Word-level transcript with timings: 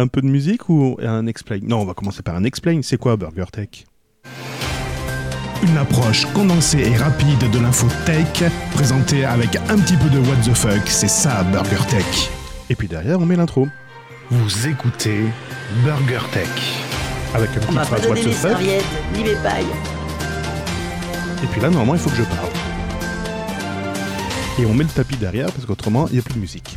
Un 0.00 0.06
peu 0.06 0.22
de 0.22 0.26
musique 0.28 0.70
ou 0.70 0.96
un 1.02 1.26
explain? 1.26 1.58
Non, 1.62 1.82
on 1.82 1.84
va 1.84 1.92
commencer 1.92 2.22
par 2.22 2.34
un 2.34 2.44
explain. 2.44 2.80
C'est 2.82 2.96
quoi 2.96 3.18
Burger 3.18 3.44
Tech? 3.52 3.84
Une 5.62 5.76
approche 5.76 6.24
condensée 6.32 6.78
et 6.78 6.96
rapide 6.96 7.50
de 7.50 7.58
l'info 7.58 7.86
tech, 8.06 8.50
présentée 8.72 9.26
avec 9.26 9.56
un 9.56 9.76
petit 9.76 9.98
peu 9.98 10.08
de 10.08 10.18
what 10.20 10.36
the 10.36 10.54
fuck, 10.54 10.80
c'est 10.86 11.06
ça 11.06 11.42
Burger 11.52 11.84
Tech. 11.90 12.30
Et 12.70 12.76
puis 12.76 12.88
derrière, 12.88 13.20
on 13.20 13.26
met 13.26 13.36
l'intro. 13.36 13.68
Vous 14.30 14.66
écoutez 14.66 15.26
Burger 15.84 16.24
Tech. 16.32 16.48
Avec 17.34 17.50
un 17.50 17.60
petit 17.60 17.74
phrase 17.74 18.06
what 18.08 18.14
the 18.14 18.24
les 18.24 18.32
fuck. 18.32 18.52
serviettes, 18.52 18.84
ni 19.14 19.22
les 19.22 19.34
pailles. 19.34 19.66
Et 21.44 21.46
puis 21.46 21.60
là, 21.60 21.68
normalement, 21.68 21.94
il 21.94 22.00
faut 22.00 22.08
que 22.08 22.16
je 22.16 22.22
parle. 22.22 22.48
Et 24.58 24.66
on 24.66 24.74
met 24.74 24.84
le 24.84 24.90
tapis 24.90 25.16
derrière 25.16 25.52
parce 25.52 25.64
qu'autrement, 25.64 26.06
il 26.08 26.14
n'y 26.14 26.18
a 26.18 26.22
plus 26.22 26.34
de 26.34 26.40
musique. 26.40 26.76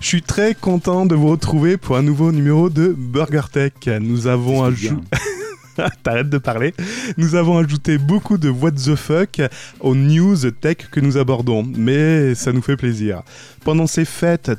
Je 0.00 0.06
suis 0.06 0.22
très 0.22 0.54
content 0.54 1.06
de 1.06 1.14
vous 1.14 1.28
retrouver 1.28 1.76
pour 1.76 1.96
un 1.96 2.02
nouveau 2.02 2.32
numéro 2.32 2.68
de 2.68 2.94
Burger 2.96 3.42
Tech. 3.50 3.72
Nous 4.00 4.26
avons 4.26 4.64
ajouté. 4.64 4.96
T'arrêtes 6.02 6.28
de 6.30 6.38
parler. 6.38 6.74
Nous 7.16 7.34
avons 7.34 7.58
ajouté 7.58 7.98
beaucoup 7.98 8.38
de 8.38 8.48
what 8.50 8.72
the 8.72 8.94
fuck 8.94 9.40
aux 9.80 9.94
news 9.94 10.36
tech 10.60 10.76
que 10.90 11.00
nous 11.00 11.16
abordons, 11.16 11.62
mais 11.76 12.34
ça 12.34 12.52
nous 12.52 12.62
fait 12.62 12.76
plaisir. 12.76 13.22
Pendant 13.64 13.86
ces 13.86 14.04
fêtes, 14.04 14.50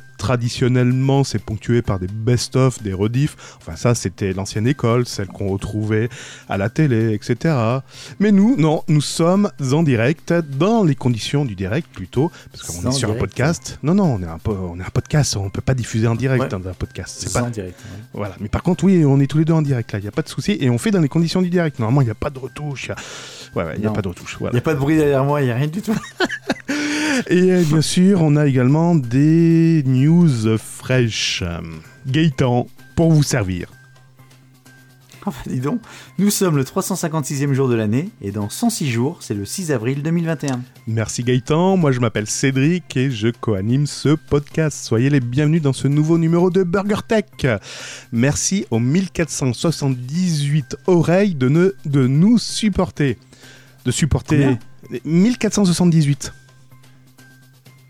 traditionnellement, 0.44 1.24
c'est 1.24 1.38
ponctué 1.38 1.82
par 1.82 1.98
des 1.98 2.06
best-of, 2.06 2.82
des 2.82 2.92
rediffs. 2.92 3.36
Enfin, 3.58 3.76
ça, 3.76 3.94
c'était 3.94 4.32
l'ancienne 4.32 4.66
école, 4.66 5.06
celle 5.06 5.26
qu'on 5.28 5.48
retrouvait 5.48 6.08
à 6.48 6.56
la 6.56 6.68
télé, 6.70 7.12
etc. 7.14 7.54
Mais 8.20 8.32
nous, 8.32 8.56
non, 8.56 8.82
nous 8.88 9.00
sommes 9.00 9.50
en 9.72 9.82
direct, 9.82 10.32
dans 10.58 10.84
les 10.84 10.94
conditions 10.94 11.44
du 11.44 11.54
direct 11.54 11.88
plutôt, 11.92 12.30
parce 12.52 12.64
qu'on 12.66 12.88
est 12.90 12.92
sur 12.92 13.10
un 13.10 13.14
podcast. 13.14 13.78
Non, 13.82 13.94
non, 13.94 14.14
on 14.14 14.22
est 14.22 14.26
un, 14.26 14.38
po- 14.38 14.56
on 14.74 14.78
est 14.80 14.84
un 14.84 14.90
podcast, 14.92 15.36
on 15.36 15.50
peut 15.50 15.60
pas 15.60 15.74
diffuser 15.74 16.06
en 16.06 16.14
direct 16.14 16.42
Ouais. 16.44 16.48
dans 16.48 16.66
un 16.68 16.72
podcast. 16.74 17.14
C'est 17.18 17.28
C'est 17.28 17.38
pas 17.38 17.44
en 17.46 17.50
direct. 17.50 17.78
ouais. 17.78 18.00
voilà, 18.14 18.34
mais 18.40 18.48
par 18.48 18.62
contre, 18.62 18.84
oui, 18.84 19.04
on 19.04 19.20
est 19.20 19.26
tous 19.26 19.38
les 19.38 19.44
deux 19.44 19.52
en 19.52 19.62
direct 19.62 19.92
là, 19.92 19.98
il 19.98 20.02
n'y 20.02 20.08
a 20.08 20.12
pas 20.12 20.22
de 20.22 20.28
souci, 20.28 20.56
et 20.60 20.70
on 20.70 20.78
fait 20.78 20.90
dans 20.90 21.00
les 21.04 21.08
conditions 21.08 21.40
du 21.42 21.50
direct. 21.50 21.78
Normalement, 21.78 22.00
il 22.00 22.06
n'y 22.06 22.10
a 22.10 22.14
pas 22.16 22.30
de 22.30 22.38
retouche. 22.40 22.90
a- 22.90 22.96
Ouais, 23.56 23.62
ouais, 23.64 23.74
il 23.76 23.80
n'y 23.82 23.86
a 23.86 23.90
pas 23.90 24.02
de 24.02 24.08
retouche. 24.08 24.32
Il 24.32 24.38
Voilà. 24.40 24.52
n'y 24.54 24.58
a 24.58 24.62
pas 24.62 24.74
de 24.74 24.80
bruit 24.80 24.96
derrière 24.96 25.22
moi, 25.24 25.40
il 25.40 25.44
n'y 25.44 25.50
a 25.52 25.54
rien 25.54 25.68
du 25.68 25.80
tout. 25.80 25.94
Et 27.28 27.52
euh, 27.52 27.62
bien 27.62 27.80
sûr, 27.80 28.20
on 28.22 28.34
a 28.34 28.46
également 28.46 28.96
des 28.96 29.82
news 29.86 30.58
fraîches. 30.58 31.44
Gaëtan, 32.06 32.66
pour 32.96 33.12
vous 33.12 33.22
servir. 33.22 33.68
Enfin, 35.26 35.40
dis 35.50 35.60
donc, 35.60 35.80
nous 36.18 36.28
sommes 36.30 36.56
le 36.56 36.64
356e 36.64 37.52
jour 37.54 37.68
de 37.68 37.74
l'année 37.74 38.10
et 38.20 38.30
dans 38.30 38.50
106 38.50 38.90
jours, 38.90 39.18
c'est 39.20 39.32
le 39.34 39.44
6 39.46 39.72
avril 39.72 40.02
2021. 40.02 40.60
Merci 40.86 41.22
Gaëtan, 41.24 41.76
moi 41.78 41.92
je 41.92 42.00
m'appelle 42.00 42.26
Cédric 42.26 42.94
et 42.96 43.10
je 43.10 43.28
co-anime 43.28 43.86
ce 43.86 44.10
podcast. 44.10 44.84
Soyez 44.84 45.08
les 45.08 45.20
bienvenus 45.20 45.62
dans 45.62 45.72
ce 45.72 45.88
nouveau 45.88 46.18
numéro 46.18 46.50
de 46.50 46.62
Burger 46.62 47.00
Tech. 47.08 47.24
Merci 48.12 48.66
aux 48.70 48.78
1478 48.80 50.76
oreilles 50.86 51.34
de, 51.34 51.48
ne- 51.48 51.72
de 51.86 52.06
nous 52.06 52.38
supporter. 52.38 53.18
De 53.84 53.90
supporter... 53.90 54.36
Combien? 54.40 54.58
1478. 55.06 56.32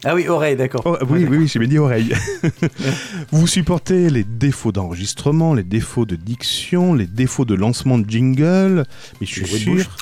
Ah 0.05 0.15
oui, 0.15 0.29
oreille, 0.29 0.57
d'accord. 0.57 0.83
Oh, 0.85 0.97
oui, 1.09 1.27
oui, 1.29 1.39
oui, 1.39 1.49
j'ai 1.49 1.59
bien 1.59 1.69
dit 1.69 1.79
oreille. 1.79 2.15
vous 3.33 3.47
supportez 3.47 4.11
les 4.11 4.25
défauts 4.25 4.73
d'enregistrement, 4.73 5.55
les 5.55 5.63
défauts 5.63 6.05
de 6.05 6.17
diction, 6.17 6.95
les 6.95 7.07
défauts 7.07 7.45
de 7.45 7.55
lancement 7.55 7.99
de 7.99 8.09
jingle, 8.09 8.85
mais 9.21 9.27
je 9.27 9.33
suis 9.45 9.47
sûr 9.47 9.97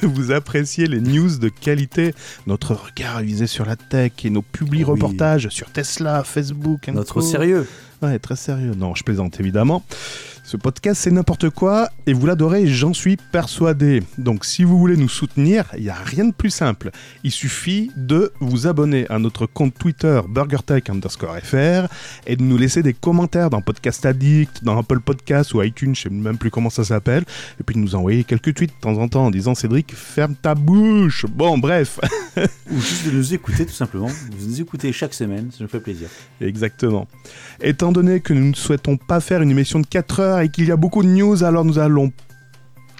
que 0.00 0.06
vous 0.06 0.30
appréciez 0.32 0.86
les 0.86 1.00
news 1.00 1.36
de 1.38 1.48
qualité, 1.48 2.14
notre 2.46 2.74
regard 2.74 3.16
avisé 3.18 3.46
sur 3.46 3.66
la 3.66 3.76
tech 3.76 4.12
et 4.24 4.30
nos 4.30 4.42
publics 4.42 4.86
Oui. 4.86 4.92
reportages 4.92 5.48
sur 5.50 5.70
Tesla, 5.70 6.24
Facebook, 6.24 6.88
Notre 6.88 7.14
co. 7.14 7.20
sérieux. 7.20 7.66
Ouais, 8.00 8.18
très 8.18 8.36
sérieux. 8.36 8.72
Non, 8.76 8.94
je 8.94 9.04
plaisante 9.04 9.38
évidemment. 9.38 9.84
Ce 10.52 10.58
podcast, 10.58 11.00
c'est 11.00 11.10
n'importe 11.10 11.48
quoi 11.48 11.88
et 12.06 12.12
vous 12.12 12.26
l'adorez, 12.26 12.66
j'en 12.66 12.92
suis 12.92 13.16
persuadé. 13.16 14.02
Donc, 14.18 14.44
si 14.44 14.64
vous 14.64 14.78
voulez 14.78 14.98
nous 14.98 15.08
soutenir, 15.08 15.64
il 15.78 15.84
n'y 15.84 15.88
a 15.88 15.94
rien 15.94 16.26
de 16.26 16.34
plus 16.34 16.50
simple. 16.50 16.90
Il 17.24 17.30
suffit 17.30 17.90
de 17.96 18.34
vous 18.38 18.66
abonner 18.66 19.06
à 19.08 19.18
notre 19.18 19.46
compte 19.46 19.72
Twitter 19.72 20.20
BurgerTech 20.28 20.90
underscore 20.90 21.38
FR 21.42 21.86
et 22.26 22.36
de 22.36 22.42
nous 22.42 22.58
laisser 22.58 22.82
des 22.82 22.92
commentaires 22.92 23.48
dans 23.48 23.62
Podcast 23.62 24.04
Addict, 24.04 24.62
dans 24.62 24.78
Apple 24.78 25.00
Podcast 25.00 25.54
ou 25.54 25.62
iTunes, 25.62 25.94
je 25.94 26.02
sais 26.02 26.10
même 26.10 26.36
plus 26.36 26.50
comment 26.50 26.68
ça 26.68 26.84
s'appelle. 26.84 27.24
Et 27.58 27.62
puis 27.62 27.74
de 27.74 27.80
nous 27.80 27.94
envoyer 27.94 28.22
quelques 28.22 28.52
tweets 28.52 28.74
de 28.74 28.80
temps 28.80 28.98
en 28.98 29.08
temps 29.08 29.24
en 29.24 29.30
disant 29.30 29.54
Cédric, 29.54 29.94
ferme 29.94 30.34
ta 30.34 30.54
bouche. 30.54 31.24
Bon, 31.30 31.56
bref. 31.56 31.98
Ou 32.70 32.78
juste 32.78 33.06
de 33.06 33.12
nous 33.12 33.32
écouter 33.32 33.64
tout 33.64 33.72
simplement. 33.72 34.08
Vous 34.08 34.48
nous 34.48 34.60
écoutez 34.60 34.92
chaque 34.92 35.14
semaine, 35.14 35.50
ça 35.50 35.58
nous 35.60 35.68
fait 35.68 35.80
plaisir. 35.80 36.08
Exactement. 36.42 37.08
Étant 37.62 37.90
donné 37.90 38.20
que 38.20 38.34
nous 38.34 38.50
ne 38.50 38.54
souhaitons 38.54 38.98
pas 38.98 39.20
faire 39.20 39.40
une 39.40 39.50
émission 39.50 39.80
de 39.80 39.86
4 39.86 40.20
heures 40.20 40.41
qu'il 40.50 40.66
y 40.66 40.70
a 40.70 40.76
beaucoup 40.76 41.02
de 41.02 41.08
news, 41.08 41.42
alors 41.44 41.64
nous 41.64 41.78
allons 41.78 42.12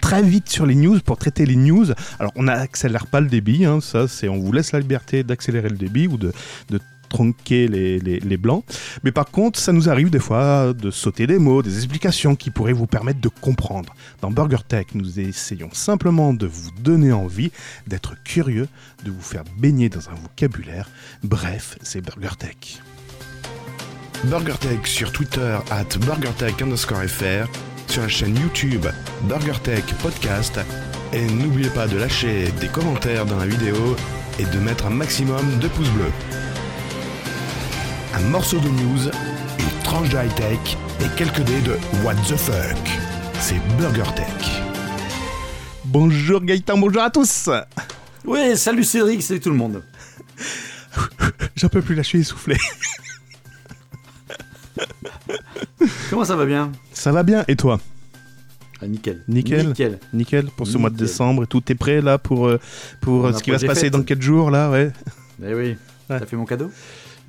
très 0.01 0.23
vite 0.23 0.49
sur 0.49 0.67
les 0.67 0.75
news 0.75 0.99
pour 1.05 1.17
traiter 1.17 1.47
les 1.47 1.57
news. 1.57 1.87
Alors 2.19 2.33
on 2.37 2.45
n'accélère 2.45 3.07
pas 3.07 3.21
le 3.21 3.29
débit, 3.29 3.65
hein, 3.65 3.81
ça 3.81 4.09
c'est 4.09 4.29
on 4.29 4.39
vous 4.41 4.53
laisse 4.53 4.73
la 4.73 4.81
liberté 4.81 5.23
d'accélérer 5.23 5.69
le 5.69 5.77
débit 5.77 6.09
ou 6.09 6.17
de, 6.17 6.33
de 6.71 6.81
tronquer 7.09 7.69
les, 7.69 7.99
les- 8.01 8.21
les 8.21 8.37
blancs. 8.39 8.65
Mais 9.05 9.13
par 9.13 9.27
contre, 9.27 9.59
ça 9.59 9.73
nous 9.73 9.91
arrive 9.91 10.09
des 10.09 10.19
fois 10.19 10.73
de 10.73 10.91
sauter 10.91 11.27
des 11.27 11.39
mots, 11.39 11.63
des 11.63 11.77
explications 11.77 12.35
qui 12.37 12.51
pourraient 12.51 12.73
vous 12.73 12.87
permettre 12.87 13.21
de 13.21 13.29
comprendre. 13.29 13.95
Dans 14.23 14.31
Burger 14.31 14.65
Tech, 14.67 14.87
nous 14.95 15.21
essayons 15.21 15.69
simplement 15.73 16.33
de 16.33 16.47
vous 16.47 16.71
donner 16.83 17.13
envie, 17.13 17.53
d'être 17.87 18.15
curieux, 18.25 18.67
de 19.05 19.11
vous 19.11 19.21
faire 19.21 19.45
baigner 19.59 19.91
dans 19.91 20.09
un 20.09 20.15
vocabulaire. 20.15 20.89
Bref, 21.23 21.77
c'est 21.83 22.01
Burger 22.01 22.35
Tech. 22.39 22.81
BurgerTech 24.25 24.87
sur 24.87 25.11
Twitter 25.11 25.59
at 25.71 25.99
BurgerTech 26.07 26.63
underscore 26.63 27.03
FR, 27.09 27.47
sur 27.89 28.03
la 28.03 28.09
chaîne 28.09 28.37
YouTube 28.37 28.87
BurgerTech 29.23 29.85
Podcast, 30.01 30.61
et 31.13 31.27
n'oubliez 31.27 31.71
pas 31.71 31.89
de 31.89 31.97
lâcher 31.97 32.53
des 32.61 32.69
commentaires 32.69 33.27
dans 33.27 33.37
la 33.37 33.47
vidéo 33.47 33.97
et 34.39 34.45
de 34.45 34.59
mettre 34.61 34.87
un 34.87 34.91
maximum 34.91 35.59
de 35.59 35.67
pouces 35.67 35.91
bleus. 35.91 36.13
Un 38.15 38.21
morceau 38.29 38.61
de 38.61 38.69
news, 38.69 39.09
une 39.59 39.83
tranche 39.83 40.09
de 40.11 40.17
high-tech 40.17 40.77
et 41.01 41.17
quelques 41.17 41.43
dés 41.43 41.61
de 41.63 41.77
What 42.05 42.15
the 42.29 42.37
fuck. 42.37 42.79
C'est 43.41 43.61
BurgerTech. 43.77 44.63
Bonjour 45.87 46.41
Gaëtan, 46.41 46.79
bonjour 46.79 47.03
à 47.03 47.11
tous 47.11 47.51
Ouais, 48.25 48.55
salut 48.55 48.85
Cédric, 48.85 49.21
salut 49.21 49.41
tout 49.41 49.51
le 49.51 49.57
monde. 49.57 49.83
J'en 51.57 51.69
peux 51.69 51.83
plus, 51.83 51.97
là 51.97 52.03
je 52.03 52.09
suis 52.09 52.21
essoufflé. 52.21 52.57
Comment 56.11 56.25
ça 56.25 56.37
va 56.37 56.45
bien? 56.47 56.71
Ça 56.93 57.13
va 57.13 57.23
bien, 57.23 57.45
et 57.49 57.57
toi? 57.57 57.81
Ah, 58.81 58.87
Nickel. 58.87 59.23
Nickel. 59.29 59.69
Nickel. 59.69 59.99
Nickel 60.13 60.47
pour 60.57 60.67
ce 60.67 60.77
mois 60.77 60.91
de 60.91 60.97
décembre 60.97 61.45
et 61.45 61.47
tout 61.47 61.63
est 61.71 61.75
prêt 61.77 62.01
là 62.01 62.19
pour, 62.19 62.49
euh, 62.49 62.59
pour 63.01 63.25
On 63.25 63.33
ce 63.33 63.43
qui 63.43 63.51
va 63.53 63.59
se 63.59 63.67
passer 63.67 63.83
fêtes. 63.83 63.93
dans 63.93 64.03
4 64.03 64.21
jours 64.21 64.51
là, 64.51 64.71
ouais. 64.71 64.91
Eh 65.45 65.55
oui. 65.55 65.77
Ouais. 66.11 66.19
T'as 66.19 66.27
fait 66.27 66.37
mon 66.37 66.45
cadeau? 66.45 66.69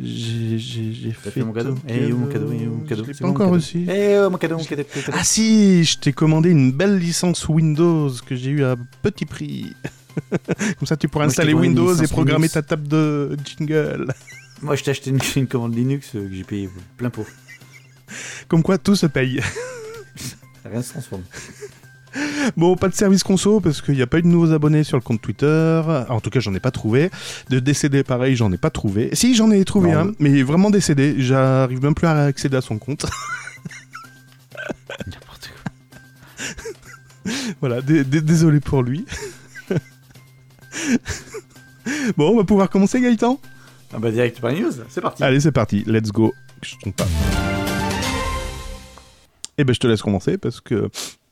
J'ai 0.02 1.12
fait, 1.12 1.30
fait 1.30 1.44
mon 1.44 1.54
cadeau 1.54 1.76
Eh, 1.88 2.12
où 2.12 2.18
mon 2.18 2.26
cadeau? 2.26 2.50
Eh, 2.52 2.68
où 2.68 2.72
mon 2.78 2.86
cadeau? 2.86 3.04
Je 3.04 3.08
l'ai 3.10 3.14
C'est 3.14 3.22
pas 3.24 3.30
encore 3.30 3.52
reçu. 3.52 3.86
Eh, 3.88 4.18
oh, 4.18 4.30
mon 4.32 4.38
cadeau, 4.40 4.58
mon 4.58 4.64
cadeau, 4.64 4.84
mon 4.96 5.02
cadeau. 5.02 5.18
Ah 5.18 5.24
si, 5.24 5.84
je 5.86 6.00
t'ai 6.00 6.12
commandé 6.12 6.50
une 6.50 6.72
belle 6.72 6.98
licence 6.98 7.48
Windows 7.48 8.10
que 8.26 8.36
j'ai 8.36 8.50
eu 8.50 8.64
à 8.64 8.76
petit 9.04 9.26
prix. 9.26 9.74
Comme 10.80 10.88
ça 10.88 10.98
tu 10.98 11.08
pourras 11.08 11.26
Moi, 11.26 11.32
installer 11.32 11.54
Windows 11.54 11.94
et 11.96 12.08
programmer 12.08 12.48
Linux. 12.48 12.54
ta 12.54 12.62
table 12.64 12.88
de 12.88 13.38
jingle. 13.46 14.08
Moi, 14.64 14.76
je 14.76 14.84
t'ai 14.84 14.92
acheté 14.92 15.12
une, 15.12 15.20
une 15.36 15.48
commande 15.48 15.76
Linux 15.76 16.10
que 16.12 16.28
j'ai 16.34 16.44
payé 16.44 16.68
plein 16.98 17.12
pot. 17.12 17.28
Comme 18.48 18.64
quoi 18.64 18.78
tout 18.78 18.96
se 18.96 19.06
paye. 19.08 19.42
Rien 20.66 20.78
ne 20.78 20.82
se 20.84 20.90
transforme. 20.92 21.24
Bon, 22.56 22.76
pas 22.76 22.90
de 22.90 22.94
service 22.94 23.24
conso 23.24 23.60
parce 23.60 23.82
qu'il 23.82 23.96
n'y 23.96 24.02
a 24.04 24.08
pas 24.08 24.20
eu 24.20 24.22
de 24.22 24.28
nouveaux 24.28 24.52
abonnés 24.54 24.84
sur 24.84 24.98
le 24.98 25.02
compte 25.02 25.20
Twitter. 25.22 25.82
En 26.10 26.20
tout 26.22 26.30
cas, 26.30 26.40
j'en 26.40 26.54
ai 26.54 26.60
pas 26.60 26.70
trouvé. 26.72 27.10
De 27.50 27.60
décédé, 27.60 28.04
pareil, 28.04 28.36
j'en 28.36 28.52
ai 28.52 28.58
pas 28.58 28.70
trouvé. 28.70 29.10
Si, 29.14 29.34
j'en 29.36 29.50
ai 29.50 29.66
trouvé 29.66 29.92
Non, 29.92 30.00
un, 30.10 30.12
mais 30.20 30.44
vraiment 30.44 30.70
décédé. 30.70 31.16
J'arrive 31.18 31.82
même 31.82 31.96
plus 31.96 32.06
à 32.08 32.26
accéder 32.26 32.58
à 32.58 32.62
son 32.62 32.78
compte. 32.78 33.06
N'importe 35.08 35.50
quoi. 35.64 35.72
voilà, 37.62 37.82
dé- 37.82 38.04
dé- 38.04 38.22
désolé 38.22 38.60
pour 38.60 38.84
lui. 38.84 39.06
bon, 42.16 42.30
on 42.30 42.38
va 42.38 42.44
pouvoir 42.44 42.70
commencer, 42.70 43.02
Gaëtan? 43.02 43.40
Ah 43.94 43.98
bah, 44.00 44.12
direct 44.12 44.40
par 44.40 44.52
news, 44.54 44.72
c'est 44.90 45.02
parti. 45.02 45.24
Allez, 45.24 45.40
c'est 45.40 45.52
parti. 45.52 45.84
Let's 45.88 46.12
go. 46.12 46.32
Je 46.62 46.76
trompe 46.80 46.96
pas. 46.96 47.08
Eh 49.58 49.64
ben, 49.64 49.74
je 49.74 49.80
te 49.80 49.88
laisse 49.88 50.02
commencer 50.02 50.38
parce 50.38 50.62
que. 50.62 50.90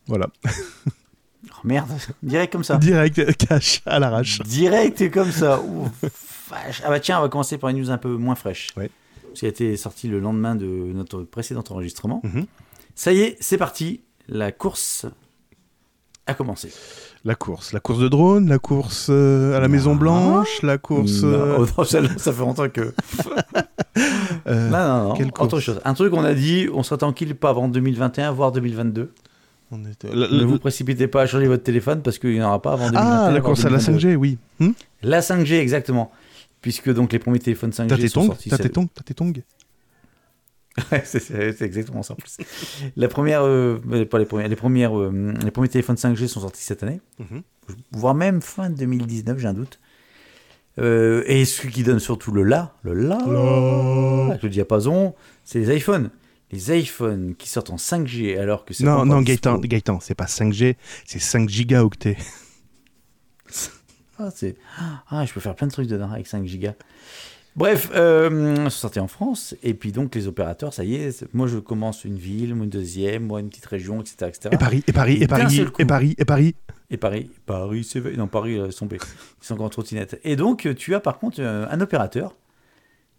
Voilà. 0.07 0.27
Oh, 0.45 1.53
merde, 1.63 1.89
direct 2.21 2.53
comme 2.53 2.63
ça. 2.63 2.77
Direct, 2.77 3.38
cash, 3.38 3.81
à 3.85 4.00
l'arrache. 4.00 4.41
Direct 4.41 5.12
comme 5.12 5.31
ça. 5.31 5.62
Ah 6.51 6.89
bah 6.89 7.00
tiens, 7.00 7.19
on 7.19 7.21
va 7.21 7.29
commencer 7.29 7.57
par 7.57 7.69
une 7.69 7.79
news 7.79 7.89
un 7.91 7.97
peu 7.97 8.15
moins 8.15 8.35
fraîche. 8.35 8.69
Ouais. 8.75 8.89
Parce 9.23 9.39
qu'elle 9.39 9.50
a 9.50 9.51
été 9.51 9.77
sortie 9.77 10.07
le 10.07 10.19
lendemain 10.19 10.56
de 10.56 10.65
notre 10.65 11.23
précédent 11.23 11.63
enregistrement. 11.69 12.21
Mhm. 12.23 12.45
Ça 12.95 13.13
y 13.13 13.21
est, 13.21 13.38
c'est 13.39 13.57
parti. 13.57 14.01
La 14.27 14.51
course 14.51 15.06
a 16.27 16.33
commencé. 16.33 16.71
La 17.23 17.35
course. 17.35 17.71
La 17.71 17.79
course 17.79 18.00
de 18.00 18.07
drone, 18.07 18.50
la 18.50 18.57
course 18.57 19.07
euh, 19.12 19.56
à 19.56 19.59
la 19.59 19.68
Non. 19.68 19.71
Maison 19.73 19.95
Blanche, 19.95 20.62
la 20.63 20.77
course. 20.79 21.21
Non, 21.21 21.29
euh, 21.33 21.57
oh 21.59 21.65
non, 21.77 21.83
celle-là, 21.83 22.09
ça 22.18 22.33
fait 22.33 22.39
longtemps 22.41 22.69
que. 22.69 22.94
Euh, 24.47 24.69
non, 24.69 24.77
non, 25.03 25.09
non. 25.09 25.13
quelle 25.13 25.29
Autre 25.39 25.59
chose. 25.59 25.79
Un 25.85 25.94
truc, 25.94 26.13
on 26.13 26.23
a 26.23 26.33
dit, 26.33 26.68
on 26.73 26.81
sera 26.81 26.97
tranquille 26.97 27.35
pas 27.35 27.50
avant 27.50 27.68
2021, 27.68 28.31
voire 28.31 28.51
2022. 28.51 29.12
on 29.71 29.85
était- 29.85 30.09
ne 30.09 30.44
vous 30.45 30.57
précipitez 30.57 31.07
pas 31.07 31.21
à 31.23 31.27
changer 31.27 31.45
votre 31.47 31.63
téléphone 31.63 32.01
parce 32.01 32.18
qu'il 32.18 32.31
n'y 32.31 32.41
en 32.41 32.47
aura 32.47 32.62
pas 32.62 32.73
avant 32.73 32.85
2021. 32.89 33.12
Ah, 33.27 33.31
la 33.31 33.41
course 33.41 33.65
à 33.65 33.69
la 33.69 33.77
2022. 33.77 34.07
5G, 34.09 34.15
oui. 34.15 34.38
Hmm 34.59 34.71
La 35.03 35.19
5G, 35.21 35.59
exactement. 35.59 36.12
Puisque 36.62 36.91
donc 36.91 37.12
les 37.13 37.19
premiers 37.19 37.39
téléphones 37.39 37.71
5G 37.71 37.88
T'as 37.88 37.97
tes 37.97 38.09
tongs 38.69 38.88
T'as 38.95 39.03
tes 39.03 39.13
tongs 39.13 39.33
Ouais, 40.91 41.03
c'est- 41.06 41.62
exactement 41.62 42.01
ça 42.03 42.13
en 42.13 42.18
plus. 42.18 42.38
La 42.95 43.07
première, 43.09 43.41
euh, 43.44 43.77
pas 44.09 44.19
les 44.19 44.25
premières, 44.25 44.47
les 44.47 44.56
premières, 44.56 44.97
euh, 44.97 45.33
les 45.44 45.51
premiers 45.51 45.68
téléphones 45.69 45.97
5G 45.97 46.27
sont 46.27 46.41
sortis 46.41 46.63
cette 46.63 46.81
année, 46.83 47.01
Mhm. 47.19 47.41
voire 47.91 48.15
même 48.15 48.41
fin 48.41 48.69
2019, 48.69 49.38
j'ai 49.38 49.47
un 49.47 49.53
doute. 49.53 49.79
Euh, 50.79 51.23
et 51.27 51.44
ce 51.44 51.68
qui 51.68 51.83
donne 51.83 52.00
surtout 52.00 52.31
le 52.31 52.44
là, 52.44 52.73
le 52.83 52.94
là, 52.94 53.18
avec 54.29 54.41
le 54.44 54.50
diapason, 54.50 55.13
c'est 55.44 55.59
les 55.59 55.75
iPhones. 55.77 56.09
Les 56.53 56.77
iPhones 56.79 57.35
qui 57.38 57.50
sortent 57.50 57.69
en 57.71 57.77
5G 57.77 58.38
alors 58.38 58.63
que 58.65 58.74
c'est 58.74 58.83
Non, 58.85 59.06
non. 59.06 59.21
Gaëtan, 59.21 59.57
Gaëtan, 59.59 60.00
c'est 60.01 60.15
pas 60.15 60.27
5G, 60.27 60.77
c'est 61.06 61.19
5 61.19 61.50
gigaoctets. 61.50 62.17
Ah, 64.24 64.29
c'est... 64.35 64.56
ah, 65.09 65.25
je 65.25 65.33
peux 65.33 65.39
faire 65.39 65.56
plein 65.56 65.65
de 65.65 65.71
trucs 65.71 65.88
dedans 65.88 66.12
avec 66.12 66.27
5 66.27 66.45
gigas. 66.45 66.75
Bref, 67.56 67.89
euh, 67.94 68.69
sortis 68.69 69.00
en 69.00 69.07
France, 69.07 69.56
et 69.62 69.74
puis 69.74 69.92
donc 69.92 70.15
les 70.15 70.27
opérateurs, 70.27 70.74
ça 70.74 70.86
y 70.86 70.95
est, 70.95 71.25
moi 71.33 71.48
je 71.48 71.57
commence 71.57 72.06
une 72.06 72.15
ville, 72.15 72.56
moi 72.56 72.63
une 72.63 72.69
deuxième, 72.69 73.25
moi 73.25 73.42
une 73.42 73.50
petite 73.50 73.65
région, 73.65 74.00
etc. 74.00 74.15
etc. 74.27 74.50
Et 74.51 74.57
Paris, 74.57 74.83
et 74.88 74.94
Paris, 74.94 75.18
Et 75.19 75.24
et 75.24 75.27
Paris, 75.27 75.68
et 75.77 75.86
Paris, 75.86 76.15
et 76.18 76.25
Paris. 76.25 76.56
Et 76.89 76.98
Paris, 76.98 77.30
Paris, 77.45 77.88
c'est 77.89 78.18
non 78.18 78.27
Paris, 78.27 78.57
là, 78.57 78.65
ils 78.68 78.71
sont, 78.71 78.88
ils 78.92 79.00
sont 79.45 79.59
en 79.59 79.69
trottinette. 79.69 80.19
Et 80.24 80.36
donc 80.36 80.65
euh, 80.65 80.74
tu 80.74 80.95
as 80.95 81.01
par 81.01 81.19
contre 81.19 81.38
euh, 81.42 81.65
un 81.69 81.81
opérateur 81.81 82.36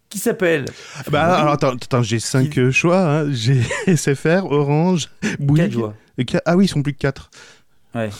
qui 0.09 0.19
s'appelle 0.19 0.67
Bah 1.11 1.37
alors 1.37 1.55
attends, 1.55 1.75
attends 1.75 2.03
j'ai 2.03 2.19
5 2.19 2.71
choix. 2.71 3.01
Hein. 3.01 3.33
J'ai 3.33 3.61
SFR, 3.97 4.45
Orange, 4.45 5.11
Bouygues. 5.39 5.79
Et 6.19 6.27
Ah 6.45 6.57
oui, 6.57 6.67
ils 6.67 6.69
sont 6.69 6.83
plus 6.83 6.93
que 6.93 6.99
4. 6.99 7.31
Ouais. 7.95 8.11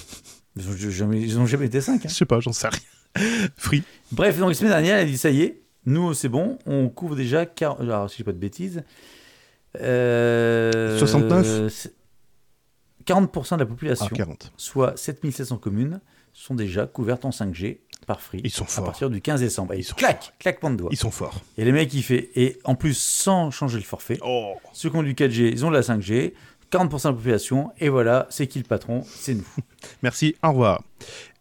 Ils 0.57 1.39
ont 1.39 1.47
jamais, 1.47 1.67
été 1.67 1.81
5. 1.81 2.03
Je 2.05 2.09
sais 2.09 2.25
pas, 2.25 2.41
j'en 2.41 2.53
sais 2.53 2.69
rien. 2.69 3.49
Free. 3.57 3.83
Bref, 4.11 4.39
donc 4.39 4.49
la 4.49 4.55
semaine 4.55 4.73
dernière, 4.73 4.97
elle 4.97 5.07
a 5.07 5.11
dit 5.11 5.19
ça 5.19 5.31
y 5.31 5.43
est, 5.43 5.63
nous 5.87 6.15
c'est 6.15 6.29
bon, 6.29 6.59
on 6.67 6.89
couvre 6.89 7.17
déjà, 7.17 7.45
quar- 7.45 7.81
alors 7.81 8.09
si 8.11 8.15
je 8.19 8.23
dis 8.23 8.25
pas 8.25 8.33
de 8.33 8.39
bêtises, 8.39 8.83
euh, 9.81 10.99
69? 10.99 11.69
c'est- 11.73 11.95
40% 13.05 13.57
de 13.57 13.61
la 13.63 13.67
population, 13.67 14.07
Ah, 14.13 14.15
40. 14.17 14.53
soit 14.57 14.97
7700 14.97 15.59
communes, 15.59 16.01
sont 16.33 16.55
déjà 16.55 16.87
couvertes 16.87 17.25
en 17.25 17.31
5G 17.33 17.81
par 18.07 18.21
Free. 18.21 18.41
Ils 18.45 18.51
sont 18.51 18.65
À 18.65 18.69
forts. 18.69 18.85
partir 18.85 19.11
du 19.11 19.21
15 19.21 19.41
décembre. 19.41 19.75
Et 19.75 19.79
Ils 19.79 19.85
sont 19.85 19.97
clac, 19.97 20.33
claquement 20.39 20.71
de 20.71 20.77
doigts. 20.77 20.89
Ils 20.93 20.97
sont 20.97 21.11
forts. 21.11 21.41
Et 21.59 21.65
les 21.65 21.73
mecs, 21.73 21.93
ils 21.95 22.03
font, 22.03 22.15
et 22.35 22.59
en 22.65 22.75
plus, 22.75 22.97
sans 22.97 23.51
changer 23.51 23.79
le 23.79 23.85
forfait, 23.85 24.19
Oh. 24.25 24.55
ceux 24.73 24.89
qui 24.89 24.97
ont 24.97 25.03
du 25.03 25.15
4G, 25.15 25.51
ils 25.51 25.67
ont 25.67 25.71
de 25.71 25.75
la 25.77 25.83
5G, 25.83 26.35
40% 26.71 27.09
de 27.11 27.15
la 27.15 27.19
population, 27.19 27.71
et 27.81 27.89
voilà, 27.89 28.27
c'est 28.31 28.47
qui 28.47 28.59
le 28.61 28.65
patron? 28.65 29.03
C'est 29.07 29.35
nous. 29.35 29.45
Merci, 30.03 30.37
au 30.43 30.49
revoir. 30.51 30.83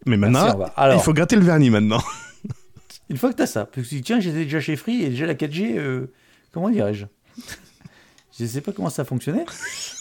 Mais 0.06 0.18
maintenant, 0.18 0.48
au 0.50 0.52
revoir. 0.52 0.74
Alors, 0.76 0.98
il 1.00 1.04
faut 1.04 1.14
gratter 1.14 1.36
le 1.36 1.44
vernis 1.44 1.70
maintenant. 1.70 2.02
Une 3.12 3.18
fois 3.18 3.30
que 3.32 3.36
tu 3.38 3.44
as 3.44 3.48
ça, 3.48 3.66
parce 3.66 3.88
que 3.88 3.96
tiens, 3.98 4.20
j'étais 4.20 4.46
déjà 4.46 4.60
chez 4.60 4.76
Free 4.76 5.04
et 5.04 5.10
déjà 5.10 5.26
la 5.26 5.36
4G, 5.36 5.78
euh, 5.78 6.08
comment 6.52 6.70
dirais-je? 6.70 7.06
Je 8.38 8.44
ne 8.46 8.48
sais 8.50 8.62
pas 8.62 8.72
comment 8.72 8.90
ça 8.90 9.04
fonctionnait. 9.04 9.46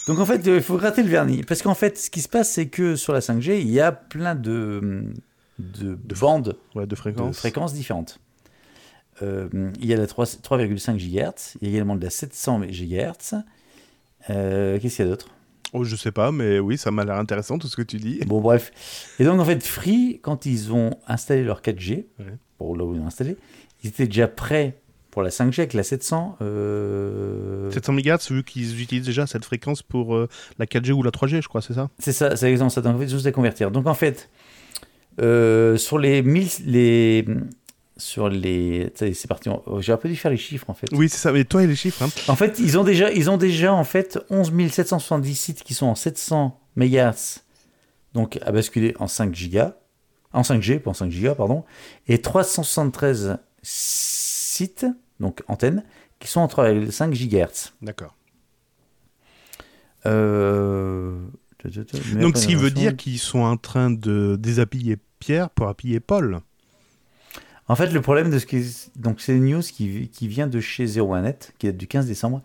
Donc 0.07 0.17
en 0.19 0.25
fait, 0.25 0.47
euh, 0.47 0.55
il 0.55 0.63
faut 0.63 0.77
gratter 0.77 1.03
le 1.03 1.09
vernis. 1.09 1.43
Parce 1.43 1.61
qu'en 1.61 1.75
fait, 1.75 1.97
ce 1.97 2.09
qui 2.09 2.21
se 2.21 2.29
passe, 2.29 2.49
c'est 2.49 2.67
que 2.69 2.95
sur 2.95 3.13
la 3.13 3.19
5G, 3.19 3.59
il 3.61 3.69
y 3.69 3.79
a 3.81 3.91
plein 3.91 4.33
de, 4.35 5.03
de, 5.59 5.97
bandes 6.19 6.57
Ouais, 6.73 6.85
de 6.85 6.89
de 6.91 6.95
fréquence. 6.95 7.37
fréquences 7.37 7.73
différentes. 7.73 8.19
Euh, 9.21 9.49
il 9.79 9.85
y 9.85 9.93
a 9.93 9.97
la 9.97 10.07
3 10.07 10.25
3,5 10.25 10.95
GHz, 10.97 11.57
il 11.61 11.67
y 11.67 11.71
a 11.71 11.75
également 11.75 11.95
de 11.95 12.03
la 12.03 12.09
700 12.09 12.61
GHz. 12.61 13.43
Euh, 14.29 14.79
Qu'est-ce 14.79 14.95
qu'il 14.95 15.05
y 15.05 15.07
a 15.07 15.11
d'autre? 15.11 15.27
Oh, 15.73 15.83
je 15.83 15.95
sais 15.95 16.11
pas, 16.11 16.31
mais 16.31 16.59
oui, 16.59 16.77
ça 16.77 16.89
m'a 16.91 17.05
l'air 17.05 17.15
intéressant 17.17 17.57
tout 17.57 17.67
ce 17.67 17.75
que 17.75 17.81
tu 17.81 17.97
dis. 17.97 18.19
Bon, 18.25 18.41
bref. 18.41 18.71
Et 19.19 19.23
donc, 19.25 19.39
en 19.39 19.45
fait, 19.45 19.63
Free, 19.63 20.19
quand 20.21 20.45
ils 20.45 20.73
ont 20.73 20.91
installé 21.07 21.43
leur 21.43 21.61
4G, 21.61 22.05
Ouais. 22.19 22.25
Pour 22.65 22.75
là 22.77 22.83
où 22.85 22.93
ils 22.93 22.99
l'ont 22.99 23.07
installé, 23.07 23.37
ils 23.83 23.89
étaient 23.89 24.05
déjà 24.07 24.27
prêts 24.27 24.77
pour 25.11 25.21
la 25.23 25.29
5G 25.29 25.59
avec 25.59 25.73
la 25.73 25.83
700. 25.83 26.37
euh, 26.41 27.69
700 27.71 27.93
MHz, 27.93 28.31
vu 28.31 28.43
qu'ils 28.43 28.81
utilisent 28.81 29.05
déjà 29.05 29.27
cette 29.27 29.43
fréquence 29.45 29.81
pour 29.83 30.15
euh, 30.15 30.29
la 30.57 30.65
4G 30.65 30.91
ou 30.91 31.03
la 31.03 31.11
3G, 31.11 31.41
je 31.41 31.47
crois, 31.47 31.61
c'est 31.61 31.73
ça? 31.73 31.89
C'est 31.99 32.13
ça, 32.13 32.35
c'est 32.35 32.47
exactement 32.49 32.69
ça. 32.69 32.81
Donc, 32.81 32.95
en 32.95 32.99
fait, 32.99 33.07
juste 33.09 33.25
à 33.25 33.31
convertir. 33.31 33.71
Donc, 33.71 33.87
en 33.87 33.93
fait, 33.93 34.29
euh, 35.21 35.77
sur 35.77 35.97
les 35.99 36.21
1000. 36.21 36.47
Les, 36.65 37.25
sur 37.97 38.29
les. 38.29 38.91
est, 38.99 39.13
C'est 39.13 39.27
parti. 39.27 39.49
on- 39.49 39.81
J'ai 39.81 39.91
un 39.91 39.97
peu 39.97 40.07
dû 40.09 40.15
faire 40.15 40.31
les 40.31 40.37
chiffres, 40.37 40.69
en 40.69 40.73
fait. 40.73 40.87
Oui, 40.93 41.09
c'est 41.09 41.17
ça. 41.17 41.31
Mais 41.31 41.43
toi 41.43 41.63
et 41.63 41.67
les 41.67 41.75
chiffres, 41.75 42.03
hein. 42.03 42.09
En 42.29 42.35
fait, 42.35 42.57
ils 42.59 42.77
ont 42.77 42.83
déjà, 42.83 43.11
ils 43.11 43.29
ont 43.29 43.37
déjà 43.37 43.73
en 43.73 43.83
fait 43.83 44.17
11 44.29 44.51
770 44.71 45.35
sites 45.35 45.63
qui 45.63 45.73
sont 45.73 45.87
en 45.87 45.95
700 45.95 46.57
MHz, 46.77 47.41
donc 48.13 48.39
à 48.43 48.51
basculer 48.51 48.95
en 48.99 49.07
5 49.07 49.35
gigas, 49.35 49.75
en 50.33 50.41
5G, 50.41 50.79
pas 50.79 50.91
en 50.91 50.93
5 50.93 51.11
gigas, 51.11 51.35
pardon, 51.35 51.63
et 52.07 52.21
373 52.21 53.37
sites, 53.61 54.85
donc 55.19 55.43
antennes, 55.47 55.83
qui 56.19 56.27
sont 56.27 56.41
en 56.41 56.47
3,5 56.47 57.11
GHz. 57.11 57.73
D'accord. 57.81 58.15
Euh... 60.05 61.17
Donc, 62.15 62.37
ce 62.37 62.47
qui 62.47 62.55
veut 62.55 62.71
dire 62.71 62.95
qu'ils 62.95 63.19
sont 63.19 63.41
en 63.41 63.57
train 63.57 63.91
de 63.91 64.35
déshabiller 64.39 64.97
Pierre 65.19 65.49
pour 65.51 65.67
appuyer 65.67 65.99
Paul. 65.99 66.39
En 67.67 67.75
fait, 67.75 67.91
le 67.91 68.01
problème 68.01 68.31
de 68.31 68.39
ce 68.39 68.45
qui 68.45 68.65
donc 68.95 69.21
c'est 69.21 69.35
une 69.35 69.45
news 69.45 69.61
qui, 69.61 70.09
qui 70.09 70.27
vient 70.27 70.47
de 70.47 70.59
chez 70.59 70.85
01net, 70.85 71.51
qui 71.59 71.67
date 71.67 71.77
du 71.77 71.87
15 71.87 72.07
décembre, 72.07 72.41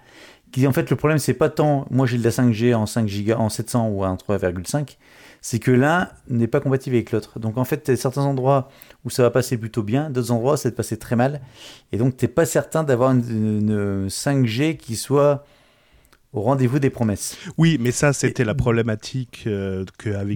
qui 0.53 0.67
en 0.67 0.73
fait 0.73 0.89
le 0.91 0.97
problème 0.97 1.19
c'est 1.19 1.35
pas 1.35 1.49
tant 1.49 1.87
moi 1.91 2.07
j'ai 2.07 2.19
de 2.19 2.23
la 2.23 2.31
5G 2.31 2.75
en 2.75 2.87
5 2.87 3.09
giga 3.09 3.39
en 3.39 3.49
700 3.49 3.89
ou 3.89 4.05
en 4.05 4.15
3,5, 4.15 4.97
c'est 5.49 5.61
que 5.61 5.71
l'un 5.71 6.09
n'est 6.29 6.49
pas 6.49 6.59
compatible 6.59 6.97
avec 6.97 7.13
l'autre. 7.13 7.39
Donc 7.39 7.57
en 7.57 7.65
fait, 7.65 7.85
tu 7.85 7.93
as 7.93 7.97
certains 7.97 8.25
endroits 8.25 8.69
où 9.05 9.11
ça 9.11 9.23
va 9.23 9.31
passer 9.31 9.57
plutôt 9.57 9.85
bien, 9.85 10.11
d'autres 10.11 10.33
endroits 10.33 10.57
ça 10.57 10.71
va 10.71 10.75
passer 10.75 10.97
très 10.97 11.15
mal 11.15 11.41
et 11.93 11.99
donc 11.99 12.17
t'es 12.17 12.27
pas 12.27 12.45
certain 12.45 12.83
d'avoir 12.83 13.13
une, 13.13 13.21
une 13.31 14.09
5G 14.09 14.77
qui 14.77 14.97
soit 14.97 15.45
au 16.37 16.43
rendez-vous 16.43 16.79
des 16.79 16.91
promesses. 16.91 17.37
Oui, 17.57 17.79
mais 17.81 17.91
ça, 17.93 18.13
c'était 18.13 18.45
la 18.45 18.55
problématique 18.55 19.45
euh, 19.47 19.85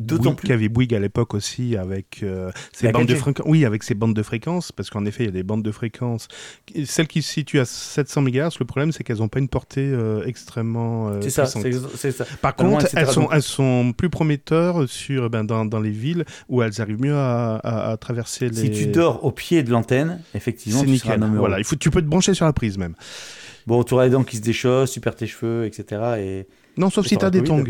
Bouygues, 0.00 0.40
qu'avait 0.48 0.68
Bouygues 0.68 0.94
à 0.94 0.98
l'époque 0.98 1.34
aussi, 1.34 1.76
avec 1.76 2.20
euh, 2.22 2.50
ces 2.72 2.86
La 2.86 2.92
bandes 2.92 3.06
de 3.06 3.14
4G. 3.14 3.18
fréquences. 3.18 3.46
Oui, 3.46 3.64
avec 3.66 3.82
bandes 3.94 4.14
de 4.14 4.22
fréquences, 4.22 4.72
parce 4.72 4.88
qu'en 4.88 5.04
effet, 5.04 5.24
il 5.24 5.26
y 5.26 5.28
a 5.28 5.32
des 5.32 5.42
bandes 5.42 5.62
de 5.62 5.70
fréquences. 5.70 6.26
Celles 6.86 7.06
qui 7.06 7.20
se 7.20 7.30
situent 7.32 7.60
à 7.60 7.64
700 7.66 8.22
MHz, 8.22 8.58
le 8.60 8.64
problème, 8.64 8.92
c'est 8.92 9.04
qu'elles 9.04 9.18
n'ont 9.18 9.28
pas 9.28 9.40
une 9.40 9.48
portée 9.48 9.90
euh, 9.92 10.24
extrêmement 10.24 11.10
euh, 11.10 11.20
c'est 11.20 11.28
ça, 11.30 11.44
c'est 11.46 12.12
ça. 12.12 12.24
Par 12.40 12.54
Pas 12.54 12.64
contre, 12.64 12.86
elles 12.96 13.06
sont, 13.06 13.20
Donc- 13.22 13.30
elles 13.34 13.42
sont 13.42 13.92
plus 13.94 14.08
prometteurs 14.08 14.88
sur, 14.88 15.28
ben, 15.28 15.44
dans, 15.44 15.66
dans 15.66 15.80
les 15.80 15.90
villes 15.90 16.24
où 16.48 16.62
elles 16.62 16.80
arrivent 16.80 17.00
mieux 17.02 17.14
à, 17.16 17.56
à- 17.56 17.90
à 17.92 17.96
traverser 17.98 18.48
les. 18.48 18.54
Si 18.56 18.70
tu 18.70 18.86
dors 18.86 19.22
au 19.24 19.32
pied 19.32 19.62
de 19.62 19.70
l'antenne, 19.70 20.20
effectivement, 20.34 20.80
c'est 20.80 20.96
seras 20.96 21.16
nickel. 21.18 21.30
Voilà, 21.36 21.58
il 21.58 21.64
faut, 21.64 21.76
tu 21.76 21.90
peux 21.90 22.00
te 22.00 22.06
brancher 22.06 22.32
sur 22.32 22.46
la 22.46 22.52
prise 22.54 22.78
même. 22.78 22.94
Bon, 23.66 23.82
tu 23.84 23.94
auras 23.94 24.04
les 24.04 24.10
dents 24.10 24.24
qui 24.24 24.36
se 24.36 24.42
déchaussent, 24.42 24.92
tu 24.92 25.00
perds 25.00 25.16
tes 25.16 25.26
cheveux, 25.26 25.66
etc. 25.66 26.02
Et 26.18 26.46
Non, 26.76 26.90
sauf 26.90 27.06
Et 27.06 27.10
si 27.10 27.16
tu 27.18 27.24
as 27.24 27.30
des 27.30 27.44
tongs. 27.44 27.64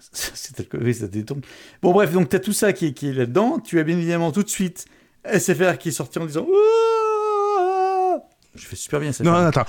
c'est 0.12 0.74
oui, 0.74 0.94
ça 0.94 1.06
détombe. 1.08 1.44
Bon, 1.82 1.92
bref, 1.92 2.12
donc 2.12 2.28
tu 2.28 2.36
as 2.36 2.40
tout 2.40 2.52
ça 2.52 2.72
qui 2.72 2.86
est, 2.86 2.92
qui 2.92 3.08
est 3.08 3.12
là-dedans. 3.12 3.58
Tu 3.60 3.78
as 3.78 3.84
bien 3.84 3.96
évidemment 3.96 4.32
tout 4.32 4.42
de 4.42 4.48
suite 4.48 4.86
SFR 5.24 5.78
qui 5.78 5.90
est 5.90 5.92
sorti 5.92 6.18
en 6.18 6.26
disant 6.26 6.42
Ouah 6.42 6.99
Je 8.60 8.66
fais 8.66 8.76
super 8.76 9.00
bien 9.00 9.10
SFR. 9.12 9.24
Non, 9.24 9.34
attends. 9.34 9.64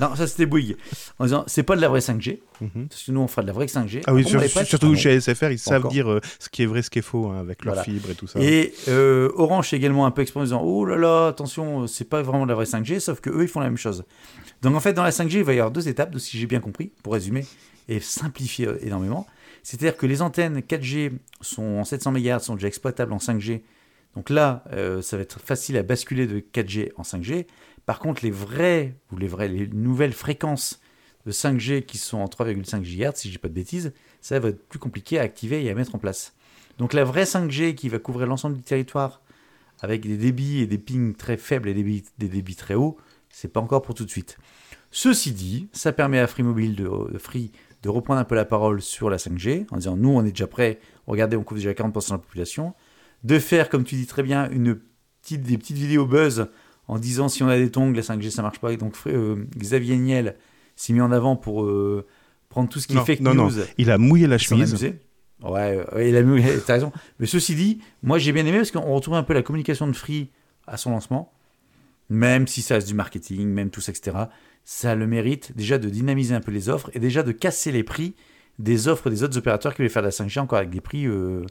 Non, 0.00 0.14
ça 0.14 0.26
c'était 0.26 0.46
Bouygues. 0.46 0.76
En 1.18 1.24
disant 1.24 1.44
c'est 1.46 1.62
pas 1.64 1.74
de 1.76 1.80
la 1.80 1.88
vraie 1.88 2.00
5G, 2.00 2.40
Mhm. 2.60 2.88
parce 2.88 3.02
que 3.02 3.10
nous 3.12 3.20
on 3.20 3.26
fera 3.28 3.42
de 3.42 3.48
la 3.48 3.52
vraie 3.52 3.66
5G. 3.66 4.02
Ah 4.06 4.14
oui, 4.14 4.24
sur- 4.24 4.40
pas, 4.52 4.64
surtout 4.64 4.94
chez 4.94 5.20
SFR, 5.20 5.50
ils 5.50 5.58
savent 5.58 5.80
encore. 5.80 5.90
dire 5.92 6.10
euh, 6.10 6.20
ce 6.38 6.48
qui 6.48 6.62
est 6.62 6.66
vrai, 6.66 6.82
ce 6.82 6.90
qui 6.90 7.00
est 7.00 7.02
faux, 7.02 7.26
hein, 7.28 7.38
avec 7.40 7.64
leur 7.64 7.74
Voilà. 7.74 7.84
fibre 7.84 8.10
et 8.10 8.14
tout 8.14 8.26
ça. 8.28 8.38
Et 8.40 8.72
euh, 8.88 9.30
Orange 9.34 9.72
est 9.72 9.76
également 9.76 10.06
un 10.06 10.10
peu 10.12 10.22
exposé 10.22 10.54
en 10.54 10.58
disant 10.60 10.62
oh 10.64 10.84
là 10.84 10.96
là, 10.96 11.26
attention, 11.28 11.86
c'est 11.88 12.04
pas 12.08 12.22
vraiment 12.22 12.44
de 12.44 12.50
la 12.50 12.54
vraie 12.54 12.64
5G, 12.66 13.00
sauf 13.00 13.20
que 13.20 13.30
eux 13.30 13.42
ils 13.42 13.48
font 13.48 13.60
la 13.60 13.66
même 13.66 13.76
chose. 13.76 14.04
Donc 14.62 14.74
en 14.76 14.80
fait, 14.80 14.92
dans 14.92 15.02
la 15.04 15.10
5G, 15.12 15.38
il 15.38 15.44
va 15.44 15.52
y 15.54 15.58
avoir 15.58 15.70
deux 15.72 15.88
étapes, 15.88 16.16
si 16.18 16.38
j'ai 16.38 16.46
bien 16.46 16.60
compris, 16.60 16.92
pour 17.02 17.12
résumer 17.14 17.44
et 17.88 18.00
simplifier 18.00 18.66
euh, 18.68 18.78
énormément. 18.82 19.26
C'est-à-dire 19.64 19.96
que 19.96 20.06
les 20.06 20.22
antennes 20.22 20.60
4G 20.60 21.12
sont 21.40 21.62
en 21.78 21.84
700 21.84 22.12
MHz, 22.12 22.40
sont 22.40 22.54
déjà 22.54 22.68
exploitables 22.68 23.12
en 23.12 23.18
5G. 23.18 23.62
Donc 24.18 24.30
là, 24.30 24.64
euh, 24.72 25.00
ça 25.00 25.16
va 25.16 25.22
être 25.22 25.38
facile 25.38 25.76
à 25.76 25.84
basculer 25.84 26.26
de 26.26 26.40
4G 26.40 26.90
en 26.96 27.02
5G. 27.02 27.46
Par 27.86 28.00
contre, 28.00 28.24
les 28.24 28.32
vraies 28.32 28.96
ou 29.12 29.16
les 29.16 29.28
vraies, 29.28 29.46
les 29.46 29.68
nouvelles 29.68 30.12
fréquences 30.12 30.80
de 31.24 31.30
5G 31.30 31.84
qui 31.84 31.98
sont 31.98 32.18
en 32.18 32.24
3,5 32.24 32.82
GHz, 32.82 33.12
si 33.14 33.28
je 33.28 33.34
dis 33.34 33.38
pas 33.38 33.46
de 33.46 33.54
bêtises, 33.54 33.92
ça 34.20 34.40
va 34.40 34.48
être 34.48 34.66
plus 34.68 34.80
compliqué 34.80 35.20
à 35.20 35.22
activer 35.22 35.64
et 35.64 35.70
à 35.70 35.74
mettre 35.76 35.94
en 35.94 35.98
place. 35.98 36.34
Donc 36.78 36.94
la 36.94 37.04
vraie 37.04 37.22
5G 37.22 37.76
qui 37.76 37.88
va 37.88 38.00
couvrir 38.00 38.26
l'ensemble 38.26 38.56
du 38.56 38.62
territoire 38.64 39.22
avec 39.82 40.04
des 40.04 40.16
débits 40.16 40.62
et 40.62 40.66
des 40.66 40.78
pings 40.78 41.14
très 41.14 41.36
faibles 41.36 41.68
et 41.68 41.74
des 41.74 41.84
débits, 41.84 42.04
des 42.18 42.28
débits 42.28 42.56
très 42.56 42.74
hauts, 42.74 42.96
c'est 43.30 43.52
pas 43.52 43.60
encore 43.60 43.82
pour 43.82 43.94
tout 43.94 44.04
de 44.04 44.10
suite. 44.10 44.36
Ceci 44.90 45.30
dit, 45.30 45.68
ça 45.72 45.92
permet 45.92 46.18
à 46.18 46.26
Free 46.26 46.42
Mobile 46.42 46.74
de 46.74 47.18
Free 47.18 47.52
de 47.84 47.88
reprendre 47.88 48.18
un 48.18 48.24
peu 48.24 48.34
la 48.34 48.44
parole 48.44 48.82
sur 48.82 49.10
la 49.10 49.18
5G 49.18 49.66
en 49.70 49.76
disant 49.76 49.96
nous 49.96 50.10
on 50.10 50.24
est 50.24 50.30
déjà 50.30 50.48
prêts, 50.48 50.80
regardez 51.06 51.36
on 51.36 51.44
couvre 51.44 51.60
déjà 51.60 51.72
40% 51.72 52.08
de 52.08 52.12
la 52.14 52.18
population, 52.18 52.74
de 53.24 53.38
faire 53.38 53.68
comme 53.68 53.84
tu 53.84 53.94
dis 53.96 54.06
très 54.06 54.22
bien 54.22 54.48
une 54.50 54.78
petite, 55.22 55.42
des 55.42 55.58
petites 55.58 55.76
vidéos 55.76 56.06
buzz 56.06 56.46
en 56.86 56.98
disant 56.98 57.28
si 57.28 57.42
on 57.42 57.48
a 57.48 57.56
des 57.58 57.70
tongs, 57.70 57.92
la 57.92 58.02
5G 58.02 58.30
ça 58.30 58.42
marche 58.42 58.58
pas. 58.60 58.72
Et 58.72 58.76
donc 58.76 58.94
euh, 59.06 59.44
Xavier 59.56 59.96
Niel 59.98 60.36
s'est 60.76 60.92
mis 60.92 61.00
en 61.00 61.12
avant 61.12 61.36
pour 61.36 61.64
euh, 61.64 62.06
prendre 62.48 62.68
tout 62.68 62.80
ce 62.80 62.86
qui 62.86 62.94
Non, 62.94 63.02
est 63.02 63.06
fake 63.06 63.20
non, 63.20 63.34
news. 63.34 63.50
non. 63.50 63.64
Il 63.76 63.90
a 63.90 63.98
mouillé 63.98 64.26
la 64.26 64.38
chemise. 64.38 64.74
Ouais, 65.42 65.84
ouais, 65.94 66.08
il 66.08 66.16
a 66.16 66.22
mis, 66.22 66.42
t'as 66.66 66.74
raison. 66.74 66.92
Mais 67.20 67.26
ceci 67.26 67.54
dit, 67.54 67.80
moi 68.02 68.18
j'ai 68.18 68.32
bien 68.32 68.44
aimé 68.46 68.58
parce 68.58 68.70
qu'on 68.70 68.80
retrouve 68.94 69.14
un 69.14 69.22
peu 69.22 69.34
la 69.34 69.42
communication 69.42 69.86
de 69.86 69.92
Free 69.92 70.30
à 70.66 70.76
son 70.76 70.90
lancement, 70.90 71.32
même 72.10 72.46
si 72.46 72.62
ça 72.62 72.74
reste 72.74 72.88
du 72.88 72.94
marketing, 72.94 73.46
même 73.48 73.70
tout 73.70 73.80
ça, 73.80 73.92
etc. 73.92 74.16
Ça 74.64 74.92
a 74.92 74.94
le 74.94 75.06
mérite 75.06 75.56
déjà 75.56 75.78
de 75.78 75.88
dynamiser 75.88 76.34
un 76.34 76.40
peu 76.40 76.50
les 76.50 76.68
offres 76.68 76.90
et 76.94 76.98
déjà 76.98 77.22
de 77.22 77.32
casser 77.32 77.70
les 77.72 77.84
prix 77.84 78.14
des 78.58 78.88
offres 78.88 79.08
des 79.10 79.22
autres 79.22 79.38
opérateurs 79.38 79.72
qui 79.74 79.78
voulaient 79.78 79.88
faire 79.88 80.02
de 80.02 80.08
la 80.08 80.12
5G 80.12 80.40
encore 80.40 80.58
avec 80.58 80.70
des 80.70 80.80
prix 80.80 81.06
euh, 81.06 81.42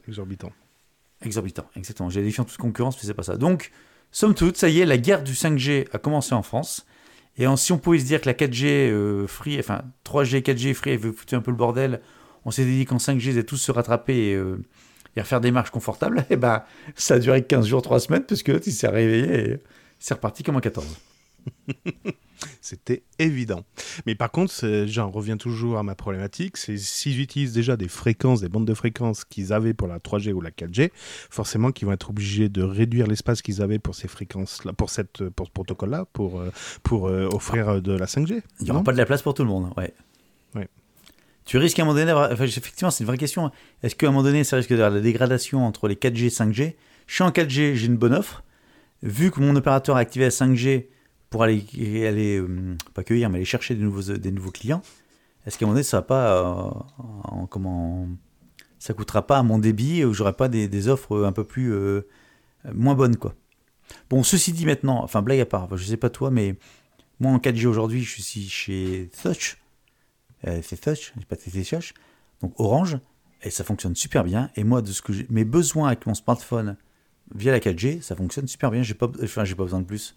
Exorbitant. 1.21 1.65
Exactement. 1.75 2.09
J'ai 2.09 2.21
défiant 2.21 2.43
toute 2.43 2.57
concurrence, 2.57 2.97
mais 2.97 3.07
c'est 3.07 3.13
pas 3.13 3.23
ça. 3.23 3.37
Donc, 3.37 3.71
somme 4.11 4.35
toute, 4.35 4.57
ça 4.57 4.69
y 4.69 4.79
est, 4.79 4.85
la 4.85 4.97
guerre 4.97 5.23
du 5.23 5.33
5G 5.33 5.87
a 5.91 5.97
commencé 5.97 6.33
en 6.33 6.43
France. 6.43 6.85
Et 7.37 7.45
si 7.55 7.71
on 7.71 7.77
pouvait 7.77 7.99
se 7.99 8.05
dire 8.05 8.21
que 8.21 8.27
la 8.27 8.33
4G 8.33 8.65
euh, 8.65 9.27
free, 9.27 9.59
enfin 9.59 9.83
3G, 10.05 10.41
4G 10.41 10.73
free 10.73 10.93
avait 10.93 11.11
foutu 11.11 11.35
un 11.35 11.41
peu 11.41 11.51
le 11.51 11.57
bordel, 11.57 12.01
on 12.45 12.51
s'était 12.51 12.71
dit 12.71 12.85
qu'en 12.85 12.97
5G, 12.97 13.25
ils 13.25 13.29
allaient 13.31 13.43
tous 13.43 13.57
se 13.57 13.71
rattraper 13.71 14.29
et, 14.29 14.33
euh, 14.33 14.57
et 15.15 15.21
refaire 15.21 15.39
des 15.39 15.51
marches 15.51 15.69
confortables, 15.69 16.25
et 16.31 16.35
ben 16.35 16.63
ça 16.95 17.15
a 17.15 17.19
duré 17.19 17.43
15 17.43 17.67
jours, 17.67 17.81
3 17.83 17.99
semaines, 17.99 18.23
parce 18.23 18.41
que 18.41 18.51
l'autre, 18.51 18.67
il 18.67 18.73
s'est 18.73 18.87
réveillé 18.87 19.51
et 19.51 19.57
c'est 19.99 20.15
reparti 20.15 20.41
comme 20.41 20.55
en 20.55 20.61
14. 20.61 20.85
C'était 22.61 23.03
évident. 23.19 23.63
Mais 24.05 24.15
par 24.15 24.31
contre, 24.31 24.53
j'en 24.85 25.09
reviens 25.09 25.37
toujours 25.37 25.77
à 25.77 25.83
ma 25.83 25.95
problématique, 25.95 26.57
c'est 26.57 26.77
s'ils 26.77 27.19
utilisent 27.19 27.53
déjà 27.53 27.77
des 27.77 27.87
fréquences, 27.87 28.41
des 28.41 28.49
bandes 28.49 28.67
de 28.67 28.73
fréquences 28.73 29.25
qu'ils 29.25 29.53
avaient 29.53 29.73
pour 29.73 29.87
la 29.87 29.99
3G 29.99 30.33
ou 30.33 30.41
la 30.41 30.51
4G, 30.51 30.91
forcément 31.29 31.71
qu'ils 31.71 31.87
vont 31.87 31.93
être 31.93 32.09
obligés 32.09 32.49
de 32.49 32.61
réduire 32.61 33.07
l'espace 33.07 33.41
qu'ils 33.41 33.61
avaient 33.61 33.79
pour 33.79 33.95
ces 33.95 34.07
fréquences-là, 34.07 34.73
pour, 34.73 34.89
cette, 34.89 35.29
pour 35.29 35.47
ce 35.47 35.51
protocole-là, 35.51 36.05
pour, 36.13 36.39
euh, 36.39 36.51
pour 36.83 37.07
euh, 37.07 37.27
offrir 37.31 37.69
euh, 37.69 37.81
de 37.81 37.93
la 37.93 38.05
5G. 38.05 38.41
Il 38.59 38.65
n'y 38.65 38.71
aura 38.71 38.83
pas 38.83 38.93
de 38.93 38.97
la 38.97 39.05
place 39.05 39.21
pour 39.21 39.33
tout 39.33 39.43
le 39.43 39.49
monde. 39.49 39.71
Ouais. 39.77 39.93
Ouais. 40.55 40.67
Tu 41.45 41.57
risques 41.57 41.79
à 41.79 41.83
un 41.83 41.85
moment 41.85 41.97
donné, 41.97 42.11
enfin, 42.11 42.45
effectivement, 42.45 42.91
c'est 42.91 43.03
une 43.03 43.07
vraie 43.07 43.17
question. 43.17 43.51
Est-ce 43.81 43.95
qu'à 43.95 44.07
un 44.07 44.11
moment 44.11 44.23
donné, 44.23 44.43
ça 44.43 44.57
risque 44.57 44.69
d'avoir 44.69 44.91
la 44.91 45.01
dégradation 45.01 45.65
entre 45.65 45.87
les 45.87 45.95
4G 45.95 46.25
et 46.25 46.29
5G 46.29 46.75
Je 47.07 47.13
suis 47.13 47.23
en 47.23 47.31
4G, 47.31 47.73
j'ai 47.73 47.85
une 47.87 47.97
bonne 47.97 48.13
offre. 48.13 48.43
Vu 49.03 49.31
que 49.31 49.39
mon 49.39 49.55
opérateur 49.55 49.95
a 49.95 49.99
activé 49.99 50.25
la 50.25 50.31
5G 50.31 50.87
pour 51.29 51.43
aller, 51.43 51.63
aller 52.07 52.37
euh, 52.39 52.75
pas 52.93 53.03
cueillir, 53.03 53.29
mais 53.29 53.37
aller 53.37 53.45
chercher 53.45 53.75
des 53.75 53.83
nouveaux, 53.83 54.01
des 54.17 54.31
nouveaux 54.31 54.51
clients, 54.51 54.81
est-ce 55.45 55.57
qu'à 55.57 55.65
un 55.65 55.67
moment 55.67 55.75
donné, 55.75 55.83
ça 55.83 55.97
va 55.97 56.03
pas, 56.03 56.37
euh, 56.41 56.71
en- 57.23 57.47
comment, 57.47 58.07
ça 58.79 58.93
coûtera 58.93 59.25
pas 59.25 59.37
à 59.39 59.43
mon 59.43 59.59
débit 59.59 60.03
ou 60.05 60.13
j'aurai 60.13 60.33
pas 60.33 60.47
des, 60.49 60.67
des 60.67 60.87
offres 60.87 61.23
un 61.25 61.31
peu 61.31 61.43
plus 61.43 61.73
euh, 61.73 62.01
moins 62.73 62.95
bonnes, 62.95 63.17
quoi? 63.17 63.35
Bon, 64.09 64.23
ceci 64.23 64.51
dit 64.51 64.65
maintenant, 64.65 65.03
enfin 65.03 65.21
blague 65.21 65.39
à 65.39 65.45
part, 65.45 65.75
je 65.77 65.83
sais 65.83 65.97
pas 65.97 66.09
toi, 66.09 66.31
mais 66.31 66.55
moi, 67.19 67.31
en 67.31 67.39
4G 67.39 67.65
aujourd'hui, 67.65 68.03
je 68.03 68.21
suis 68.21 68.47
chez 68.49 69.09
Touch. 69.21 69.57
Euh, 70.45 70.59
c'est 70.63 70.79
Touch, 70.79 71.13
pas 71.27 71.35
Touch. 71.35 71.93
Donc 72.41 72.53
Orange, 72.59 72.99
et 73.43 73.49
ça 73.49 73.63
fonctionne 73.63 73.95
super 73.95 74.23
bien. 74.23 74.49
Et 74.55 74.63
moi, 74.63 74.81
de 74.81 74.91
ce 74.91 75.01
que 75.01 75.13
mes 75.29 75.45
besoins 75.45 75.87
avec 75.87 76.05
mon 76.05 76.13
smartphone 76.13 76.77
via 77.33 77.51
la 77.51 77.59
4G, 77.59 78.01
ça 78.01 78.15
fonctionne 78.15 78.47
super 78.47 78.71
bien. 78.71 78.83
J'ai 78.83 78.93
pas, 78.93 79.09
enfin, 79.23 79.43
j'ai 79.45 79.55
pas 79.55 79.63
besoin 79.63 79.79
de 79.81 79.85
plus. 79.85 80.15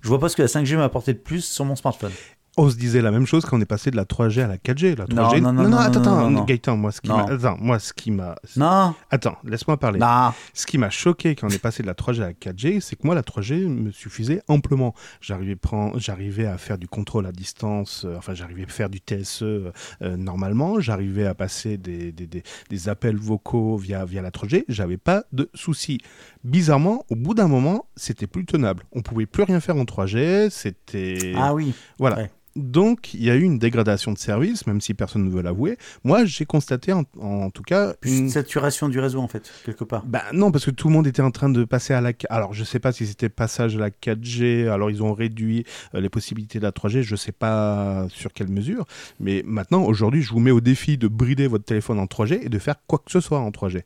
Je 0.00 0.08
vois 0.08 0.18
pas 0.18 0.28
ce 0.28 0.36
que 0.36 0.42
la 0.42 0.48
5G 0.48 0.76
m'a 0.76 0.84
apporté 0.84 1.12
de 1.12 1.18
plus 1.18 1.44
sur 1.44 1.64
mon 1.64 1.76
smartphone. 1.76 2.12
On 2.56 2.68
se 2.68 2.76
disait 2.76 3.00
la 3.00 3.10
même 3.12 3.26
chose 3.26 3.44
quand 3.46 3.56
on 3.56 3.60
est 3.60 3.64
passé 3.64 3.90
de 3.90 3.96
la 3.96 4.04
3G 4.04 4.42
à 4.42 4.48
la 4.48 4.56
4G. 4.56 4.96
La 4.98 5.06
3G... 5.06 5.40
Non, 5.40 5.52
non, 5.52 5.62
non, 5.62 5.68
non, 5.70 5.76
attends, 5.78 6.00
non, 6.00 6.36
attends. 6.36 6.44
Gaëtan, 6.44 6.76
moi, 6.76 6.90
ce 6.92 7.00
qui 7.00 7.08
m'a... 7.16 7.24
Attends, 7.32 7.56
moi, 7.60 7.78
ce 7.78 7.92
qui 7.92 8.10
m'a... 8.10 8.34
Non, 8.56 8.94
Attends, 9.10 9.36
laisse-moi 9.44 9.76
parler. 9.78 9.98
non. 10.00 10.34
Ce 10.52 10.66
qui 10.66 10.76
m'a 10.76 10.90
choqué 10.90 11.36
quand 11.36 11.46
on 11.46 11.50
est 11.50 11.58
passé 11.60 11.82
de 11.82 11.86
la 11.86 11.94
3G 11.94 12.16
à 12.22 12.26
la 12.26 12.32
4G, 12.32 12.80
c'est 12.80 12.96
que 12.96 13.02
moi, 13.06 13.14
la 13.14 13.22
3G 13.22 13.66
me 13.68 13.92
suffisait 13.92 14.42
amplement. 14.48 14.94
J'arrivais, 15.20 15.54
prendre- 15.56 15.98
j'arrivais 16.00 16.46
à 16.46 16.58
faire 16.58 16.76
du 16.76 16.88
contrôle 16.88 17.24
à 17.26 17.32
distance, 17.32 18.04
euh, 18.04 18.16
enfin, 18.18 18.34
j'arrivais 18.34 18.64
à 18.64 18.68
faire 18.68 18.90
du 18.90 18.98
TSE 18.98 19.42
euh, 19.42 19.72
euh, 20.02 20.16
normalement, 20.16 20.80
j'arrivais 20.80 21.26
à 21.26 21.34
passer 21.34 21.78
des, 21.78 22.10
des, 22.12 22.26
des- 22.26 22.42
des 22.68 22.88
appels 22.88 23.16
vocaux 23.16 23.76
via, 23.76 24.04
via 24.04 24.22
la 24.22 24.30
3G, 24.30 24.64
j'avais 24.68 24.96
pas 24.98 25.22
de 25.32 25.48
soucis. 25.54 25.98
Bizarrement, 26.44 27.04
au 27.10 27.16
bout 27.16 27.34
d'un 27.34 27.48
moment, 27.48 27.86
c'était 27.96 28.26
plus 28.26 28.44
tenable. 28.44 28.82
On 28.92 29.02
pouvait 29.02 29.26
plus 29.26 29.44
rien 29.44 29.60
faire 29.60 29.76
en 29.76 29.84
3G, 29.84 30.50
c'était... 30.50 31.32
Ah 31.36 31.54
oui. 31.54 31.72
Voilà. 31.98 32.16
Ouais. 32.16 32.30
Donc, 32.56 33.14
il 33.14 33.22
y 33.22 33.30
a 33.30 33.36
eu 33.36 33.42
une 33.42 33.58
dégradation 33.58 34.12
de 34.12 34.18
service, 34.18 34.66
même 34.66 34.80
si 34.80 34.92
personne 34.94 35.24
ne 35.24 35.30
veut 35.30 35.40
l'avouer. 35.42 35.78
Moi, 36.02 36.24
j'ai 36.24 36.46
constaté, 36.46 36.92
en, 36.92 37.04
en 37.20 37.50
tout 37.50 37.62
cas, 37.62 37.94
une... 38.02 38.18
une 38.24 38.30
saturation 38.30 38.88
du 38.88 38.98
réseau 38.98 39.20
en 39.20 39.28
fait, 39.28 39.50
quelque 39.64 39.84
part. 39.84 40.04
Bah 40.04 40.24
non, 40.32 40.50
parce 40.50 40.64
que 40.64 40.70
tout 40.72 40.88
le 40.88 40.94
monde 40.94 41.06
était 41.06 41.22
en 41.22 41.30
train 41.30 41.48
de 41.48 41.64
passer 41.64 41.94
à 41.94 42.00
la... 42.00 42.12
Alors, 42.28 42.52
je 42.52 42.64
sais 42.64 42.80
pas 42.80 42.90
si 42.92 43.06
c'était 43.06 43.28
passage 43.28 43.76
à 43.76 43.80
la 43.80 43.90
4G, 43.90 44.68
alors 44.68 44.90
ils 44.90 45.02
ont 45.02 45.14
réduit 45.14 45.64
euh, 45.94 46.00
les 46.00 46.08
possibilités 46.08 46.58
de 46.58 46.64
la 46.64 46.72
3G, 46.72 47.02
je 47.02 47.16
sais 47.16 47.32
pas 47.32 48.06
sur 48.08 48.32
quelle 48.32 48.48
mesure, 48.48 48.84
mais 49.20 49.42
maintenant, 49.46 49.82
aujourd'hui, 49.84 50.22
je 50.22 50.30
vous 50.30 50.40
mets 50.40 50.50
au 50.50 50.60
défi 50.60 50.98
de 50.98 51.06
brider 51.08 51.46
votre 51.46 51.64
téléphone 51.64 51.98
en 52.00 52.06
3G 52.06 52.40
et 52.42 52.48
de 52.48 52.58
faire 52.58 52.76
quoi 52.86 52.98
que 52.98 53.12
ce 53.12 53.20
soit 53.20 53.38
en 53.38 53.50
3G. 53.50 53.82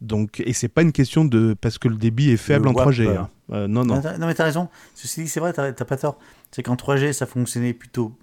Donc, 0.00 0.40
et 0.44 0.52
c'est 0.52 0.68
pas 0.68 0.82
une 0.82 0.92
question 0.92 1.24
de 1.24 1.54
parce 1.58 1.78
que 1.78 1.88
le 1.88 1.96
débit 1.96 2.30
est 2.30 2.36
faible 2.36 2.64
Le 2.64 2.70
en 2.72 2.74
WAP, 2.74 2.88
3G. 2.88 3.06
euh. 3.06 3.18
hein. 3.18 3.30
Euh, 3.52 3.68
non, 3.68 3.84
non. 3.84 4.02
Non, 4.18 4.26
mais 4.26 4.34
t'as 4.34 4.44
raison. 4.44 4.68
Ceci 4.94 5.22
dit, 5.22 5.28
c'est 5.28 5.40
vrai, 5.40 5.52
t'as 5.52 5.72
pas 5.72 5.96
tort. 5.96 6.18
C'est 6.54 6.62
qu'en 6.62 6.76
3G, 6.76 7.12
ça 7.12 7.26
fonctionnait 7.26 7.72
plutôt. 7.72 8.16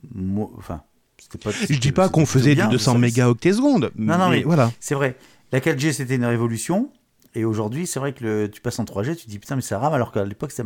Enfin, 0.58 0.84
c'était 1.18 1.38
pas. 1.38 1.52
Je 1.52 1.78
dis 1.80 1.92
pas 1.92 2.08
qu'on 2.08 2.26
faisait 2.26 2.56
bien, 2.56 2.68
du 2.68 2.72
200 2.78 2.94
ça- 2.94 2.98
mégaoctets 2.98 3.52
secondes. 3.54 3.92
Non, 3.98 4.18
non, 4.18 4.30
mais- 4.30 4.44
voilà. 4.44 4.72
C'est 4.80 4.96
vrai. 4.96 5.18
La 5.52 5.60
4G, 5.60 5.92
c'était 5.92 6.16
une 6.16 6.24
révolution. 6.24 6.90
Et 7.36 7.44
aujourd'hui, 7.44 7.88
c'est 7.88 8.00
vrai 8.00 8.14
que 8.14 8.24
le, 8.24 8.50
tu 8.50 8.62
passes 8.62 8.80
en 8.80 8.86
3G, 8.86 9.18
tu 9.18 9.26
te 9.26 9.30
dis 9.30 9.38
putain, 9.38 9.58
mais 9.58 9.62
ça 9.62 9.80
rame, 9.80 9.94
alors 9.94 10.14
qu'à 10.14 10.24
l'époque, 10.24 10.52
ça, 10.54 10.64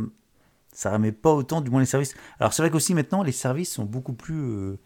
ça 0.74 0.92
ramait 0.92 1.12
pas 1.12 1.32
autant, 1.34 1.62
du 1.62 1.72
moins 1.72 1.80
les 1.80 1.86
services. 1.88 2.14
Alors, 2.40 2.54
c'est 2.54 2.62
vrai 2.62 2.70
qu'aussi 2.70 2.94
maintenant, 2.94 3.24
les 3.24 3.32
services 3.32 3.72
sont 3.72 3.84
beaucoup 3.86 4.14
plus 4.14 4.36
euh, 4.40 4.78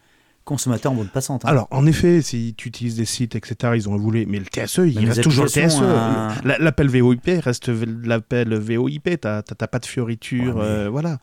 consommateurs 0.44 0.92
en 0.92 0.94
bande 0.94 1.10
passante. 1.10 1.44
hein. 1.44 1.48
Alors, 1.48 1.68
en 1.70 1.84
effet, 1.86 2.22
si 2.22 2.54
tu 2.56 2.68
utilises 2.68 2.96
des 2.96 3.04
sites, 3.04 3.34
etc., 3.36 3.74
ils 3.76 3.88
ont 3.90 3.94
évolué, 3.96 4.24
mais 4.26 4.38
le 4.38 4.46
TSE, 4.46 4.78
il 4.86 5.00
Mais 5.00 5.06
reste 5.08 5.22
toujours 5.22 5.44
le 5.44 5.50
TSE. 5.50 5.80
euh, 5.82 6.30
La- 6.44 6.58
L'appel 6.58 6.88
VoIP 6.88 7.40
reste 7.42 7.68
l'appel 7.68 8.54
VoIP, 8.58 9.20
t'as 9.20 9.42
pas 9.42 9.78
de 9.78 9.86
fioriture, 9.86 10.56
Ouais, 10.56 10.62
mais- 10.62 10.66
euh, 10.68 10.88
voilà. 10.90 11.18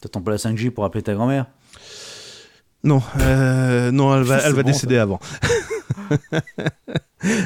T'attends 0.00 0.20
pas 0.22 0.30
la 0.32 0.36
5G 0.36 0.70
pour 0.70 0.84
appeler 0.84 1.02
ta 1.02 1.14
grand-mère 1.14 1.46
Non, 2.84 3.02
euh, 3.20 3.90
non, 3.90 4.14
elle 4.16 4.22
va, 4.24 4.38
elle 4.44 4.52
va 4.54 4.62
bon, 4.62 4.68
décéder 4.68 4.98
avant. 4.98 5.18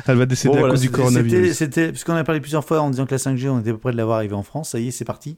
elle 0.07 0.16
va 0.16 0.26
décéder 0.26 0.49
Bon, 0.52 0.57
à 0.57 0.59
voilà, 0.61 0.75
cause 0.75 0.80
du 0.83 0.90
coronavirus. 0.90 1.52
c'était- 1.57 1.90
puisqu'on 1.90 2.14
a 2.14 2.25
parlé 2.25 2.40
plusieurs 2.40 2.64
fois 2.64 2.80
en 2.80 2.90
disant 2.90 3.07
que 3.07 3.12
la 3.12 3.19
5G, 3.19 3.49
on 3.49 3.61
était 3.61 3.71
à 3.71 3.73
peu 3.75 3.78
près 3.78 3.92
de 3.92 3.97
l'avoir 3.97 4.16
arrivé 4.19 4.35
en 4.35 4.42
France. 4.42 4.71
Ça 4.71 4.78
y 4.80 4.88
est, 4.88 4.90
c'est 4.90 5.04
parti. 5.04 5.37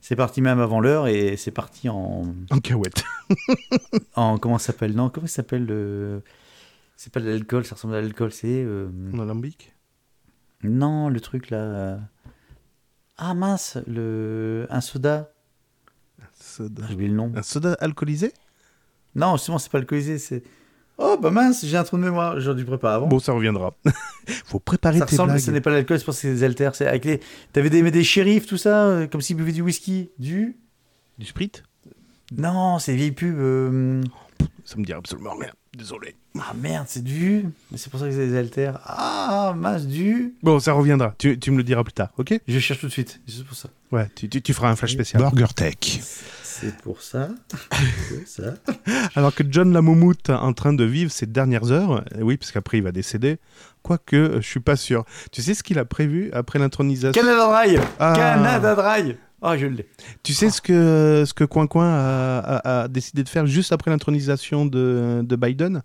C'est 0.00 0.16
parti 0.16 0.40
même 0.40 0.60
avant 0.60 0.78
l'heure 0.80 1.08
et 1.08 1.36
c'est 1.36 1.50
parti 1.50 1.88
en, 1.88 2.22
En 2.50 2.58
cahuète. 2.60 3.02
en 4.14 4.38
comment 4.38 4.58
ça 4.58 4.66
s'appelle? 4.68 4.94
Non, 4.94 5.08
comment 5.10 5.26
ça 5.26 5.36
s'appelle 5.36 5.64
le... 5.66 6.22
C'est 6.96 7.12
pas 7.12 7.20
de 7.20 7.28
l'alcool, 7.28 7.64
ça 7.66 7.74
ressemble 7.74 7.94
à 7.96 8.00
l'alcool, 8.00 8.32
c'est 8.32 8.46
euh, 8.62 8.88
En 9.14 9.18
alambic? 9.20 9.72
non 10.62 11.10
le 11.10 11.20
truc 11.20 11.50
là. 11.50 11.98
Ah 13.18 13.34
mince, 13.34 13.76
le 13.86 14.66
un 14.70 14.80
soda. 14.80 15.30
Soda. 16.38 16.84
J'ai 16.88 16.94
oublié 16.94 17.10
le 17.10 17.16
nom. 17.16 17.32
Un 17.34 17.42
soda 17.42 17.74
alcoolisé? 17.80 18.32
Non, 19.14 19.36
justement, 19.36 19.58
c'est 19.58 19.70
pas 19.70 19.78
alcoolisé, 19.78 20.18
c'est. 20.18 20.42
Oh 20.98 21.18
bah 21.20 21.30
mince, 21.30 21.64
j'ai 21.64 21.76
un 21.76 21.84
trou 21.84 21.98
de 21.98 22.02
mémoire. 22.02 22.40
J'aurais 22.40 22.56
dû 22.56 22.64
préparer 22.64 22.94
avant. 22.94 23.06
Bon, 23.06 23.18
ça 23.18 23.32
reviendra. 23.32 23.74
Faut 24.46 24.58
préparer 24.58 24.98
ça 24.98 25.04
tes 25.06 25.12
ressemble, 25.12 25.32
blagues. 25.32 25.42
ce 25.42 25.50
n'est 25.50 25.60
pas 25.60 25.70
l'alcool, 25.70 25.98
c'est 25.98 26.04
parce 26.06 26.16
que 26.18 26.22
c'est 26.22 26.34
des 26.34 26.44
haltères. 26.44 26.74
C'est 26.74 26.86
avec 26.86 27.04
les. 27.04 27.20
T'avais 27.52 27.68
des, 27.70 27.90
des 27.90 28.04
shérifs, 28.04 28.46
tout 28.46 28.56
ça, 28.56 28.84
euh, 28.86 29.06
comme 29.06 29.20
s'ils 29.20 29.36
buvaient 29.36 29.52
du 29.52 29.62
whisky. 29.62 30.10
Du. 30.18 30.56
Du 31.18 31.26
sprit 31.26 31.52
Non, 32.36 32.78
c'est 32.78 32.94
vieille 32.94 33.12
pub. 33.12 33.36
euh, 33.38 34.02
Ça 34.64 34.76
me 34.78 34.84
dit 34.84 34.92
absolument 34.92 35.34
rien. 35.36 35.52
Désolé. 35.76 36.16
Ah 36.40 36.52
merde, 36.60 36.86
c'est 36.88 37.04
du. 37.04 37.44
Mais 37.70 37.78
c'est 37.78 37.88
pour 37.90 38.00
ça 38.00 38.06
que 38.06 38.12
c'est 38.12 38.26
des 38.28 38.36
haltères. 38.36 38.80
Ah 38.84 39.54
mince, 39.56 39.86
du. 39.86 40.34
Bon, 40.42 40.58
ça 40.58 40.72
reviendra. 40.72 41.14
Tu, 41.18 41.38
tu 41.38 41.50
me 41.52 41.58
le 41.58 41.62
diras 41.62 41.84
plus 41.84 41.92
tard, 41.92 42.08
ok? 42.18 42.40
Je 42.48 42.58
cherche 42.58 42.80
tout 42.80 42.86
de 42.88 42.92
suite. 42.92 43.20
C'est 43.26 43.34
juste 43.34 43.46
pour 43.46 43.56
ça. 43.56 43.68
Ouais, 43.92 44.08
tu, 44.16 44.28
tu, 44.28 44.42
tu 44.42 44.52
feras 44.52 44.68
un 44.70 44.76
flash 44.76 44.92
spécial. 44.92 45.22
Burger 45.22 45.46
Tech. 45.54 45.76
C'est 46.42 46.74
pour 46.78 47.02
ça. 47.02 47.28
ça. 48.26 48.54
Alors 49.14 49.34
que 49.34 49.44
John 49.48 49.72
Lamoumout 49.72 50.14
est 50.28 50.32
en 50.32 50.52
train 50.54 50.72
de 50.72 50.84
vivre 50.84 51.12
ses 51.12 51.26
dernières 51.26 51.70
heures, 51.70 52.02
euh, 52.16 52.22
oui, 52.22 52.36
parce 52.38 52.50
qu'après 52.50 52.78
il 52.78 52.82
va 52.82 52.92
décéder, 52.92 53.38
quoique 53.82 54.36
je 54.40 54.46
suis 54.46 54.60
pas 54.60 54.74
sûr. 54.76 55.04
Tu 55.30 55.42
sais 55.42 55.54
ce 55.54 55.62
qu'il 55.62 55.78
a 55.78 55.84
prévu 55.84 56.30
après 56.32 56.58
l'intronisation? 56.58 57.20
Canada 57.22 57.46
Dry 57.46 57.78
Ah. 58.00 58.14
Canada 58.16 58.74
Dry 58.74 59.16
Ah, 59.42 59.56
je 59.56 59.66
l'ai. 59.66 59.86
Tu 60.22 60.32
sais 60.32 60.50
ce 60.50 60.60
que, 60.60 61.24
ce 61.26 61.34
que 61.34 61.44
Coin 61.44 61.66
Coin 61.66 61.88
a, 61.88 62.38
a- 62.38 62.82
a 62.84 62.88
décidé 62.88 63.22
de 63.22 63.28
faire 63.28 63.46
juste 63.46 63.72
après 63.72 63.90
l'intronisation 63.90 64.66
de, 64.66 65.22
de 65.22 65.36
Biden? 65.36 65.82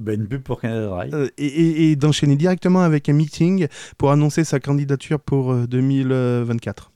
Ben, 0.00 0.20
une 0.20 0.26
pub 0.26 0.42
pour 0.42 0.60
Canada 0.60 0.88
Dry. 0.88 1.10
Euh, 1.14 1.28
et, 1.38 1.46
et- 1.46 1.90
et 1.92 1.96
d'enchaîner 1.96 2.36
directement 2.36 2.80
avec 2.82 3.08
un 3.08 3.12
meeting 3.12 3.68
pour 3.98 4.10
annoncer 4.10 4.42
sa 4.44 4.58
candidature 4.60 5.20
pour 5.20 5.52
euh, 5.52 5.66
2024. 5.66 6.91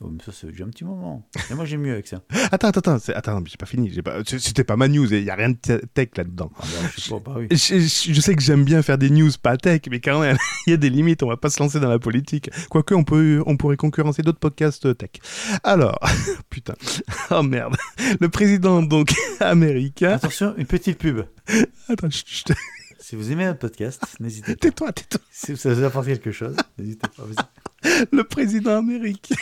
Oh, 0.00 0.08
mais 0.10 0.18
ça, 0.24 0.32
c'est 0.32 0.46
déjà 0.48 0.64
un 0.64 0.68
petit 0.70 0.84
moment. 0.84 1.28
Et 1.50 1.54
moi, 1.54 1.64
j'ai 1.64 1.76
mieux 1.76 1.92
avec 1.92 2.08
ça. 2.08 2.22
Attends, 2.50 2.68
attends, 2.68 2.94
attends, 2.94 3.12
attends, 3.14 3.42
j'ai 3.46 3.56
pas 3.58 3.66
fini. 3.66 3.90
j'ai 3.92 4.02
Pas... 4.02 4.24
c- 4.24 4.38
C'était 4.38 4.64
pas 4.64 4.74
ma 4.76 4.88
news, 4.88 5.12
il 5.12 5.22
y 5.22 5.30
a 5.30 5.34
rien 5.34 5.50
de 5.50 5.56
te- 5.56 5.84
tech 5.94 6.08
là-dedans. 6.16 6.50
Ah, 6.56 6.62
bah, 6.62 6.88
je 6.96 7.00
sais 7.02 7.10
pas, 7.10 7.18
bah 7.20 7.34
oui. 7.38 7.46
Je, 7.50 7.56
je- 7.78 8.12
je 8.12 8.20
sais 8.20 8.34
que 8.34 8.42
j'aime 8.42 8.64
bien 8.64 8.82
faire 8.82 8.96
des 8.98 9.10
news 9.10 9.30
pas 9.40 9.56
tech, 9.58 9.82
mais 9.90 10.00
quand 10.00 10.18
même, 10.20 10.38
il 10.66 10.70
y 10.70 10.72
a 10.72 10.76
des 10.78 10.88
limites, 10.90 11.22
on 11.22 11.28
va 11.28 11.36
pas 11.36 11.50
se 11.50 11.62
lancer 11.62 11.78
dans 11.78 11.90
la 11.90 11.98
politique. 11.98 12.50
Quoique, 12.70 12.94
on, 12.94 13.04
peut, 13.04 13.42
on 13.46 13.56
pourrait 13.58 13.76
concurrencer 13.76 14.22
d'autres 14.22 14.38
podcasts 14.40 14.96
tech. 14.96 15.10
Alors, 15.62 15.98
putain, 16.50 16.74
oh 17.30 17.42
merde, 17.42 17.76
le 18.18 18.28
président 18.30 18.82
donc 18.82 19.12
américain. 19.40 20.12
Attention, 20.14 20.54
une 20.56 20.66
petite 20.66 20.98
pub. 20.98 21.20
Attends, 21.88 22.10
chut, 22.10 22.26
chut, 22.28 22.52
Si 22.98 23.14
vous 23.14 23.30
aimez 23.30 23.44
notre 23.44 23.58
podcast, 23.60 24.02
n'hésitez 24.20 24.54
pas. 24.56 24.60
tais-toi, 24.62 24.92
tais-toi. 24.92 25.20
Si 25.30 25.56
ça 25.56 25.72
vous 25.74 25.84
apporte 25.84 26.06
quelque 26.06 26.32
chose, 26.32 26.56
n'hésitez 26.78 27.06
pas. 27.14 27.24
Le 28.10 28.24
président 28.24 28.78
américain. 28.78 29.34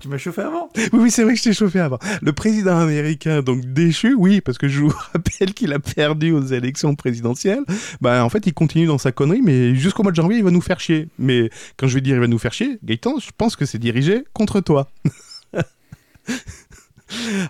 Tu 0.00 0.08
m'as 0.08 0.18
chauffé 0.18 0.42
avant? 0.42 0.70
Oui, 0.76 0.88
oui, 0.92 1.10
c'est 1.10 1.22
vrai 1.22 1.34
que 1.34 1.38
je 1.38 1.44
t'ai 1.44 1.52
chauffé 1.52 1.80
avant. 1.80 1.98
Le 2.22 2.32
président 2.32 2.78
américain, 2.78 3.42
donc 3.42 3.64
déchu, 3.64 4.14
oui, 4.14 4.40
parce 4.40 4.58
que 4.58 4.68
je 4.68 4.80
vous 4.80 4.92
rappelle 5.12 5.54
qu'il 5.54 5.72
a 5.72 5.78
perdu 5.78 6.32
aux 6.32 6.42
élections 6.42 6.94
présidentielles. 6.94 7.64
Bah, 8.00 8.24
en 8.24 8.28
fait, 8.28 8.46
il 8.46 8.54
continue 8.54 8.86
dans 8.86 8.98
sa 8.98 9.12
connerie, 9.12 9.42
mais 9.42 9.74
jusqu'au 9.74 10.02
mois 10.02 10.12
de 10.12 10.16
janvier, 10.16 10.38
il 10.38 10.44
va 10.44 10.50
nous 10.50 10.60
faire 10.60 10.80
chier. 10.80 11.08
Mais 11.18 11.50
quand 11.76 11.86
je 11.86 11.94
vais 11.94 12.00
dire 12.00 12.16
il 12.16 12.20
va 12.20 12.26
nous 12.26 12.38
faire 12.38 12.52
chier, 12.52 12.78
Gaëtan, 12.84 13.18
je 13.18 13.30
pense 13.36 13.56
que 13.56 13.64
c'est 13.64 13.78
dirigé 13.78 14.24
contre 14.32 14.60
toi. 14.60 14.90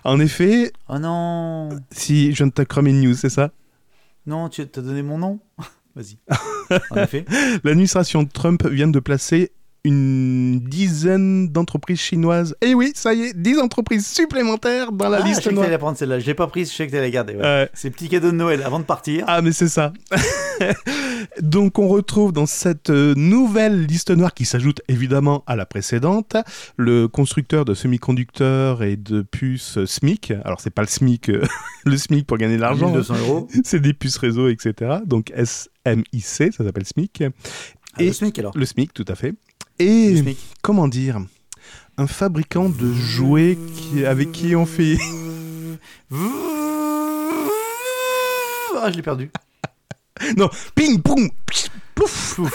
en 0.03 0.19
effet, 0.19 0.71
Oh 0.89 0.99
non 0.99 1.69
si 1.91 2.31
je 2.31 2.37
viens 2.37 2.47
de 2.47 2.51
te 2.51 2.61
cramer 2.63 2.91
une 2.91 3.01
news, 3.01 3.13
c'est 3.15 3.29
ça? 3.29 3.51
Non, 4.25 4.49
tu 4.49 4.65
t'as 4.67 4.81
donné 4.81 5.01
mon 5.01 5.17
nom 5.17 5.39
Vas-y. 5.95 6.17
En 6.91 6.95
effet. 6.95 7.25
L'administration 7.63 8.25
Trump 8.25 8.65
vient 8.65 8.87
de 8.87 8.99
placer 8.99 9.51
une 9.83 10.59
dizaine 10.59 11.49
d'entreprises 11.49 11.99
chinoises. 11.99 12.55
Et 12.61 12.75
oui, 12.75 12.91
ça 12.95 13.13
y 13.13 13.21
est, 13.23 13.33
10 13.35 13.59
entreprises 13.59 14.05
supplémentaires 14.07 14.91
dans 14.91 15.09
la 15.09 15.17
ah, 15.17 15.21
je 15.21 15.25
liste 15.27 15.41
sais 15.41 15.49
que 15.49 15.55
noire. 15.55 15.65
t'allais 15.65 15.77
prendre 15.79 15.97
celle-là. 15.97 16.19
Je 16.19 16.25
l'ai 16.27 16.33
pas 16.35 16.47
prise, 16.47 16.69
je 16.71 16.75
sais 16.75 16.85
que 16.87 16.91
t'allais 16.91 17.03
la 17.07 17.09
garder. 17.09 17.33
ouais. 17.33 17.41
Ouais. 17.41 17.69
C'est 17.73 17.89
petit 17.89 18.07
cadeau 18.09 18.31
de 18.31 18.35
Noël 18.35 18.61
avant 18.63 18.79
de 18.79 18.83
partir. 18.85 19.25
Ah, 19.27 19.41
mais 19.41 19.51
c'est 19.51 19.67
ça. 19.69 19.91
Donc, 21.41 21.79
on 21.79 21.87
retrouve 21.87 22.31
dans 22.31 22.45
cette 22.45 22.89
euh, 22.89 23.13
nouvelle 23.15 23.85
liste 23.85 24.11
noire 24.11 24.33
qui 24.33 24.45
s'ajoute 24.45 24.81
évidemment 24.87 25.43
à 25.47 25.55
la 25.55 25.65
précédente, 25.65 26.35
le 26.77 27.07
constructeur 27.07 27.65
de 27.65 27.73
semi-conducteurs 27.73 28.83
et 28.83 28.97
de 28.97 29.21
puces 29.21 29.77
euh, 29.77 29.85
SMIC. 29.85 30.33
Alors, 30.45 30.59
c'est 30.61 30.69
pas 30.71 30.81
le 30.81 30.87
SMIC, 30.87 31.29
euh, 31.29 31.43
le 31.85 31.97
SMIC 31.97 32.27
pour 32.27 32.37
gagner 32.37 32.57
de 32.57 32.61
l'argent. 32.61 32.87
hein. 32.87 32.91
1200 32.91 33.15
euros. 33.19 33.47
C'est 33.63 33.79
des 33.79 33.93
puces 33.93 34.17
réseau, 34.17 34.49
etc. 34.49 34.97
Donc, 35.05 35.31
SMIC, 35.43 36.53
ça 36.53 36.63
s'appelle 36.63 36.85
SMIC. 36.85 37.23
Ah, 37.23 38.01
Et- 38.03 38.07
le 38.07 38.13
SMIC 38.13 38.37
alors. 38.39 38.55
Le 38.55 38.65
SMIC, 38.65 38.93
tout 38.93 39.05
à 39.07 39.15
fait. 39.15 39.33
Et, 39.83 40.37
comment 40.61 40.87
dire 40.87 41.19
Un 41.97 42.07
fabricant 42.07 42.69
de 42.69 42.93
jouets 42.93 43.57
qui, 43.75 44.05
avec 44.05 44.31
qui 44.31 44.55
on 44.55 44.65
fait... 44.65 44.97
Ah, 48.83 48.89
je 48.91 48.95
l'ai 48.95 49.01
perdu. 49.03 49.29
Non, 50.37 50.49
ping, 50.75 51.01
poum, 51.01 51.29
plouf. 51.95 52.39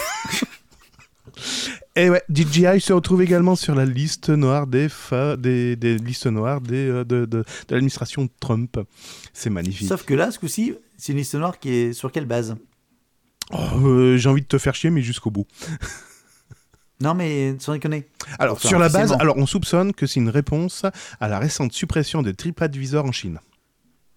Et 1.97 2.11
ouais, 2.11 2.23
DJI 2.29 2.81
se 2.81 2.93
retrouve 2.93 3.23
également 3.23 3.57
sur 3.57 3.75
la 3.75 3.85
liste 3.85 4.29
noire 4.31 4.67
des, 4.67 4.89
fa- 4.89 5.37
des, 5.37 5.75
des 5.77 5.97
listes 5.99 6.27
noires 6.27 6.61
des, 6.61 6.89
euh, 6.89 7.05
de, 7.05 7.25
de, 7.25 7.39
de 7.39 7.45
l'administration 7.71 8.29
Trump. 8.41 8.79
C'est 9.33 9.51
magnifique. 9.51 9.89
Sauf 9.89 10.05
que 10.05 10.15
là, 10.15 10.31
ce 10.31 10.39
coup-ci, 10.39 10.75
c'est 10.97 11.13
une 11.13 11.19
liste 11.19 11.35
noire 11.35 11.59
qui 11.59 11.71
est 11.71 11.93
sur 11.93 12.13
quelle 12.13 12.27
base? 12.27 12.57
Oh, 13.53 13.59
euh, 13.89 14.17
J'ai 14.17 14.29
envie 14.29 14.43
de 14.43 14.47
te 14.47 14.59
faire 14.59 14.75
chier, 14.75 14.91
mais 14.91 15.03
jusqu'au 15.03 15.31
bout. 15.31 15.47
Non, 17.01 17.15
mais 17.15 17.57
sans 17.59 17.73
déconner. 17.75 18.07
Alors, 18.39 18.57
Enfin, 18.57 18.69
sur 18.69 18.79
la 18.79 18.89
base, 18.89 19.13
alors 19.19 19.37
on 19.37 19.47
soupçonne 19.47 19.93
que 19.93 20.07
c'est 20.07 20.19
une 20.21 20.31
réponse 20.31 20.85
à 21.21 21.29
la 21.29 21.39
récente 21.39 21.73
suppression 21.73 22.23
de 22.23 22.31
TripAdvisor 22.33 23.05
en 23.05 23.13
Chine. 23.13 23.39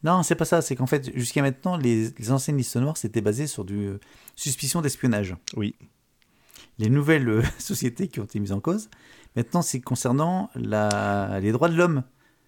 Non, 0.04 0.24
c'est 0.24 0.36
pas 0.36 0.46
ça. 0.46 0.62
C'est 0.62 0.76
qu'en 0.78 0.88
fait, 0.88 1.12
jusqu'à 1.14 1.42
maintenant, 1.42 1.76
les, 1.76 2.10
les 2.18 2.32
anciennes 2.32 2.56
listes 2.56 2.78
noires, 2.78 2.96
c'était 2.96 3.20
basé 3.20 3.48
sur 3.48 3.66
du 3.66 3.88
euh, 3.88 4.00
suspicion 4.38 4.82
d'espionnage. 4.82 5.36
Oui. 5.58 5.76
Les 6.78 6.90
nouvelles 6.90 7.28
euh, 7.28 7.44
sociétés 7.60 8.08
qui 8.08 8.22
ont 8.22 8.24
été 8.24 8.40
mises 8.40 8.54
en 8.54 8.62
cause, 8.62 8.90
maintenant, 9.36 9.62
c'est 9.62 9.82
concernant 9.82 10.50
la, 10.56 11.40
les 11.42 11.52
droits 11.52 11.68
de 11.68 11.76
l'homme. 11.76 12.04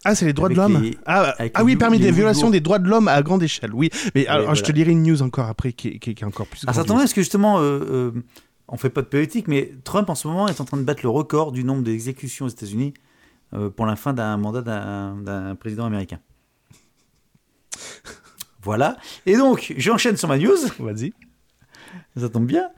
Ah, 0.06 0.16
c'est 0.16 0.26
les 0.26 0.32
droits 0.34 0.48
de 0.50 0.56
l'homme 0.56 0.82
les- 0.82 0.98
Ah, 1.06 1.36
ah 1.54 1.64
oui, 1.64 1.76
Ou- 1.76 1.78
parmi 1.78 2.00
des 2.00 2.12
violations 2.12 2.50
des 2.50 2.62
droits 2.62 2.80
de 2.80 2.88
l'homme 2.88 3.10
à 3.10 3.22
grande 3.22 3.44
échelle, 3.44 3.74
oui. 3.74 3.90
Mais 4.16 4.26
alors, 4.28 4.56
je 4.56 4.64
te 4.64 4.72
lirai 4.72 4.92
une 4.92 5.04
news 5.04 5.22
encore 5.22 5.48
après 5.50 5.74
qui, 5.74 6.00
qui- 6.00 6.16
qui 6.16 6.24
est 6.24 6.26
encore 6.28 6.48
plus 6.48 6.64
Alors, 6.64 6.74
ça 6.76 6.86
tombe 6.86 6.98
parce 7.00 7.14
que 7.14 7.22
justement, 7.22 7.58
euh, 7.60 8.12
on 8.72 8.78
fait 8.78 8.90
pas 8.90 9.02
de 9.02 9.08
politique, 9.08 9.48
mais 9.48 9.72
Trump 9.84 10.10
en 10.10 10.16
ce 10.16 10.28
moment 10.28 10.48
est 10.48 10.62
en 10.62 10.66
train 10.66 10.78
de 10.78 10.84
battre 10.84 11.02
le 11.04 11.10
record 11.10 11.52
du 11.52 11.64
nombre 11.64 11.84
d'exécutions 11.84 12.46
aux 12.46 12.50
États-Unis 12.50 12.94
euh, 13.54 13.70
pour 13.70 13.86
la 13.86 13.98
fin 13.98 14.14
d'un 14.14 14.38
mandat 14.38 14.62
d'un 14.62 15.56
président 15.56 15.86
américain. 15.86 16.20
Voilà. 18.64 18.98
Et 19.26 19.36
donc, 19.36 19.74
j'enchaîne 19.78 20.18
sur 20.18 20.28
ma 20.28 20.38
news. 20.38 20.56
Vas-y. 20.80 21.14
Ça 22.16 22.30
tombe 22.30 22.46
bien. 22.46 22.70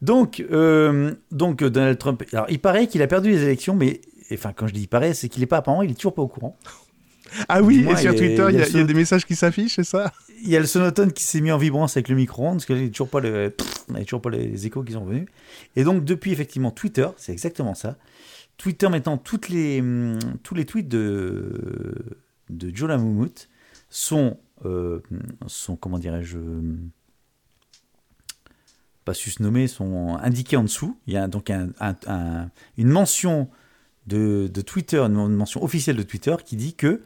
Donc, 0.00 0.44
euh, 0.50 1.14
donc 1.30 1.62
euh, 1.62 1.70
Donald 1.70 1.98
Trump. 1.98 2.22
Alors, 2.32 2.46
il 2.48 2.60
paraît 2.60 2.86
qu'il 2.86 3.02
a 3.02 3.06
perdu 3.06 3.30
les 3.30 3.42
élections, 3.42 3.74
mais 3.74 4.00
enfin, 4.32 4.52
quand 4.52 4.66
je 4.66 4.74
dis 4.74 4.82
il 4.82 4.88
paraît, 4.88 5.14
c'est 5.14 5.28
qu'il 5.28 5.40
n'est 5.40 5.46
pas 5.46 5.58
apparemment, 5.58 5.82
il 5.82 5.90
est 5.90 5.94
toujours 5.94 6.14
pas 6.14 6.22
au 6.22 6.28
courant. 6.28 6.58
Ah 7.48 7.62
oui, 7.62 7.82
moins, 7.82 7.96
et 7.96 8.00
sur 8.02 8.14
Twitter, 8.14 8.46
il 8.50 8.58
y, 8.58 8.62
a- 8.62 8.80
y 8.80 8.84
des 8.84 8.94
messages 8.94 9.24
qui 9.26 9.36
s'affichent, 9.36 9.76
c'est 9.76 9.84
ça? 9.84 10.12
Il 10.42 10.48
y 10.48 10.56
a 10.56 10.60
le 10.60 10.66
sonotone 10.66 11.12
qui 11.12 11.22
s'est 11.22 11.40
mis 11.40 11.52
en 11.52 11.58
vibrance 11.58 11.96
avec 11.96 12.08
le 12.08 12.16
micro-ondes, 12.16 12.54
parce 12.56 12.66
qu'il 12.66 12.76
n'y 12.76 12.86
a 12.86 12.90
toujours 12.90 13.08
pas 13.08 13.20
le, 13.20 13.54
a 13.94 14.00
toujours 14.02 14.20
pas 14.22 14.30
les 14.30 14.66
échos 14.66 14.82
qui 14.82 14.92
sont 14.92 15.04
venus. 15.04 15.26
Et 15.76 15.84
donc, 15.84 16.04
depuis 16.04 16.32
effectivement 16.32 16.70
Twitter, 16.70 17.06
c'est 17.16 17.32
exactement 17.32 17.74
ça. 17.74 17.96
Twitter 18.58 18.88
maintenant, 18.88 19.16
toutes 19.18 19.48
les, 19.48 19.80
hum, 19.80 20.18
tous 20.42 20.54
les 20.54 20.64
tweets 20.64 20.88
de, 20.88 21.94
de 22.50 22.70
Joe 22.74 22.88
Lamoumout 22.88 23.48
sont, 23.88 24.38
euh, 24.64 25.00
sont 25.46 25.76
comment 25.76 25.98
dirais-je, 25.98 26.36
hum, 26.38 26.90
pas 29.04 29.14
susnommés, 29.14 29.66
sont 29.66 30.16
indiqués 30.22 30.56
en 30.56 30.62
dessous. 30.62 30.96
Il 31.06 31.14
y 31.14 31.16
a 31.16 31.26
donc 31.26 31.50
un- 31.50 31.70
un- 31.80 31.96
un- 32.06 32.50
une 32.78 32.88
mention 32.88 33.48
de, 34.06 34.48
de 34.52 34.60
Twitter, 34.60 34.98
une 34.98 35.34
mention 35.34 35.62
officielle 35.64 35.96
de 35.96 36.02
Twitter 36.04 36.36
qui 36.44 36.56
dit 36.56 36.74
que 36.74 37.00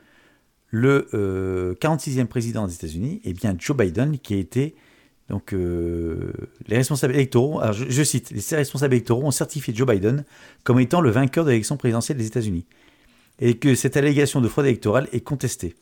le 0.76 1.08
euh, 1.14 1.74
46e 1.76 2.26
président 2.26 2.66
des 2.66 2.74
États-Unis 2.74 3.20
est 3.24 3.32
bien 3.32 3.54
Joe 3.58 3.76
Biden, 3.76 4.18
qui 4.18 4.34
a 4.34 4.36
été 4.36 4.74
donc 5.30 5.52
euh, 5.52 6.32
les 6.68 6.76
responsables 6.76 7.14
électoraux. 7.14 7.60
Alors 7.60 7.72
je, 7.72 8.02
cite 8.02 8.30
les 8.30 8.56
responsables 8.56 8.94
électoraux 8.94 9.24
ont 9.24 9.30
certifié 9.30 9.74
Joe 9.74 9.88
Biden 9.88 10.24
comme 10.64 10.78
étant 10.78 11.00
le 11.00 11.10
vainqueur 11.10 11.44
de 11.44 11.50
l'élection 11.50 11.76
présidentielle 11.76 12.18
des 12.18 12.26
États-Unis 12.26 12.66
et 13.40 13.56
que 13.56 13.74
cette 13.74 13.96
allégation 13.96 14.40
de 14.40 14.48
fraude 14.48 14.66
électorale 14.66 15.08
est 15.12 15.20
contestée. 15.20 15.74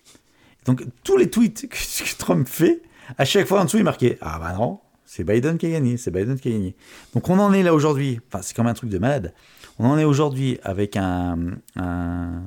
Donc 0.65 0.85
tous 1.03 1.17
les 1.17 1.29
tweets 1.29 1.69
que, 1.69 2.17
Trump 2.19 2.49
fait, 2.49 2.81
à 3.19 3.25
chaque 3.25 3.47
fois 3.47 3.61
en 3.61 3.65
dessous 3.65 3.79
il 3.79 3.85
marquait 3.85 4.17
ah 4.21 4.39
bah 4.39 4.55
non 4.57 4.79
c'est 5.05 5.25
Biden 5.25 5.59
qui 5.59 5.67
a 5.67 5.71
gagné, 5.71 5.97
c'est 5.97 6.11
Biden 6.13 6.39
qui 6.39 6.49
a 6.49 6.53
gagné. 6.53 6.77
Donc 7.15 7.29
on 7.29 7.39
en 7.41 7.53
est 7.53 7.63
là 7.65 7.75
aujourd'hui. 7.75 8.21
Enfin 8.29 8.43
c'est 8.43 8.55
quand 8.55 8.63
même 8.63 8.71
un 8.71 8.75
truc 8.75 8.91
de 8.91 8.99
malade. 8.99 9.35
On 9.79 9.87
en 9.87 9.99
est 9.99 10.05
aujourd'hui 10.05 10.59
avec 10.63 10.97
un, 10.97 11.37
un, 11.77 12.43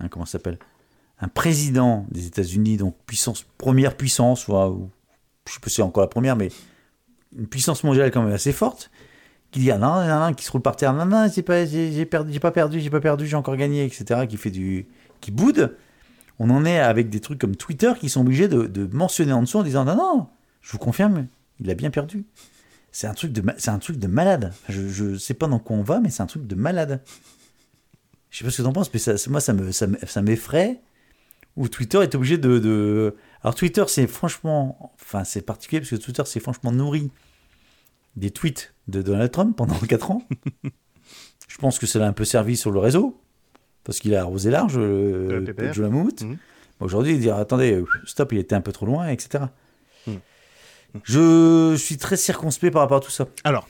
un- 0.00 0.08
comment 0.08 0.24
s'appelle? 0.24 0.58
Un 1.24 1.28
président 1.28 2.06
des 2.10 2.26
États-Unis, 2.26 2.76
donc 2.76 2.94
puissance, 3.06 3.46
première 3.56 3.96
puissance, 3.96 4.46
ou, 4.46 4.90
je 5.48 5.52
sais 5.52 5.60
pas 5.60 5.70
si 5.70 5.76
c'est 5.76 5.82
encore 5.82 6.02
la 6.02 6.08
première, 6.08 6.36
mais 6.36 6.50
une 7.36 7.46
puissance 7.46 7.82
mondiale 7.82 8.10
quand 8.10 8.22
même 8.22 8.34
assez 8.34 8.52
forte, 8.52 8.90
qui 9.50 9.60
dit 9.60 9.70
ah 9.70 9.78
non, 9.78 10.06
non, 10.06 10.26
non, 10.26 10.34
qui 10.34 10.44
se 10.44 10.52
roule 10.52 10.60
par 10.60 10.76
terre, 10.76 10.92
non, 10.92 11.06
non, 11.06 11.26
j'ai 11.34 11.42
pas, 11.42 11.64
j'ai, 11.64 12.04
perdu, 12.04 12.30
j'ai 12.30 12.40
pas 12.40 12.50
perdu, 12.50 12.78
j'ai 12.78 12.90
pas 12.90 13.00
perdu, 13.00 13.26
j'ai 13.26 13.36
encore 13.36 13.56
gagné, 13.56 13.84
etc., 13.86 14.26
qui 14.28 14.36
fait 14.36 14.50
du, 14.50 14.86
qui 15.22 15.30
boude. 15.30 15.76
On 16.38 16.50
en 16.50 16.66
est 16.66 16.78
avec 16.78 17.08
des 17.08 17.20
trucs 17.20 17.40
comme 17.40 17.56
Twitter 17.56 17.92
qui 17.98 18.10
sont 18.10 18.20
obligés 18.20 18.48
de, 18.48 18.88
mentionner 18.92 19.32
en 19.32 19.40
dessous 19.40 19.58
en 19.58 19.62
disant 19.62 19.84
non, 19.86 19.96
non, 19.96 20.26
je 20.60 20.72
vous 20.72 20.78
confirme, 20.78 21.26
il 21.58 21.70
a 21.70 21.74
bien 21.74 21.90
perdu. 21.90 22.26
C'est 22.92 23.06
un 23.06 23.14
truc 23.14 23.32
de, 23.32 23.42
un 23.66 23.78
truc 23.78 23.96
de 23.96 24.06
malade. 24.06 24.52
Je, 24.68 24.88
je 24.88 25.16
sais 25.16 25.34
pas 25.34 25.46
dans 25.46 25.58
quoi 25.58 25.76
on 25.76 25.82
va, 25.82 26.00
mais 26.00 26.10
c'est 26.10 26.22
un 26.22 26.26
truc 26.26 26.46
de 26.46 26.54
malade. 26.54 27.00
Je 28.30 28.38
sais 28.38 28.44
pas 28.44 28.50
ce 28.50 28.58
que 28.58 28.62
t'en 28.62 28.72
penses, 28.72 28.92
mais 28.92 29.00
ça, 29.00 29.14
moi, 29.30 29.40
ça, 29.40 29.52
me- 29.52 29.72
ça 29.72 30.22
m'effraie 30.22 30.80
où 31.56 31.68
Twitter 31.68 31.98
est 32.02 32.14
obligé 32.14 32.36
de, 32.38 32.58
de- 32.58 33.14
Alors 33.42 33.54
Twitter, 33.54 33.84
c'est 33.88 34.06
franchement... 34.06 34.92
Enfin, 35.00 35.24
c'est 35.24 35.42
particulier 35.42 35.80
parce 35.80 35.90
que 35.90 35.96
Twitter, 35.96 36.22
c'est 36.26 36.40
franchement 36.40 36.72
nourri 36.72 37.10
des 38.16 38.30
tweets 38.30 38.74
de 38.88 39.02
Donald 39.02 39.30
Trump 39.30 39.56
pendant 39.56 39.74
4 39.88 40.10
ans. 40.10 40.22
Je 41.48 41.58
pense 41.58 41.78
que 41.78 41.86
ça 41.86 41.98
l'a 41.98 42.06
un 42.06 42.12
peu 42.12 42.24
servi 42.24 42.56
sur 42.56 42.70
le 42.72 42.78
réseau, 42.80 43.20
parce 43.84 44.00
qu'il 44.00 44.14
a 44.14 44.20
arrosé 44.22 44.50
large, 44.50 44.74
euh, 44.76 45.28
Le 45.40 45.44
pépère. 45.44 45.72
Joe 45.72 45.84
Lamoumout. 45.84 46.22
Mhm. 46.22 46.36
Aujourd'hui, 46.80 47.12
il 47.14 47.20
dit, 47.20 47.30
attendez, 47.30 47.72
euh, 47.72 47.84
stop, 48.04 48.32
il 48.32 48.38
était 48.38 48.54
un 48.56 48.60
peu 48.60 48.72
trop 48.72 48.86
loin, 48.86 49.08
etc. 49.08 49.44
Mhm. 50.08 50.18
Je 51.04 51.74
suis 51.76 51.96
très 51.96 52.16
circonspect 52.16 52.72
par 52.72 52.82
rapport 52.82 52.98
à 52.98 53.00
tout 53.00 53.10
ça. 53.10 53.26
Alors, 53.44 53.68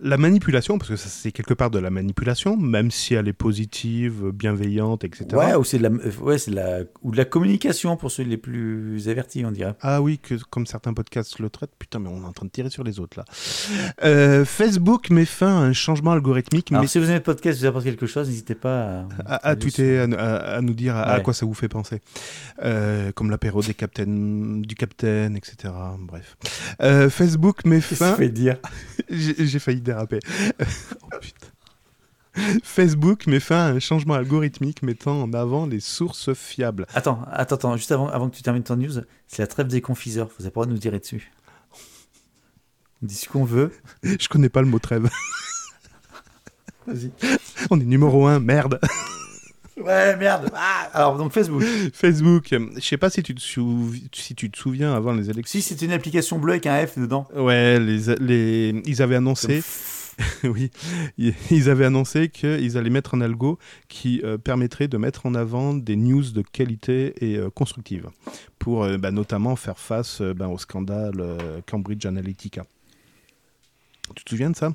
la 0.00 0.16
manipulation, 0.16 0.78
parce 0.78 0.90
que 0.90 0.96
c'est 0.96 1.30
quelque 1.30 1.54
part 1.54 1.70
de 1.70 1.78
la 1.78 1.90
manipulation, 1.90 2.56
même 2.56 2.90
si 2.90 3.14
elle 3.14 3.28
est 3.28 3.32
positive, 3.32 4.30
bienveillante, 4.32 5.04
etc. 5.04 5.26
Ouais, 5.32 5.54
ou 5.54 5.64
c'est 5.64 5.78
de 5.78 5.84
la, 5.84 5.90
ouais, 5.90 6.38
c'est 6.38 6.50
de 6.50 6.56
la, 6.56 6.80
ou 7.02 7.12
de 7.12 7.16
la 7.16 7.24
communication 7.24 7.96
pour 7.96 8.10
ceux 8.10 8.24
les 8.24 8.36
plus 8.36 9.08
avertis, 9.08 9.44
on 9.44 9.52
dirait. 9.52 9.74
Ah 9.80 10.02
oui, 10.02 10.18
que, 10.18 10.34
comme 10.50 10.66
certains 10.66 10.94
podcasts 10.94 11.38
le 11.38 11.48
traitent. 11.48 11.70
Putain, 11.78 12.00
mais 12.00 12.08
on 12.08 12.22
est 12.22 12.26
en 12.26 12.32
train 12.32 12.46
de 12.46 12.50
tirer 12.50 12.70
sur 12.70 12.82
les 12.82 12.98
autres 12.98 13.18
là. 13.18 13.24
Euh, 14.04 14.44
Facebook 14.44 15.10
met 15.10 15.24
fin 15.24 15.48
à 15.48 15.60
un 15.60 15.72
changement 15.72 16.12
algorithmique. 16.12 16.72
Alors, 16.72 16.82
mais 16.82 16.88
si 16.88 16.98
vous 16.98 17.04
aimez 17.06 17.14
le 17.14 17.22
podcast, 17.22 17.60
vous 17.60 17.66
apporte 17.66 17.84
quelque 17.84 18.06
chose, 18.06 18.28
n'hésitez 18.28 18.54
pas 18.54 19.06
à, 19.26 19.34
à, 19.34 19.48
à 19.50 19.56
tweeter, 19.56 20.00
à, 20.00 20.60
nous 20.60 20.74
dire 20.74 20.96
à, 20.96 21.20
quoi 21.20 21.34
ça 21.34 21.46
vous 21.46 21.54
fait 21.54 21.68
penser. 21.68 22.00
Euh, 22.62 23.12
comme 23.12 23.30
l'apéro 23.30 23.62
des 23.62 23.74
captains, 23.74 24.06
du 24.06 24.74
capitaine, 24.74 25.36
etc. 25.36 25.72
Bref. 26.00 26.36
Euh, 26.82 27.08
Facebook 27.10 27.64
met 27.64 27.76
Qu'est-ce 27.76 27.90
que 27.90 27.94
fin. 27.96 28.14
fait 28.14 28.28
dire? 28.28 28.56
J'ai 29.10 29.46
j'ai 29.46 29.58
failli 29.58 29.80
déraper. 29.84 30.20
Oh, 31.02 31.16
putain. 31.20 31.48
Facebook 32.64 33.26
met 33.26 33.40
fin 33.40 33.66
à 33.66 33.70
un 33.70 33.78
changement 33.78 34.14
algorithmique 34.14 34.82
mettant 34.82 35.22
en 35.22 35.32
avant 35.32 35.66
les 35.66 35.80
sources 35.80 36.34
fiables. 36.34 36.86
Attends, 36.94 37.22
attends, 37.30 37.56
attends, 37.56 37.76
juste 37.76 37.92
avant, 37.92 38.08
avant 38.08 38.28
que 38.28 38.36
tu 38.36 38.42
termines 38.42 38.62
ton 38.62 38.76
news, 38.76 39.02
c'est 39.28 39.42
la 39.42 39.46
trêve 39.46 39.68
des 39.68 39.80
confiseurs, 39.80 40.28
vous 40.38 40.44
avez 40.44 40.50
pas 40.50 40.62
le 40.62 40.66
droit 40.66 40.66
de 40.66 40.72
nous 40.72 40.78
tirer 40.78 40.98
dessus. 40.98 41.32
On 43.02 43.06
dit 43.06 43.14
ce 43.14 43.28
qu'on 43.28 43.44
veut. 43.44 43.72
Je 44.02 44.28
connais 44.28 44.48
pas 44.48 44.62
le 44.62 44.68
mot 44.68 44.78
trêve. 44.78 45.08
Vas-y. 46.86 47.12
On 47.70 47.80
est 47.80 47.84
numéro 47.84 48.26
un, 48.26 48.40
merde. 48.40 48.80
Ouais, 49.76 50.16
merde. 50.16 50.50
Ah, 50.54 50.88
alors, 50.92 51.16
donc 51.18 51.32
Facebook. 51.32 51.62
Facebook, 51.92 52.48
je 52.76 52.80
sais 52.80 52.96
pas 52.96 53.10
si 53.10 53.22
tu, 53.22 53.34
te 53.34 53.40
souv- 53.40 54.00
si 54.12 54.34
tu 54.34 54.50
te 54.50 54.56
souviens 54.58 54.94
avant 54.94 55.12
les 55.12 55.30
élections. 55.30 55.60
Si 55.60 55.62
c'est 55.62 55.84
une 55.84 55.92
application 55.92 56.38
bleue 56.38 56.52
avec 56.52 56.66
un 56.66 56.86
F 56.86 56.98
dedans. 56.98 57.26
Ouais, 57.34 57.80
les, 57.80 58.14
les, 58.20 58.82
ils 58.86 59.02
avaient 59.02 59.16
annoncé, 59.16 59.62
oui, 60.44 60.70
ils 61.18 61.68
avaient 61.70 61.86
annoncé 61.86 62.28
qu'ils 62.28 62.78
allaient 62.78 62.88
mettre 62.90 63.14
un 63.14 63.20
algo 63.20 63.58
qui 63.88 64.20
euh, 64.22 64.38
permettrait 64.38 64.86
de 64.86 64.96
mettre 64.96 65.26
en 65.26 65.34
avant 65.34 65.74
des 65.74 65.96
news 65.96 66.22
de 66.30 66.42
qualité 66.42 67.14
et 67.24 67.36
euh, 67.36 67.50
constructive, 67.50 68.10
pour 68.60 68.84
euh, 68.84 68.96
bah, 68.96 69.10
notamment 69.10 69.56
faire 69.56 69.78
face 69.78 70.20
euh, 70.20 70.34
bah, 70.34 70.46
au 70.46 70.58
scandale 70.58 71.16
euh, 71.18 71.60
Cambridge 71.66 72.06
Analytica. 72.06 72.64
Tu 74.14 74.22
te 74.22 74.30
souviens 74.30 74.50
de 74.50 74.56
ça? 74.56 74.72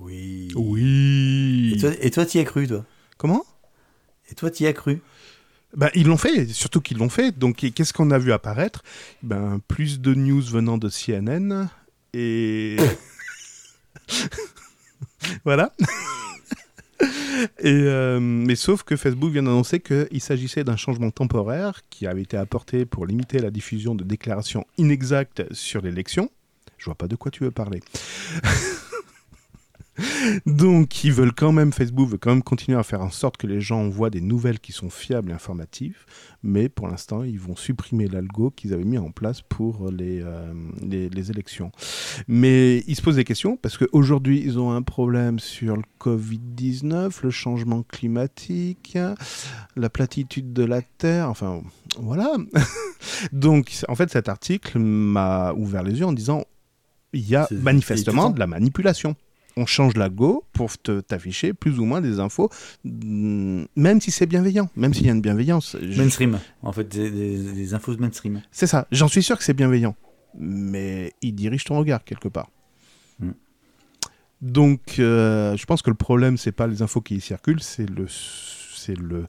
Oui. 0.00 0.48
Oui. 0.54 1.72
Et 1.74 1.78
toi, 1.78 1.90
et 2.00 2.10
toi, 2.10 2.24
t'y 2.24 2.38
as 2.38 2.44
cru, 2.44 2.66
toi? 2.66 2.86
Comment? 3.18 3.44
Et 4.30 4.34
toi, 4.34 4.50
t'y 4.50 4.66
as 4.66 4.72
cru? 4.72 5.00
Ben, 5.76 5.90
ils 5.94 6.06
l'ont 6.06 6.16
fait, 6.16 6.46
surtout 6.48 6.80
qu'ils 6.80 6.98
l'ont 6.98 7.08
fait. 7.08 7.36
Donc, 7.38 7.56
qu'est-ce 7.74 7.92
qu'on 7.92 8.10
a 8.10 8.18
vu 8.18 8.32
apparaître? 8.32 8.82
Ben, 9.22 9.60
Plus 9.68 10.00
de 10.00 10.14
news 10.14 10.42
venant 10.42 10.78
de 10.78 10.88
CNN 10.88 11.68
et. 12.12 12.76
voilà. 15.44 15.72
euh, 17.64 18.18
mais 18.20 18.56
sauf 18.56 18.82
que 18.82 18.96
Facebook 18.96 19.32
vient 19.32 19.44
d'annoncer 19.44 19.80
qu'il 19.80 20.20
s'agissait 20.20 20.64
d'un 20.64 20.76
changement 20.76 21.10
temporaire 21.10 21.80
qui 21.88 22.06
avait 22.06 22.22
été 22.22 22.36
apporté 22.36 22.84
pour 22.84 23.06
limiter 23.06 23.38
la 23.38 23.50
diffusion 23.50 23.94
de 23.94 24.02
déclarations 24.04 24.66
inexactes 24.76 25.44
sur 25.54 25.82
l'élection. 25.82 26.30
Je 26.78 26.86
vois 26.86 26.94
pas 26.96 27.06
de 27.08 27.16
quoi 27.16 27.30
tu 27.30 27.44
veux 27.44 27.50
parler. 27.50 27.80
Donc, 30.46 31.04
ils 31.04 31.12
veulent 31.12 31.34
quand 31.34 31.52
même, 31.52 31.72
Facebook 31.72 32.08
veut 32.08 32.18
quand 32.18 32.30
même 32.30 32.42
continuer 32.42 32.78
à 32.78 32.82
faire 32.82 33.00
en 33.00 33.10
sorte 33.10 33.36
que 33.36 33.46
les 33.46 33.60
gens 33.60 33.88
voient 33.88 34.10
des 34.10 34.20
nouvelles 34.20 34.60
qui 34.60 34.72
sont 34.72 34.90
fiables 34.90 35.30
et 35.30 35.34
informatives, 35.34 36.04
mais 36.42 36.68
pour 36.68 36.88
l'instant, 36.88 37.22
ils 37.22 37.38
vont 37.38 37.56
supprimer 37.56 38.06
l'algo 38.06 38.50
qu'ils 38.50 38.72
avaient 38.72 38.84
mis 38.84 38.98
en 38.98 39.10
place 39.10 39.42
pour 39.42 39.90
les, 39.90 40.20
euh, 40.22 40.52
les, 40.82 41.08
les 41.08 41.30
élections. 41.30 41.72
Mais 42.28 42.78
ils 42.86 42.96
se 42.96 43.02
posent 43.02 43.16
des 43.16 43.24
questions 43.24 43.56
parce 43.56 43.76
qu'aujourd'hui, 43.76 44.42
ils 44.44 44.58
ont 44.58 44.72
un 44.72 44.82
problème 44.82 45.38
sur 45.38 45.76
le 45.76 45.82
Covid-19, 46.00 47.22
le 47.22 47.30
changement 47.30 47.82
climatique, 47.82 48.96
la 49.76 49.90
platitude 49.90 50.52
de 50.52 50.64
la 50.64 50.82
Terre, 50.82 51.28
enfin, 51.28 51.62
voilà. 51.98 52.32
Donc, 53.32 53.72
en 53.88 53.94
fait, 53.94 54.10
cet 54.10 54.28
article 54.28 54.78
m'a 54.78 55.52
ouvert 55.52 55.82
les 55.82 55.98
yeux 55.98 56.06
en 56.06 56.12
disant 56.12 56.44
il 57.12 57.28
y 57.28 57.36
a 57.36 57.48
manifestement 57.50 58.30
de 58.30 58.38
la 58.38 58.46
manipulation. 58.46 59.16
On 59.56 59.66
change 59.66 59.94
l'algo 59.96 60.44
pour 60.52 60.76
te- 60.78 61.00
t'afficher 61.00 61.52
plus 61.54 61.78
ou 61.80 61.84
moins 61.84 62.00
des 62.00 62.20
infos, 62.20 62.48
mm, 62.84 63.64
même 63.76 64.00
si 64.00 64.10
c'est 64.10 64.26
bienveillant, 64.26 64.68
même 64.76 64.94
s'il 64.94 65.06
y 65.06 65.08
a 65.10 65.12
une 65.12 65.20
bienveillance. 65.20 65.76
Je- 65.80 66.00
Mainstream. 66.00 66.38
En 66.62 66.72
fait, 66.72 66.84
des, 66.88 67.10
des- 67.10 67.52
des 67.52 67.74
infos 67.74 67.96
mainstream. 67.98 68.42
C'est 68.52 68.66
ça, 68.68 68.86
j'en 68.92 69.08
suis 69.08 69.22
sûr 69.22 69.36
que 69.36 69.44
c'est 69.44 69.54
bienveillant. 69.54 69.96
Mais 70.38 71.12
il 71.22 71.34
dirige 71.34 71.64
ton 71.64 71.76
regard 71.78 72.04
quelque 72.04 72.28
part. 72.28 72.48
Mm. 73.18 73.30
Donc, 74.42 74.96
euh, 75.00 75.56
je 75.56 75.66
pense 75.66 75.82
que 75.82 75.90
le 75.90 75.96
problème, 75.96 76.36
c'est 76.38 76.52
pas 76.52 76.66
les 76.68 76.80
infos 76.82 77.00
qui 77.00 77.16
y 77.16 77.20
circulent, 77.20 77.60
c'est 77.60 77.88
le, 77.90 78.06
c'est 78.08 78.96
le, 78.96 79.26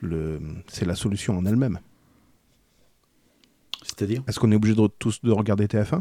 le, 0.00 0.40
c'est 0.66 0.86
la 0.86 0.94
solution 0.94 1.36
en 1.38 1.44
elle-même. 1.44 1.78
C'est-à-dire? 3.82 4.22
Est-ce 4.26 4.38
qu'on 4.40 4.50
est 4.52 4.56
obligé 4.56 4.74
de 4.74 4.86
tous 4.98 5.20
de 5.22 5.30
regarder 5.30 5.66
TF1 5.66 6.00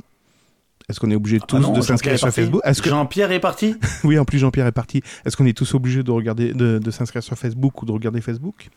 Est-ce 0.89 1.01
qu'on 1.01 1.11
est 1.11 1.15
obligé 1.15 1.39
tous 1.41 1.57
Ah 1.57 1.59
non, 1.59 1.73
de 1.73 1.81
s'inscrire 1.81 2.17
sur. 2.17 2.31
Facebook 2.31 2.61
Est-ce 2.63 2.81
que 2.81 2.89
Jean-Pierre 2.89 3.31
est 3.31 3.41
parti 3.41 3.75
oui, 4.05 4.17
en 4.17 4.23
plus 4.23 4.39
Jean-Pierre 4.39 4.67
est 4.67 4.71
parti. 4.71 5.01
Est-ce 5.25 5.35
qu'on 5.35 5.45
est 5.45 5.57
tous 5.57 5.73
obligés 5.73 6.01
de 6.01 6.11
regarder, 6.11 6.53
de, 6.53 6.79
de 6.79 6.91
s'inscrire 6.91 7.21
sur 7.21 7.37
Facebook 7.37 7.81
ou 7.81 7.85
de 7.85 7.91
regarder 7.91 8.21
Facebook 8.21 8.69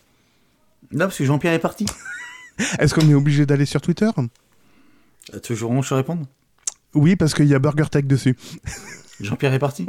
Non, 0.91 1.05
parce 1.05 1.17
que 1.17 1.23
Jean-Pierre 1.23 1.53
est 1.53 1.59
parti. 1.59 1.85
Est-ce 2.79 2.93
qu'on 2.93 3.09
est 3.09 3.13
obligé 3.13 3.45
d'aller 3.45 3.65
sur 3.65 3.79
Twitter 3.79 4.09
Euh, 4.17 4.23
veux 5.33 5.39
que 5.55 5.85
je 5.85 5.93
réponde 5.93 6.25
Oui, 6.93 7.15
parce 7.15 7.33
qu'il 7.33 7.45
y 7.45 7.55
a 7.55 7.59
BurgerTech 7.59 8.05
dessus. 8.05 8.35
Jean-Pierre 9.21 9.53
est 9.53 9.59
parti 9.59 9.85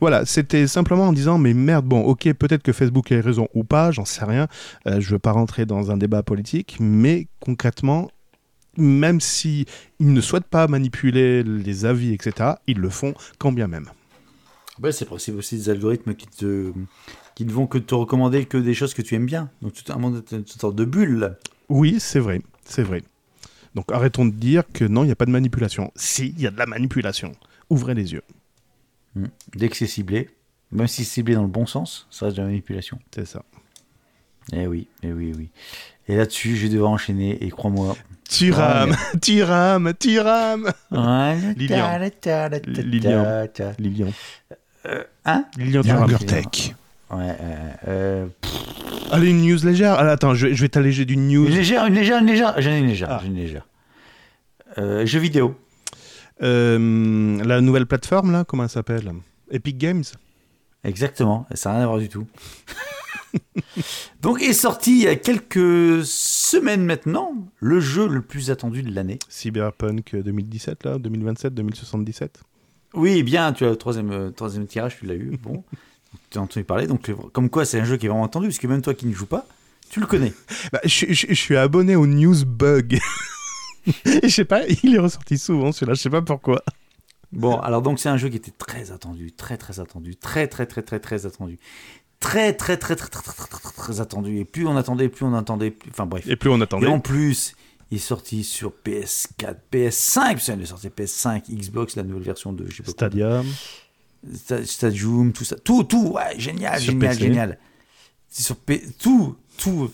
Voilà, 0.00 0.24
c'était 0.24 0.66
simplement 0.66 1.08
en 1.08 1.12
disant 1.12 1.36
mais 1.36 1.52
merde, 1.52 1.84
bon, 1.84 2.00
ok, 2.00 2.32
peut-être 2.32 2.62
que 2.62 2.72
Facebook 2.72 3.12
a 3.12 3.20
raison 3.20 3.48
ou 3.52 3.64
pas, 3.64 3.90
j'en 3.90 4.06
sais 4.06 4.24
rien. 4.24 4.48
Euh, 4.86 4.98
je 5.00 5.10
veux 5.10 5.18
pas 5.18 5.32
rentrer 5.32 5.66
dans 5.66 5.90
un 5.90 5.98
débat 5.98 6.22
politique, 6.22 6.78
mais 6.80 7.26
concrètement, 7.40 8.08
même 8.78 9.20
si 9.20 9.66
ils 9.98 10.12
ne 10.12 10.20
souhaitent 10.20 10.46
pas 10.46 10.66
manipuler 10.68 11.42
les 11.42 11.84
avis, 11.84 12.12
etc., 12.12 12.52
ils 12.66 12.78
le 12.78 12.90
font 12.90 13.14
quand 13.38 13.52
bien 13.52 13.66
même. 13.66 13.90
Ouais, 14.82 14.92
c'est 14.92 15.06
possible 15.06 15.38
aussi 15.38 15.56
des 15.56 15.70
algorithmes 15.70 16.14
qui 16.14 16.26
te 16.26 16.72
qui 17.34 17.44
ne 17.44 17.52
vont 17.52 17.66
que 17.66 17.78
te 17.78 17.94
recommander 17.94 18.46
que 18.46 18.58
des 18.58 18.74
choses 18.74 18.94
que 18.94 19.02
tu 19.02 19.14
aimes 19.14 19.26
bien. 19.26 19.50
Donc 19.62 19.72
tout 19.72 19.92
un 19.92 19.96
monde 19.96 20.24
une 20.32 20.46
sorte 20.46 20.74
de 20.74 20.84
bulle. 20.84 21.36
Oui, 21.68 21.96
c'est 22.00 22.20
vrai, 22.20 22.42
c'est 22.64 22.82
vrai. 22.82 23.02
Donc 23.74 23.92
arrêtons 23.92 24.24
de 24.24 24.32
dire 24.32 24.64
que 24.72 24.84
non, 24.84 25.02
il 25.04 25.06
n'y 25.06 25.12
a 25.12 25.16
pas 25.16 25.26
de 25.26 25.30
manipulation. 25.30 25.92
Si, 25.94 26.34
il 26.36 26.40
y 26.40 26.46
a 26.46 26.50
de 26.50 26.58
la 26.58 26.66
manipulation. 26.66 27.32
Ouvrez 27.70 27.94
les 27.94 28.12
yeux, 28.12 28.22
Dès 29.54 29.68
que 29.68 29.76
c'est 29.76 29.86
ciblé, 29.86 30.30
même 30.72 30.86
si 30.86 31.04
c'est 31.04 31.14
ciblé 31.14 31.34
dans 31.34 31.42
le 31.42 31.48
bon 31.48 31.66
sens, 31.66 32.06
ça 32.10 32.26
reste 32.26 32.36
de 32.36 32.42
la 32.42 32.48
manipulation. 32.48 32.98
c'est 33.14 33.26
ça. 33.26 33.44
Eh 34.52 34.66
oui, 34.66 34.88
eh 35.02 35.12
oui, 35.12 35.32
oui. 35.36 35.50
Et 36.08 36.16
là-dessus, 36.16 36.56
je 36.56 36.66
vais 36.66 36.72
devoir 36.72 36.90
enchaîner, 36.90 37.44
et 37.44 37.50
crois-moi. 37.50 37.96
Tu 38.28 38.52
rames, 38.52 38.94
tu 39.22 39.42
rames, 39.42 39.92
tu 39.98 40.20
rames. 40.20 40.70
Lilian. 41.56 41.98
Lilian. 42.66 43.48
Lilian. 43.78 44.12
Hein 45.24 45.44
Lilian. 45.56 45.82
Ouais, 47.10 47.36
euh, 47.40 47.70
euh, 47.88 48.26
Allez, 49.10 49.30
une 49.30 49.42
news 49.46 49.58
légère. 49.64 49.94
Ah, 49.98 50.10
attends, 50.10 50.34
je, 50.34 50.52
je 50.52 50.60
vais 50.60 50.68
t'alléger 50.68 51.06
d'une 51.06 51.26
news. 51.28 51.46
Une 51.46 51.54
légère, 51.54 51.86
une 51.86 51.94
légère, 51.94 52.18
une 52.20 52.26
légère. 52.26 52.54
J'en 52.58 52.70
ai 52.70 52.78
une 52.78 52.86
légère. 52.86 53.08
Ah. 53.10 53.18
J'en 53.22 53.28
ai 53.28 53.30
une 53.30 53.36
légère. 53.36 53.66
Euh, 54.76 55.06
jeux 55.06 55.18
vidéo. 55.18 55.58
Euh, 56.42 57.42
la 57.44 57.60
nouvelle 57.62 57.86
plateforme, 57.86 58.30
là, 58.32 58.44
comment 58.44 58.64
elle 58.64 58.68
s'appelle? 58.68 59.10
Epic 59.50 59.78
Games? 59.78 60.04
Exactement. 60.84 61.46
Ça 61.54 61.70
n'a 61.70 61.76
rien 61.76 61.84
à 61.84 61.86
voir 61.88 61.98
du 61.98 62.08
tout. 62.10 62.26
Donc 64.22 64.42
est 64.42 64.52
sorti 64.52 64.92
il 64.92 65.02
y 65.02 65.06
a 65.06 65.16
quelques 65.16 66.04
semaines 66.04 66.84
maintenant 66.84 67.34
le 67.60 67.80
jeu 67.80 68.08
le 68.08 68.22
plus 68.22 68.50
attendu 68.50 68.82
de 68.82 68.92
l'année. 68.94 69.18
Cyberpunk 69.28 70.16
2017, 70.16 70.84
là, 70.84 70.98
2027, 70.98 71.54
2077 71.54 72.40
Oui, 72.94 73.22
bien, 73.22 73.52
tu 73.52 73.64
as 73.64 73.70
le 73.70 73.76
troisième, 73.76 74.10
euh, 74.10 74.30
troisième 74.30 74.66
tirage, 74.66 74.96
tu 74.98 75.06
l'as 75.06 75.14
eu. 75.14 75.36
Bon, 75.42 75.62
tu 76.30 76.38
as 76.38 76.42
entendu 76.42 76.64
parler. 76.64 76.86
Donc, 76.86 77.08
euh, 77.08 77.14
comme 77.32 77.50
quoi, 77.50 77.64
c'est 77.64 77.78
un 77.80 77.84
jeu 77.84 77.96
qui 77.96 78.06
est 78.06 78.08
vraiment 78.08 78.24
attendu, 78.24 78.46
parce 78.48 78.58
que 78.58 78.66
même 78.66 78.82
toi 78.82 78.94
qui 78.94 79.06
ne 79.06 79.12
joues 79.14 79.26
pas, 79.26 79.46
tu 79.90 80.00
le 80.00 80.06
connais. 80.06 80.32
bah, 80.72 80.80
je, 80.84 81.06
je- 81.12 81.26
je 81.28 81.34
suis 81.34 81.56
abonné 81.56 81.96
au 81.96 82.06
News 82.06 82.44
Bug. 82.46 82.98
Je 84.04 84.28
sais 84.28 84.44
pas, 84.44 84.66
il 84.82 84.94
est 84.94 84.98
ressorti 84.98 85.38
souvent 85.38 85.72
celui-là, 85.72 85.94
je 85.94 86.02
sais 86.02 86.10
pas 86.10 86.20
pourquoi. 86.20 86.62
Bon, 87.32 87.58
alors 87.60 87.80
donc 87.80 87.98
c'est 87.98 88.10
un 88.10 88.18
jeu 88.18 88.28
qui 88.28 88.36
était 88.36 88.50
très 88.50 88.90
attendu, 88.90 89.32
très 89.32 89.56
très 89.56 89.80
attendu, 89.80 90.14
très 90.16 90.46
très 90.46 90.66
très 90.66 90.82
très 90.82 91.00
très 91.00 91.24
attendu, 91.24 91.58
très 92.20 92.52
très 92.52 92.76
très 92.76 92.96
très 92.96 93.08
très 93.08 93.20
très 93.22 93.32
très, 93.32 93.46
très, 93.48 93.72
très 93.72 94.00
attendu. 94.00 94.38
Et 94.38 94.44
plus 94.44 94.66
on 94.66 94.76
attendait, 94.76 95.08
plus 95.08 95.24
on 95.24 95.34
attendait, 95.34 95.70
plus... 95.70 95.90
enfin 95.90 96.06
bref. 96.06 96.26
Et 96.26 96.36
plus 96.36 96.50
on 96.50 96.58
Et 96.58 96.62
attendait. 96.62 96.86
en 96.86 97.00
plus, 97.00 97.54
il 97.90 97.96
est 97.96 98.00
sorti 98.00 98.44
sur 98.44 98.72
PS4, 98.84 99.56
PS5, 99.72 100.36
putain, 100.36 100.54
il 100.54 100.62
est 100.62 100.66
sorti 100.66 100.88
PS5, 100.88 101.42
Xbox, 101.50 101.96
la 101.96 102.02
nouvelle 102.02 102.22
version 102.24 102.52
de 102.52 102.66
je 102.68 102.76
sais 102.76 102.82
pas 102.82 102.92
quoi. 102.92 102.92
Stadia. 103.08 103.42
Sta- 104.34 104.64
Stadium, 104.66 105.32
tout 105.32 105.44
ça, 105.44 105.56
tout, 105.56 105.84
tout, 105.84 106.08
ouais, 106.08 106.38
génial, 106.38 106.80
Sur 106.80 106.92
génial, 106.92 107.08
PC. 107.14 107.20
génial. 107.20 107.58
Sur 108.30 108.56
P... 108.56 108.82
tout, 108.98 109.36
tout. 109.56 109.90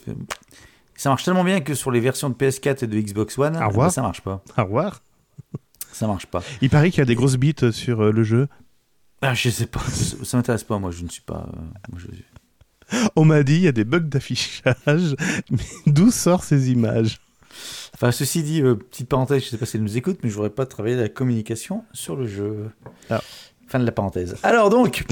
Ça 0.96 1.10
marche 1.10 1.24
tellement 1.24 1.44
bien 1.44 1.60
que 1.60 1.74
sur 1.74 1.90
les 1.90 2.00
versions 2.00 2.30
de 2.30 2.34
PS4 2.34 2.84
et 2.84 2.86
de 2.86 3.00
Xbox 3.00 3.38
One, 3.38 3.58
bah, 3.74 3.90
ça 3.90 4.00
marche 4.02 4.22
pas. 4.22 4.42
Au 4.56 4.62
revoir. 4.64 5.02
Ça 5.92 6.06
marche 6.08 6.26
pas. 6.26 6.42
Il 6.62 6.70
paraît 6.70 6.90
qu'il 6.90 6.98
y 6.98 7.02
a 7.02 7.04
des 7.04 7.14
grosses 7.14 7.36
bites 7.36 7.70
sur 7.70 8.00
euh, 8.00 8.10
le 8.10 8.24
jeu. 8.24 8.48
Ah, 9.26 9.34
je 9.34 9.48
sais 9.50 9.66
pas. 9.66 9.80
Ça 10.22 10.36
m'intéresse 10.36 10.64
pas. 10.64 10.78
Moi, 10.78 10.90
je 10.90 11.02
ne 11.02 11.08
suis 11.08 11.22
pas. 11.22 11.48
euh, 11.54 11.60
moi, 11.90 11.98
je- 12.00 12.98
On 13.16 13.24
m'a 13.24 13.42
dit 13.42 13.54
il 13.56 13.62
y 13.62 13.68
a 13.68 13.72
des 13.72 13.84
bugs 13.84 14.00
d'affichage. 14.00 14.74
Mais 15.50 15.64
d'où 15.86 16.10
sortent 16.10 16.44
ces 16.44 16.70
images 16.70 17.20
Enfin, 17.94 18.10
ceci 18.12 18.42
dit, 18.42 18.60
euh, 18.60 18.74
petite 18.74 19.08
parenthèse, 19.08 19.44
je 19.44 19.48
sais 19.50 19.56
pas 19.58 19.66
si 19.66 19.76
elle 19.76 19.84
nous 19.84 19.96
écoute, 19.96 20.18
mais 20.24 20.28
je 20.28 20.34
voudrais 20.34 20.50
pas 20.50 20.66
travailler 20.66 20.96
la 20.96 21.08
communication 21.08 21.84
sur 21.92 22.16
le 22.16 22.26
jeu. 22.26 22.68
Ah. 23.08 23.22
Fin 23.68 23.78
de 23.78 23.84
la 23.86 23.92
parenthèse. 23.92 24.34
Alors 24.42 24.68
donc, 24.70 25.04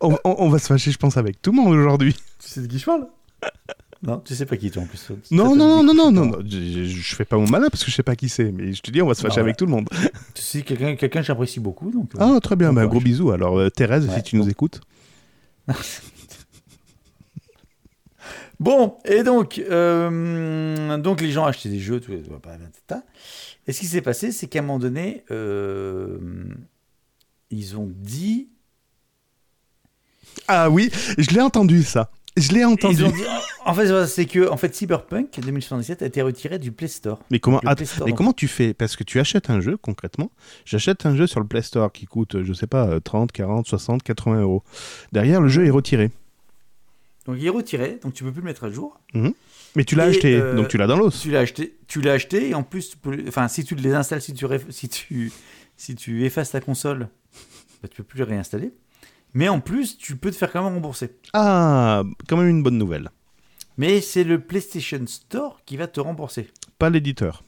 on, 0.00 0.14
on- 0.24 0.34
on 0.38 0.48
va 0.48 0.58
se 0.58 0.66
fâcher, 0.66 0.90
je 0.90 0.98
pense, 0.98 1.16
avec 1.16 1.40
tout 1.40 1.52
le 1.52 1.56
monde 1.62 1.72
aujourd'hui. 1.72 2.14
tu 2.40 2.48
sais 2.48 2.60
de 2.60 2.66
qui 2.66 2.78
je 2.80 2.84
parle? 2.84 3.06
Non, 4.06 4.18
tu 4.18 4.34
sais 4.34 4.44
pas 4.44 4.56
qui 4.58 4.70
toi 4.70 4.82
en 4.82 4.86
plus. 4.86 5.10
Non, 5.30 5.56
non, 5.56 5.82
non, 5.82 5.94
non, 5.94 5.94
non, 5.94 6.26
non. 6.26 6.38
Je, 6.46 6.84
je- 6.84 7.14
fais 7.14 7.24
pas 7.24 7.38
mon 7.38 7.48
malin 7.48 7.68
parce 7.70 7.84
que 7.84 7.90
je 7.90 7.96
sais 7.96 8.02
pas 8.02 8.14
qui 8.16 8.28
c'est. 8.28 8.52
Mais 8.52 8.72
je 8.74 8.82
te 8.82 8.90
dis, 8.90 9.00
on 9.00 9.06
va 9.06 9.14
se 9.14 9.22
fâcher 9.22 9.36
Bah, 9.36 9.42
avec 9.42 9.56
tout 9.56 9.64
le 9.64 9.70
monde. 9.70 9.88
Tu 10.34 10.42
sais 10.42 10.60
quelqu'un, 10.62 10.94
quelqu'un 10.96 11.20
que 11.20 11.26
j'apprécie 11.26 11.58
beaucoup, 11.60 11.90
donc. 11.90 12.10
euh, 12.14 12.18
Ah, 12.20 12.38
très 12.40 12.54
bien. 12.56 12.72
Bah, 12.72 12.82
courage. 12.82 12.90
gros 12.90 13.00
bisous. 13.00 13.30
Alors, 13.30 13.58
euh, 13.58 13.70
Thérèse, 13.70 14.08
si 14.14 14.22
tu 14.22 14.36
nous 14.36 14.48
écoutes. 14.48 14.80
Bon, 18.60 18.96
et 19.04 19.24
donc, 19.24 19.58
euh, 19.58 20.96
donc 20.98 21.20
les 21.20 21.32
gens 21.32 21.44
achetaient 21.44 21.68
des 21.68 21.80
jeux, 21.80 22.00
tout, 22.00 22.12
ta. 22.86 23.02
Et 23.66 23.72
ce 23.72 23.80
qui 23.80 23.86
s'est 23.86 24.00
passé, 24.00 24.30
c'est 24.30 24.46
qu'à 24.46 24.60
un 24.60 24.62
moment 24.62 24.78
donné, 24.78 25.24
euh, 25.30 26.18
ils 27.50 27.76
ont 27.76 27.90
dit. 27.94 28.48
Ah 30.46 30.70
oui, 30.70 30.90
je 31.18 31.30
l'ai 31.30 31.40
entendu 31.40 31.82
ça. 31.82 32.10
Je 32.36 32.52
l'ai 32.52 32.64
entendu. 32.64 33.04
Ont 33.04 33.12
en 33.66 33.74
fait, 33.74 34.06
c'est 34.06 34.26
que 34.26 34.48
en 34.50 34.56
fait, 34.56 34.74
Cyberpunk 34.74 35.38
2077 35.40 36.02
a 36.02 36.06
été 36.06 36.20
retiré 36.20 36.58
du 36.58 36.72
Play 36.72 36.88
Store. 36.88 37.20
Mais 37.30 37.38
comment, 37.38 37.60
Play 37.60 37.84
Store, 37.86 38.06
mais 38.06 38.10
donc- 38.10 38.18
comment 38.18 38.32
tu 38.32 38.48
fais? 38.48 38.74
Parce 38.74 38.96
que 38.96 39.04
tu 39.04 39.20
achètes 39.20 39.50
un 39.50 39.60
jeu, 39.60 39.76
concrètement. 39.76 40.30
J'achète 40.64 41.06
un 41.06 41.16
jeu 41.16 41.26
sur 41.28 41.38
le 41.40 41.46
Play 41.46 41.62
Store 41.62 41.92
qui 41.92 42.06
coûte, 42.06 42.42
je 42.42 42.52
sais 42.52 42.66
pas, 42.66 42.88
euh, 42.88 43.00
30, 43.00 43.30
40, 43.32 43.66
60, 43.68 44.02
80 44.02 44.40
euros. 44.40 44.62
Derrière, 45.12 45.40
le 45.40 45.48
jeu 45.48 45.64
est 45.64 45.70
retiré. 45.70 46.10
Donc 47.26 47.36
il 47.38 47.46
est 47.46 47.50
retiré, 47.50 47.98
donc 48.02 48.12
tu 48.14 48.24
peux 48.24 48.32
plus 48.32 48.40
le 48.40 48.46
mettre 48.46 48.64
à 48.64 48.70
jour. 48.70 49.00
Mais 49.76 49.84
tu 49.84 49.94
l'as 49.94 50.06
Et, 50.06 50.10
acheté, 50.10 50.34
euh, 50.36 50.54
donc 50.56 50.68
tu 50.68 50.76
l'as 50.76 50.86
dans 50.86 50.96
l'os. 50.96 51.18
Tu 51.20 51.30
l'as 51.30 51.40
acheté, 51.40 51.76
tu 51.86 52.00
l'as 52.00 52.12
acheté 52.12 52.50
et 52.50 52.54
en 52.54 52.62
plus, 52.62 52.96
peux, 52.96 53.16
enfin, 53.28 53.48
si 53.48 53.64
tu 53.64 53.74
les 53.76 53.94
installes, 53.94 54.20
si 54.20 54.34
tu, 54.34 54.44
si 54.70 54.88
tu, 54.88 55.32
si 55.76 55.94
tu 55.94 56.24
effaces 56.26 56.50
ta 56.50 56.60
console, 56.60 57.08
bah, 57.82 57.88
tu 57.88 57.96
peux 57.98 58.02
plus 58.04 58.18
le 58.18 58.24
réinstaller. 58.24 58.72
Mais 59.34 59.48
en 59.48 59.60
plus, 59.60 59.98
tu 59.98 60.16
peux 60.16 60.30
te 60.30 60.36
faire 60.36 60.50
quand 60.52 60.62
même 60.64 60.74
rembourser. 60.74 61.16
Ah, 61.32 62.02
quand 62.28 62.36
même 62.36 62.48
une 62.48 62.62
bonne 62.62 62.78
nouvelle. 62.78 63.10
Mais 63.76 64.00
c'est 64.00 64.22
le 64.24 64.40
PlayStation 64.40 65.04
Store 65.06 65.60
qui 65.66 65.76
va 65.76 65.88
te 65.88 65.98
rembourser, 66.00 66.48
Pas 66.78 66.90
l'éditeur. 66.90 67.42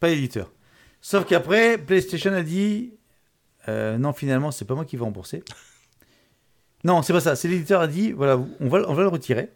pas 0.00 0.08
l'éditeur. 0.08 0.52
Sauf 1.00 1.24
qu'après, 1.26 1.78
PlayStation 1.78 2.32
a 2.34 2.42
dit 2.42 2.92
euh, 3.68 3.96
non, 3.98 4.12
finalement, 4.12 4.50
c'est 4.50 4.64
pas 4.66 4.74
moi 4.74 4.84
qui 4.84 4.96
vais 4.96 5.04
rembourser. 5.04 5.42
Non, 6.84 7.02
c'est 7.02 7.12
pas 7.12 7.20
ça. 7.20 7.34
C'est 7.34 7.48
l'éditeur 7.48 7.80
a 7.80 7.88
dit 7.88 8.12
voilà, 8.12 8.38
on 8.60 8.68
va, 8.68 8.88
on 8.88 8.94
va 8.94 9.02
le 9.02 9.08
retirer. 9.08 9.50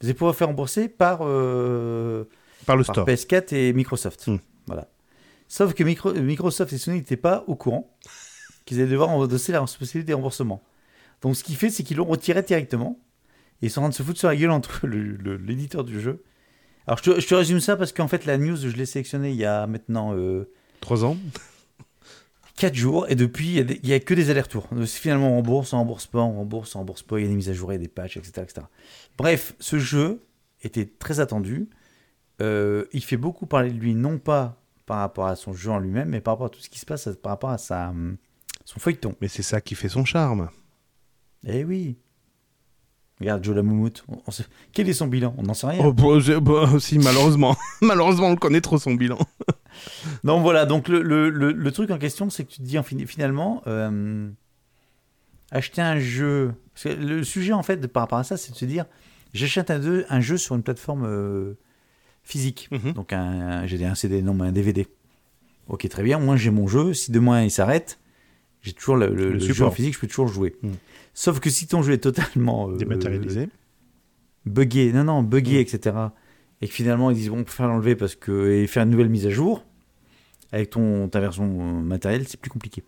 Vous 0.00 0.06
allez 0.06 0.14
pouvoir 0.14 0.36
faire 0.36 0.46
rembourser 0.46 0.88
par, 0.88 1.20
euh, 1.22 2.24
Par 2.66 2.76
le 2.76 2.84
par 2.84 2.94
store. 2.94 3.06
PS4 3.08 3.52
et 3.52 3.72
Microsoft. 3.72 4.28
Hmm. 4.28 4.36
Voilà. 4.68 4.86
Sauf 5.48 5.74
que 5.74 5.82
Micro- 5.82 6.12
Microsoft 6.14 6.72
et 6.72 6.78
Sony 6.78 6.98
n'étaient 6.98 7.16
pas 7.16 7.42
au 7.48 7.56
courant 7.56 7.96
qu'ils 8.64 8.80
allaient 8.80 8.90
devoir 8.92 9.08
endosser 9.10 9.50
la 9.50 9.60
responsabilité 9.62 10.06
des 10.06 10.14
remboursements. 10.14 10.62
Donc 11.22 11.36
ce 11.36 11.44
qui 11.44 11.54
fait, 11.54 11.70
c'est 11.70 11.82
qu'ils 11.82 11.96
l'ont 11.96 12.04
retiré 12.04 12.42
directement. 12.42 13.00
Et 13.60 13.66
ils 13.66 13.70
sont 13.70 13.80
en 13.80 13.84
train 13.84 13.90
de 13.90 13.94
se 13.94 14.02
foutre 14.02 14.18
sur 14.18 14.28
la 14.28 14.36
gueule 14.36 14.50
entre 14.50 14.86
l'éditeur 14.86 15.84
du 15.84 16.00
jeu. 16.00 16.22
Alors 16.86 16.98
je 16.98 17.02
te, 17.02 17.20
je 17.20 17.26
te 17.26 17.34
résume 17.34 17.60
ça 17.60 17.76
parce 17.76 17.92
qu'en 17.92 18.08
fait 18.08 18.24
la 18.24 18.38
news, 18.38 18.56
je 18.56 18.68
l'ai 18.68 18.86
sélectionnée 18.86 19.30
il 19.30 19.36
y 19.36 19.44
a 19.44 19.66
maintenant 19.66 20.14
euh, 20.16 20.50
Trois 20.80 21.04
ans. 21.04 21.16
4 22.56 22.74
jours. 22.74 23.06
Et 23.08 23.14
depuis, 23.14 23.58
il 23.58 23.86
y 23.86 23.92
a 23.92 24.00
que 24.00 24.14
des 24.14 24.30
allers-retours. 24.30 24.68
Finalement, 24.86 25.32
on 25.32 25.36
rembourse, 25.36 25.72
on 25.72 25.78
rembourse 25.78 26.06
pas, 26.06 26.20
on 26.20 26.36
rembourse, 26.38 26.74
on 26.74 26.80
rembourse 26.80 27.02
pas. 27.02 27.18
Il 27.18 27.22
y 27.22 27.26
a 27.26 27.28
des 27.28 27.34
mises 27.34 27.48
à 27.48 27.52
jour, 27.52 27.72
il 27.72 27.76
y 27.76 27.78
a 27.78 27.80
des 27.80 27.88
patchs, 27.88 28.16
etc. 28.16 28.42
etc. 28.42 28.66
Bref, 29.16 29.54
ce 29.60 29.78
jeu 29.78 30.24
était 30.62 30.86
très 30.86 31.20
attendu. 31.20 31.68
Euh, 32.40 32.84
il 32.92 33.02
fait 33.02 33.16
beaucoup 33.16 33.46
parler 33.46 33.70
de 33.70 33.78
lui, 33.78 33.94
non 33.94 34.18
pas 34.18 34.60
par 34.86 34.98
rapport 34.98 35.26
à 35.26 35.36
son 35.36 35.52
jeu 35.52 35.70
en 35.70 35.78
lui-même, 35.78 36.08
mais 36.08 36.20
par 36.20 36.34
rapport 36.34 36.46
à 36.46 36.50
tout 36.50 36.60
ce 36.60 36.68
qui 36.68 36.78
se 36.78 36.86
passe, 36.86 37.08
par 37.22 37.30
rapport 37.30 37.50
à 37.50 37.58
sa, 37.58 37.90
hum, 37.90 38.16
son 38.64 38.80
feuilleton. 38.80 39.14
Mais 39.20 39.28
c'est 39.28 39.42
ça 39.42 39.60
qui 39.60 39.74
fait 39.74 39.88
son 39.88 40.04
charme. 40.04 40.48
Eh 41.46 41.64
oui. 41.64 41.96
Regarde, 43.20 43.42
Joe 43.42 43.56
Lamoumout. 43.56 44.04
On 44.08 44.18
Quel 44.72 44.88
est 44.88 44.92
son 44.92 45.08
bilan? 45.08 45.34
On 45.38 45.42
n'en 45.42 45.54
sait 45.54 45.66
rien. 45.66 45.84
Oh, 45.84 45.92
bah, 45.92 46.40
bah, 46.40 46.78
si, 46.78 46.98
malheureusement. 46.98 47.56
malheureusement, 47.82 48.28
on 48.28 48.36
connaît 48.36 48.60
trop 48.60 48.78
son 48.78 48.94
bilan. 48.94 49.18
Non, 50.24 50.40
voilà, 50.40 50.66
donc 50.66 50.88
le, 50.88 51.02
le, 51.02 51.30
le, 51.30 51.52
le 51.52 51.70
truc 51.72 51.90
en 51.92 51.98
question, 51.98 52.30
c'est 52.30 52.42
que 52.44 52.50
tu 52.50 52.56
te 52.58 52.62
dis 52.62 52.78
en 52.78 52.82
fin- 52.82 53.06
finalement, 53.06 53.62
euh, 53.68 54.28
acheter 55.52 55.80
un 55.80 56.00
jeu. 56.00 56.52
parce 56.74 56.84
que 56.96 57.00
le 57.00 57.22
sujet, 57.22 57.52
en 57.52 57.62
fait, 57.62 57.86
par 57.86 58.02
rapport 58.02 58.18
à 58.18 58.24
ça, 58.24 58.36
c'est 58.36 58.50
de 58.50 58.56
se 58.56 58.64
dire 58.64 58.86
j'achète 59.34 59.70
un, 59.70 59.80
jeu- 59.80 60.04
un 60.08 60.20
jeu 60.20 60.36
sur 60.36 60.56
une 60.56 60.64
plateforme 60.64 61.04
euh, 61.06 61.54
physique. 62.24 62.68
Mhm. 62.72 62.92
Donc, 62.94 63.12
un, 63.12 63.20
un- 63.62 63.66
j'ai 63.66 63.84
un 63.84 63.94
CD, 63.94 64.20
non, 64.20 64.34
mais 64.34 64.48
un 64.48 64.52
DVD. 64.52 64.88
Ok, 65.68 65.88
très 65.88 66.02
bien, 66.02 66.18
moi 66.18 66.36
j'ai 66.36 66.50
mon 66.50 66.66
jeu. 66.66 66.92
Si 66.94 67.12
demain 67.12 67.44
il 67.44 67.50
s'arrête, 67.50 68.00
j'ai 68.62 68.72
toujours 68.72 68.96
le, 68.96 69.08
le- 69.14 69.32
Le 69.32 69.38
jeu 69.38 69.54
support. 69.54 69.68
en 69.68 69.70
physique, 69.72 69.94
je 69.94 70.00
peux 70.00 70.06
toujours 70.06 70.28
jouer. 70.28 70.56
Mhm. 70.62 70.72
Sauf 71.14 71.40
que 71.40 71.50
si 71.50 71.66
ton 71.66 71.82
jeu 71.82 71.92
est 71.94 71.98
totalement 71.98 72.70
euh, 72.70 72.76
Dématérialisé. 72.76 73.48
buggé, 74.46 74.92
non, 74.92 75.04
non, 75.04 75.22
buggé, 75.22 75.58
Mm. 75.58 75.60
etc. 75.60 75.96
Et 76.60 76.68
que 76.68 76.72
finalement, 76.74 77.10
ils 77.10 77.16
disent, 77.16 77.28
bon, 77.30 77.38
on 77.40 77.44
peut 77.44 77.52
faire 77.52 77.68
l'enlever 77.68 77.94
parce 77.96 78.14
que, 78.16 78.50
et 78.50 78.66
faire 78.66 78.82
une 78.82 78.90
nouvelle 78.90 79.08
mise 79.08 79.26
à 79.26 79.30
jour, 79.30 79.64
avec 80.52 80.70
ton, 80.70 81.08
ta 81.08 81.20
version 81.20 81.44
euh, 81.44 81.80
matérielle, 81.82 82.26
c'est 82.26 82.40
plus 82.40 82.50
compliqué. 82.50 82.82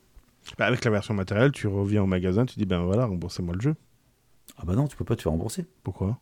Bah, 0.59 0.67
avec 0.67 0.85
la 0.85 0.91
version 0.91 1.15
matérielle, 1.15 1.53
tu 1.53 1.67
reviens 1.69 2.03
au 2.03 2.07
magasin, 2.07 2.47
tu 2.47 2.59
dis 2.59 2.65
ben 2.67 2.83
voilà, 2.83 3.07
remboursez-moi 3.07 3.55
le 3.55 3.61
jeu. 3.61 3.75
Ah 4.59 4.63
bah 4.67 4.75
non, 4.75 4.89
tu 4.89 4.97
peux 4.97 5.05
pas 5.05 5.15
te 5.15 5.23
faire 5.23 5.31
rembourser. 5.33 5.67
Pourquoi? 5.85 6.19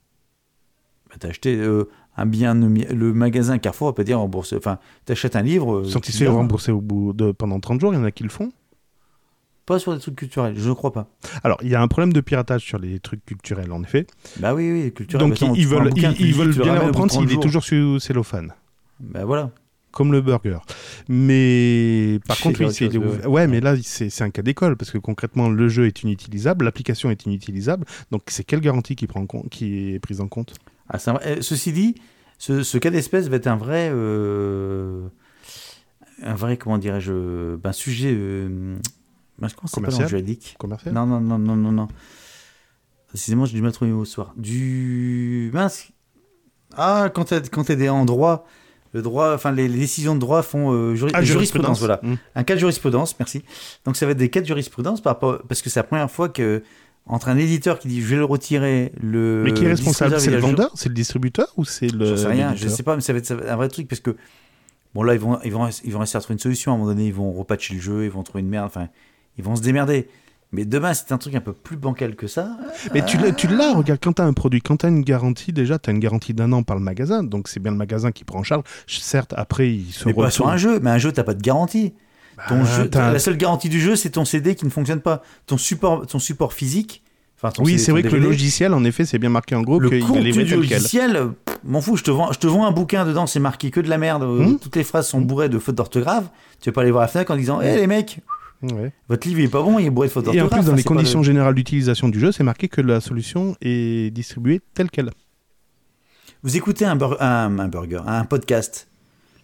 Bah, 1.09 1.17
t'as 1.19 1.29
acheté 1.29 1.57
euh, 1.57 1.89
un 2.17 2.27
bien, 2.27 2.55
le 2.55 3.13
magasin 3.15 3.59
Carrefour 3.59 3.87
va 3.89 3.93
pas 3.95 4.05
dire 4.05 4.19
rembourser. 4.19 4.57
Enfin, 4.57 4.79
t'achètes 5.07 5.37
un 5.37 5.43
livre. 5.43 5.77
euh, 5.79 5.85
Sans 5.85 6.01
qu'ils 6.01 6.07
tu 6.07 6.13
se 6.13 6.19
fait 6.19 6.25
verras. 6.25 6.37
rembourser 6.39 6.71
au 6.73 6.81
bout 6.83 7.13
de 7.15 7.33
pendant 7.33 7.59
30 7.61 7.81
jours, 7.81 7.95
il 7.95 7.97
y 7.97 8.01
en 8.01 8.05
a 8.05 8.11
qui 8.11 8.25
le 8.25 8.29
font. 8.29 8.53
Pas 9.69 9.79
sur 9.79 9.93
des 9.93 10.01
trucs 10.01 10.17
culturels, 10.17 10.55
je 10.57 10.67
ne 10.67 10.73
crois 10.73 10.95
pas. 10.95 11.11
Alors, 11.45 11.59
il 11.61 11.69
y 11.69 11.75
a 11.75 11.83
un 11.83 11.89
problème 11.89 12.15
de 12.15 12.23
piratage 12.23 12.63
sur 12.63 12.79
les 12.79 13.01
trucs 13.01 13.23
culturels, 13.27 13.71
en 13.71 13.83
effet. 13.83 14.07
Bah 14.39 14.55
oui, 14.55 14.73
oui, 14.73 14.93
culturel. 14.95 15.29
Donc, 15.29 15.39
bah, 15.39 15.53
ils, 15.55 15.69
veulent, 15.69 15.91
bouquin, 15.91 16.15
ils, 16.19 16.35
veulent 16.35 16.55
bien 16.55 16.65
le 16.65 16.71
ramènes 16.71 16.89
au 16.89 16.93
bout 16.93 17.01
de 17.03 17.05
reprendre 17.05 17.11
30 17.11 17.21
s'il 17.21 17.29
est 17.29 17.33
jours. 17.35 17.43
toujours 17.43 17.65
sous 17.65 18.01
cellophane. 18.01 18.55
Bah 18.99 19.27
voilà. 19.27 19.51
Comme 19.91 20.11
le 20.13 20.23
burger. 20.23 20.61
Mais 21.11 22.19
par 22.27 22.39
contre, 22.41 22.65
oui, 22.65 22.73
c'est 22.73 22.91
chose, 22.91 23.27
ouais. 23.27 23.47
mais 23.47 23.61
là, 23.61 23.75
c'est 23.83 24.23
un 24.23 24.31
cas 24.31 24.41
d'école 24.41 24.75
parce 24.79 24.91
que 24.91 24.97
concrètement, 24.97 25.51
le 25.51 25.69
jeu 25.69 25.87
est 25.87 26.03
inutilisable, 26.03 26.65
l'application 26.65 27.11
est 27.11 27.27
inutilisable. 27.27 27.85
Donc, 28.11 28.23
c'est 28.29 28.45
quelle 28.45 28.61
garantie 28.61 28.97
qui, 28.97 29.07
prend 29.07 29.21
en 29.21 29.27
compte, 29.27 29.51
qui 29.51 29.93
est 29.93 29.99
prise 29.99 30.23
en 30.23 30.29
compte? 30.29 30.55
Ah, 30.89 30.97
un 31.09 31.19
euh, 31.27 31.37
Ceci 31.43 31.73
dit, 31.73 31.95
ce, 32.39 32.63
ce 32.63 32.79
cas 32.79 32.89
d'espèce 32.89 33.29
va 33.29 33.37
être 33.37 33.49
un 33.49 33.57
vrai, 33.57 33.91
euh, 33.93 35.09
un 36.23 36.35
vrai, 36.37 36.57
comment 36.57 36.79
dirais-je, 36.79 37.57
ben, 37.57 37.73
sujet, 37.73 38.15
euh, 38.15 38.79
ben, 39.39 39.49
Commercial 39.73 40.09
juridique 40.09 40.57
commercial 40.59 40.93
Non, 40.95 41.07
non, 41.07 41.21
non, 41.21 41.39
non, 41.39 41.57
non, 41.57 41.73
non. 41.73 41.89
Décidément, 43.13 43.45
j'ai 43.47 43.55
du 43.55 43.63
mal 43.63 43.73
trouver 43.73 43.93
au 43.93 44.05
soir. 44.05 44.35
Du. 44.37 45.51
Mince 45.55 45.89
Ah, 46.77 47.11
quand 47.15 47.25
t'as 47.25 47.41
quand 47.41 47.71
des 47.71 47.89
en 47.89 48.05
droit, 48.05 48.47
le 48.93 49.03
droit, 49.03 49.33
enfin, 49.35 49.53
les, 49.53 49.69
les 49.69 49.79
décisions 49.79 50.15
de 50.15 50.21
droit 50.21 50.43
font 50.43 50.73
euh, 50.73 50.95
juri- 50.95 51.11
Ah, 51.15 51.23
jurisprudence, 51.23 51.79
voilà. 51.79 52.01
Hmm. 52.03 52.15
Un 52.35 52.45
cas 52.45 52.55
de 52.55 52.61
jurisprudence, 52.61 53.19
merci. 53.19 53.43
Donc, 53.85 53.97
ça 53.97 54.05
va 54.07 54.13
être 54.13 54.19
des 54.19 54.29
cas 54.31 54.41
de 54.41 54.47
jurisprudence 54.47 55.01
par 55.01 55.15
rapport. 55.15 55.41
Parce 55.49 55.63
que 55.63 55.71
c'est 55.71 55.81
la 55.81 55.85
première 55.85 56.11
fois 56.11 56.29
que. 56.29 56.63
Entre 57.11 57.31
un 57.31 57.39
éditeur 57.39 57.79
qui 57.79 57.89
dit 57.89 58.03
je 58.03 58.07
vais 58.09 58.17
le 58.17 58.25
retirer, 58.27 58.93
le. 59.01 59.43
Mais 59.43 59.55
qui 59.55 59.65
est 59.65 59.69
responsable? 59.69 60.21
C'est 60.21 60.31
le 60.31 60.37
vendeur? 60.37 60.71
C'est 60.75 60.91
le 60.91 60.95
distributeur 60.95 61.51
Ou 61.57 61.65
c'est 61.65 61.91
le. 61.91 62.05
J'en 62.05 62.17
sais 62.19 62.27
rien, 62.27 62.55
je 62.55 62.69
sais 62.69 62.83
pas, 62.83 62.97
mais 62.97 63.01
ça 63.01 63.15
va 63.15 63.19
être 63.19 63.25
ça 63.25 63.35
va 63.35 63.45
être 63.45 63.51
un 63.51 63.57
vrai 63.57 63.69
truc 63.69 63.89
parce 63.89 64.01
que. 64.03 64.15
Bon, 64.95 65.03
là, 65.03 65.15
ils 65.15 65.21
vont, 65.21 65.39
ils 65.43 65.53
vont, 65.53 65.69
ils 65.85 65.93
vont 65.93 66.03
essayer 66.03 66.19
de 66.19 66.23
trouver 66.23 66.35
une 66.35 66.39
solution. 66.39 66.73
À 66.73 66.75
un 66.75 66.79
moment 66.79 66.91
donné, 66.91 67.07
ils 67.07 67.15
vont 67.15 67.33
repatcher 67.33 67.75
le 67.75 67.81
jeu, 67.81 68.05
ils 68.05 68.11
vont 68.11 68.23
trouver 68.25 68.41
une 68.41 68.49
merde, 68.49 68.67
enfin, 68.67 68.89
ils 69.39 69.45
vont 69.45 69.57
se 69.57 69.63
démerder. 69.63 70.09
Mais 70.51 70.65
demain, 70.65 70.95
c'est 70.95 71.13
un 71.13 71.19
truc 71.19 71.35
un 71.35 71.41
peu 71.43 71.53
plus 71.53 71.77
bancal 71.77 72.17
que 72.17 72.27
ça. 72.27 72.57
Mais 72.95 73.05
tu 73.05 73.19
l'as, 73.19 73.33
tu 73.33 73.49
l'as, 73.49 73.75
regarde, 73.75 74.01
quand 74.03 74.15
tu 74.15 74.23
as 74.23 74.25
un 74.25 74.33
produit, 74.33 74.63
quand 74.63 74.79
tu 74.79 74.87
as 74.87 74.89
une 74.89 75.03
garantie, 75.03 75.53
déjà, 75.53 75.79
tu 75.79 75.91
as 75.91 75.93
une 75.93 75.99
garantie 75.99 76.33
d'un 76.33 76.53
an 76.53 76.63
par 76.63 76.75
le 76.77 76.83
magasin, 76.83 77.23
donc 77.23 77.49
c'est 77.49 77.61
bien 77.61 77.71
le 77.71 77.77
magasin 77.77 78.13
qui 78.13 78.25
prend 78.25 78.39
en 78.39 78.43
charge. 78.43 78.63
Certes, 78.87 79.35
après, 79.37 79.71
il 79.71 79.93
se 79.93 80.07
Mais 80.09 80.15
pas 80.15 80.31
sur 80.31 80.49
un 80.49 80.57
jeu, 80.57 80.81
mais 80.81 80.89
un 80.91 80.97
jeu, 80.99 81.13
t'as 81.13 81.23
pas 81.25 81.35
de 81.35 81.43
garantie. 81.43 81.93
Ton 82.49 82.61
Bah, 82.63 82.65
jeu, 82.65 82.89
t'as- 82.89 83.13
la 83.13 83.19
seule 83.19 83.37
garantie 83.37 83.69
du 83.69 83.79
jeu, 83.81 83.95
c'est 83.95 84.11
ton 84.11 84.25
CD 84.25 84.55
qui 84.55 84.65
ne 84.65 84.71
fonctionne 84.71 85.01
pas. 85.01 85.23
Ton 85.47 85.59
support, 85.59 86.07
ton 86.07 86.19
support 86.19 86.55
physique. 86.55 87.03
Enfin, 87.37 87.51
ton 87.53 87.63
Oui, 87.65 87.79
c'est 87.79 87.87
ton 87.87 87.93
vrai 87.93 88.03
que 88.05 88.09
le 88.17 88.19
logiciel, 88.23 88.73
en 88.73 88.85
effet, 88.85 89.05
c'est 89.05 89.19
bien 89.19 89.29
marqué 89.29 89.55
en 89.55 89.61
gros 89.63 89.79
Le 89.79 89.91
contenu 90.01 90.21
livré 90.23 90.45
du 90.45 90.55
logiciel, 90.55 91.29
m'en 91.63 91.81
fous, 91.83 91.97
je 91.97 92.05
te, 92.05 92.11
vends, 92.11 92.33
je 92.33 92.39
te 92.39 92.47
vends 92.47 92.65
un 92.65 92.73
bouquin 92.73 93.05
dedans, 93.05 93.27
c'est 93.27 93.39
marqué 93.39 93.71
que 93.71 93.81
de 93.81 93.89
la 93.91 93.99
merde, 93.99 94.23
euh, 94.23 94.47
Hmm. 94.47 94.59
toutes 94.59 94.77
les 94.77 94.83
phrases 94.85 95.09
sont 95.09 95.21
bourrées 95.21 95.49
de 95.51 95.59
fautes 95.59 95.75
d'orthographe. 95.75 96.25
Tu 96.63 96.71
vas 96.71 96.75
pas 96.75 96.81
aller 96.81 96.91
voir 96.91 97.03
la 97.03 97.09
FNAC 97.09 97.29
en 97.31 97.37
disant 97.37 97.61
Hé 97.61 97.77
les 97.77 97.87
mecs, 97.87 98.21
Ouais. 98.63 98.93
votre 99.09 99.29
livre 99.29 99.41
il 99.41 99.45
est 99.45 99.49
pas 99.49 99.63
bon, 99.63 99.79
il 99.79 99.87
est 99.87 99.91
bourré 99.91 100.09
de 100.09 100.13
fautes 100.13 100.27
Et 100.35 100.41
en 100.41 100.49
plus, 100.49 100.57
dans 100.57 100.63
Enfin, 100.69 100.75
les 100.77 100.83
conditions 100.83 101.21
le- 101.21 101.25
générales 101.25 101.55
d'utilisation 101.55 102.09
du 102.09 102.19
jeu, 102.19 102.33
c'est 102.33 102.43
marqué 102.43 102.69
que 102.69 102.81
la 102.81 103.01
solution 103.01 103.57
est 103.61 104.13
distribuée 104.13 104.61
telle 104.75 104.91
qu'elle. 104.91 105.11
Vous 106.43 106.57
écoutez 106.57 106.85
un, 106.85 106.97
bur- 106.97 107.21
un, 107.21 107.59
un 107.59 107.69
burger, 107.69 108.01
un 108.07 108.25
podcast. 108.25 108.89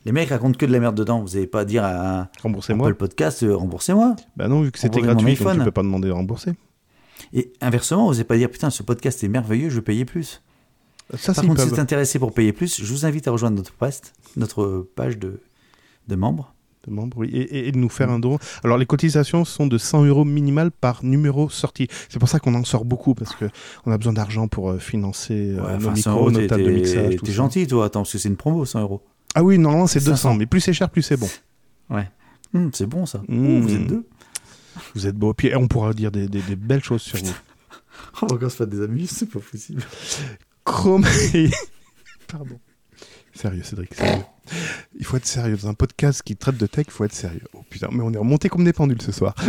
Les 0.04 0.12
mecs 0.12 0.28
racontent 0.28 0.58
que 0.58 0.66
de 0.66 0.72
la 0.72 0.80
merde 0.80 0.96
dedans. 0.96 1.20
Vous 1.22 1.34
n'avez 1.34 1.46
pas 1.46 1.60
à 1.60 1.64
dire 1.64 1.82
à 1.84 2.28
Remboursez-moi. 2.42 2.88
Apple 2.88 2.96
Podcast, 2.96 3.42
euh, 3.42 3.56
remboursez-moi. 3.56 4.16
Bah 4.36 4.48
non, 4.48 4.60
vu 4.62 4.70
que 4.70 4.78
c'était 4.78 5.00
gratuit, 5.00 5.34
donc 5.36 5.52
tu 5.58 5.64
peux 5.64 5.70
pas 5.70 5.82
demander 5.82 6.08
de 6.08 6.12
rembourser. 6.12 6.52
Et 7.32 7.52
inversement, 7.60 8.06
vous 8.06 8.12
n'avez 8.12 8.24
pas 8.24 8.34
à 8.34 8.38
dire 8.38 8.50
putain, 8.50 8.70
ce 8.70 8.82
podcast 8.82 9.22
est 9.24 9.28
merveilleux, 9.28 9.70
je 9.70 9.76
veux 9.76 9.82
payer 9.82 10.04
plus. 10.04 10.42
Ça, 11.16 11.32
Par 11.34 11.44
contre, 11.44 11.60
si 11.60 11.66
vous 11.68 11.72
êtes 11.74 11.78
intéressé 11.80 12.18
pour 12.18 12.32
payer 12.34 12.52
plus, 12.52 12.80
je 12.82 12.92
vous 12.92 13.06
invite 13.06 13.28
à 13.28 13.30
rejoindre 13.30 13.56
notre 13.56 13.72
post, 13.72 14.14
notre 14.36 14.86
page 14.94 15.18
de, 15.18 15.40
de 16.08 16.16
membres. 16.16 16.53
De 16.86 16.90
membres, 16.92 17.18
oui, 17.18 17.30
et, 17.32 17.70
de 17.72 17.78
nous 17.78 17.88
faire 17.88 18.10
un 18.10 18.18
don. 18.18 18.38
Alors 18.62 18.78
les 18.78 18.86
cotisations 18.86 19.44
sont 19.44 19.66
de 19.66 19.78
100 19.78 20.04
euros 20.04 20.24
minimal 20.24 20.70
par 20.70 21.04
numéro 21.04 21.48
sorti. 21.50 21.88
C'est 22.08 22.18
pour 22.18 22.28
ça 22.28 22.38
qu'on 22.40 22.54
en 22.54 22.64
sort 22.64 22.84
beaucoup 22.84 23.14
parce 23.14 23.34
que 23.34 23.46
on 23.86 23.92
a 23.92 23.98
besoin 23.98 24.12
d'argent 24.12 24.48
pour 24.48 24.70
euh, 24.70 24.78
financer 24.78 25.34
euh, 25.56 25.62
Ouais, 25.64 25.78
nos 25.78 25.88
enfin, 25.88 25.94
100 25.94 25.94
micros, 25.94 26.10
euros, 26.12 26.30
nos 26.30 26.40
t'es- 26.40 26.46
tables 26.46 26.64
de 26.64 26.70
mixage. 26.70 27.16
t'es 27.22 27.32
gentil, 27.32 27.66
toi. 27.66 27.86
Attends, 27.86 28.00
parce 28.00 28.12
que 28.12 28.18
c'est 28.18 28.28
une 28.28 28.36
promo, 28.36 28.64
100 28.64 28.80
euros. 28.80 29.02
Ah 29.34 29.42
oui, 29.42 29.58
normalement 29.58 29.86
c'est 29.86 29.98
200, 30.00 30.16
500. 30.16 30.34
mais 30.34 30.46
plus 30.46 30.60
c'est 30.60 30.72
cher, 30.72 30.90
plus 30.90 31.02
c'est 31.02 31.16
bon. 31.16 31.28
Ouais. 31.90 32.08
Hum, 32.54 32.70
c'est 32.72 32.86
bon, 32.86 33.04
ça. 33.06 33.20
Mmh. 33.28 33.46
Ouh, 33.46 33.62
vous 33.62 33.74
êtes 33.74 33.86
deux. 33.86 34.06
Vous 34.94 35.06
êtes 35.06 35.16
beau. 35.16 35.34
Puis 35.34 35.54
on 35.56 35.66
pourra 35.68 35.92
dire 35.92 36.10
des, 36.12 36.28
des- 36.28 36.42
des 36.42 36.56
belles 36.56 36.82
choses 36.84 37.02
sur 37.02 37.18
vous. 37.18 37.32
On 38.22 38.26
va 38.26 38.34
encore 38.36 38.50
se 38.50 38.56
faire 38.56 38.66
des 38.66 38.80
amis, 38.82 39.06
c'est 39.06 39.28
pas 39.28 39.40
possible. 39.40 39.82
Chrome. 40.64 41.04
Pardon. 42.28 42.58
Sérieux, 43.34 43.62
Cédric, 43.64 43.94
sérieux. 43.94 44.22
Il 44.98 45.04
faut 45.04 45.16
être 45.16 45.26
sérieux. 45.26 45.56
Dans 45.56 45.68
un 45.68 45.74
podcast 45.74 46.22
qui 46.22 46.36
traite 46.36 46.56
de 46.56 46.66
tech, 46.66 46.86
il 46.88 46.92
faut 46.92 47.04
être 47.04 47.12
sérieux. 47.14 47.42
Oh 47.52 47.60
putain, 47.68 47.88
mais 47.92 48.02
on 48.02 48.12
est 48.12 48.18
remonté 48.18 48.48
comme 48.48 48.64
des 48.64 48.72
pendules 48.72 49.02
ce 49.02 49.12
soir. 49.12 49.34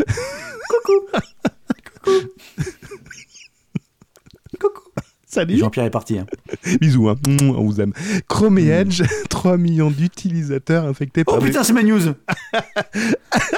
Coucou. 4.60 4.90
Salut. 5.28 5.58
Jean-Pierre 5.58 5.86
est 5.86 5.90
parti. 5.92 6.18
hein. 6.18 6.26
Bisous, 6.82 7.10
hein. 7.10 7.16
On 7.42 7.66
vous 7.66 7.82
aime. 7.82 7.92
Chrome 8.28 8.58
et 8.58 8.68
Edge, 8.68 9.04
3 9.30 9.58
millions 9.58 9.92
d'utilisateurs 9.92 10.86
infectés 10.86 11.24
Oh 11.28 11.32
par 11.32 11.40
des- 11.40 11.48
putain, 11.48 11.64
c'est 11.64 11.74
ma 11.74 11.84
news 11.84 12.14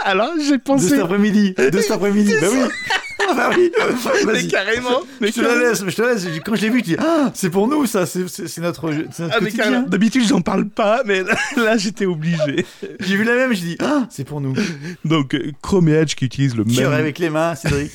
Alors, 0.03 0.31
j'ai 0.43 0.57
De 0.57 0.63
pensé... 0.63 0.89
cet 0.89 0.99
après-midi. 1.01 1.53
De 1.53 1.79
cet 1.79 1.91
après-midi. 1.91 2.33
Bah 2.41 2.47
oui. 2.51 2.59
Ah 3.19 3.33
bah 3.35 3.49
oui. 3.55 3.71
Mais 4.27 4.47
carrément 4.47 5.01
mais 5.19 5.29
Je 5.29 5.33
te 5.33 5.41
la 5.41 5.47
carrément. 5.47 5.69
laisse, 5.69 5.83
je 5.85 5.95
te 5.95 6.01
la 6.01 6.13
laisse. 6.13 6.27
Quand 6.45 6.55
je 6.55 6.61
l'ai 6.61 6.69
vu, 6.69 6.79
je 6.79 6.83
dis 6.83 6.95
Ah, 6.99 7.31
c'est 7.33 7.49
pour 7.49 7.67
nous 7.67 7.85
ça, 7.85 8.05
c'est 8.05 8.21
notre, 8.59 8.89
notre 8.91 9.29
Ah, 9.31 9.39
quotidien. 9.39 9.83
D'habitude, 9.83 10.23
j'en 10.27 10.41
parle 10.41 10.67
pas, 10.69 11.01
mais 11.05 11.23
là, 11.57 11.77
j'étais 11.77 12.05
obligé. 12.05 12.65
J'ai 12.99 13.15
vu 13.17 13.23
la 13.23 13.35
même, 13.35 13.53
je 13.53 13.61
dis 13.61 13.77
Ah, 13.79 14.07
c'est 14.09 14.23
pour 14.23 14.41
nous. 14.41 14.53
Donc, 15.05 15.33
euh, 15.35 15.51
Chrome 15.61 15.89
et 15.89 15.93
Edge 15.93 16.15
qui 16.15 16.25
utilisent 16.25 16.55
le 16.55 16.63
Qui 16.63 16.81
même... 16.81 16.91
avec 16.93 17.19
les 17.19 17.29
mains, 17.29 17.55
Cédric 17.55 17.91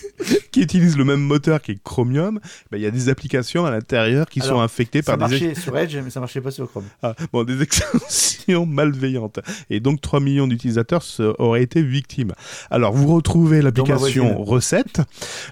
qui 0.53 0.61
utilisent 0.61 0.99
le 0.99 1.05
même 1.05 1.21
moteur 1.21 1.63
qui 1.63 1.73
est 1.73 1.83
Chromium, 1.83 2.39
ben, 2.71 2.77
il 2.79 2.83
y 2.83 2.87
a 2.87 2.91
des 2.91 3.09
applications 3.09 3.65
à 3.65 3.71
l'intérieur 3.71 4.29
qui 4.29 4.41
sont 4.41 4.61
infectées 4.61 5.01
Ça 5.03 5.17
par 5.17 5.29
des, 5.29 5.41
marchait 5.41 5.61
sur 5.61 5.77
Edge, 5.77 5.97
mais 6.05 6.11
ça 6.11 6.21
marchait 6.21 6.41
pas 6.43 6.51
sur 6.51 6.71
Chrome. 6.71 6.85
Ah, 7.03 7.15
bon, 7.33 7.43
des 7.45 7.63
extensions 7.63 8.67
malveillantes. 8.67 9.41
Et 9.71 9.81
donc 9.81 10.01
3 10.01 10.21
millions 10.21 10.47
d'utilisateurs 10.47 11.03
auraient 11.39 11.63
été 11.63 11.83
victimes. 11.83 12.33
Alors 12.71 12.93
vous 12.93 13.15
retrouvez 13.15 13.63
l'application. 13.63 14.43
Recette, 14.43 15.01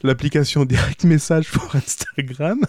l'application 0.03 0.65
Direct 0.65 1.05
Message 1.05 1.51
pour 1.53 1.75
Instagram. 1.75 2.61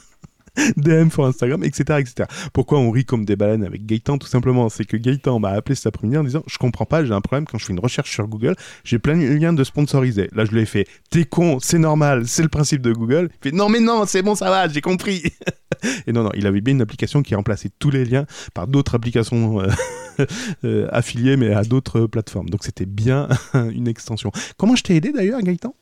DM 0.77 1.07
pour 1.07 1.25
Instagram, 1.25 1.63
etc., 1.63 1.99
etc. 1.99 2.29
Pourquoi 2.51 2.79
on 2.79 2.91
rit 2.91 3.05
comme 3.05 3.23
des 3.23 3.35
baleines 3.35 3.63
avec 3.63 3.85
Gaëtan 3.85 4.17
Tout 4.17 4.27
simplement, 4.27 4.67
c'est 4.69 4.83
que 4.83 4.97
Gaëtan 4.97 5.39
m'a 5.39 5.49
appelé 5.49 5.75
cet 5.75 5.87
après-midi 5.87 6.17
en 6.17 6.23
disant 6.23 6.43
Je 6.45 6.57
comprends 6.57 6.85
pas, 6.85 7.05
j'ai 7.05 7.13
un 7.13 7.21
problème 7.21 7.45
quand 7.45 7.57
je 7.57 7.65
fais 7.65 7.73
une 7.73 7.79
recherche 7.79 8.11
sur 8.11 8.27
Google, 8.27 8.55
j'ai 8.83 8.99
plein 8.99 9.17
de 9.17 9.25
liens 9.25 9.53
de 9.53 9.63
sponsorisés. 9.63 10.29
Là, 10.33 10.45
je 10.45 10.51
lui 10.51 10.61
ai 10.61 10.65
fait 10.65 10.87
T'es 11.09 11.23
con, 11.23 11.59
c'est 11.61 11.79
normal, 11.79 12.27
c'est 12.27 12.43
le 12.43 12.49
principe 12.49 12.81
de 12.81 12.91
Google. 12.91 13.29
Il 13.31 13.49
fait 13.49 13.55
Non, 13.55 13.69
mais 13.69 13.79
non, 13.79 14.05
c'est 14.05 14.21
bon, 14.21 14.35
ça 14.35 14.49
va, 14.49 14.67
j'ai 14.67 14.81
compris. 14.81 15.23
Et 16.07 16.11
non, 16.11 16.23
non, 16.23 16.31
il 16.35 16.45
avait 16.45 16.61
bien 16.61 16.73
une 16.73 16.81
application 16.81 17.23
qui 17.23 17.33
remplaçait 17.33 17.69
tous 17.79 17.89
les 17.89 18.05
liens 18.05 18.25
par 18.53 18.67
d'autres 18.67 18.95
applications 18.95 19.61
euh, 19.61 19.69
euh, 20.65 20.87
affiliées, 20.91 21.37
mais 21.37 21.53
à 21.53 21.63
d'autres 21.63 22.07
plateformes. 22.07 22.49
Donc 22.49 22.65
c'était 22.65 22.85
bien 22.85 23.29
une 23.53 23.87
extension. 23.87 24.31
Comment 24.57 24.75
je 24.75 24.83
t'ai 24.83 24.95
aidé 24.95 25.13
d'ailleurs, 25.13 25.41
Gaëtan? 25.41 25.73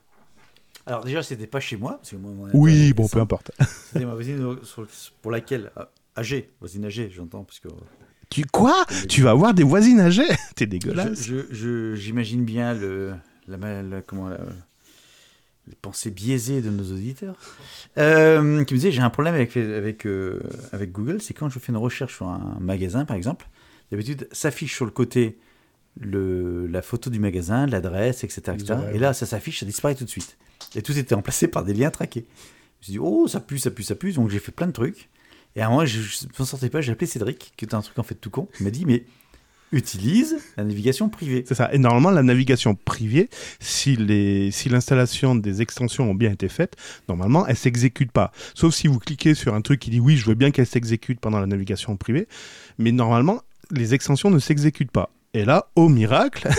Alors 0.85 1.03
déjà, 1.03 1.21
c'était 1.23 1.47
pas 1.47 1.59
chez 1.59 1.77
moi. 1.77 1.97
Parce 1.97 2.11
que 2.11 2.15
moi, 2.15 2.47
Oui, 2.53 2.93
bon, 2.93 3.07
peu 3.07 3.19
importe. 3.19 3.51
C'était 3.93 4.05
ma 4.05 4.13
voisine 4.13 4.41
euh, 4.43 4.85
pour 5.21 5.31
laquelle. 5.31 5.71
euh, 5.77 5.83
âgée, 6.17 6.49
voisine 6.59 6.85
âgée, 6.85 7.09
j'entends, 7.15 7.43
parce 7.43 7.59
que. 7.59 7.67
Tu 8.29 8.45
quoi? 8.45 8.85
Tu 9.07 9.23
vas 9.23 9.31
avoir 9.31 9.53
des 9.53 9.63
voisines 9.63 9.99
âgées 9.99 10.27
T'es 10.55 10.67
dégueulasse. 10.67 11.29
J'imagine 11.51 12.43
bien 12.45 12.73
le, 12.73 13.13
la, 13.47 13.81
la- 13.81 14.01
comment, 14.01 14.29
la- 14.29 14.37
les 15.67 15.75
pensées 15.75 16.09
biaisées 16.11 16.61
de 16.61 16.69
nos 16.69 16.83
auditeurs. 16.91 17.35
Euh, 17.97 18.63
qui 18.65 18.73
me 18.73 18.79
disait 18.79 18.91
j'ai 18.91 19.01
un 19.01 19.09
problème 19.09 19.35
avec, 19.35 19.55
avec, 19.57 20.05
euh, 20.07 20.39
avec 20.71 20.91
Google, 20.91 21.21
c'est 21.21 21.33
quand 21.33 21.49
je 21.49 21.59
fais 21.59 21.71
une 21.71 21.77
recherche 21.77 22.15
sur 22.15 22.27
un 22.27 22.57
magasin, 22.59 23.05
par 23.05 23.15
exemple, 23.17 23.47
d'habitude 23.91 24.27
s'affiche 24.31 24.75
sur 24.75 24.85
le 24.85 24.91
côté 24.91 25.37
le, 25.99 26.65
la 26.67 26.81
photo 26.81 27.09
du 27.09 27.19
magasin, 27.19 27.65
l'adresse, 27.67 28.23
etc. 28.23 28.41
etc. 28.55 28.73
Ouais. 28.85 28.95
Et 28.95 28.99
là, 28.99 29.13
ça 29.13 29.25
s'affiche, 29.25 29.59
ça 29.59 29.65
disparaît 29.65 29.95
tout 29.95 30.05
de 30.05 30.09
suite. 30.09 30.37
Et 30.75 30.81
tout 30.81 30.97
était 30.97 31.15
remplacé 31.15 31.47
par 31.47 31.63
des 31.63 31.73
liens 31.73 31.91
traqués. 31.91 32.25
Je 32.29 32.77
me 32.79 32.83
suis 32.83 32.91
dit, 32.93 32.99
oh, 32.99 33.27
ça 33.27 33.39
pue, 33.39 33.59
ça 33.59 33.71
pue, 33.71 33.83
ça 33.83 33.95
pue. 33.95 34.13
Donc 34.13 34.29
j'ai 34.29 34.39
fait 34.39 34.51
plein 34.51 34.67
de 34.67 34.71
trucs. 34.71 35.09
Et 35.55 35.61
à 35.61 35.67
un 35.67 35.69
moment, 35.69 35.85
je 35.85 35.99
ne 35.99 36.29
m'en 36.37 36.45
sortais 36.45 36.69
pas, 36.69 36.81
j'ai 36.81 36.91
appelé 36.91 37.07
Cédric, 37.07 37.53
qui 37.57 37.65
était 37.65 37.75
un 37.75 37.81
truc 37.81 37.97
en 37.97 38.03
fait 38.03 38.15
tout 38.15 38.29
con. 38.29 38.47
Il 38.59 38.63
m'a 38.63 38.69
dit, 38.69 38.85
mais 38.85 39.03
utilise 39.71 40.37
la 40.57 40.63
navigation 40.63 41.09
privée. 41.09 41.43
C'est 41.47 41.55
ça. 41.55 41.69
Et 41.73 41.77
normalement, 41.77 42.11
la 42.11 42.23
navigation 42.23 42.75
privée, 42.75 43.29
si 43.59 43.95
les, 43.95 44.51
si 44.51 44.69
l'installation 44.69 45.35
des 45.35 45.61
extensions 45.61 46.09
ont 46.09 46.15
bien 46.15 46.31
été 46.31 46.49
faites, 46.49 46.75
normalement, 47.07 47.45
elle 47.47 47.55
s'exécute 47.57 48.11
pas. 48.11 48.31
Sauf 48.55 48.73
si 48.73 48.87
vous 48.87 48.99
cliquez 48.99 49.35
sur 49.35 49.53
un 49.53 49.61
truc 49.61 49.79
qui 49.79 49.89
dit 49.89 49.99
oui, 49.99 50.17
je 50.17 50.25
veux 50.25 50.35
bien 50.35 50.51
qu'elle 50.51 50.65
s'exécute 50.67 51.19
pendant 51.19 51.39
la 51.39 51.45
navigation 51.45 51.97
privée, 51.97 52.27
mais 52.77 52.91
normalement, 52.91 53.41
les 53.71 53.93
extensions 53.93 54.31
ne 54.31 54.39
s'exécutent 54.39 54.91
pas. 54.91 55.11
Et 55.33 55.45
là, 55.45 55.69
au 55.75 55.89
miracle, 55.89 56.49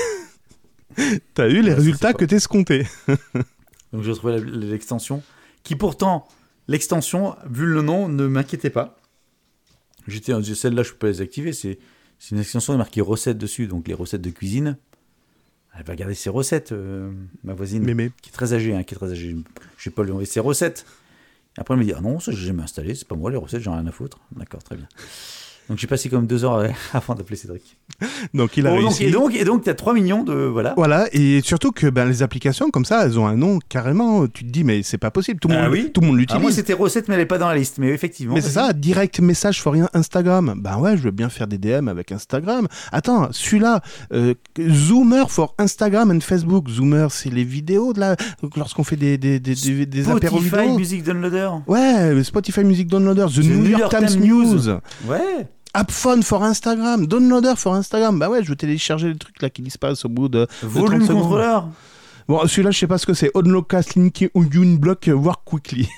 t'as 1.34 1.48
eu 1.48 1.62
les 1.62 1.70
Ouais, 1.70 1.74
résultats 1.74 2.12
que 2.12 2.24
t'escomptais. 2.24 2.86
Donc 3.92 4.02
j'ai 4.02 4.10
retrouvé 4.10 4.38
la- 4.38 4.66
l'extension, 4.66 5.22
qui 5.62 5.76
pourtant, 5.76 6.26
l'extension, 6.68 7.36
vu 7.48 7.66
le 7.66 7.82
nom, 7.82 8.08
ne 8.08 8.26
m'inquiétait 8.26 8.70
pas. 8.70 8.98
J'étais, 10.06 10.32
celle-là, 10.42 10.82
je 10.82 10.92
peux 10.92 10.98
pas 10.98 11.06
les 11.08 11.20
activer. 11.20 11.52
C'est, 11.52 11.78
une 12.30 12.38
extension 12.38 12.76
marquée 12.76 13.00
recettes 13.00 13.38
dessus, 13.38 13.66
donc 13.66 13.88
les 13.88 13.94
recettes 13.94 14.22
de 14.22 14.30
cuisine. 14.30 14.76
Elle 15.76 15.84
va 15.84 15.94
garder 15.94 16.14
ses 16.14 16.30
recettes, 16.30 16.72
euh, 16.72 17.12
ma 17.44 17.54
voisine, 17.54 17.84
qui 18.20 18.30
est 18.30 18.32
très 18.32 18.52
âgée, 18.52 18.74
hein, 18.74 18.82
qui 18.82 18.94
est 18.94 18.98
très 18.98 19.10
âgée. 19.12 19.36
Je 19.78 19.88
vais 19.88 19.94
pas 19.94 20.02
lui 20.02 20.10
envoyer 20.10 20.26
ses 20.26 20.40
recettes. 20.40 20.84
Après, 21.56 21.74
elle 21.74 21.80
me 21.80 21.84
dit 21.84 21.92
ah 21.96 22.00
non, 22.00 22.20
ça 22.20 22.32
j'ai 22.32 22.46
jamais 22.46 22.62
installé, 22.62 22.94
c'est 22.94 23.06
pas 23.06 23.16
moi 23.16 23.30
les 23.30 23.36
recettes, 23.36 23.62
j'en 23.62 23.74
ai 23.74 23.80
rien 23.80 23.86
à 23.86 23.92
foutre. 23.92 24.18
D'accord, 24.36 24.62
très 24.62 24.76
bien. 24.76 24.88
Donc 25.70 25.78
j'ai 25.78 25.86
passé 25.86 26.08
comme 26.08 26.26
deux 26.26 26.44
heures 26.44 26.64
avant 26.92 27.14
d'appeler 27.14 27.36
Cédric. 27.36 27.78
donc 28.34 28.56
il 28.56 28.66
a 28.66 28.72
Oh, 28.72 28.76
réussi. 28.76 29.04
et 29.04 29.10
donc, 29.12 29.34
et 29.34 29.44
donc, 29.44 29.62
t'as 29.64 29.74
3 29.74 29.94
millions 29.94 30.24
de 30.24 30.34
voilà. 30.34 30.74
Voilà, 30.76 31.06
et 31.12 31.40
surtout 31.42 31.70
que 31.70 31.86
ben, 31.86 32.06
les 32.06 32.22
applications 32.22 32.70
comme 32.70 32.84
ça, 32.84 33.04
elles 33.06 33.18
ont 33.18 33.26
un 33.26 33.36
nom 33.36 33.60
carrément. 33.68 34.26
Tu 34.26 34.44
te 34.44 34.50
dis, 34.50 34.64
mais 34.64 34.82
c'est 34.82 34.98
pas 34.98 35.10
possible, 35.12 35.38
tout 35.40 35.46
le 35.48 35.54
Ah 35.54 35.62
monde, 35.62 35.72
oui 35.72 35.90
tout 35.94 36.00
le 36.00 36.08
monde 36.08 36.16
Ah, 36.16 36.20
l'utilise. 36.20 36.42
moi 36.42 36.50
c'était 36.52 36.72
recettes, 36.72 37.06
mais 37.08 37.14
elle 37.14 37.20
est 37.20 37.26
pas 37.26 37.38
dans 37.38 37.48
la 37.48 37.54
liste. 37.56 37.78
Mais 37.78 37.88
effectivement. 37.88 38.34
Mais 38.34 38.40
c'est 38.40 38.50
ça, 38.50 38.72
direct 38.72 39.20
message 39.20 39.62
for 39.62 39.74
Instagram. 39.94 40.54
Ben 40.58 40.76
ouais, 40.78 40.96
je 40.96 41.02
veux 41.02 41.10
bien 41.12 41.28
faire 41.28 41.46
des 41.46 41.58
DM 41.58 41.86
avec 41.88 42.10
Instagram. 42.12 42.66
Attends, 42.90 43.28
celui-là, 43.30 43.80
euh, 44.12 44.34
Zoomer 44.60 45.30
for 45.30 45.54
Instagram 45.58 46.10
and 46.10 46.20
Facebook. 46.20 46.68
Zoomer, 46.68 47.12
c'est 47.12 47.30
les 47.30 47.44
vidéos 47.44 47.92
de 47.92 48.00
la... 48.00 48.16
lorsqu'on 48.56 48.82
fait 48.84 48.96
des, 48.96 49.18
des, 49.18 49.38
des, 49.38 49.54
des, 49.86 50.02
Spotify 50.02 50.38
vidéo. 50.38 50.76
Music 50.78 51.02
Downloader. 51.04 51.50
Ouais, 51.68 52.24
Spotify 52.24 52.64
Music 52.64 52.88
Downloader, 52.88 53.26
The, 53.32 53.38
New, 53.44 53.66
York, 53.78 53.90
Times, 53.96 54.20
News. 54.20 54.68
Ouais. 55.06 55.46
AppPhone 55.74 56.22
for 56.22 56.42
Instagram, 56.42 57.06
Downloader 57.06 57.54
for 57.56 57.74
Instagram. 57.74 58.18
Bah 58.18 58.28
ouais, 58.28 58.42
je 58.42 58.48
veux 58.48 58.56
télécharger 58.56 59.08
les 59.12 59.18
trucs 59.18 59.40
là 59.42 59.50
qui 59.50 59.62
disparaissent 59.62 60.04
au 60.04 60.08
bout 60.08 60.28
de. 60.28 60.46
Volume 60.62 60.98
30 60.98 61.02
secondes. 61.08 61.22
contrôleur. 61.22 61.68
Bon, 62.28 62.46
celui-là, 62.46 62.70
je 62.70 62.78
sais 62.78 62.86
pas 62.86 62.98
ce 62.98 63.06
que 63.06 63.14
c'est. 63.14 63.30
Unlock 63.36 63.72
Link 63.96 64.30
Block 64.80 65.08
Work 65.12 65.42
Quickly. 65.44 65.88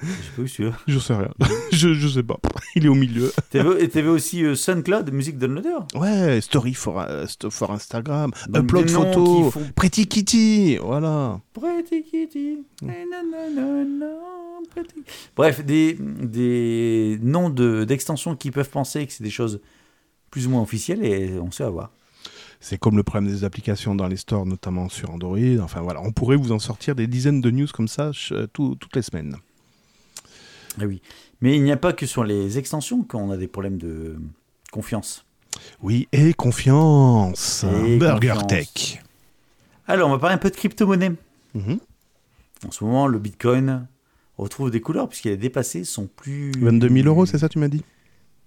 J'ai 0.00 0.30
pas 0.36 0.42
eu 0.42 0.48
celui-là. 0.48 0.76
je 0.86 0.98
sais 1.00 1.14
rien. 1.14 1.30
je, 1.72 1.92
je 1.94 2.08
sais 2.08 2.22
pas. 2.22 2.36
Il 2.76 2.84
est 2.86 2.88
au 2.88 2.94
milieu. 2.94 3.32
T'avais 3.50 3.82
et 3.82 3.88
t'avais 3.88 4.08
aussi 4.08 4.44
euh, 4.44 4.54
SoundCloud 4.54 5.10
Music 5.12 5.38
Downloader. 5.38 5.78
Ouais, 5.96 6.40
Story 6.40 6.74
for, 6.74 7.00
euh, 7.00 7.26
for 7.50 7.72
Instagram, 7.72 8.30
Donc, 8.48 8.62
Upload 8.64 8.88
photo, 8.90 9.50
font- 9.50 9.60
Pretty 9.74 10.06
Kitty, 10.06 10.76
voilà. 10.76 11.40
Pretty 11.52 12.04
Kitty. 12.04 12.58
Nananana, 12.82 14.06
Bref, 15.36 15.64
des, 15.64 15.94
des 15.98 17.18
noms 17.22 17.50
de- 17.50 17.84
d'extensions 17.84 18.36
qui 18.36 18.50
peuvent 18.50 18.70
penser 18.70 19.06
que 19.06 19.12
c'est 19.12 19.24
des 19.24 19.30
choses 19.30 19.60
plus 20.30 20.46
ou 20.46 20.50
moins 20.50 20.62
officielles 20.62 21.04
et 21.04 21.38
on 21.38 21.50
sait 21.50 21.64
avoir. 21.64 21.90
C'est 22.60 22.76
comme 22.78 22.96
le 22.96 23.02
problème 23.04 23.30
des 23.32 23.44
applications 23.44 23.94
dans 23.94 24.08
les 24.08 24.16
stores, 24.16 24.44
notamment 24.44 24.88
sur 24.88 25.10
Android. 25.10 25.38
Enfin 25.62 25.80
voilà, 25.80 26.00
on 26.02 26.10
pourrait 26.12 26.36
vous 26.36 26.50
en 26.52 26.58
sortir 26.58 26.94
des 26.96 27.06
dizaines 27.06 27.40
de 27.40 27.50
news 27.50 27.68
comme 27.72 27.88
ça 27.88 28.10
tout- 28.52 28.74
toutes 28.74 28.96
les 28.96 29.02
semaines. 29.02 29.36
Ah 30.80 30.84
oui. 30.86 31.00
Mais 31.40 31.54
il 31.56 31.62
n'y 31.62 31.70
a 31.72 31.76
pas 31.76 31.92
que 31.92 32.04
sur 32.06 32.24
les 32.24 32.58
extensions 32.58 33.02
qu'on 33.04 33.30
a 33.30 33.36
des 33.36 33.46
problèmes 33.48 33.78
de 33.78 34.16
confiance. 34.72 35.24
Oui, 35.82 36.08
et 36.12 36.34
confiance. 36.34 37.64
Et 37.86 37.96
Burger 37.96 38.34
confiance. 38.40 38.46
Tech. 38.48 39.02
Alors, 39.86 40.08
on 40.08 40.12
va 40.12 40.18
parler 40.18 40.34
un 40.34 40.38
peu 40.38 40.50
de 40.50 40.56
crypto-monnaie. 40.56 41.12
Mhm. 41.54 41.78
En 42.66 42.70
ce 42.72 42.84
moment, 42.84 43.06
le 43.06 43.18
Bitcoin 43.18 43.86
retrouve 44.42 44.70
des 44.70 44.80
couleurs 44.80 45.08
puisqu'il 45.08 45.32
a 45.32 45.36
dépassé 45.36 45.84
son 45.84 46.06
plus. 46.06 46.52
22 46.58 46.88
000 46.88 47.06
euros, 47.08 47.26
c'est 47.26 47.38
ça 47.38 47.48
tu 47.48 47.58
m'as 47.58 47.68
dit 47.68 47.82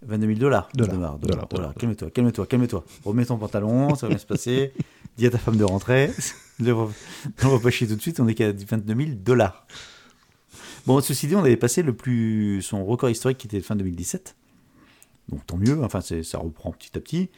22 0.04 0.28
000 0.28 0.40
dollars. 0.40 0.70
Dollars. 0.74 1.20
Dollars, 1.20 1.48
Dollars. 1.48 1.74
Calme-toi, 1.76 2.10
calme-toi, 2.10 2.46
calme-toi. 2.48 2.84
Remets 3.06 3.26
ton 3.26 3.38
pantalon, 3.38 3.94
ça 3.96 4.08
va 4.08 4.10
bien 4.10 4.18
se 4.18 4.26
passer. 4.26 4.74
Dis 5.18 5.28
à 5.28 5.30
ta 5.30 5.38
femme 5.38 5.58
de 5.58 5.64
rentrer. 5.64 6.12
Ne 6.60 6.74
va, 6.74 6.88
ne 7.44 7.50
va 7.50 7.58
pas 7.58 7.72
chier 7.72 7.88
tout 7.88 7.96
de 7.96 8.02
suite, 8.02 8.20
on 8.20 8.28
est 8.28 8.36
qu'à 8.36 8.52
22 8.52 8.96
000 8.96 9.10
dollars. 9.16 9.66
Bon, 10.86 11.02
ceci 11.02 11.26
dit, 11.26 11.36
on 11.36 11.40
avait 11.40 11.58
passé 11.58 11.82
le 11.82 11.94
plus 11.94 12.62
son 12.62 12.86
record 12.86 13.10
historique 13.10 13.40
qui 13.40 13.48
était 13.48 13.58
de 13.58 13.64
fin 13.64 13.76
2017. 13.76 14.36
Donc 15.30 15.44
tant 15.48 15.58
mieux, 15.58 15.84
enfin 15.84 16.02
ça 16.02 16.38
reprend 16.38 16.72
petit 16.72 16.96
à 16.96 17.00
petit. 17.00 17.30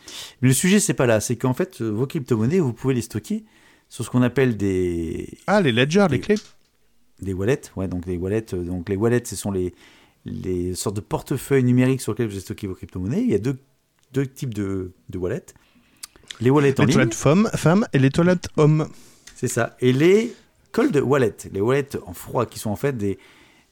Mais 0.42 0.50
le 0.50 0.54
sujet, 0.54 0.82
c'est 0.82 0.94
pas 0.94 1.06
là, 1.06 1.22
c'est 1.22 1.38
qu'en 1.38 1.54
fait, 1.54 1.82
vos 1.82 2.06
crypto-monnaies, 2.06 2.60
vous 2.60 2.74
pouvez 2.74 2.94
les 2.94 3.02
stocker 3.02 3.46
sur 3.88 4.04
ce 4.04 4.10
qu'on 4.10 4.24
appelle 4.24 4.58
des, 4.58 5.38
Ah, 5.48 5.62
les 5.62 5.72
ledgers, 5.72 6.08
les 6.10 6.20
clés. 6.20 6.36
Des 7.22 7.34
wallets, 7.34 7.62
ouais, 7.76 7.88
donc 7.88 8.06
les 8.06 8.18
wallets, 8.18 8.54
euh, 8.54 8.64
donc 8.64 8.90
les 8.90 8.96
wallets, 8.96 9.24
ce 9.26 9.36
sont 9.36 9.52
les, 9.52 9.74
les 10.26 10.76
sortes 10.76 10.96
de 10.96 11.02
portefeuilles 11.02 11.64
numériques 11.64 12.02
sur 12.02 12.12
lesquels 12.14 12.28
vous 12.28 12.40
stockez 12.40 12.68
vos 12.68 12.76
crypto-monnaies. 12.76 13.22
Il 13.22 13.30
y 13.30 13.36
a 13.36 13.40
deux, 13.40 13.58
deux 14.14 14.26
types 14.28 14.54
de, 14.54 14.92
de 15.10 15.18
wallets. 15.18 15.46
Les 16.42 16.50
wallets 16.50 16.80
en 16.80 16.84
Les 16.84 16.88
ligne, 16.88 16.94
toilettes 16.96 17.14
femmes, 17.14 17.50
femmes 17.56 17.86
et 17.94 18.00
les 18.00 18.10
toilettes 18.10 18.50
hommes. 18.58 18.88
c'est 19.36 19.48
ça, 19.48 19.76
et 19.80 19.94
les 19.94 20.34
cold 20.72 20.96
wallets, 20.98 21.36
les 21.52 21.62
wallets 21.62 21.90
en 22.06 22.14
froid, 22.14 22.46
qui 22.46 22.60
sont 22.60 22.72
en 22.72 22.76
fait 22.76 22.98
des, 22.98 23.18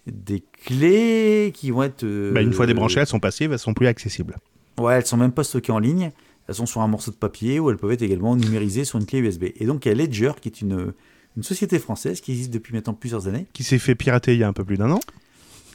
des 0.08 0.44
clés 0.66 1.52
qui 1.54 1.72
vont 1.72 1.84
être... 1.84 2.04
euh, 2.04 2.32
Bah, 2.32 2.42
une 2.42 2.54
fois 2.54 2.68
débranchées, 2.68 3.00
elles 3.00 3.08
sont 3.08 3.20
passives, 3.20 3.52
elles 3.52 3.60
sont 3.60 3.74
plus 3.74 3.88
accessibles. 3.88 4.38
Ouais, 4.80 4.94
elles 4.96 5.06
sont 5.06 5.18
même 5.18 5.32
pas 5.32 5.44
stockées 5.44 5.72
en 5.72 5.80
ligne. 5.80 6.12
Elles 6.48 6.56
sont 6.56 6.66
sur 6.66 6.82
un 6.82 6.88
morceau 6.88 7.12
de 7.12 7.16
papier 7.16 7.60
ou 7.60 7.70
elles 7.70 7.78
peuvent 7.78 7.92
être 7.92 8.02
également 8.02 8.36
numérisées 8.36 8.84
sur 8.86 9.00
une 9.00 9.06
clé 9.06 9.20
USB. 9.20 9.46
Et 9.56 9.66
donc 9.66 9.86
il 9.86 9.90
y 9.90 9.92
a 9.92 9.96
Ledger, 9.96 10.32
qui 10.42 10.50
est 10.50 10.62
une, 10.62 10.94
une 11.38 11.44
société 11.44 11.80
française 11.80 12.22
qui 12.22 12.32
existe 12.32 12.52
depuis 12.52 12.74
maintenant 12.74 12.94
plusieurs 12.94 13.28
années, 13.28 13.46
Qui 13.54 13.64
s'est 13.64 13.80
fait 13.80 13.96
pirater 13.96 14.34
il 14.34 14.40
y 14.40 14.44
a 14.44 14.48
un 14.48 14.54
peu 14.54 14.66
plus 14.66 14.78
d'un 14.78 14.92
an. 14.92 15.00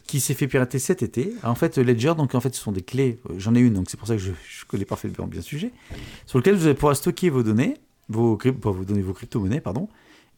qui 0.07 0.21
s'est 0.21 0.35
fait 0.35 0.47
pirater 0.47 0.79
cet 0.79 1.03
été. 1.03 1.33
Alors, 1.43 1.53
en 1.53 1.55
fait, 1.57 1.79
Ledger, 1.79 2.15
donc 2.17 2.35
en 2.35 2.41
fait, 2.41 2.55
ce 2.55 2.61
sont 2.63 2.73
des 2.73 2.83
clés. 2.83 3.19
euh, 3.31 3.35
J'en 3.39 3.55
ai 3.55 3.61
une, 3.61 3.75
donc 3.75 3.87
c'est 3.91 3.97
pour 3.97 4.07
ça 4.07 4.15
que 4.15 4.23
je, 4.23 4.33
je 4.49 4.65
connais 4.67 4.85
parfaitement 4.85 5.27
bien 5.27 5.41
ce 5.43 5.49
sujet. 5.49 5.73
Sur 6.27 6.39
lequel 6.39 6.55
vous 6.55 6.67
allez 6.67 6.75
pouvoir 6.75 6.95
stocker 6.97 7.29
vos 7.31 7.43
données, 7.43 7.75
vos, 8.09 8.37
pas 8.37 8.71
vos 8.71 8.85
données, 8.85 9.03
vos 9.03 9.15
crypto-monnaies, 9.15 9.61
pardon. 9.61 9.89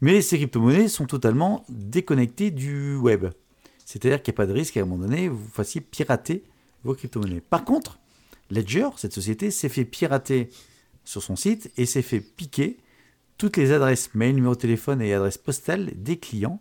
Mais 0.00 0.22
ces 0.22 0.36
crypto-monnaies 0.38 0.88
sont 0.88 1.04
totalement 1.06 1.66
déconnectées 1.68 2.50
du 2.50 2.94
web. 2.96 3.26
C'est-à-dire 3.84 4.22
qu'il 4.22 4.32
n'y 4.32 4.36
a 4.36 4.38
pas 4.38 4.46
de 4.46 4.52
risque 4.52 4.74
qu'à 4.74 4.80
un 4.80 4.84
moment 4.86 5.06
donné, 5.06 5.28
vous 5.28 5.48
fassiez 5.52 5.80
pirater 5.80 6.44
vos 6.84 6.94
crypto-monnaies. 6.94 7.40
Par 7.40 7.64
contre, 7.64 7.98
Ledger, 8.50 8.88
cette 8.96 9.12
société, 9.12 9.50
s'est 9.50 9.68
fait 9.68 9.84
pirater 9.84 10.48
sur 11.04 11.22
son 11.22 11.36
site 11.36 11.70
et 11.76 11.84
s'est 11.84 12.00
fait 12.02 12.20
piquer 12.20 12.78
toutes 13.38 13.56
les 13.56 13.72
adresses 13.72 14.10
mail, 14.14 14.34
numéro 14.34 14.54
de 14.54 14.60
téléphone 14.60 15.00
et 15.00 15.14
adresses 15.14 15.38
postales 15.38 15.90
des 15.96 16.16
clients. 16.18 16.60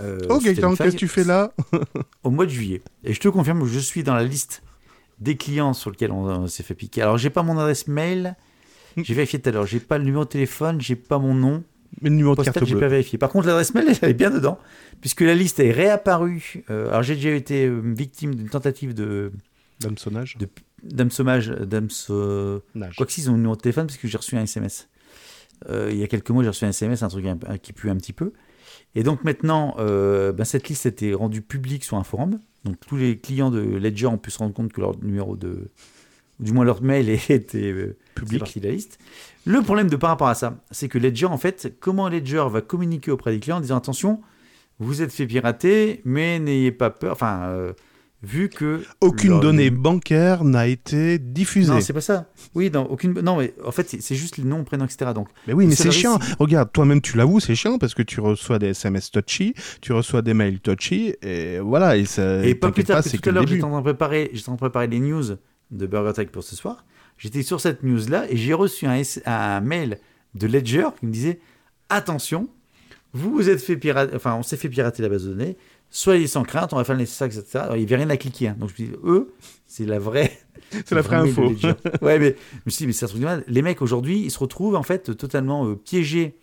euh, 0.00 0.18
Oh, 0.28 0.38
Gaëtan, 0.38 0.74
qu'est-ce 0.74 0.94
que 0.94 0.98
tu 0.98 1.08
fais 1.08 1.24
là 1.24 1.52
au 2.24 2.30
mois 2.30 2.46
de 2.46 2.50
juillet. 2.50 2.82
Et 3.04 3.14
je 3.14 3.20
te 3.20 3.28
confirme 3.28 3.60
que 3.60 3.66
je 3.68 3.78
suis 3.78 4.02
dans 4.02 4.14
la 4.14 4.24
liste 4.24 4.62
des 5.20 5.36
clients 5.36 5.72
sur 5.72 5.90
lesquels 5.90 6.12
on, 6.12 6.24
on 6.24 6.46
s'est 6.48 6.62
fait 6.62 6.74
piquer. 6.74 7.02
Alors, 7.02 7.16
j'ai 7.18 7.30
pas 7.30 7.42
mon 7.42 7.56
adresse 7.58 7.86
mail. 7.86 8.36
J'ai 8.96 9.14
vérifié 9.14 9.38
tout 9.40 9.48
à 9.48 9.52
l'heure. 9.52 9.66
J'ai 9.66 9.78
pas 9.80 9.98
le 9.98 10.04
numéro 10.04 10.24
de 10.24 10.28
téléphone. 10.30 10.80
J'ai 10.80 10.96
pas 10.96 11.18
mon 11.18 11.34
nom. 11.34 11.62
Mais 12.02 12.08
le 12.10 12.16
numéro 12.16 12.32
de 12.34 12.36
Postal, 12.36 12.54
carte 12.54 12.66
j'ai 12.66 12.78
pas 12.78 12.88
vérifié. 12.88 13.18
Par 13.18 13.30
contre, 13.30 13.46
l'adresse 13.46 13.74
mail, 13.74 13.86
elle 14.02 14.10
est 14.10 14.14
bien 14.14 14.30
dedans. 14.30 14.58
Puisque 15.00 15.20
la 15.20 15.34
liste 15.34 15.60
est 15.60 15.70
réapparue. 15.72 16.64
Euh, 16.70 16.88
alors, 16.88 17.02
j'ai 17.02 17.14
déjà 17.14 17.30
été 17.30 17.66
euh, 17.66 17.80
victime 17.84 18.34
d'une 18.34 18.48
tentative 18.48 18.94
de 18.94 19.32
D'hameçonnage. 19.80 20.36
De- 20.38 20.48
d'hameçonnage. 20.82 21.50
d'hameço- 21.50 22.62
Nage. 22.74 22.96
Quoi 22.96 23.06
que 23.06 23.12
si, 23.12 23.20
ils 23.22 23.28
ont 23.28 23.32
le 23.32 23.38
numéro 23.38 23.56
de 23.56 23.60
téléphone, 23.60 23.86
parce 23.86 23.96
que 23.98 24.08
j'ai 24.08 24.16
reçu 24.18 24.36
un 24.36 24.42
SMS. 24.42 24.88
Euh, 25.68 25.88
il 25.90 25.98
y 25.98 26.02
a 26.02 26.06
quelques 26.06 26.30
mois, 26.30 26.42
j'ai 26.42 26.48
reçu 26.48 26.64
un 26.64 26.70
SMS, 26.70 27.02
un 27.02 27.08
truc 27.08 27.26
qui 27.62 27.72
pue 27.72 27.90
un 27.90 27.96
petit 27.96 28.12
peu. 28.12 28.32
Et 28.94 29.02
donc 29.02 29.24
maintenant, 29.24 29.76
euh, 29.78 30.32
ben, 30.32 30.44
cette 30.44 30.68
liste 30.68 30.86
a 30.86 30.88
été 30.88 31.14
rendue 31.14 31.42
publique 31.42 31.84
sur 31.84 31.96
un 31.96 32.04
forum. 32.04 32.38
Donc 32.64 32.76
tous 32.86 32.96
les 32.96 33.18
clients 33.18 33.50
de 33.50 33.60
Ledger 33.60 34.06
ont 34.06 34.18
pu 34.18 34.30
se 34.30 34.38
rendre 34.38 34.54
compte 34.54 34.72
que 34.72 34.80
leur 34.80 34.98
numéro 35.02 35.36
de. 35.36 35.70
ou 36.40 36.44
du 36.44 36.52
moins 36.52 36.64
leur 36.64 36.82
mail 36.82 37.08
était 37.28 37.72
euh, 37.72 37.96
Public. 38.14 38.58
la 38.62 38.70
liste. 38.70 38.98
Le 39.46 39.62
problème 39.62 39.88
de 39.88 39.96
par 39.96 40.10
rapport 40.10 40.28
à 40.28 40.34
ça, 40.34 40.58
c'est 40.70 40.88
que 40.88 40.98
Ledger, 40.98 41.26
en 41.26 41.38
fait, 41.38 41.74
comment 41.80 42.08
Ledger 42.08 42.44
va 42.50 42.60
communiquer 42.60 43.10
auprès 43.10 43.32
des 43.32 43.40
clients 43.40 43.58
en 43.58 43.60
disant 43.60 43.76
attention, 43.76 44.20
vous 44.78 45.02
êtes 45.02 45.12
fait 45.12 45.26
pirater, 45.26 46.00
mais 46.04 46.38
n'ayez 46.38 46.72
pas 46.72 46.90
peur. 46.90 47.12
Enfin, 47.12 47.44
euh, 47.44 47.72
vu 48.22 48.48
que. 48.48 48.82
Aucune 49.00 49.30
leur- 49.30 49.40
donnée 49.40 49.70
bancaire 49.70 50.44
n'a 50.44 50.66
été 50.66 51.18
diffusée. 51.18 51.72
Non, 51.72 51.80
c'est 51.80 51.92
pas 51.92 52.00
ça. 52.00 52.30
Oui, 52.54 52.70
dans 52.70 52.84
aucune. 52.84 53.12
Non, 53.20 53.38
mais 53.38 53.54
en 53.64 53.70
fait, 53.72 53.88
c'est- 54.00 54.14
juste 54.14 54.36
les 54.36 54.44
noms, 54.44 54.64
prénoms, 54.64 54.84
etc. 54.84 55.12
Donc, 55.14 55.28
Mais 55.46 55.52
oui, 55.52 55.66
mais 55.66 55.74
C'est 55.74 55.90
chiant. 55.90 56.18
Regarde, 56.38 56.70
toi-même, 56.72 57.00
tu 57.00 57.16
l'avoues, 57.16 57.40
c'est 57.40 57.54
chiant 57.54 57.78
parce 57.78 57.94
que 57.94 58.02
tu 58.02 58.20
reçois 58.20 58.58
des 58.58 58.68
SMS 58.68 59.10
touchy, 59.10 59.54
tu 59.80 59.92
reçois 59.92 60.22
des 60.22 60.34
mails 60.34 60.60
touchy, 60.60 61.14
et 61.22 61.58
voilà. 61.60 61.96
Et, 61.96 62.04
ça, 62.04 62.44
Et 62.44 62.54
pas 62.54 62.70
plus 62.72 62.84
tard 62.84 63.02
que 63.02 63.08
c'est 63.08 63.16
tout 63.16 63.22
que 63.22 63.30
à 63.30 63.32
l'heure, 63.32 63.46
j'étais 63.46 63.64
en 63.64 63.70
train 63.70 63.78
de 63.78 63.84
préparer, 63.84 64.30
j'étais 64.32 64.48
en 64.48 64.56
train 64.56 64.66
de 64.66 64.70
préparer 64.70 64.86
les 64.88 65.00
news 65.00 65.24
de 65.70 65.86
BurgerTech 65.86 66.30
pour 66.30 66.42
ce 66.44 66.56
soir. 66.56 66.84
J'étais 67.18 67.42
sur 67.42 67.60
cette 67.60 67.82
news-là 67.82 68.26
et 68.30 68.36
j'ai 68.36 68.54
reçu 68.54 68.86
un, 68.86 69.00
un 69.26 69.60
mail 69.60 69.98
de 70.34 70.46
Ledger 70.46 70.86
qui 70.98 71.06
me 71.06 71.12
disait 71.12 71.40
attention, 71.88 72.48
vous 73.12 73.30
vous 73.32 73.48
êtes 73.48 73.60
fait 73.60 73.76
pirater, 73.76 74.14
enfin, 74.14 74.34
on 74.36 74.42
s'est 74.42 74.56
fait 74.56 74.68
pirater 74.68 75.02
la 75.02 75.08
base 75.08 75.24
de 75.24 75.30
données. 75.34 75.56
Soyez 75.90 76.26
sans 76.28 76.44
crainte, 76.44 76.72
on 76.72 76.76
va 76.76 76.84
faire 76.84 76.94
le 76.94 77.00
nécessaire, 77.00 77.26
etc. 77.26 77.44
Alors, 77.64 77.76
il 77.76 77.80
n'y 77.80 77.84
avait 77.86 77.96
rien 77.96 78.10
à 78.10 78.16
cliquer. 78.16 78.48
hein. 78.48 78.56
Donc 78.58 78.70
je 78.76 78.82
me 78.82 78.88
dis, 78.88 78.94
eux, 79.04 79.32
c'est 79.66 79.84
la 79.86 79.98
vraie. 79.98 80.32
C'est 80.86 80.94
la 80.94 81.00
vraie 81.00 81.16
info. 81.16 81.52
Ouais, 82.02 82.20
mais 82.20 82.36
je 82.52 82.60
me 82.66 82.70
suis 82.70 82.86
dit, 82.86 82.86
mais 82.86 83.04
un 83.04 83.08
truc 83.08 83.20
de 83.20 83.24
malade. 83.24 83.44
Les 83.48 83.60
mecs 83.60 83.82
aujourd'hui, 83.82 84.20
ils 84.20 84.30
se 84.30 84.38
retrouvent 84.38 84.76
en 84.76 84.84
fait 84.84 85.16
totalement 85.16 85.66
euh, 85.66 85.74
piégés 85.74 86.36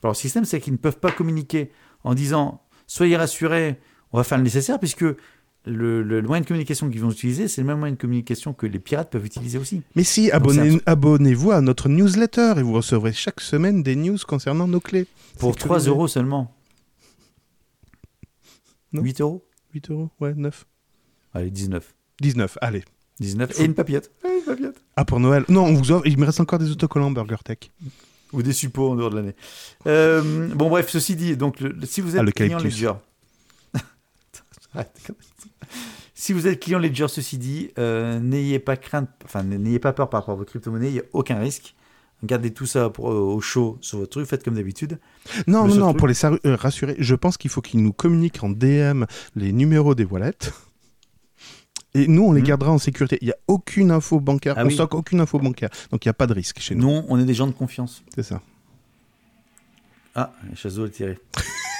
par 0.00 0.10
leur 0.10 0.16
système, 0.16 0.44
c'est 0.44 0.60
qu'ils 0.60 0.74
ne 0.74 0.78
peuvent 0.78 0.98
pas 1.00 1.10
communiquer 1.10 1.70
en 2.04 2.14
disant 2.14 2.62
soyez 2.86 3.16
rassurés, 3.16 3.80
on 4.12 4.18
va 4.18 4.24
faire 4.24 4.38
le 4.38 4.44
nécessaire, 4.44 4.78
puisque 4.78 5.04
le, 5.64 6.02
le 6.02 6.22
moyen 6.22 6.42
de 6.42 6.46
communication 6.46 6.90
qu'ils 6.90 7.00
vont 7.00 7.10
utiliser, 7.10 7.48
c'est 7.48 7.60
le 7.60 7.66
même 7.66 7.78
moyen 7.78 7.94
de 7.94 7.98
communication 8.00 8.52
que 8.52 8.66
les 8.66 8.78
pirates 8.78 9.10
peuvent 9.10 9.26
utiliser 9.26 9.58
aussi. 9.58 9.82
Mais 9.96 10.04
si, 10.04 10.30
un 10.32 10.36
abonnez- 10.38 10.80
abonnez-vous 10.86 11.50
à 11.50 11.60
notre 11.60 11.88
newsletter 11.88 12.54
et 12.58 12.62
vous 12.62 12.72
recevrez 12.74 13.12
chaque 13.12 13.40
semaine 13.40 13.82
des 13.82 13.96
news 13.96 14.18
concernant 14.28 14.68
nos 14.68 14.80
clés. 14.80 15.06
Pour 15.38 15.54
C'est 15.54 15.60
3 15.60 15.78
curieux. 15.78 15.90
euros 15.90 16.06
seulement. 16.08 16.54
Non. 18.92 19.02
8 19.02 19.20
euros 19.20 19.44
8 19.74 19.90
euros 19.90 20.10
Ouais, 20.20 20.34
9. 20.34 20.66
Allez, 21.34 21.50
19. 21.50 21.94
19, 22.20 22.58
allez. 22.60 22.84
19. 23.20 23.58
Et 23.60 23.64
une 23.64 23.74
papillette. 23.74 24.10
Et 24.24 24.38
une 24.38 24.44
papillette. 24.44 24.82
Ah, 24.96 25.04
pour 25.04 25.18
Noël 25.20 25.44
Non, 25.48 25.64
on 25.64 25.74
vous 25.74 25.92
offre. 25.92 26.06
Il 26.06 26.18
me 26.18 26.26
reste 26.26 26.40
encore 26.40 26.58
des 26.58 26.70
autocollants 26.70 27.10
BurgerTech. 27.10 27.70
Ou 28.32 28.42
des 28.42 28.52
suppos 28.52 28.90
en 28.90 28.94
dehors 28.96 29.10
de 29.10 29.16
l'année. 29.16 29.34
Euh, 29.86 30.48
bon, 30.54 30.68
bref, 30.70 30.88
ceci 30.88 31.16
dit, 31.16 31.36
donc 31.36 31.60
le- 31.60 31.76
si 31.84 32.00
vous 32.00 32.16
Ah, 32.16 32.20
êtes 32.20 32.26
le 32.26 32.32
client. 32.32 32.58
Ledger. 32.58 32.92
Si 36.14 36.32
vous 36.32 36.46
êtes 36.46 36.60
client 36.60 36.78
Ledger, 36.78 37.08
ceci 37.08 37.36
dit, 37.36 37.70
euh, 37.78 38.20
n'ayez 38.20 38.58
pas 38.60 38.76
crainte, 38.76 39.08
enfin, 39.24 39.42
n'ayez 39.42 39.80
pas 39.80 39.92
peur 39.92 40.08
par 40.08 40.20
rapport 40.20 40.34
à 40.34 40.36
vos 40.36 40.44
crypto-monnaies, 40.44 40.88
il 40.88 40.92
n'y 40.94 40.98
a 41.00 41.04
aucun 41.12 41.38
risque. 41.40 41.74
Gardez 42.24 42.52
tout 42.52 42.66
ça 42.66 42.88
pour, 42.88 43.10
euh, 43.10 43.14
au 43.18 43.40
chaud 43.40 43.78
sur 43.80 43.98
votre 43.98 44.10
truc, 44.10 44.26
faites 44.26 44.44
comme 44.44 44.54
d'habitude. 44.54 45.00
Non, 45.48 45.66
non, 45.66 45.74
non, 45.74 45.86
truc- 45.88 45.98
pour 45.98 46.06
les 46.08 46.24
euh, 46.24 46.56
rassurer, 46.56 46.94
je 46.98 47.14
pense 47.16 47.36
qu'il 47.36 47.50
faut 47.50 47.60
qu'ils 47.60 47.82
nous 47.82 47.92
communiquent 47.92 48.44
en 48.44 48.50
DM 48.50 49.04
les 49.34 49.52
numéros 49.52 49.94
des 49.96 50.04
wallets. 50.04 50.32
Et 51.94 52.06
nous, 52.06 52.22
on 52.22 52.32
les 52.32 52.40
Mhm. 52.40 52.46
gardera 52.46 52.70
en 52.72 52.78
sécurité. 52.78 53.18
Il 53.20 53.26
n'y 53.26 53.32
a 53.32 53.36
aucune 53.48 53.90
info 53.90 54.18
bancaire. 54.20 54.54
Ah 54.56 54.62
on 54.62 54.68
oui. 54.68 54.74
stocke 54.74 54.94
aucune 54.94 55.20
info 55.20 55.38
bancaire. 55.38 55.68
Donc 55.90 56.04
il 56.04 56.08
n'y 56.08 56.10
a 56.10 56.14
pas 56.14 56.26
de 56.26 56.32
risque 56.32 56.58
chez 56.60 56.74
nous. 56.74 56.82
Non, 56.86 57.04
on 57.08 57.18
est 57.18 57.24
des 57.24 57.34
gens 57.34 57.46
de 57.46 57.52
confiance. 57.52 58.02
C'est 58.14 58.22
ça. 58.22 58.40
Ah, 60.14 60.32
chaseau 60.54 60.86
est 60.86 60.90
tiré. 60.90 61.18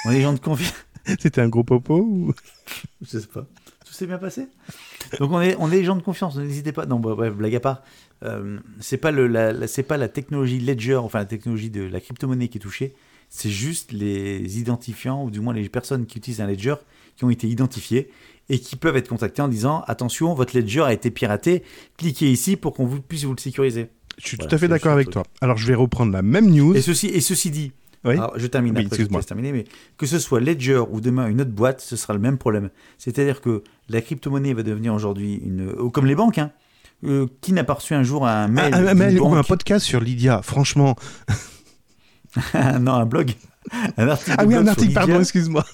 on 0.05 0.11
est 0.11 0.17
des 0.17 0.23
gens 0.23 0.33
de 0.33 0.39
confiance. 0.41 0.75
C'était 1.21 1.41
un 1.41 1.49
gros 1.49 1.65
popo 1.65 1.99
ou... 2.01 2.33
Je 3.01 3.19
sais 3.19 3.27
pas. 3.27 3.47
Tout 3.85 3.93
s'est 3.93 4.07
bien 4.07 4.19
passé? 4.19 4.49
Donc 5.19 5.31
on 5.33 5.41
est, 5.41 5.57
on 5.59 5.69
est 5.69 5.77
des 5.79 5.85
gens 5.85 5.97
de 5.97 6.03
confiance. 6.03 6.37
N'hésitez 6.37 6.73
pas. 6.73 6.87
Non, 6.87 6.99
bah, 7.01 7.15
bref, 7.15 7.35
blague 7.35 7.55
à 7.55 7.61
part. 7.61 7.83
Euh, 8.23 8.59
c'est 8.81 8.99
pas 8.99 9.11
le, 9.11 9.27
la, 9.27 9.53
la- 9.53 9.67
c'est 9.67 9.83
pas 9.83 9.97
la 9.97 10.09
technologie 10.09 10.59
Ledger, 10.61 10.97
enfin 10.97 11.19
la 11.19 11.25
technologie 11.25 11.71
de 11.71 11.83
la 11.83 12.01
crypto-monnaie 12.01 12.49
qui 12.49 12.59
est 12.59 12.61
touchée. 12.61 12.95
C'est 13.29 13.51
juste 13.51 13.93
les 13.93 14.59
identifiants 14.59 15.25
ou 15.25 15.31
du 15.31 15.41
moins 15.41 15.55
les 15.55 15.69
personnes 15.69 16.07
qui 16.07 16.19
utilisent 16.19 16.41
un 16.41 16.47
Ledger 16.47 16.75
qui 17.17 17.25
ont 17.25 17.31
été 17.31 17.49
identifiées 17.49 18.11
et 18.49 18.59
qui 18.59 18.77
peuvent 18.77 18.97
être 18.97 19.09
contactés 19.09 19.43
en 19.43 19.49
disant 19.49 19.83
attention, 19.87 20.35
votre 20.35 20.57
Ledger 20.57 20.83
a 20.83 20.93
été 20.93 21.11
piraté. 21.11 21.63
Cliquez 21.97 22.31
ici 22.31 22.57
pour 22.57 22.75
qu'on 22.75 22.85
vous 22.87 23.01
puisse 23.01 23.25
vous 23.25 23.33
le 23.35 23.41
sécuriser. 23.41 23.89
Je 24.19 24.27
suis 24.29 24.37
Voilà, 24.37 24.51
tout 24.51 24.55
à 24.55 24.59
fait 24.59 24.69
d'accord 24.69 24.93
avec 24.93 25.09
toi. 25.11 25.23
Alors 25.41 25.57
je 25.57 25.67
vais 25.67 25.75
reprendre 25.75 26.13
la 26.13 26.23
même 26.23 26.51
news. 26.51 26.75
Et 26.77 26.83
ceci, 26.83 27.07
et 27.09 27.21
ceci 27.23 27.51
dit, 27.51 27.73
Oui. 28.05 28.13
alors, 28.15 28.39
je 28.39 28.47
termine 28.47 28.73
Oui, 28.75 28.85
après, 28.85 28.97
excuse-moi. 28.97 29.21
je 29.23 29.27
te 29.27 29.33
laisse 29.35 29.43
terminer, 29.43 29.53
mais 29.53 29.65
que 29.97 30.07
ce 30.07 30.19
soit 30.19 30.41
Ledger 30.41 30.83
ou 30.91 31.01
demain 31.01 31.29
une 31.29 31.41
autre 31.41 31.51
boîte, 31.53 31.81
ce 31.81 31.97
sera 31.97 32.13
le 32.13 32.21
même 32.21 32.37
problème. 32.37 32.69
C'est-à-dire 32.99 33.41
que 33.41 33.63
la 33.89 34.03
crypto-monnaie 34.03 34.53
va 34.53 34.63
devenir 34.63 34.93
aujourd'hui 34.95 35.37
une, 35.37 35.73
comme 35.91 36.07
les 36.07 36.15
banques, 36.15 36.39
hein. 36.39 36.53
Euh, 37.05 37.27
qui 37.41 37.53
n'a 37.53 37.65
pas 37.65 37.75
reçu 37.75 37.95
un 37.95 38.05
jour 38.05 38.29
un 38.29 38.47
mail, 38.47 38.73
un, 38.73 38.87
un 38.87 38.89
d'une 38.91 38.99
mail 38.99 39.21
ou 39.21 39.35
un 39.35 39.43
podcast 39.43 39.85
sur 39.85 40.01
Lydia, 40.01 40.41
franchement. 40.41 40.95
non, 42.81 42.93
un 42.93 43.07
blog, 43.07 43.35
un 43.97 44.09
article. 44.09 44.37
Ah 44.39 44.45
oui, 44.45 44.55
un 44.55 44.67
article, 44.69 44.93
pardon, 44.93 45.19
excuse-moi. 45.19 45.65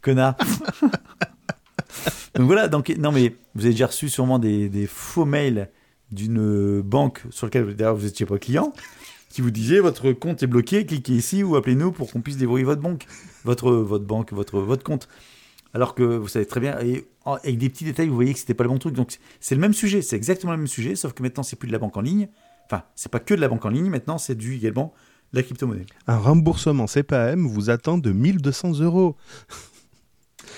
connard. 0.00 0.36
donc 2.34 2.46
voilà, 2.46 2.66
donc 2.66 2.92
non 2.98 3.12
mais 3.12 3.36
vous 3.54 3.64
avez 3.64 3.70
déjà 3.70 3.86
reçu 3.86 4.08
sûrement 4.08 4.40
des, 4.40 4.68
des 4.68 4.88
faux 4.88 5.24
mails 5.24 5.70
d'une 6.10 6.80
banque 6.80 7.22
sur 7.30 7.46
lequel 7.46 7.76
d'ailleurs 7.76 7.94
vous 7.94 8.06
n'étiez 8.06 8.26
pas 8.26 8.38
client, 8.38 8.72
qui 9.30 9.42
vous 9.42 9.52
disait 9.52 9.78
votre 9.78 10.12
compte 10.12 10.42
est 10.42 10.48
bloqué, 10.48 10.84
cliquez 10.84 11.14
ici 11.14 11.44
ou 11.44 11.54
appelez-nous 11.54 11.92
pour 11.92 12.10
qu'on 12.10 12.20
puisse 12.20 12.36
déverrouiller 12.36 12.64
votre 12.64 12.82
banque, 12.82 13.06
votre 13.44 13.70
votre 13.70 14.04
banque, 14.04 14.32
votre 14.32 14.58
votre 14.60 14.82
compte. 14.82 15.08
Alors 15.74 15.94
que 15.94 16.02
vous 16.02 16.28
savez 16.28 16.46
très 16.46 16.60
bien, 16.60 16.78
et 16.80 17.06
avec 17.24 17.58
des 17.58 17.70
petits 17.70 17.84
détails, 17.84 18.08
vous 18.08 18.14
voyez 18.14 18.32
que 18.34 18.38
c'était 18.38 18.54
pas 18.54 18.64
le 18.64 18.70
bon 18.70 18.78
truc. 18.78 18.94
Donc 18.94 19.16
c'est 19.40 19.54
le 19.54 19.60
même 19.60 19.72
sujet, 19.72 20.02
c'est 20.02 20.16
exactement 20.16 20.52
le 20.52 20.58
même 20.58 20.66
sujet, 20.66 20.96
sauf 20.96 21.12
que 21.12 21.22
maintenant 21.22 21.42
c'est 21.42 21.56
plus 21.56 21.66
de 21.66 21.72
la 21.72 21.78
banque 21.78 21.96
en 21.96 22.02
ligne. 22.02 22.28
Enfin, 22.66 22.82
c'est 22.94 23.10
pas 23.10 23.20
que 23.20 23.34
de 23.34 23.40
la 23.40 23.48
banque 23.48 23.64
en 23.64 23.70
ligne, 23.70 23.88
maintenant 23.88 24.18
c'est 24.18 24.34
du 24.34 24.54
également 24.54 24.92
de 25.32 25.38
la 25.38 25.42
crypto-monnaie. 25.42 25.86
Un 26.06 26.18
remboursement 26.18 26.86
CPAM 26.86 27.46
vous 27.46 27.70
attend 27.70 27.96
de 27.96 28.12
1200 28.12 28.80
euros. 28.80 29.16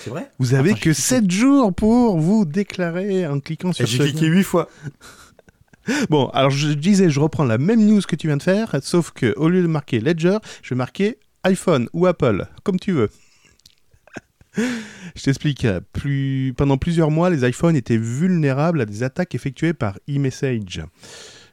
C'est 0.03 0.09
vrai? 0.09 0.29
Vous 0.39 0.53
avez 0.53 0.71
Attends, 0.71 0.79
que 0.79 0.91
j'ai 0.91 1.01
cliqué. 1.01 1.21
7 1.21 1.31
jours 1.31 1.73
pour 1.73 2.19
vous 2.19 2.45
déclarer 2.45 3.25
en 3.25 3.39
cliquant 3.39 3.71
sur 3.71 3.85
Et 3.85 3.87
J'ai 3.87 3.99
cliqué 3.99 4.27
lien. 4.27 4.35
8 4.35 4.43
fois. 4.43 4.69
Bon, 6.09 6.29
alors 6.29 6.49
je 6.49 6.69
disais, 6.69 7.11
je 7.11 7.19
reprends 7.19 7.43
la 7.43 7.59
même 7.59 7.85
news 7.85 8.01
que 8.01 8.15
tu 8.15 8.25
viens 8.25 8.37
de 8.37 8.43
faire, 8.43 8.75
sauf 8.81 9.11
que 9.11 9.35
au 9.37 9.49
lieu 9.49 9.61
de 9.61 9.67
marquer 9.67 9.99
Ledger, 9.99 10.39
je 10.63 10.69
vais 10.69 10.75
marquer 10.75 11.19
iPhone 11.43 11.87
ou 11.93 12.07
Apple, 12.07 12.47
comme 12.63 12.79
tu 12.79 12.91
veux. 12.91 13.11
Je 14.57 15.23
t'explique. 15.23 15.67
Plus... 15.93 16.53
Pendant 16.55 16.77
plusieurs 16.77 17.11
mois, 17.11 17.29
les 17.29 17.47
iPhones 17.47 17.75
étaient 17.75 17.97
vulnérables 17.97 18.81
à 18.81 18.85
des 18.85 19.03
attaques 19.03 19.35
effectuées 19.35 19.73
par 19.73 19.97
eMessage. 20.07 20.81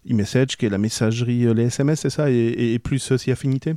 eMessage, 0.09 0.57
qui 0.57 0.67
est 0.67 0.71
la 0.71 0.79
messagerie, 0.79 1.47
euh, 1.47 1.55
les 1.55 1.65
SMS, 1.65 2.01
c'est 2.01 2.11
ça, 2.11 2.31
et, 2.31 2.35
et- 2.35 2.75
et 2.75 2.79
plus 2.79 3.11
aussi 3.13 3.31
affinité? 3.31 3.75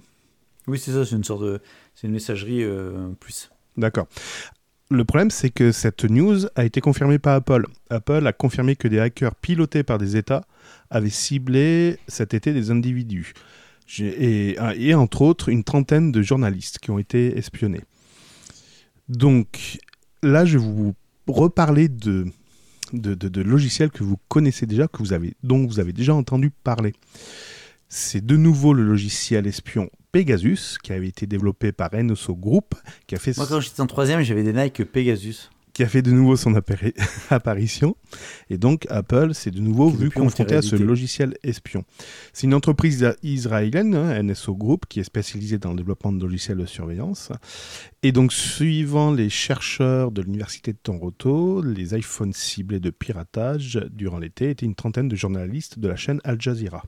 Oui, 0.67 0.79
c'est 0.79 0.91
ça, 0.91 1.05
c'est 1.05 1.15
une 1.15 1.23
sorte 1.23 1.43
de. 1.43 1.59
C'est 1.93 2.07
une 2.07 2.13
messagerie 2.13 2.63
euh, 2.63 3.09
plus. 3.19 3.49
D'accord. 3.77 4.07
Le 4.91 5.03
problème, 5.05 5.31
c'est 5.31 5.49
que 5.49 5.71
cette 5.71 6.03
news 6.05 6.45
a 6.55 6.63
été 6.65 6.79
confirmée 6.81 7.17
par 7.19 7.35
Apple. 7.35 7.65
Apple 7.89 8.25
a 8.27 8.33
confirmé 8.33 8.75
que 8.75 8.87
des 8.87 8.99
hackers 8.99 9.35
pilotés 9.35 9.83
par 9.83 9.97
des 9.97 10.15
États 10.17 10.45
avaient 10.91 11.09
ciblé 11.09 11.97
cet 12.07 12.33
été 12.35 12.53
des 12.53 12.69
individus. 12.71 13.33
Et 13.99 14.93
entre 14.95 15.21
autres, 15.21 15.49
une 15.49 15.63
trentaine 15.63 16.11
de 16.11 16.21
journalistes 16.21 16.79
qui 16.79 16.91
ont 16.91 16.99
été 16.99 17.37
espionnés. 17.37 17.81
Donc 19.09 19.79
là, 20.23 20.45
je 20.45 20.57
vais 20.57 20.63
vous 20.63 20.95
reparler 21.27 21.87
de, 21.87 22.25
de, 22.93 23.41
logiciels 23.41 23.91
que 23.91 24.03
vous 24.03 24.17
connaissez 24.27 24.65
déjà, 24.65 24.87
que 24.87 24.97
vous 24.99 25.13
avez, 25.13 25.35
dont 25.43 25.65
vous 25.65 25.79
avez 25.79 25.93
déjà 25.93 26.13
entendu 26.13 26.49
parler. 26.49 26.93
C'est 27.87 28.25
de 28.25 28.35
nouveau 28.35 28.73
le 28.73 28.83
logiciel 28.83 29.47
espion 29.47 29.89
Pegasus, 30.11 30.77
qui 30.81 30.93
avait 30.93 31.07
été 31.07 31.27
développé 31.27 31.71
par 31.71 31.93
NSO 31.93 32.35
Group, 32.35 32.75
qui 33.05 33.15
a 33.15 33.19
fait 33.19 33.35
Moi, 33.37 33.47
quand 33.47 33.59
j'étais 33.59 33.81
en 33.81 33.87
troisième, 33.87 34.21
j'avais 34.21 34.43
des 34.43 34.53
Nike 34.53 34.83
Pegasus. 34.85 35.49
Qui 35.75 35.83
a 35.83 35.89
fait 35.89 36.01
de 36.01 36.11
nouveau 36.11 36.37
son 36.37 36.53
appari- 36.53 36.95
apparition. 37.29 37.97
Et 38.49 38.57
donc, 38.57 38.87
Apple 38.89 39.33
s'est 39.33 39.51
de 39.51 39.59
nouveau 39.59 39.91
Qui 39.91 39.97
vu 39.97 40.09
confronté 40.09 40.55
à 40.55 40.61
ce 40.61 40.77
logiciel 40.77 41.35
espion. 41.43 41.83
C'est 42.31 42.47
une 42.47 42.53
entreprise 42.53 43.05
israélienne, 43.23 43.93
hein, 43.93 44.23
NSO 44.23 44.55
Group, 44.55 44.85
qui 44.87 45.01
est 45.01 45.03
spécialisée 45.03 45.57
dans 45.57 45.71
le 45.71 45.75
développement 45.75 46.13
de 46.13 46.23
logiciels 46.23 46.59
de 46.59 46.65
surveillance. 46.65 47.29
Et 48.03 48.13
donc, 48.13 48.31
suivant 48.31 49.11
les 49.11 49.29
chercheurs 49.29 50.11
de 50.11 50.21
l'Université 50.21 50.71
de 50.71 50.77
Toronto, 50.81 51.61
les 51.61 51.93
iPhones 51.93 52.31
ciblés 52.31 52.79
de 52.79 52.89
piratage 52.89 53.77
durant 53.91 54.19
l'été 54.19 54.51
étaient 54.51 54.65
une 54.65 54.75
trentaine 54.75 55.09
de 55.09 55.15
journalistes 55.17 55.77
de 55.77 55.89
la 55.89 55.97
chaîne 55.97 56.21
Al 56.23 56.39
Jazeera. 56.39 56.83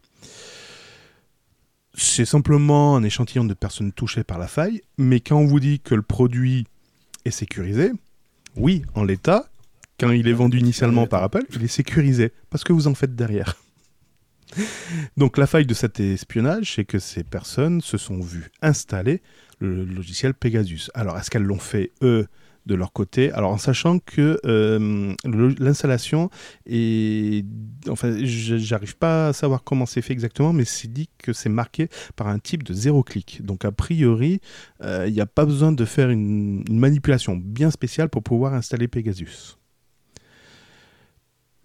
C'est 1.93 2.25
simplement 2.25 2.95
un 2.95 3.03
échantillon 3.03 3.43
de 3.43 3.53
personnes 3.53 3.91
touchées 3.91 4.23
par 4.23 4.37
la 4.37 4.47
faille, 4.47 4.81
mais 4.97 5.19
quand 5.19 5.35
on 5.35 5.45
vous 5.45 5.59
dit 5.59 5.81
que 5.81 5.93
le 5.93 6.03
produit 6.03 6.67
est 7.25 7.31
sécurisé, 7.31 7.91
oui, 8.57 8.83
en 8.95 9.03
l'état, 9.03 9.47
quand 9.99 10.11
il 10.11 10.27
est 10.27 10.33
vendu 10.33 10.59
initialement 10.59 11.07
par 11.07 11.23
Apple, 11.23 11.43
il 11.55 11.63
est 11.63 11.67
sécurisé, 11.67 12.31
parce 12.49 12.63
que 12.63 12.73
vous 12.73 12.87
en 12.87 12.95
faites 12.95 13.15
derrière. 13.15 13.55
Donc 15.17 15.37
la 15.37 15.47
faille 15.47 15.65
de 15.65 15.73
cet 15.73 15.99
espionnage, 15.99 16.75
c'est 16.75 16.85
que 16.85 16.99
ces 16.99 17.23
personnes 17.23 17.81
se 17.81 17.97
sont 17.97 18.19
vues 18.19 18.49
installer 18.61 19.21
le 19.59 19.83
logiciel 19.85 20.33
Pegasus. 20.33 20.89
Alors 20.93 21.17
est-ce 21.17 21.29
qu'elles 21.29 21.43
l'ont 21.43 21.59
fait 21.59 21.91
eux 22.01 22.27
de 22.67 22.75
leur 22.75 22.91
côté 22.93 23.31
Alors 23.31 23.51
en 23.51 23.57
sachant 23.57 23.99
que 23.99 24.39
euh, 24.45 25.13
l'installation 25.59 26.29
est... 26.65 27.45
Enfin, 27.89 28.15
je- 28.23 28.57
j'arrive 28.57 28.97
pas 28.97 29.29
à 29.29 29.33
savoir 29.33 29.63
comment 29.63 29.85
c'est 29.85 30.01
fait 30.01 30.13
exactement, 30.13 30.53
mais 30.53 30.65
c'est 30.65 30.91
dit 30.91 31.09
que 31.17 31.33
c'est 31.33 31.49
marqué 31.49 31.89
par 32.15 32.27
un 32.27 32.39
type 32.39 32.63
de 32.63 32.73
zéro 32.73 33.01
clic. 33.03 33.43
Donc 33.43 33.65
a 33.65 33.71
priori, 33.71 34.41
euh, 34.83 35.05
il 35.07 35.13
n'y 35.13 35.21
a 35.21 35.25
pas 35.25 35.45
besoin 35.45 35.71
de 35.71 35.85
faire 35.85 36.09
une, 36.09 36.63
une 36.69 36.79
manipulation 36.79 37.35
bien 37.37 37.71
spéciale 37.71 38.09
pour 38.09 38.21
pouvoir 38.21 38.53
installer 38.53 38.87
Pegasus. 38.87 39.57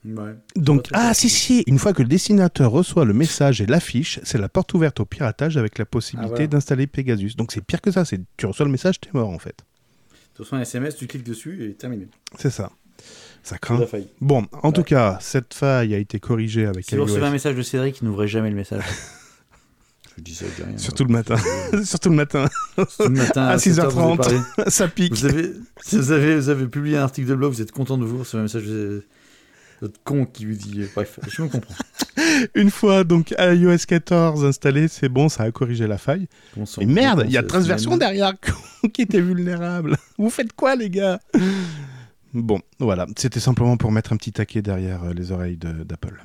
Ouais. 0.05 0.35
Donc, 0.57 0.89
ah 0.95 1.15
si, 1.15 1.29
si, 1.29 1.63
une 1.69 1.79
fois 1.79 1.93
que 1.93 2.03
le 2.03 2.09
destinateur 2.09 2.73
reçoit 2.73 3.05
le 3.05 3.13
message 3.13 3.61
et 3.61 3.67
l'affiche, 3.67 4.19
c'est 4.25 4.39
la 4.39 4.49
porte 4.49 4.75
ouverte 4.75 4.99
au 4.99 5.05
piratage 5.05 5.57
avec 5.57 5.79
la 5.79 5.85
possibilité 5.85 6.33
Ah, 6.33 6.35
voilà. 6.37 6.47
d'installer 6.49 6.89
Pegasus. 6.89 7.37
Donc 7.37 7.53
c'est 7.53 7.61
pire 7.65 7.81
que 7.81 7.93
ça, 7.93 8.05
c'est 8.05 8.21
tu 8.37 8.47
reçois 8.47 8.67
le 8.67 8.73
message, 8.73 8.99
t'es 9.01 9.11
mort 9.13 9.29
en 9.31 9.39
fait. 9.39 9.59
Tu 10.35 10.43
reçois 10.43 10.59
un 10.59 10.63
SMS, 10.63 10.97
tu 10.97 11.07
cliques 11.07 11.25
dessus 11.25 11.65
et 11.69 11.75
terminé. 11.75 12.09
C'est 12.39 12.51
ça. 12.51 12.71
Ça 13.43 13.59
craint. 13.59 13.79
la 13.79 13.87
faille. 13.87 14.09
Bon, 14.21 14.47
en 14.63 14.73
tout 14.73 14.85
cas, 14.85 15.19
cette 15.21 15.53
faille 15.55 15.95
a 15.95 15.99
été 15.99 16.21
corrigée 16.21 16.67
avec 16.67 16.85
Si 16.85 16.97
vous 16.97 17.03
recevez 17.05 17.27
un 17.27 17.31
message 17.31 17.57
de 17.57 17.63
Cédric, 17.63 18.01
n'ouvrez 18.03 18.29
jamais 18.29 18.51
le 18.51 18.57
message. 18.57 18.85
Je 20.19 20.23
dis 20.23 20.35
ça, 20.35 20.45
je 20.45 20.63
dis 20.63 20.69
rien. 20.69 20.77
Surtout 20.77 21.05
le 21.05 21.11
matin. 21.13 21.37
Surtout 21.85 22.11
le 22.11 22.17
matin. 22.17 22.47
Surtout 22.77 23.05
le 23.05 23.17
matin 23.17 23.47
À 23.47 23.59
7 23.59 23.79
heures, 23.79 23.91
vous 23.91 23.99
avez 24.01 24.13
6h30. 24.13 24.17
parlé. 24.19 24.39
ça 24.71 24.87
pique. 24.89 25.15
Vous 25.15 25.25
avez, 25.25 25.53
si 25.81 25.97
vous 25.97 26.13
avez, 26.13 26.37
vous 26.37 26.49
avez 26.51 26.67
publié 26.67 26.99
un 26.99 27.03
article 27.05 27.29
de 27.29 27.35
blog, 27.35 27.51
vous 27.55 27.63
êtes 27.63 27.73
content 27.73 27.97
de 27.97 28.05
vous 28.05 28.19
recevoir 28.19 28.41
un 28.41 28.45
message 28.45 28.67
de 28.67 29.07
con 30.05 30.25
qui 30.27 30.47
dit. 30.47 30.85
Bref, 30.95 31.19
je 31.29 31.43
me 31.43 31.49
comprends. 31.49 31.75
Une 32.55 32.71
fois 32.71 33.05
donc 33.05 33.35
iOS 33.39 33.79
14 33.89 34.45
installé, 34.45 34.89
c'est 34.89 35.09
bon, 35.09 35.29
ça 35.29 35.45
a 35.45 35.51
corrigé 35.51 35.87
la 35.87 35.99
faille. 35.99 36.29
Bon 36.57 36.67
sang, 36.67 36.83
Et 36.83 36.87
merde, 36.87 37.23
il 37.27 37.33
y 37.33 37.37
a 37.37 37.41
c'est- 37.41 37.47
Transversion 37.47 37.93
c'est- 37.93 37.99
derrière 37.99 38.33
qui 38.93 39.03
était 39.03 39.21
vulnérable. 39.21 39.97
Vous 40.19 40.31
faites 40.31 40.53
quoi, 40.53 40.77
les 40.77 40.91
gars? 40.91 41.19
Bon, 42.35 42.61
voilà, 42.79 43.07
c'était 43.17 43.41
simplement 43.41 43.77
pour 43.77 43.93
mettre 43.93 44.13
un 44.13 44.17
petit 44.17 44.33
taquet 44.33 44.63
derrière 44.63 45.05
euh, 45.05 45.13
les 45.13 45.33
oreilles 45.33 45.57
d'Apple. 45.59 46.23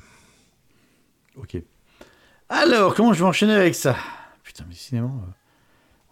Ok. 1.36 1.56
Alors, 2.48 2.94
comment 2.94 3.12
je 3.12 3.18
vais 3.18 3.28
enchaîner 3.28 3.54
avec 3.54 3.74
ça? 3.74 3.96
Putain, 4.42 4.64
mais 4.66 4.74
décidément. 4.74 5.20
euh, 5.22 5.30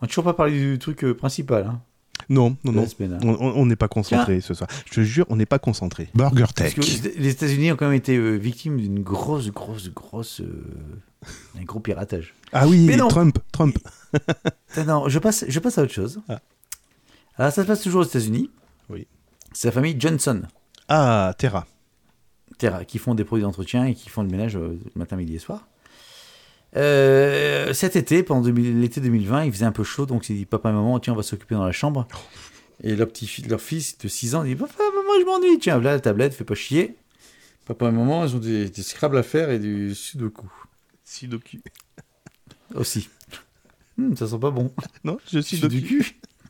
On 0.01 0.05
n'a 0.05 0.09
toujours 0.09 0.25
pas 0.25 0.35
parlé 0.35 0.53
du 0.59 0.79
truc 0.79 1.03
euh, 1.05 1.15
principal. 1.15 1.65
Hein, 1.67 1.81
Non, 2.29 2.57
non, 2.65 2.73
non. 2.73 2.87
On- 3.23 3.67
n'est 3.67 3.77
pas 3.77 3.89
concentré 3.89 4.41
ce 4.41 4.53
soir. 4.55 4.69
Je 4.87 4.95
te 4.95 5.01
jure, 5.03 5.27
on 5.29 5.37
n'est 5.37 5.47
pas 5.47 5.59
concentré. 5.59 6.09
Burger 6.15 6.47
Parce 6.57 6.75
que 6.75 6.81
les- 6.81 7.29
États-Unis 7.31 7.73
ont 7.73 7.77
quand 7.77 7.87
même 7.87 7.95
été 7.97 8.17
euh, 8.17 8.35
victimes 8.37 8.79
d'une 8.81 9.01
grosse, 9.03 9.51
grosse, 9.51 9.91
grosse. 9.91 10.41
euh, 10.41 10.65
un 11.59 11.65
gros 11.65 11.81
piratage. 11.81 12.35
Ah 12.53 12.67
oui, 12.67 12.85
Mais 12.87 12.97
non. 12.97 13.09
Trump, 13.09 13.39
Trump. 13.53 13.77
Non, 14.87 15.09
je 15.09 15.19
passe, 15.19 15.45
je 15.49 15.59
passe 15.61 15.79
à 15.79 15.83
autre 15.83 15.93
chose. 15.93 16.21
Ah. 16.29 16.41
Alors, 17.37 17.53
ça 17.53 17.63
se 17.63 17.67
passe 17.67 17.83
toujours 17.83 18.01
aux 18.03 18.05
États-Unis. 18.07 18.51
Oui. 18.89 19.07
C'est 19.53 19.69
la 19.69 19.73
famille 19.73 19.97
Johnson. 19.99 20.43
Ah, 20.89 21.35
Terra. 21.39 21.67
Terra, 22.59 22.85
qui 22.85 22.99
font 22.99 23.15
des 23.15 23.25
produits 23.25 23.43
d'entretien 23.43 23.85
et 23.87 23.95
qui 23.95 24.09
font 24.09 24.23
le 24.23 24.29
ménage 24.29 24.57
euh, 24.57 24.79
matin, 24.95 25.17
midi 25.17 25.35
et 25.35 25.39
soir. 25.39 25.67
Euh, 26.75 27.73
cet 27.73 27.97
été, 27.97 28.23
pendant 28.23 28.43
2000 28.43 28.81
l'été 28.81 29.01
2020, 29.01 29.45
il 29.45 29.53
faisait 29.53 29.65
un 29.65 29.73
peu 29.73 29.85
chaud, 29.85 30.07
donc 30.07 30.29
il 30.29 30.37
dit 30.37 30.47
papa 30.47 30.71
et 30.71 30.73
maman, 30.73 30.99
tiens, 30.99 31.13
on 31.13 31.17
va 31.17 31.23
s'occuper 31.23 31.55
dans 31.55 31.65
la 31.65 31.73
chambre. 31.73 32.07
Et 32.83 32.95
leur 32.97 33.09
petit 33.09 33.43
leur 33.49 33.61
fils 33.61 33.97
de 33.99 34.09
6 34.09 34.35
ans 34.35 34.45
il 34.45 34.55
dit 34.55 34.57
papa, 34.57 34.83
maman, 34.95 35.13
je 35.21 35.25
m'ennuie, 35.25 35.59
tiens, 35.59 35.75
voilà 35.75 35.93
la 35.93 36.01
tablette, 36.01 36.35
fais 36.35 36.45
pas 36.45 36.55
chier. 36.55 36.97
Papa 37.65 37.89
et 37.89 37.93
maman, 37.93 38.25
ils 38.27 38.37
ont 38.37 38.39
des, 38.39 38.69
des 38.69 38.83
Scrabble 38.83 39.17
à 39.19 39.23
faire 39.23 39.51
et 39.51 39.59
du 39.59 39.95
Sudoku 39.95 40.47
Sudoku. 41.05 41.59
aussi. 42.75 43.09
Hmm, 43.97 44.15
ça 44.15 44.27
sent 44.27 44.39
pas 44.39 44.51
bon. 44.51 44.73
Non, 45.05 45.19
je 45.33 45.41
suis 45.41 45.57
Sudoku. 45.57 46.03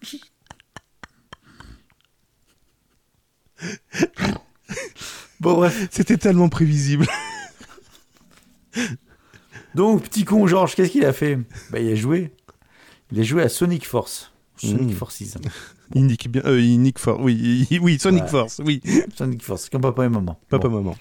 Sudoku. 0.03 0.27
bon, 5.41 5.55
bref. 5.55 5.89
C'était 5.91 6.17
tellement 6.17 6.49
prévisible. 6.49 7.07
Donc, 9.77 10.05
petit 10.05 10.25
con 10.25 10.47
Georges, 10.47 10.75
qu'est-ce 10.75 10.91
qu'il 10.91 11.05
a 11.05 11.13
fait? 11.13 11.39
Bah, 11.71 11.79
Il 11.81 11.93
a 11.93 11.95
joué. 11.95 12.33
Il 13.13 13.21
a 13.21 13.23
joué 13.23 13.43
à 13.43 13.49
Sonic 13.49 13.87
Force. 13.87 14.33
Sonic 14.57 14.89
Mm. 14.89 14.93
Forces. 14.93 15.23
Il 15.95 16.07
nique 16.07 16.29
bien. 16.31 16.43
Euh. 16.47 16.59
Oui, 17.21 17.69
oui, 17.83 17.99
Sonic 17.99 18.23
Ouais. 18.25 18.29
Force. 18.29 18.61
Oui, 18.65 18.81
Sonic 19.15 19.43
Force, 19.43 19.69
comme 19.69 19.83
papa 19.83 20.07
et 20.07 20.09
maman. 20.09 20.41
papa, 20.49 20.69
Bon. 20.69 20.77
maman. 20.79 20.97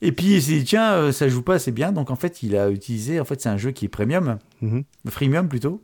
Et 0.00 0.10
puis 0.10 0.34
il 0.36 0.42
s'est 0.42 0.52
dit, 0.58 0.64
tiens, 0.64 0.94
euh, 0.94 1.12
ça 1.12 1.28
joue 1.28 1.42
pas 1.42 1.54
assez 1.56 1.70
bien. 1.70 1.92
Donc 1.92 2.10
en 2.10 2.16
fait, 2.16 2.42
il 2.42 2.56
a 2.56 2.70
utilisé. 2.70 3.20
En 3.20 3.24
fait, 3.24 3.40
c'est 3.40 3.50
un 3.50 3.58
jeu 3.58 3.70
qui 3.72 3.84
est 3.84 3.88
premium. 3.88 4.38
Mhm. 4.62 4.82
Freemium 5.08 5.48
plutôt. 5.48 5.80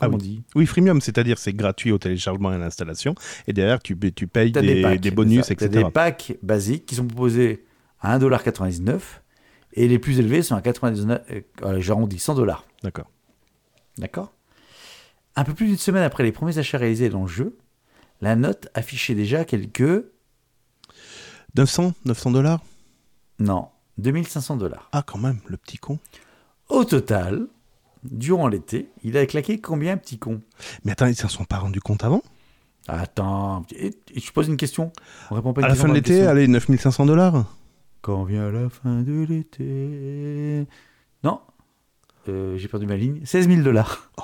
Ah 0.00 0.06
Comme 0.06 0.14
on 0.14 0.18
oui. 0.18 0.22
dit. 0.22 0.42
Oui, 0.54 0.66
freemium, 0.66 1.00
c'est-à-dire 1.00 1.36
c'est 1.38 1.52
gratuit 1.52 1.90
au 1.90 1.98
téléchargement 1.98 2.52
et 2.52 2.54
à 2.54 2.58
l'installation. 2.58 3.14
Et 3.48 3.52
derrière, 3.52 3.80
tu, 3.82 3.98
tu 4.14 4.28
payes 4.28 4.52
des, 4.52 4.62
des, 4.62 4.82
packs. 4.82 5.00
des 5.00 5.10
bonus, 5.10 5.50
etc. 5.50 5.68
des 5.68 5.90
packs 5.90 6.38
basiques 6.44 6.86
qui 6.86 6.94
sont 6.94 7.06
proposés 7.06 7.64
à 8.00 8.16
1,99$. 8.18 9.00
Et 9.72 9.86
les 9.88 9.98
plus 9.98 10.18
élevés 10.18 10.42
sont 10.42 10.56
à 10.56 10.60
99$. 10.60 11.20
Euh, 11.62 11.80
J'arrondis 11.80 12.18
100 12.18 12.34
dollars. 12.34 12.64
D'accord. 12.82 13.10
D'accord? 13.98 14.32
Un 15.36 15.44
peu 15.44 15.54
plus 15.54 15.66
d'une 15.66 15.76
semaine 15.78 16.02
après 16.02 16.24
les 16.24 16.32
premiers 16.32 16.58
achats 16.58 16.78
réalisés 16.78 17.08
dans 17.08 17.22
le 17.22 17.28
jeu, 17.28 17.56
la 18.20 18.36
note 18.36 18.68
affichait 18.74 19.14
déjà 19.14 19.44
quelques. 19.44 20.04
900 21.56 21.92
900 22.04 22.30
dollars? 22.32 22.60
Non, 23.38 23.68
2500 23.98 24.56
dollars. 24.56 24.88
Ah, 24.92 25.02
quand 25.06 25.18
même, 25.18 25.38
le 25.46 25.56
petit 25.56 25.78
con. 25.78 25.98
Au 26.68 26.84
total, 26.84 27.46
durant 28.04 28.48
l'été, 28.48 28.90
il 29.02 29.16
a 29.16 29.26
claqué 29.26 29.60
combien, 29.60 29.96
petit 29.96 30.18
con? 30.18 30.40
Mais 30.84 30.92
attends, 30.92 31.06
ils 31.06 31.16
s'en 31.16 31.28
sont 31.28 31.44
pas 31.44 31.58
rendus 31.58 31.80
compte 31.80 32.04
avant? 32.04 32.22
Attends, 32.88 33.64
et, 33.76 33.94
et 34.14 34.20
je 34.20 34.32
pose 34.32 34.48
une 34.48 34.56
question. 34.56 34.92
On 35.30 35.34
répond 35.36 35.52
pas 35.52 35.60
à 35.60 35.62
la 35.62 35.68
question 35.70 35.86
fin 35.86 35.92
de 35.92 35.94
l'été, 35.94 36.26
allez, 36.26 36.48
9500 36.48 37.06
dollars. 37.06 37.44
Quand 38.02 38.24
vient 38.24 38.50
la 38.50 38.68
fin 38.70 39.02
de 39.02 39.24
l'été. 39.28 40.66
Non, 41.22 41.40
Euh, 42.28 42.56
j'ai 42.58 42.68
perdu 42.68 42.86
ma 42.86 42.96
ligne. 42.96 43.20
16 43.24 43.48
000 43.48 43.62
dollars. 43.62 44.10
Oh. 44.18 44.22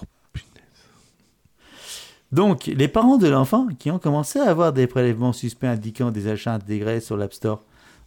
Donc, 2.32 2.66
les 2.66 2.88
parents 2.88 3.16
de 3.18 3.28
l'enfant 3.28 3.68
qui 3.78 3.90
ont 3.90 3.98
commencé 3.98 4.38
à 4.38 4.50
avoir 4.50 4.72
des 4.72 4.86
prélèvements 4.86 5.32
suspects 5.32 5.66
indiquant 5.68 6.10
des 6.10 6.26
achats 6.28 6.54
intégrés 6.54 7.00
sur 7.00 7.16
l'App 7.16 7.32
Store 7.32 7.64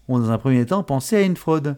ont 0.08 0.20
dans 0.20 0.30
un 0.32 0.38
premier 0.38 0.66
temps 0.66 0.84
pensé 0.84 1.16
à 1.16 1.22
une 1.22 1.38
fraude. 1.38 1.78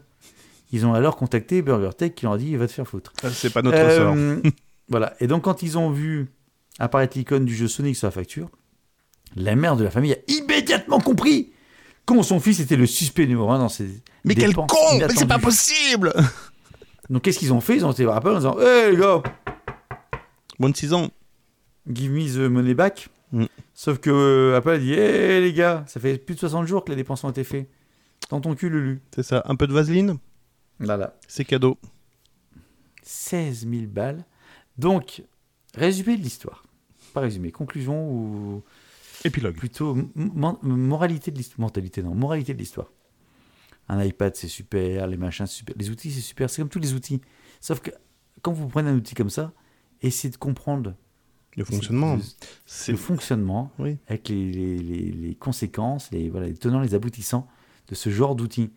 Ils 0.72 0.86
ont 0.86 0.94
alors 0.94 1.16
contacté 1.18 1.62
BurgerTech 1.62 2.16
qui 2.16 2.26
leur 2.26 2.34
a 2.34 2.38
dit 2.38 2.56
va 2.56 2.68
te 2.68 2.72
faire 2.72 2.88
foutre. 2.88 3.14
Ça, 3.22 3.30
C'est 3.30 3.52
pas 3.52 3.62
notre 3.62 3.78
Euh, 3.78 4.42
sort. 4.42 4.52
voilà. 4.90 5.14
Et 5.20 5.28
donc, 5.28 5.44
quand 5.44 5.62
ils 5.64 5.78
ont 5.78 5.92
vu 5.92 6.28
apparaître 6.80 7.18
l'icône 7.18 7.46
du 7.46 7.54
jeu 7.56 7.68
Sonic 7.68 7.96
sur 7.96 8.08
la 8.08 8.12
facture, 8.12 8.50
la 9.36 9.56
mère 9.56 9.76
de 9.76 9.84
la 9.84 9.92
famille 9.92 10.14
a 10.14 10.18
immédiatement 10.28 11.00
compris 11.00 11.52
son 12.24 12.40
fils 12.40 12.60
était 12.60 12.76
le 12.76 12.86
suspect 12.86 13.26
numéro 13.28 13.52
un 13.52 13.60
dans 13.60 13.70
ses 13.70 14.02
Mais 14.24 14.36
quel 14.36 14.54
con 14.56 14.68
Mais 15.00 15.08
c'est 15.16 15.28
pas 15.28 15.40
possible 15.40 16.14
Donc, 17.10 17.24
qu'est-ce 17.24 17.40
qu'ils 17.40 17.52
ont 17.54 17.60
fait? 17.62 17.76
Ils 17.76 17.86
ont 17.86 17.92
été 17.92 18.06
Apple 18.06 18.30
en 18.30 18.36
disant 18.36 18.58
Hey 18.60 18.92
les 18.92 18.98
gars, 18.98 19.22
6 20.74 20.94
ans. 20.94 21.10
give 21.92 22.12
me 22.12 22.26
the 22.26 22.50
money 22.50 22.74
back. 22.74 23.10
Mm. 23.32 23.46
Sauf 23.74 23.98
que 24.00 24.10
euh, 24.10 24.58
Apple 24.58 24.70
a 24.70 24.78
dit 24.78 24.94
Hey 24.94 25.42
les 25.42 25.54
gars, 25.54 25.84
ça 25.88 26.00
fait 26.00 26.18
plus 26.18 26.36
de 26.36 26.40
60 26.40 26.68
jours 26.68 26.86
que 26.86 26.92
les 26.92 26.96
dépenses 26.96 27.24
ont 27.24 27.30
été 27.30 27.44
faites. 27.44 27.70
Dans 28.30 28.40
ton 28.40 28.56
cul, 28.56 28.70
Lulu. 28.70 29.02
C'est 29.14 29.24
ça. 29.24 29.42
Un 29.46 29.56
peu 29.56 29.68
de 29.68 29.74
vaseline, 29.74 30.18
Voilà. 30.80 31.16
c'est 31.28 31.44
cadeau. 31.44 31.78
16 33.04 33.68
000 33.70 33.84
balles. 33.88 34.24
Donc, 34.78 35.24
résumé 35.76 36.16
de 36.18 36.22
l'histoire. 36.22 36.64
Pas 37.14 37.22
résumé, 37.22 37.52
conclusion 37.52 38.10
ou 38.10 38.64
Épilogue. 39.24 39.56
plutôt 39.56 39.98
moralité 40.16 41.32
de 41.32 41.38
l'histoire. 41.38 41.60
Mentalité, 41.62 42.02
non, 42.04 42.16
moralité 42.16 42.54
de 42.54 42.60
l'histoire. 42.60 42.92
Un 43.90 44.04
iPad, 44.04 44.36
c'est 44.36 44.48
super, 44.48 45.08
les 45.08 45.18
machins, 45.18 45.46
c'est 45.48 45.56
super. 45.58 45.76
Les 45.78 45.90
outils, 45.90 46.12
c'est 46.12 46.22
super. 46.22 46.50
C'est 46.50 46.62
comme 46.62 46.70
tous 46.70 46.80
les 46.80 46.94
outils. 46.94 47.20
Sauf 47.60 47.80
que 47.82 47.92
quand 48.42 48.54
vous 48.54 48.68
prenez 48.68 48.90
un 48.90 48.96
outil 48.96 49.16
comme 49.16 49.30
ça, 49.30 49.54
essayez 50.02 50.32
de 50.32 50.38
comprendre 50.38 50.96
Le 51.58 51.64
fonctionnement. 51.66 52.16
le, 52.16 52.22
le 52.92 52.98
fonctionnement 52.98 53.72
Oui. 53.80 53.98
avec 54.08 54.30
les, 54.30 54.52
les- 54.52 54.78
les- 54.80 55.12
les 55.12 55.36
conséquences, 55.36 56.10
les, 56.12 56.30
voilà, 56.30 56.48
les 56.48 56.54
tenants, 56.56 56.80
les 56.80 56.96
aboutissants 56.96 57.48
de 57.90 57.96
ce 57.96 58.10
genre 58.10 58.36
d'outils. 58.36 58.72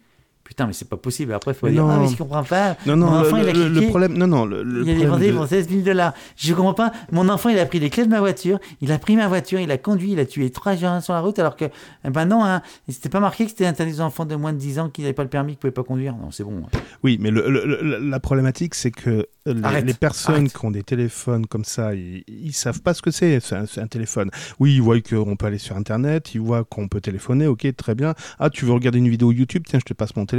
Putain, 0.44 0.66
mais 0.66 0.74
c'est 0.74 0.88
pas 0.88 0.98
possible. 0.98 1.32
Après, 1.32 1.52
il 1.52 1.54
faut 1.54 1.66
Mais 1.66 1.72
dire 1.72 1.82
non. 1.84 1.90
Ah, 1.90 1.98
mais 2.00 2.08
je 2.08 2.16
comprends 2.18 2.44
pas. 2.44 2.76
Non, 2.86 2.96
non, 2.96 3.06
Mon 3.06 3.20
le, 3.22 3.26
enfant, 3.26 3.36
il 3.38 3.48
a 3.48 3.52
le- 3.54 3.64
le 3.68 3.70
cliqué. 3.70 3.86
problème. 3.88 4.12
Non, 4.18 4.26
non, 4.26 4.44
le, 4.44 4.62
le 4.62 4.86
il 4.86 5.02
a 5.02 5.06
problème 5.08 5.30
de- 5.32 5.36
pour 5.36 5.46
16 5.48 5.68
000 5.70 5.80
dollars. 5.82 6.12
Je 6.36 6.52
comprends 6.52 6.74
pas. 6.74 6.92
Mon 7.12 7.28
enfant, 7.30 7.48
il 7.48 7.58
a 7.58 7.64
pris 7.64 7.80
les 7.80 7.88
clés 7.88 8.04
de 8.04 8.10
ma 8.10 8.20
voiture. 8.20 8.58
Il 8.82 8.92
a 8.92 8.98
pris 8.98 9.16
ma 9.16 9.26
voiture. 9.26 9.58
Il 9.58 9.70
a 9.70 9.78
conduit. 9.78 10.12
Il 10.12 10.20
a 10.20 10.26
tué 10.26 10.50
trois 10.50 10.76
gens 10.76 11.00
sur 11.00 11.14
la 11.14 11.20
route. 11.20 11.38
Alors 11.38 11.56
que, 11.56 11.64
eh 11.64 12.10
ben 12.10 12.26
non, 12.26 12.44
hein, 12.44 12.60
c'était 12.88 13.08
pas 13.08 13.20
marqué 13.20 13.44
que 13.44 13.50
c'était 13.50 13.64
interdit 13.66 13.94
aux 13.94 14.00
enfants 14.02 14.26
de 14.26 14.36
moins 14.36 14.52
de 14.52 14.58
10 14.58 14.78
ans 14.78 14.90
qui 14.90 15.00
n'avaient 15.00 15.14
pas 15.14 15.22
le 15.22 15.30
permis, 15.30 15.52
qui 15.52 15.58
pouvaient 15.58 15.70
pas 15.72 15.82
conduire. 15.82 16.14
Non, 16.14 16.30
c'est 16.30 16.44
bon. 16.44 16.62
Oui, 17.02 17.16
mais 17.20 17.30
le- 17.30 17.48
le- 17.48 17.64
le- 17.82 17.98
la 18.10 18.20
problématique, 18.20 18.74
c'est 18.74 18.90
que 18.90 19.26
les, 19.46 19.64
Arrête, 19.64 19.84
les 19.86 19.94
personnes 19.94 20.34
arrête. 20.36 20.52
qui 20.58 20.64
ont 20.66 20.70
des 20.70 20.82
téléphones 20.82 21.46
comme 21.46 21.64
ça, 21.64 21.94
ils, 21.94 22.22
ils 22.28 22.52
savent 22.52 22.80
pas 22.82 22.92
ce 22.94 23.00
que 23.02 23.10
c'est, 23.10 23.40
c'est 23.40 23.56
un, 23.56 23.64
un 23.78 23.86
téléphone. 23.86 24.30
Oui, 24.60 24.74
ils 24.74 24.82
voient 24.82 25.00
qu'on 25.00 25.36
peut 25.36 25.46
aller 25.46 25.58
sur 25.58 25.76
Internet, 25.76 26.34
ils 26.34 26.40
voient 26.40 26.64
qu'on 26.64 26.88
peut 26.88 27.00
téléphoner, 27.00 27.46
ok, 27.46 27.66
très 27.76 27.94
bien. 27.94 28.14
Ah, 28.38 28.50
tu 28.50 28.64
veux 28.66 28.72
regarder 28.72 28.98
une 28.98 29.08
vidéo 29.08 29.32
YouTube, 29.32 29.62
tiens, 29.66 29.78
je 29.78 29.84
te 29.84 29.94
passe 29.94 30.14
mon 30.16 30.26
téléphone. 30.26 30.33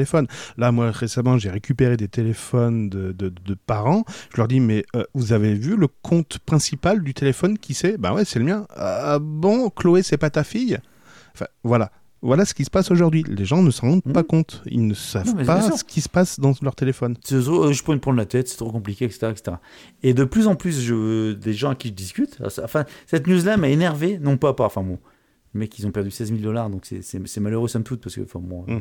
Là, 0.58 0.72
moi, 0.72 0.92
récemment, 0.92 1.38
j'ai 1.38 1.50
récupéré 1.50 1.98
des 1.98 2.08
téléphones 2.08 2.90
de, 2.90 3.12
de- 3.12 3.30
de 3.46 3.54
parents. 3.54 4.04
Je 4.34 4.38
leur 4.38 4.48
dis, 4.48 4.60
mais 4.60 4.86
euh, 4.96 5.04
vous 5.14 5.34
avez 5.34 5.54
vu 5.54 5.76
le 5.76 5.88
compte 5.88 6.40
principal 6.40 7.02
du 7.04 7.14
téléphone 7.14 7.58
qui 7.58 7.74
c'est? 7.74 7.98
Ben 7.98 8.14
ouais, 8.14 8.26
c'est 8.26 8.40
le 8.40 8.46
mien. 8.46 8.68
Ah 8.76 9.20
bon, 9.22 9.70
Chloé, 9.70 10.04
c'est 10.04 10.18
pas 10.18 10.30
ta 10.30 10.44
fille? 10.44 10.78
Enfin, 11.34 11.48
voilà. 11.64 11.92
Voilà 12.22 12.44
ce 12.46 12.56
qui 12.56 12.66
se 12.66 12.72
passe 12.72 12.90
aujourd'hui. 12.90 13.24
Les 13.28 13.46
gens 13.46 13.62
ne 13.62 13.70
s'en 13.70 13.88
rendent 13.90 14.02
pas 14.14 14.24
compte. 14.24 14.64
Ils 14.66 14.88
ne 14.88 14.96
savent 14.96 15.36
Non, 15.36 15.46
pas 15.46 15.62
ce 15.70 15.84
qui 15.84 16.02
se 16.02 16.10
passe 16.10 16.40
dans 16.40 16.54
leur 16.64 16.74
téléphone. 16.74 17.16
Trop- 17.18 17.66
euh, 17.66 17.72
je 17.72 17.84
peux 17.84 17.94
me 17.94 18.00
prendre 18.00 18.18
la 18.18 18.26
tête, 18.26 18.48
c'est 18.48 18.58
trop 18.58 18.72
compliqué, 18.72 19.06
etc., 19.06 19.28
etc. 19.30 19.58
Et 20.02 20.16
de 20.16 20.24
plus 20.24 20.48
en 20.48 20.56
plus, 20.56 20.82
je, 20.82 21.34
des 21.34 21.54
gens 21.54 21.70
à 21.70 21.76
qui 21.76 21.90
je 21.90 21.94
discute, 21.94 22.40
enfin, 22.64 22.86
cette 23.06 23.28
news-là 23.28 23.58
m'a 23.58 23.68
énervé, 23.70 24.18
non 24.18 24.38
pas 24.38 24.54
par, 24.54 24.66
enfin 24.68 24.82
bon, 24.82 24.98
les 25.54 25.60
mecs, 25.60 25.78
ils 25.78 25.86
ont 25.86 25.92
perdu 25.92 26.10
16 26.10 26.30
000 26.30 26.40
dollars, 26.42 26.72
donc 26.72 26.86
c'est 27.02 27.40
malheureux 27.40 27.68
somme 27.68 27.84
toute, 27.84 28.02
parce 28.02 28.16
que, 28.16 28.22
enfin 28.22 28.40
bon, 28.42 28.64
Mm. 28.68 28.72
euh, 28.72 28.80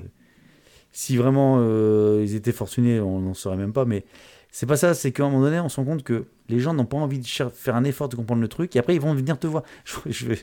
si 0.95 1.17
vraiment 1.19 1.57
euh, 1.59 2.23
ils 2.25 2.35
étaient 2.35 2.53
fortunés, 2.53 3.01
on 3.01 3.21
n'en 3.21 3.35
saurait 3.35 3.57
même 3.59 3.73
pas, 3.75 3.85
mais 3.85 4.05
c'est 4.51 4.65
pas 4.67 4.77
ça, 4.77 4.95
c'est 4.95 5.13
qu'à 5.13 5.25
un 5.25 5.29
moment 5.29 5.43
donné, 5.43 5.61
on 5.61 5.69
se 5.69 5.77
rend 5.77 5.85
compte 5.85 6.03
que 6.05 6.25
les 6.49 6.61
gens 6.61 6.73
n'ont 6.73 6.87
pas 6.87 6.97
envie 6.97 7.19
de 7.19 7.27
faire 7.27 7.75
un 7.77 7.85
effort 7.85 8.09
de 8.09 8.17
comprendre 8.17 8.41
le 8.41 8.49
truc, 8.49 8.75
et 8.77 8.79
après, 8.79 8.95
ils 8.95 9.01
vont 9.01 9.13
venir 9.15 9.39
te 9.39 9.47
voir. 9.47 9.65
Je, 9.85 9.97
je 10.11 10.27
vais- 10.27 10.39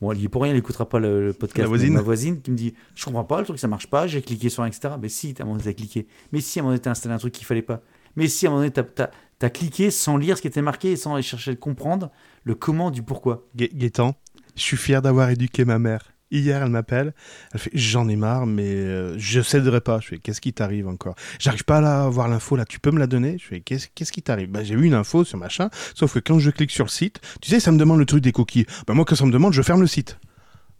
Bon, 0.00 0.12
il 0.12 0.24
est 0.24 0.28
pour 0.28 0.42
rien, 0.44 0.52
il 0.52 0.54
n'écoutera 0.56 0.88
pas 0.88 1.00
le, 1.00 1.26
le 1.26 1.32
podcast. 1.32 1.58
La 1.62 1.66
voisine. 1.66 1.92
Ma 1.94 2.02
voisine 2.02 2.40
qui 2.40 2.52
me 2.52 2.56
dit 2.56 2.72
Je 2.94 3.04
comprends 3.04 3.24
pas, 3.24 3.40
le 3.40 3.44
truc 3.44 3.58
ça 3.58 3.66
marche 3.66 3.88
pas, 3.88 4.06
j'ai 4.06 4.22
cliqué 4.22 4.48
sur 4.48 4.62
un, 4.62 4.66
etc. 4.68 4.94
Mais 5.02 5.08
si, 5.08 5.34
à 5.36 5.42
un 5.42 5.44
moment 5.46 5.58
donné, 5.58 5.64
t'as 5.64 5.76
cliqué. 5.76 6.06
Mais 6.30 6.40
si, 6.40 6.60
à 6.60 6.62
un 6.62 6.62
moment 6.62 6.70
donné, 6.74 6.82
t'as 6.82 6.92
installé 6.92 7.16
un 7.16 7.18
truc 7.18 7.34
qu'il 7.34 7.44
fallait 7.44 7.62
pas. 7.62 7.82
Mais 8.14 8.28
si, 8.28 8.46
à 8.46 8.48
un 8.48 8.52
moment 8.52 8.60
donné, 8.62 8.72
t'as, 8.72 8.84
t'as- 8.84 9.10
t'as 9.40 9.50
cliqué 9.50 9.90
sans 9.90 10.16
lire 10.16 10.36
ce 10.36 10.42
qui 10.42 10.46
était 10.46 10.62
marqué 10.62 10.92
et 10.92 10.96
sans 10.96 11.14
aller 11.14 11.24
chercher 11.24 11.50
à 11.50 11.56
comprendre 11.56 12.12
le 12.44 12.54
comment 12.54 12.92
du 12.92 13.02
pourquoi. 13.02 13.48
Gaëtan, 13.56 14.14
je 14.54 14.62
suis 14.62 14.76
fier 14.76 15.02
d'avoir 15.02 15.30
éduqué 15.30 15.64
ma 15.64 15.80
mère. 15.80 16.12
Hier, 16.30 16.62
elle 16.62 16.68
m'appelle, 16.70 17.14
elle 17.54 17.60
fait 17.60 17.70
J'en 17.72 18.06
ai 18.08 18.16
marre, 18.16 18.44
mais 18.46 18.66
euh, 18.74 19.16
je 19.18 19.40
céderai 19.40 19.80
pas. 19.80 19.98
Je 20.00 20.08
fais 20.08 20.18
Qu'est-ce 20.18 20.40
qui 20.42 20.52
t'arrive 20.52 20.86
encore? 20.86 21.14
J'arrive 21.38 21.64
pas 21.64 21.78
à 21.78 22.04
avoir 22.04 22.28
l'info 22.28 22.54
là, 22.56 22.66
tu 22.66 22.80
peux 22.80 22.90
me 22.90 22.98
la 22.98 23.06
donner? 23.06 23.38
Je 23.38 23.46
fais 23.46 23.60
Qu'est-ce 23.60 24.12
qui 24.12 24.20
t'arrive? 24.22 24.50
Bah, 24.50 24.62
J'ai 24.62 24.76
vu 24.76 24.86
une 24.86 24.94
info 24.94 25.24
sur 25.24 25.38
machin, 25.38 25.70
sauf 25.94 26.12
que 26.12 26.18
quand 26.18 26.38
je 26.38 26.50
clique 26.50 26.70
sur 26.70 26.84
le 26.84 26.90
site, 26.90 27.20
tu 27.40 27.48
sais, 27.50 27.60
ça 27.60 27.72
me 27.72 27.78
demande 27.78 27.98
le 27.98 28.04
truc 28.04 28.22
des 28.22 28.32
cookies. 28.32 28.66
Bah, 28.86 28.92
moi, 28.94 29.04
quand 29.06 29.16
ça 29.16 29.24
me 29.24 29.32
demande, 29.32 29.54
je 29.54 29.62
ferme 29.62 29.80
le 29.80 29.86
site. 29.86 30.18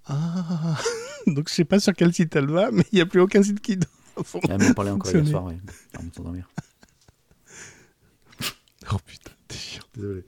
Ah 0.06 0.76
Donc, 1.26 1.48
je 1.48 1.54
sais 1.54 1.64
pas 1.64 1.80
sur 1.80 1.94
quel 1.94 2.12
site 2.12 2.36
elle 2.36 2.46
va, 2.50 2.70
mais 2.70 2.84
il 2.92 2.96
n'y 2.96 3.00
a 3.00 3.06
plus 3.06 3.20
aucun 3.20 3.42
site 3.42 3.60
qui. 3.60 3.78
fond- 4.24 4.40
Elle 4.50 4.62
m'en 4.62 4.74
parlait 4.74 4.90
encore 4.90 5.10
hier 5.12 5.26
soir, 5.30 5.44
ouais. 5.44 5.58
Avant 5.94 6.04
de 6.08 6.14
s'endormir. 6.14 6.48
Oh 8.92 8.96
putain, 9.04 9.32
t'es 9.48 9.56
chiant. 9.58 9.82
Désolé. 9.94 10.24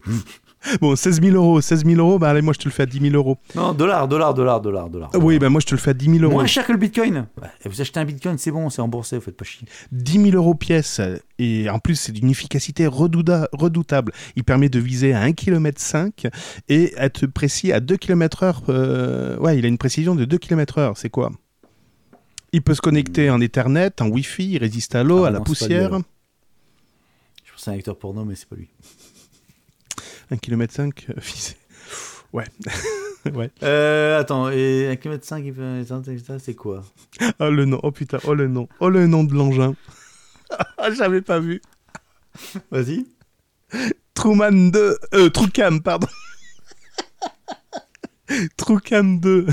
Bon, 0.81 0.95
16 0.95 1.23
000 1.23 1.35
euros, 1.37 1.61
16 1.61 1.85
000 1.87 1.99
euros, 1.99 2.19
bah 2.19 2.29
allez, 2.31 2.43
moi 2.43 2.53
je 2.53 2.59
te 2.59 2.65
le 2.67 2.71
fais 2.71 2.83
à 2.83 2.87
10 2.87 3.01
000 3.01 3.15
euros. 3.15 3.39
Non, 3.55 3.73
dollars, 3.73 4.07
dollars, 4.09 4.35
dollars, 4.35 4.61
dollars, 4.61 4.91
dollars. 4.91 5.11
Oui, 5.15 5.39
bah 5.39 5.49
moi 5.49 5.61
je 5.61 5.67
te 5.67 5.75
le 5.75 5.81
fais 5.81 5.91
à 5.91 5.95
10 5.95 6.11
000 6.19 6.25
euros. 6.25 6.33
Moins 6.35 6.47
cher 6.47 6.67
que 6.67 6.73
le 6.73 6.79
bitcoin. 6.79 7.27
Bah, 7.41 7.49
vous 7.65 7.81
achetez 7.81 7.99
un 7.99 8.05
bitcoin, 8.05 8.37
c'est 8.37 8.51
bon, 8.51 8.69
c'est 8.69 8.83
remboursé, 8.83 9.17
vous 9.17 9.23
faites 9.23 9.37
pas 9.37 9.45
chier. 9.47 9.67
10 9.93 10.13
000 10.31 10.37
euros 10.37 10.55
pièce. 10.55 11.01
Et 11.39 11.71
en 11.71 11.79
plus, 11.79 11.95
c'est 11.95 12.13
d'une 12.13 12.29
efficacité 12.29 12.87
redoutable. 12.87 14.13
Il 14.37 14.45
permet 14.45 14.69
de 14.69 14.79
viser 14.79 15.15
à 15.15 15.25
1,5 15.27 15.35
km 15.35 15.81
et 16.69 16.93
être 16.99 17.27
précis 17.27 17.73
à 17.73 17.81
2 17.81 17.97
km 17.97 18.43
heure. 18.43 18.63
euh, 18.69 19.39
Ouais, 19.39 19.59
il 19.59 19.65
a 19.65 19.69
une 19.69 19.79
précision 19.79 20.15
de 20.15 20.25
2 20.27 20.37
km 20.37 20.77
heure. 20.79 20.97
C'est 20.99 21.09
quoi? 21.11 21.31
Il 22.53 22.61
peut 22.63 22.75
se 22.75 22.81
connecter 22.83 23.31
en 23.31 23.41
Ethernet, 23.41 23.93
en 24.03 24.09
Wi-Fi, 24.09 24.53
il 24.53 24.59
résiste 24.59 24.95
à 24.95 25.05
l'eau, 25.05 25.25
Ah 25.25 25.29
à 25.29 25.31
la 25.31 25.39
non, 25.39 25.45
c'est 25.47 25.51
lui, 25.53 25.59
poussière. 25.59 25.91
Je 27.45 27.53
pense 27.53 27.69
à 27.69 27.71
un 27.71 27.75
acteur 27.75 27.97
porno, 27.97 28.25
mais 28.25 28.35
c'est 28.35 28.49
pas 28.49 28.57
lui. 28.57 28.69
1 30.31 30.37
km 30.37 30.73
5 30.73 31.07
visé. 31.17 31.57
Ouais. 32.33 32.45
ouais. 33.35 33.51
Euh, 33.63 34.21
attends, 34.21 34.51
et 34.51 34.89
1 34.89 34.97
km 34.97 35.25
5, 35.25 35.45
il 35.45 35.53
peut... 35.53 35.85
ça, 35.85 36.39
c'est 36.39 36.55
quoi? 36.55 36.85
Oh 37.39 37.51
le 37.51 37.65
nom, 37.65 37.81
oh 37.83 37.91
putain, 37.91 38.19
oh 38.25 38.35
le 38.35 38.49
nom, 38.49 38.69
oh 38.79 38.89
le 38.89 39.07
nom 39.07 39.25
de 39.25 39.35
l'engin. 39.35 39.75
J'avais 40.97 41.23
pas 41.23 41.41
vu. 41.41 41.61
Vas-y. 42.71 43.07
Truman 44.15 44.71
2, 44.71 44.99
euh, 45.15 45.31
Trucam, 45.31 45.83
pardon. 45.83 46.09
Trucam 48.57 49.19
2. 49.19 49.47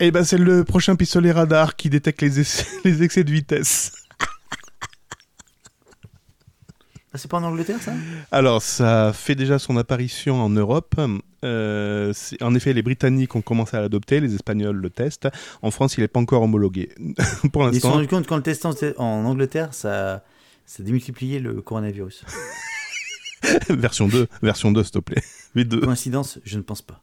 Eh 0.00 0.10
ben, 0.10 0.24
c'est 0.24 0.38
le 0.38 0.64
prochain 0.64 0.96
pistolet 0.96 1.30
radar 1.32 1.76
qui 1.76 1.90
détecte 1.90 2.22
les 2.22 3.02
excès 3.02 3.24
de 3.24 3.30
vitesse. 3.30 3.92
Ah, 4.20 4.26
c'est 7.18 7.30
pas 7.30 7.38
en 7.38 7.44
Angleterre, 7.44 7.80
ça? 7.82 7.92
Alors, 8.30 8.62
ça 8.62 9.12
fait 9.14 9.34
déjà 9.34 9.58
son 9.58 9.76
apparition 9.76 10.40
en 10.40 10.48
Europe. 10.48 10.94
Euh, 11.44 12.12
en 12.40 12.54
effet, 12.54 12.72
les 12.72 12.82
Britanniques 12.82 13.36
ont 13.36 13.42
commencé 13.42 13.76
à 13.76 13.80
l'adopter, 13.80 14.20
les 14.20 14.34
Espagnols 14.34 14.76
le 14.76 14.90
testent. 14.90 15.28
En 15.60 15.70
France, 15.70 15.96
il 15.98 16.00
n'est 16.00 16.08
pas 16.08 16.20
encore 16.20 16.42
homologué. 16.42 16.90
Pour 17.52 17.68
Ils 17.68 17.74
se 17.74 17.80
sont 17.80 17.88
l'instant, 17.88 17.90
rendus 17.90 18.08
compte 18.08 18.26
qu'en 18.26 18.36
le 18.36 18.42
testant 18.42 18.70
en 18.96 19.24
Angleterre, 19.24 19.74
ça, 19.74 20.24
ça 20.64 20.82
démultipliait 20.82 21.38
le 21.38 21.60
coronavirus. 21.60 22.24
version 23.68 24.08
2, 24.08 24.28
version 24.42 24.72
2, 24.72 24.82
s'il 24.82 24.92
te 24.92 24.98
plaît. 25.00 25.22
V2. 25.56 25.80
Coïncidence, 25.80 26.38
je 26.44 26.56
ne 26.56 26.62
pense 26.62 26.80
pas. 26.80 27.02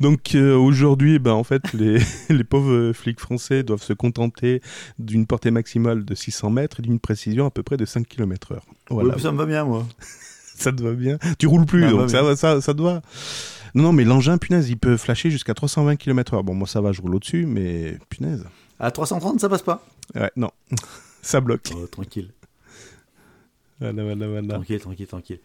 Donc 0.00 0.34
euh, 0.34 0.56
aujourd'hui, 0.56 1.20
ben, 1.20 1.32
en 1.32 1.44
fait, 1.44 1.72
les, 1.74 1.98
les 2.28 2.44
pauvres 2.44 2.92
flics 2.92 3.20
français 3.20 3.62
doivent 3.62 3.82
se 3.82 3.92
contenter 3.92 4.60
d'une 4.98 5.26
portée 5.26 5.52
maximale 5.52 6.04
de 6.04 6.14
600 6.14 6.50
mètres 6.50 6.80
et 6.80 6.82
d'une 6.82 6.98
précision 6.98 7.46
à 7.46 7.50
peu 7.50 7.62
près 7.62 7.76
de 7.76 7.84
5 7.84 8.08
km 8.08 8.52
heure. 8.52 8.64
Voilà, 8.90 9.14
Ouais, 9.14 9.20
ça 9.20 9.32
me 9.32 9.38
va 9.38 9.46
bien, 9.46 9.64
moi. 9.64 9.86
ça 10.56 10.72
te 10.72 10.82
va 10.82 10.92
bien. 10.92 11.18
Tu 11.38 11.46
roules 11.46 11.66
plus, 11.66 11.88
donc 11.88 12.10
ça, 12.10 12.22
oui. 12.22 12.28
va, 12.28 12.36
ça, 12.36 12.60
ça 12.60 12.74
te 12.74 12.82
va. 12.82 13.02
Non, 13.74 13.84
non, 13.84 13.92
mais 13.92 14.04
l'engin, 14.04 14.38
punaise, 14.38 14.68
il 14.70 14.76
peut 14.76 14.96
flasher 14.96 15.30
jusqu'à 15.30 15.54
320 15.54 15.96
km 15.96 16.34
heure. 16.34 16.44
Bon, 16.44 16.54
moi 16.54 16.68
ça 16.68 16.80
va, 16.80 16.92
je 16.92 17.02
roule 17.02 17.16
au-dessus, 17.16 17.46
mais 17.46 17.98
punaise. 18.08 18.44
À 18.78 18.90
330, 18.90 19.40
ça 19.40 19.48
passe 19.48 19.62
pas. 19.62 19.86
Ouais, 20.14 20.30
non, 20.36 20.50
ça 21.22 21.40
bloque. 21.40 21.70
Oh, 21.74 21.86
tranquille. 21.86 22.30
Voilà, 23.80 24.04
voilà, 24.04 24.28
voilà. 24.28 24.54
Tranquille, 24.54 24.80
tranquille, 24.80 25.06
tranquille. 25.06 25.40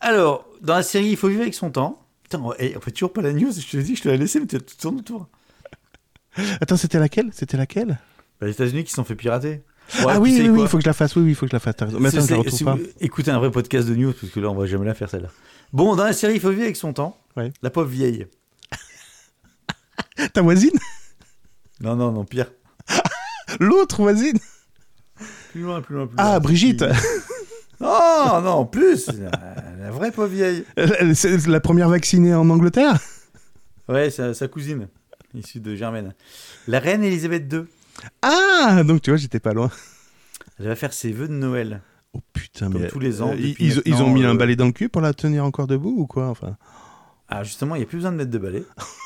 Alors, 0.00 0.48
dans 0.60 0.74
la 0.74 0.82
série, 0.82 1.10
il 1.10 1.16
faut 1.16 1.28
vivre 1.28 1.42
avec 1.42 1.54
son 1.54 1.70
temps. 1.70 2.04
Putain, 2.24 2.40
on, 2.40 2.52
eh, 2.58 2.74
fait 2.80 2.90
toujours 2.90 3.12
pas 3.12 3.22
la 3.22 3.32
news. 3.32 3.52
Je 3.52 3.66
te 3.66 3.76
l'ai 3.76 3.82
dit, 3.82 3.96
je 3.96 4.02
te 4.02 4.08
l'ai 4.08 4.18
laissé, 4.18 4.40
mais 4.40 4.46
tu 4.46 4.58
tout 4.58 4.76
tournes 4.76 4.98
autour. 4.98 5.28
Attends, 6.60 6.76
c'était 6.76 6.98
laquelle? 6.98 7.30
C'était 7.32 7.56
laquelle? 7.56 7.98
Bah, 8.40 8.46
les 8.46 8.52
États-Unis 8.52 8.84
qui 8.84 8.90
se 8.90 8.96
sont 8.96 9.04
fait 9.04 9.14
pirater. 9.14 9.62
Ah 10.00 10.06
Ouais, 10.06 10.16
oui, 10.18 10.48
oui, 10.50 10.60
il 10.62 10.68
faut 10.68 10.76
que 10.76 10.82
je 10.82 10.88
la 10.88 10.92
fasse. 10.92 11.16
Oui, 11.16 11.22
oui, 11.22 11.30
il 11.30 11.34
faut 11.34 11.46
que 11.46 11.50
je 11.50 11.56
la 11.56 11.60
fasse. 11.60 11.74
Mais 11.98 12.08
attends, 12.08 12.20
je 12.26 12.30
la 12.32 12.36
retrouve 12.38 12.64
pas. 12.64 12.76
écoutez 13.00 13.30
un 13.30 13.38
vrai 13.38 13.50
podcast 13.50 13.88
de 13.88 13.94
news, 13.94 14.12
parce 14.12 14.32
que 14.32 14.40
là, 14.40 14.50
on 14.50 14.54
va 14.54 14.66
jamais 14.66 14.86
la 14.86 14.94
faire 14.94 15.08
celle-là. 15.08 15.28
Bon, 15.72 15.96
dans 15.96 16.04
la 16.04 16.12
série, 16.12 16.34
il 16.34 16.40
faut 16.40 16.50
vivre 16.50 16.62
avec 16.62 16.76
son 16.76 16.92
temps. 16.92 17.18
Ouais. 17.36 17.52
La 17.62 17.70
pauvre 17.70 17.88
vieille. 17.88 18.26
Ta 20.32 20.42
voisine? 20.42 20.78
Non, 21.80 21.94
non, 21.96 22.12
non, 22.12 22.24
pire. 22.24 22.50
L'autre 23.60 24.02
voisine? 24.02 24.38
Plus 25.52 25.62
loin, 25.62 25.80
plus 25.80 25.94
loin, 25.94 26.06
plus 26.06 26.16
Ah, 26.18 26.30
loin. 26.32 26.40
Brigitte 26.40 26.84
Non, 27.80 28.40
non, 28.42 28.66
plus. 28.66 29.06
La, 29.08 29.30
la 29.80 29.90
vraie 29.90 30.10
pauvre 30.10 30.26
vieille. 30.28 30.64
C'est 31.14 31.46
la 31.46 31.60
première 31.60 31.88
vaccinée 31.88 32.34
en 32.34 32.50
Angleterre? 32.50 32.98
Ouais, 33.88 34.10
sa, 34.10 34.34
sa 34.34 34.48
cousine, 34.48 34.88
issue 35.34 35.60
de 35.60 35.74
Germaine. 35.76 36.14
La 36.66 36.80
reine 36.80 37.02
Elisabeth 37.04 37.50
II. 37.52 37.64
Ah 38.22 38.82
Donc 38.84 39.02
tu 39.02 39.10
vois, 39.10 39.16
j'étais 39.16 39.40
pas 39.40 39.52
loin. 39.52 39.70
Elle 40.58 40.66
va 40.66 40.76
faire 40.76 40.92
ses 40.92 41.12
vœux 41.12 41.28
de 41.28 41.34
Noël. 41.34 41.82
Oh 42.12 42.20
putain, 42.32 42.70
Comme 42.70 42.82
mais. 42.82 42.88
tous 42.88 42.98
les 42.98 43.22
ans, 43.22 43.32
euh, 43.32 43.54
ils, 43.58 44.02
ont 44.02 44.10
mis 44.10 44.24
un 44.24 44.34
euh, 44.34 44.38
balai 44.38 44.56
dans 44.56 44.66
le 44.66 44.72
cul 44.72 44.88
pour 44.88 45.02
la 45.02 45.12
tenir 45.12 45.44
encore 45.44 45.66
debout 45.66 45.94
ou 45.96 46.06
quoi 46.06 46.28
enfin, 46.28 46.56
Ah, 47.28 47.44
justement, 47.44 47.74
il 47.74 47.78
n'y 47.78 47.84
a 47.84 47.86
plus 47.86 47.98
besoin 47.98 48.12
de 48.12 48.16
mettre 48.16 48.30
de 48.30 48.38
balai. 48.38 48.64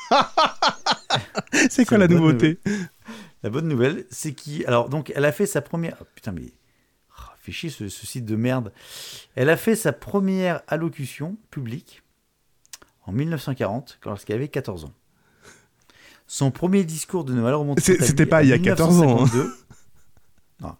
C'est 1.69 1.85
quoi 1.85 1.97
la 1.97 2.07
nouveauté? 2.07 2.59
La 3.43 3.49
bonne 3.49 3.67
nouvelle, 3.67 4.05
c'est 4.09 4.33
qui 4.33 4.65
Alors, 4.65 4.87
donc, 4.89 5.11
elle 5.15 5.25
a 5.25 5.31
fait 5.33 5.45
sa 5.45 5.61
première. 5.61 5.97
Oh, 6.01 6.05
putain, 6.15 6.31
mais. 6.31 6.53
Oh, 7.19 7.23
fait 7.41 7.51
chier 7.51 7.69
ce, 7.69 7.89
ce 7.89 8.07
site 8.07 8.25
de 8.25 8.35
merde. 8.35 8.71
Elle 9.35 9.49
a 9.49 9.57
fait 9.57 9.75
sa 9.75 9.91
première 9.91 10.61
allocution 10.67 11.37
publique 11.51 12.03
en 13.05 13.11
1940, 13.11 13.99
lorsqu'elle 14.05 14.37
avait 14.37 14.47
14 14.47 14.85
ans. 14.85 14.93
Son 16.27 16.51
premier 16.51 16.83
discours 16.83 17.23
de 17.25 17.33
Noël 17.33 17.53
remonte. 17.55 17.79
C'était 17.79 18.25
pas 18.25 18.37
à 18.37 18.43
il 18.43 18.49
y 18.49 18.53
a 18.53 18.59
14 18.59 19.01
ans, 19.01 19.03
hein. 19.03 19.25
1952. 19.25 19.55
Non. 20.61 20.75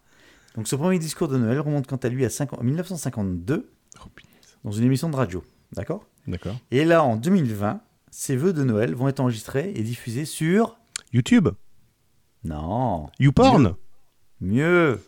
Donc, 0.56 0.68
son 0.68 0.78
premier 0.78 1.00
discours 1.00 1.28
de 1.28 1.38
Noël 1.38 1.60
remonte 1.60 1.88
quant 1.88 1.98
à 1.98 2.10
lui 2.10 2.26
à 2.26 2.30
5 2.30 2.54
en 2.54 2.64
1952 2.64 3.70
Oh, 4.04 4.08
dans 4.64 4.72
une 4.72 4.86
émission 4.86 5.10
de 5.10 5.16
radio. 5.16 5.44
D'accord? 5.74 6.06
D'accord. 6.28 6.56
Et 6.72 6.84
là, 6.86 7.04
en 7.04 7.16
2020, 7.18 7.82
ses 8.10 8.36
vœux 8.36 8.54
de 8.54 8.64
Noël 8.64 8.96
vont 8.96 9.08
être 9.08 9.20
enregistrés 9.20 9.72
et 9.76 9.84
diffusés 9.84 10.26
sur. 10.26 10.78
YouTube 11.12 11.50
Non. 12.44 13.08
YouPorn 13.20 13.76
Mieux. 14.42 15.00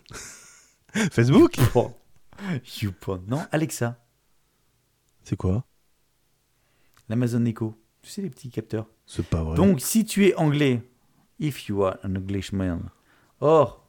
Facebook 1.11 1.55
Oh. 1.73 1.91
YouPorn. 2.81 3.23
Non, 3.27 3.41
Alexa, 3.51 3.97
C'est 5.23 5.35
quoi? 5.35 5.65
l'Amazon 7.09 7.45
Echo. 7.45 7.75
Tu 8.05 8.11
sais, 8.11 8.21
les 8.21 8.29
petits 8.29 8.49
capteurs. 8.49 8.87
C'est 9.07 9.25
pas 9.25 9.43
vrai. 9.43 9.55
Donc, 9.55 9.81
si 9.81 10.05
tu 10.05 10.27
es 10.27 10.35
anglais, 10.35 10.83
if 11.39 11.67
you 11.67 11.83
are 11.83 11.97
an 12.03 12.15
Englishman, 12.15 12.91
or 13.39 13.83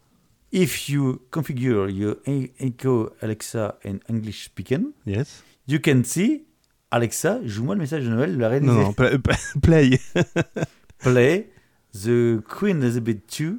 if 0.53 0.89
you 0.89 1.21
configure 1.31 1.91
your 1.91 2.17
Echo 2.27 3.13
Alexa 3.21 3.79
in 3.85 3.99
English 4.09 4.47
speaking, 4.47 4.93
Yes 5.05 5.45
you 5.67 5.79
can 5.81 6.03
see 6.05 6.45
Alexa, 6.91 7.41
joue-moi 7.45 7.75
le 7.75 7.81
message 7.81 8.05
de 8.05 8.11
Noël 8.11 8.35
de 8.35 8.41
la 8.41 8.49
reine 8.49 8.65
Non, 8.65 8.75
non, 8.75 8.93
play. 8.93 9.19
Play 11.01 11.51
the 11.93 12.41
Queen 12.49 12.83
Elizabeth 12.83 13.39
II 13.39 13.59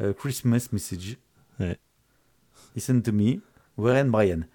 uh, 0.00 0.12
Christmas 0.12 0.68
message. 0.72 1.16
Ouais. 1.58 1.78
Listen 2.74 3.00
to 3.02 3.12
me, 3.12 3.40
Warren 3.76 4.10
Bryan. 4.10 4.46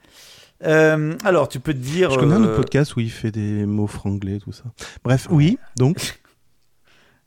Euh, 0.63 1.15
alors, 1.23 1.47
tu 1.49 1.59
peux 1.59 1.73
te 1.73 1.79
dire. 1.79 2.11
Je 2.11 2.19
connais 2.19 2.35
un 2.35 2.41
euh, 2.43 2.47
autre 2.47 2.55
podcast 2.57 2.95
où 2.95 2.99
il 2.99 3.09
fait 3.11 3.31
des 3.31 3.65
mots 3.65 3.87
franglais, 3.87 4.39
tout 4.39 4.51
ça. 4.51 4.63
Bref, 5.03 5.27
oui, 5.31 5.57
donc. 5.75 6.19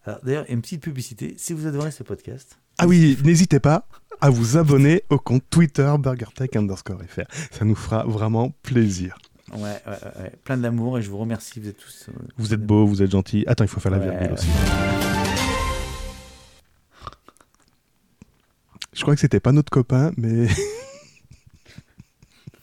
D'ailleurs, 0.23 0.45
une 0.49 0.61
petite 0.61 0.83
publicité. 0.83 1.35
Si 1.39 1.53
vous 1.55 1.67
adorez 1.67 1.91
ce 1.91 2.03
podcast, 2.03 2.59
Ah 2.79 2.87
oui, 2.87 3.17
n'hésitez 3.25 3.59
pas 3.59 3.87
à 4.21 4.29
vous 4.31 4.57
abonner 4.59 5.03
au 5.09 5.19
compte 5.19 5.43
Twitter 5.49 5.91
BurgerTech 5.99 6.55
underscore 6.57 7.01
FR. 7.09 7.23
Ça 7.51 7.65
nous 7.65 7.75
fera 7.75 8.05
vraiment 8.05 8.51
plaisir. 8.63 9.17
ouais, 9.55 9.61
ouais, 9.61 9.81
ouais, 9.87 10.33
plein 10.45 10.59
d'amour 10.59 10.99
et 10.99 11.03
je 11.03 11.09
vous 11.09 11.17
remercie. 11.19 11.59
Vous 11.59 11.69
êtes 11.69 11.79
tous. 11.79 12.07
euh, 12.11 12.13
Vous 12.37 12.53
êtes 12.53 12.61
beaux, 12.65 12.87
vous 12.87 13.03
êtes 13.03 13.11
gentils. 13.13 13.45
Attends, 13.47 13.65
il 13.65 13.69
faut 13.69 13.81
faire 13.81 13.93
la 13.93 13.99
Ouais, 13.99 14.11
virgule 14.11 14.33
aussi. 14.35 14.47
Je 18.93 19.01
crois 19.03 19.15
que 19.15 19.21
c'était 19.21 19.41
pas 19.41 19.53
notre 19.53 19.71
copain, 19.71 20.13
mais 20.17 20.47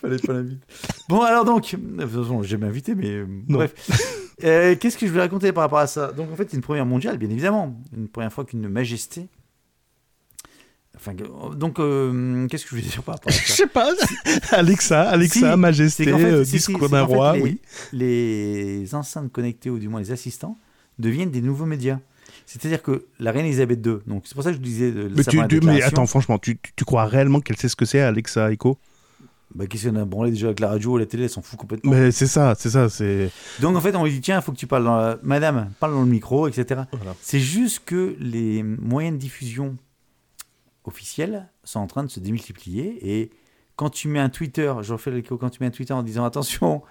Fallait 0.02 0.18
pas 0.18 0.34
l'inviter. 0.34 0.66
Bon, 1.10 1.22
alors 1.22 1.46
donc, 1.46 1.76
de 1.76 2.02
toute 2.04 2.10
façon, 2.10 2.42
j'ai 2.44 2.56
invité, 2.62 2.96
mais 2.96 3.08
euh, 3.10 3.26
bref. 3.28 3.74
Euh, 4.44 4.76
Qu'est-ce 4.76 4.98
que 4.98 5.06
je 5.06 5.12
vais 5.12 5.20
raconter 5.20 5.52
par 5.52 5.62
rapport 5.66 5.78
à 5.78 5.86
ça? 5.86 6.12
Donc, 6.14 6.32
en 6.32 6.36
fait, 6.36 6.48
c'est 6.50 6.56
une 6.58 6.64
première 6.64 6.88
mondiale, 6.88 7.20
bien 7.20 7.30
évidemment. 7.30 7.80
Une 7.96 8.08
première 8.08 8.34
fois 8.34 8.44
qu'une 8.44 8.68
majesté. 8.70 9.28
Enfin, 10.96 11.14
que- 11.14 11.54
donc, 11.56 11.80
euh, 11.80 12.48
qu'est-ce 12.48 12.64
que 12.64 12.72
je 12.72 12.76
voulais 12.76 12.88
dire 12.88 13.04
par 13.04 13.16
rapport 13.16 13.32
à 13.32 13.36
je 13.36 13.48
ça 13.48 13.54
sais 13.56 13.68
pas. 13.68 13.92
Alexa, 14.52 15.02
Alexa, 15.10 15.54
Si, 15.54 15.58
Majesté, 15.60 16.06
qu'en 16.10 16.18
fait, 16.18 16.32
euh, 16.32 16.44
discours 16.44 16.90
d'un 16.90 17.06
fait, 17.08 17.14
roi, 17.14 17.34
les, 17.36 17.42
oui. 17.44 17.60
les 17.94 18.96
enceintes 18.96 19.32
connectées, 19.32 19.70
ou 19.70 19.78
du 19.78 19.88
moins 19.90 20.00
les 20.02 20.12
assistants, 20.12 20.58
deviennent 20.98 21.30
des 21.32 21.42
nouveaux 21.42 21.66
médias. 21.68 22.00
C'est-à-dire 22.48 22.82
que 22.82 23.06
la 23.20 23.32
reine 23.32 23.46
Elisabeth 23.46 23.86
II, 23.86 23.98
donc 24.08 24.24
c'est 24.26 24.34
pour 24.34 24.44
ça 24.44 24.50
que 24.50 24.58
je 24.58 24.62
disais 24.62 24.92
de 24.92 25.04
Mais, 25.16 25.24
tu, 25.24 25.38
mais 25.64 25.82
attends, 25.84 26.08
franchement, 26.08 26.38
tu, 26.40 26.58
tu- 26.58 26.72
tu 26.76 26.84
crois 26.86 27.06
réellement 27.06 27.40
qu'elle 27.42 27.58
sait 27.58 27.70
ce 27.70 27.76
que 27.76 27.86
c'est 27.86 28.02
Alexa 28.02 28.52
Echo? 28.52 28.78
Bah, 29.56 29.68
qu'est-ce 29.68 29.90
qu'on 29.90 29.96
a 29.96 30.06
branlé 30.06 30.32
déjà 30.32 30.48
avec 30.48 30.60
la 30.60 30.70
radio 30.70 30.92
ou 30.92 30.98
la 30.98 31.06
télé, 31.06 31.24
elle 31.24 31.30
s'en 31.30 31.42
fout 31.42 31.60
complètement. 31.60 31.92
Mais 31.92 32.12
c'est 32.12 32.28
ça, 32.28 32.56
c'est 32.58 32.70
ça, 32.70 32.90
c'est. 32.90 33.30
Donc 33.60 33.76
en 33.76 33.82
fait, 33.82 33.96
on 33.96 34.04
lui 34.04 34.12
dit 34.12 34.22
tiens, 34.22 34.40
il 34.40 34.42
faut 34.42 34.52
que 34.52 34.58
tu 34.58 34.68
parles 34.68 34.84
dans 34.84 34.98
la... 34.98 35.18
Madame, 35.24 35.72
parle 35.80 35.94
dans 35.94 36.02
le 36.02 36.10
micro, 36.10 36.48
etc. 36.48 36.82
Voilà. 36.92 37.16
C'est 37.22 37.40
juste 37.40 37.84
que 37.86 38.16
les 38.20 38.64
moyens 38.64 39.16
de 39.16 39.20
diffusion 39.20 39.78
officiels 40.86 41.48
sont 41.64 41.80
en 41.80 41.88
train 41.88 42.04
de 42.04 42.10
se 42.10 42.20
démultiplier 42.20 42.98
et 43.02 43.32
quand 43.76 43.90
tu 43.90 44.08
mets 44.08 44.20
un 44.20 44.30
Twitter, 44.30 44.74
je 44.82 44.94
refais 44.94 45.12
l'écho, 45.12 45.38
quand 45.38 45.50
tu 45.50 45.58
mets 45.62 45.68
un 45.68 45.72
Twitter 45.72 45.94
en 45.94 46.04
disant 46.04 46.26
attention, 46.26 46.82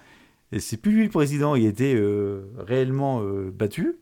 c'est 0.59 0.77
plus 0.77 0.93
lui 0.93 1.05
le 1.05 1.11
président, 1.11 1.55
il 1.55 1.67
était 1.67 1.95
euh, 1.95 2.53
réellement 2.59 3.23
euh, 3.23 3.51
battu. 3.51 3.97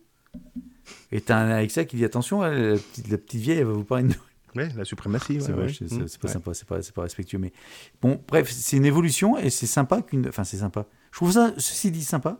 Et 1.12 1.20
t'as 1.20 1.36
un 1.36 1.50
Alexa 1.50 1.84
qui 1.84 1.96
dit 1.96 2.04
attention, 2.04 2.40
la, 2.40 2.76
petite, 2.76 3.08
la 3.10 3.18
petite 3.18 3.40
vieille, 3.40 3.58
elle 3.58 3.66
va 3.66 3.72
vous 3.72 3.84
parler 3.84 4.04
de 4.04 4.14
Ouais, 4.54 4.68
la 4.76 4.84
suprématie. 4.84 5.40
c'est 5.40 5.52
ouais, 5.52 5.62
moche, 5.64 5.80
ouais. 5.80 5.88
pas 5.88 6.04
Ouais. 6.28 6.32
sympa, 6.32 6.54
c'est 6.82 6.92
pas, 6.94 7.02
respectueux. 7.02 7.38
Mais 7.38 7.52
bon, 8.00 8.22
bref, 8.26 8.50
c'est 8.50 8.76
une 8.76 8.84
évolution 8.84 9.38
et 9.38 9.50
c'est 9.50 9.66
sympa 9.66 10.02
qu'une. 10.02 10.26
Enfin, 10.28 10.44
c'est 10.44 10.58
sympa. 10.58 10.86
Je 11.12 11.18
trouve 11.18 11.32
ça, 11.32 11.52
ceci 11.58 11.90
dit, 11.90 12.04
sympa 12.04 12.38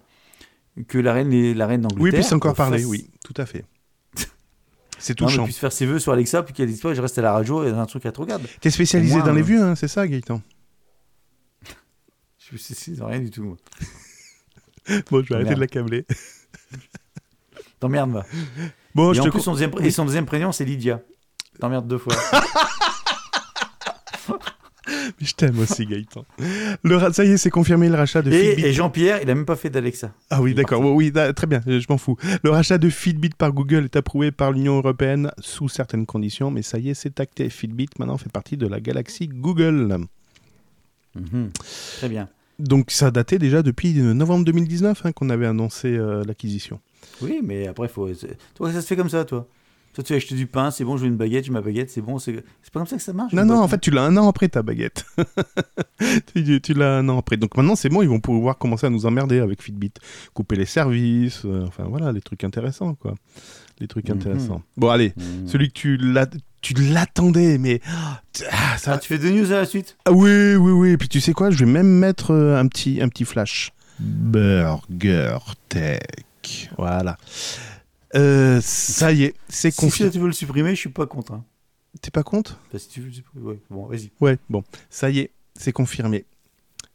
que 0.87 0.99
la 0.99 1.13
reine, 1.13 1.55
la 1.55 1.67
reine 1.67 1.83
d'Angleterre. 1.83 2.03
Oui, 2.03 2.11
puisse 2.13 2.33
encore 2.33 2.55
parler, 2.55 2.79
fasse- 2.79 2.87
oui, 2.87 3.11
tout 3.25 3.35
à 3.37 3.47
fait. 3.47 3.65
C'est 4.99 5.15
touchant. 5.15 5.45
puisse 5.45 5.59
faire 5.59 5.73
ses 5.73 5.87
vœux 5.87 5.99
sur 6.01 6.13
Alexa, 6.13 6.43
puis 6.43 6.53
qu'elle 6.55 6.69
dise 6.69 6.81
pas, 6.81 6.93
je 6.95 7.01
reste 7.01 7.19
à 7.19 7.23
la 7.23 7.33
radio 7.33 7.65
et 7.65 7.71
un 7.71 7.87
truc 7.87 8.05
à 8.07 8.13
te 8.13 8.21
regarde. 8.21 8.47
T'es 8.61 8.71
spécialisé 8.71 9.15
moins, 9.17 9.25
dans 9.25 9.33
les 9.33 9.43
euh, 9.43 9.45
vieux, 9.45 9.63
hein, 9.63 9.75
c'est 9.77 9.87
ça, 9.89 10.07
Gaëtan? 10.09 10.43
Je 12.39 12.57
sais 12.57 12.93
rien 13.01 13.21
du 13.21 13.31
tout. 13.31 13.45
moi. 13.45 13.57
Bon, 15.11 15.23
je 15.23 15.29
vais 15.29 15.35
arrêter 15.35 15.55
de 15.55 15.61
l'accabler. 15.61 16.07
T'emmerdes, 17.79 18.11
va. 18.11 18.25
Bon, 18.95 19.13
et 19.13 19.15
je 19.15 19.21
en 19.21 19.25
te 19.25 19.29
plus, 19.29 19.41
son 19.41 19.53
deuxième, 19.53 19.71
et 19.81 19.91
son 19.91 20.07
deuxième 20.07 20.25
prénom, 20.27 20.51
c'est 20.51 20.65
Lydia. 20.65 21.03
T'emmerdes 21.61 21.89
deux 21.89 21.99
fois. 21.99 22.15
Je 25.21 25.33
t'aime 25.35 25.59
aussi, 25.59 25.85
Gaëtan. 25.85 26.25
Le 26.83 27.13
Ça 27.13 27.25
y 27.25 27.31
est, 27.33 27.37
c'est 27.37 27.51
confirmé 27.51 27.89
le 27.89 27.95
rachat 27.97 28.23
de 28.23 28.31
Fitbit. 28.31 28.63
et 28.65 28.69
et 28.69 28.73
Jean-Pierre, 28.73 29.21
il 29.23 29.29
a 29.31 29.35
même 29.35 29.45
pas 29.45 29.57
fait 29.57 29.69
d'Alexa. 29.69 30.13
Ah 30.31 30.41
oui, 30.41 30.55
d'accord. 30.55 30.81
Oui, 30.81 30.91
oui, 30.93 31.11
da- 31.13 31.33
très 31.33 31.47
bien, 31.47 31.61
je 31.67 31.85
m'en 31.89 31.99
fous. 31.99 32.17
Le 32.43 32.51
rachat 32.51 32.79
de 32.79 32.89
Fitbit 32.89 33.31
par 33.37 33.53
Google 33.53 33.85
est 33.85 33.97
approuvé 33.97 34.31
par 34.31 34.53
l'Union 34.53 34.77
européenne 34.79 35.31
sous 35.41 35.69
certaines 35.69 36.07
conditions, 36.07 36.51
mais 36.51 36.63
ça 36.63 36.79
y 36.79 36.91
est, 36.91 36.95
c'est 36.95 37.21
acté. 37.21 37.51
Fitbit 37.51 37.89
maintenant 37.99 38.17
fait 38.17 38.31
partie 38.33 38.57
de 38.57 38.67
la 38.67 38.81
galaxie 38.81 39.29
Google. 39.29 39.99
Mhm. 41.15 41.51
Très 41.99 42.09
bien. 42.09 42.29
Donc 42.59 42.91
ça 42.91 43.11
datait 43.11 43.39
déjà 43.39 43.63
depuis 43.63 43.99
euh, 44.01 44.15
novembre 44.15 44.45
2019 44.47 45.03
hein, 45.05 45.13
qu'on 45.13 45.31
avait 45.31 45.47
annoncé 45.47 45.97
euh, 45.97 46.25
l'acquisition. 46.25 46.81
Oui, 47.21 47.41
mais 47.43 47.67
après, 47.69 47.89
faut... 47.89 48.09
toi, 48.55 48.73
ça 48.73 48.81
se 48.81 48.87
fait 48.87 48.97
comme 48.97 49.09
ça, 49.11 49.25
toi? 49.25 49.47
Toi, 49.99 50.05
tu 50.05 50.12
as 50.12 50.16
acheté 50.16 50.36
du 50.36 50.46
pain, 50.46 50.70
c'est 50.70 50.84
bon, 50.84 50.96
je 50.96 51.03
veux 51.03 51.09
une 51.09 51.16
baguette, 51.16 51.44
j'ai 51.46 51.51
ma 51.51 51.61
baguette, 51.61 51.90
c'est 51.90 52.01
bon. 52.01 52.20
C'est 52.20 52.34
pas 52.72 52.78
comme 52.78 52.86
ça 52.86 52.94
que 52.96 53.03
ça 53.03 53.12
marche. 53.12 53.32
Non, 53.32 53.44
non, 53.44 53.59
en 53.59 53.66
fait, 53.66 53.80
tu 53.80 53.90
l'as 53.90 54.03
un 54.05 54.16
an 54.16 54.28
après 54.28 54.49
ta 54.49 54.62
baguette. 54.62 55.05
tu 56.34 56.61
tu 56.61 56.72
l'as 56.74 56.99
un 56.99 57.09
an 57.09 57.18
après. 57.18 57.36
Donc 57.36 57.57
maintenant, 57.57 57.74
c'est 57.74 57.88
bon, 57.88 58.03
ils 58.03 58.09
vont 58.09 58.20
pouvoir 58.20 58.59
commencer 58.59 58.86
à 58.86 58.90
nous 58.90 59.07
emmerder 59.07 59.40
avec 59.40 59.61
Fitbit. 59.61 59.90
Couper 60.34 60.55
les 60.55 60.66
services, 60.66 61.42
euh, 61.46 61.64
enfin 61.66 61.82
voilà, 61.88 62.12
les 62.12 62.20
trucs 62.20 62.44
intéressants, 62.44 62.94
quoi. 62.94 63.14
Les 63.80 63.88
trucs 63.88 64.09
Mhm. 64.09 64.14
intéressants. 64.18 64.62
Bon, 64.76 64.88
allez, 64.88 65.14
Mhm. 65.16 65.49
celui 65.49 65.66
que 65.66 65.72
tu 65.74 65.96
l'a- 65.96 66.30
tu 66.61 66.74
l'attendais, 66.74 67.59
mais... 67.59 67.80
Ah, 67.88 68.20
ça... 68.78 68.92
Ah, 68.92 68.99
tu 68.99 69.09
fais 69.09 69.18
deux 69.18 69.30
news 69.32 69.51
à 69.53 69.57
la 69.57 69.64
suite? 69.64 69.96
Ah 70.05 70.12
oui, 70.12 70.55
oui, 70.55 70.70
oui. 70.70 70.90
Et 70.90 70.96
puis 70.96 71.09
tu 71.09 71.20
sais 71.20 71.32
quoi, 71.32 71.51
je 71.51 71.59
vais 71.64 71.70
même 71.70 71.88
mettre 71.88 72.30
euh, 72.32 72.57
un 72.57 72.68
petit, 72.68 73.01
un 73.03 73.09
petit 73.09 73.24
flash. 73.24 73.72
Burger 73.99 75.38
Tech. 75.68 76.70
Voilà. 76.78 77.16
Euh, 78.15 78.61
ça 78.63 79.13
y 79.13 79.25
est, 79.25 79.35
c'est 79.49 79.71
Si 79.71 79.77
confirmé. 79.77 80.11
tu 80.13 80.19
veux 80.19 80.27
le 80.27 80.33
supprimer, 80.33 80.71
je 80.71 80.81
suis 80.81 80.89
pas 80.89 81.07
contre. 81.07 81.33
hein. 81.33 81.45
T'es 82.01 82.11
pas 82.11 82.23
compte 82.23 82.57
Bah, 82.73 82.79
si 82.79 82.89
tu 82.89 83.01
veux 83.01 83.09
le 83.09 83.13
supprimer, 83.13 83.45
ouais. 83.47 83.59
Bon, 83.71 83.87
vas-y. 83.87 84.11
Ouais, 84.21 84.39
bon, 84.49 84.63
ça 84.91 85.11
y 85.11 85.19
est, 85.21 85.31
c'est 85.59 85.73
confirmé. 85.73 86.25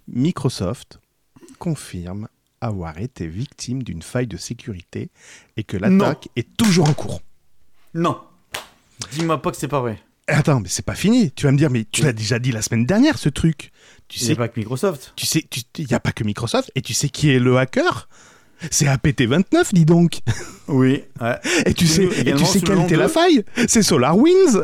Microsoft 0.08 1.00
confirme 1.60 2.28
avoir 2.62 2.98
été 3.00 3.28
victime 3.28 3.84
d'une 3.84 4.02
faille 4.02 4.28
de 4.28 4.38
sécurité 4.38 5.10
et 5.58 5.64
que 5.64 5.78
l'attaque 5.78 6.30
est 6.36 6.56
toujours 6.58 6.90
en 6.90 6.94
cours. 6.94 7.22
Non. 7.94 8.20
Dis-moi 9.12 9.42
pas 9.42 9.52
que 9.52 9.58
c'est 9.58 9.68
pas 9.68 9.82
vrai. 9.82 10.02
Attends, 10.28 10.62
mais 10.62 10.70
c'est 10.70 10.86
pas 10.86 10.96
fini. 10.96 11.32
Tu 11.32 11.46
vas 11.46 11.52
me 11.52 11.58
dire, 11.58 11.70
mais 11.70 11.86
tu 11.92 12.04
l'as 12.04 12.14
déjà 12.14 12.40
dit 12.40 12.52
la 12.54 12.62
semaine 12.62 12.86
dernière, 12.86 13.18
ce 13.18 13.28
truc. 13.28 13.72
Tu 14.08 14.20
Il 14.20 14.26
sais, 14.26 14.32
a 14.34 14.36
pas 14.38 14.48
que 14.48 14.60
Microsoft. 14.60 15.12
tu 15.18 15.26
sais, 15.26 15.46
il 15.78 15.86
n'y 15.88 15.94
a 15.94 16.00
pas 16.00 16.14
que 16.14 16.24
Microsoft. 16.24 16.72
Et 16.76 16.82
tu 16.82 16.94
sais 16.94 17.10
qui 17.10 17.30
est 17.30 17.40
le 17.40 17.58
hacker? 17.58 18.08
C'est 18.72 18.86
APT29, 18.86 19.74
dis 19.74 19.86
donc. 19.86 20.20
Oui. 20.68 21.04
Ouais. 21.22 21.36
Et 21.66 21.74
tu 21.74 21.86
sais, 21.88 22.04
et 22.04 22.34
tu 22.34 22.46
sais 22.46 22.62
quelle 22.62 22.80
était 22.82 22.96
de- 22.96 23.00
la 23.00 23.10
faille? 23.10 23.44
C'est 23.68 23.82
SolarWinds 23.84 24.64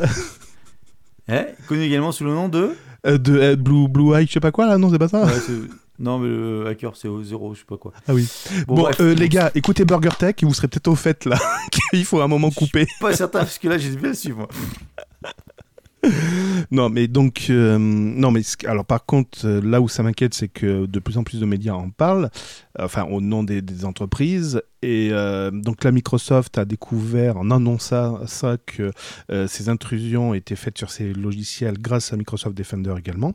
Eh, 1.31 1.41
connu 1.67 1.83
également 1.83 2.11
sous 2.11 2.23
le 2.23 2.31
nom 2.33 2.49
de. 2.49 2.71
Euh, 3.05 3.17
de 3.17 3.37
euh, 3.39 3.55
Blue, 3.55 3.87
Blue 3.87 4.13
Eye, 4.15 4.25
je 4.27 4.33
sais 4.33 4.39
pas 4.39 4.51
quoi 4.51 4.65
là, 4.67 4.77
non, 4.77 4.89
c'est 4.91 4.97
pas 4.99 5.07
ça? 5.07 5.23
Ouais, 5.25 5.31
non, 5.99 6.17
mais 6.17 6.27
le 6.29 6.67
hacker, 6.67 6.95
c'est 6.95 7.07
au 7.09 7.21
zéro, 7.23 7.53
je 7.53 7.59
sais 7.59 7.65
pas 7.65 7.75
quoi. 7.77 7.91
Ah 8.07 8.13
oui. 8.13 8.25
Bon, 8.67 8.75
Bon, 8.75 8.81
bref. 8.83 8.99
euh, 9.01 9.13
les 9.13 9.27
gars, 9.27 9.51
écoutez 9.53 9.83
Burger 9.83 10.09
Tech 10.17 10.35
et 10.41 10.45
vous 10.45 10.53
serez 10.53 10.67
peut-être 10.69 10.87
au 10.87 10.95
fait 10.95 11.25
là. 11.25 11.37
Il 11.93 12.05
faut 12.05 12.21
un 12.21 12.27
moment 12.27 12.51
couper. 12.51 12.87
Pas 13.01 13.13
certain, 13.13 13.39
parce 13.39 13.57
que 13.59 13.67
là, 13.67 13.77
j'ai 13.77 13.89
du 13.89 13.97
bien 13.97 14.13
suivre, 14.13 14.37
moi. 14.37 14.47
Non, 16.71 16.89
mais 16.89 17.07
donc, 17.07 17.47
euh, 17.49 17.77
non, 17.79 18.31
mais 18.31 18.41
alors 18.65 18.85
par 18.85 19.05
contre, 19.05 19.45
euh, 19.45 19.61
là 19.61 19.81
où 19.81 19.87
ça 19.87 20.03
m'inquiète, 20.03 20.33
c'est 20.33 20.47
que 20.47 20.85
de 20.85 20.99
plus 20.99 21.17
en 21.17 21.23
plus 21.23 21.39
de 21.39 21.45
médias 21.45 21.73
en 21.73 21.89
parlent, 21.89 22.29
euh, 22.79 22.85
enfin 22.85 23.05
au 23.05 23.21
nom 23.21 23.43
des, 23.43 23.85
entreprises, 23.85 24.61
et 24.81 25.11
donc 25.51 25.83
là 25.83 25.91
Microsoft 25.91 26.57
a 26.57 26.65
découvert 26.65 27.37
en 27.37 27.51
annonçant 27.51 28.25
ça 28.27 28.57
que 28.57 28.91
ces 29.47 29.69
intrusions 29.69 30.33
étaient 30.33 30.55
faites 30.55 30.77
sur 30.77 30.89
ces 30.89 31.13
logiciels 31.13 31.77
grâce 31.77 32.13
à 32.13 32.17
Microsoft 32.17 32.55
Defender 32.55 32.93
également. 32.97 33.33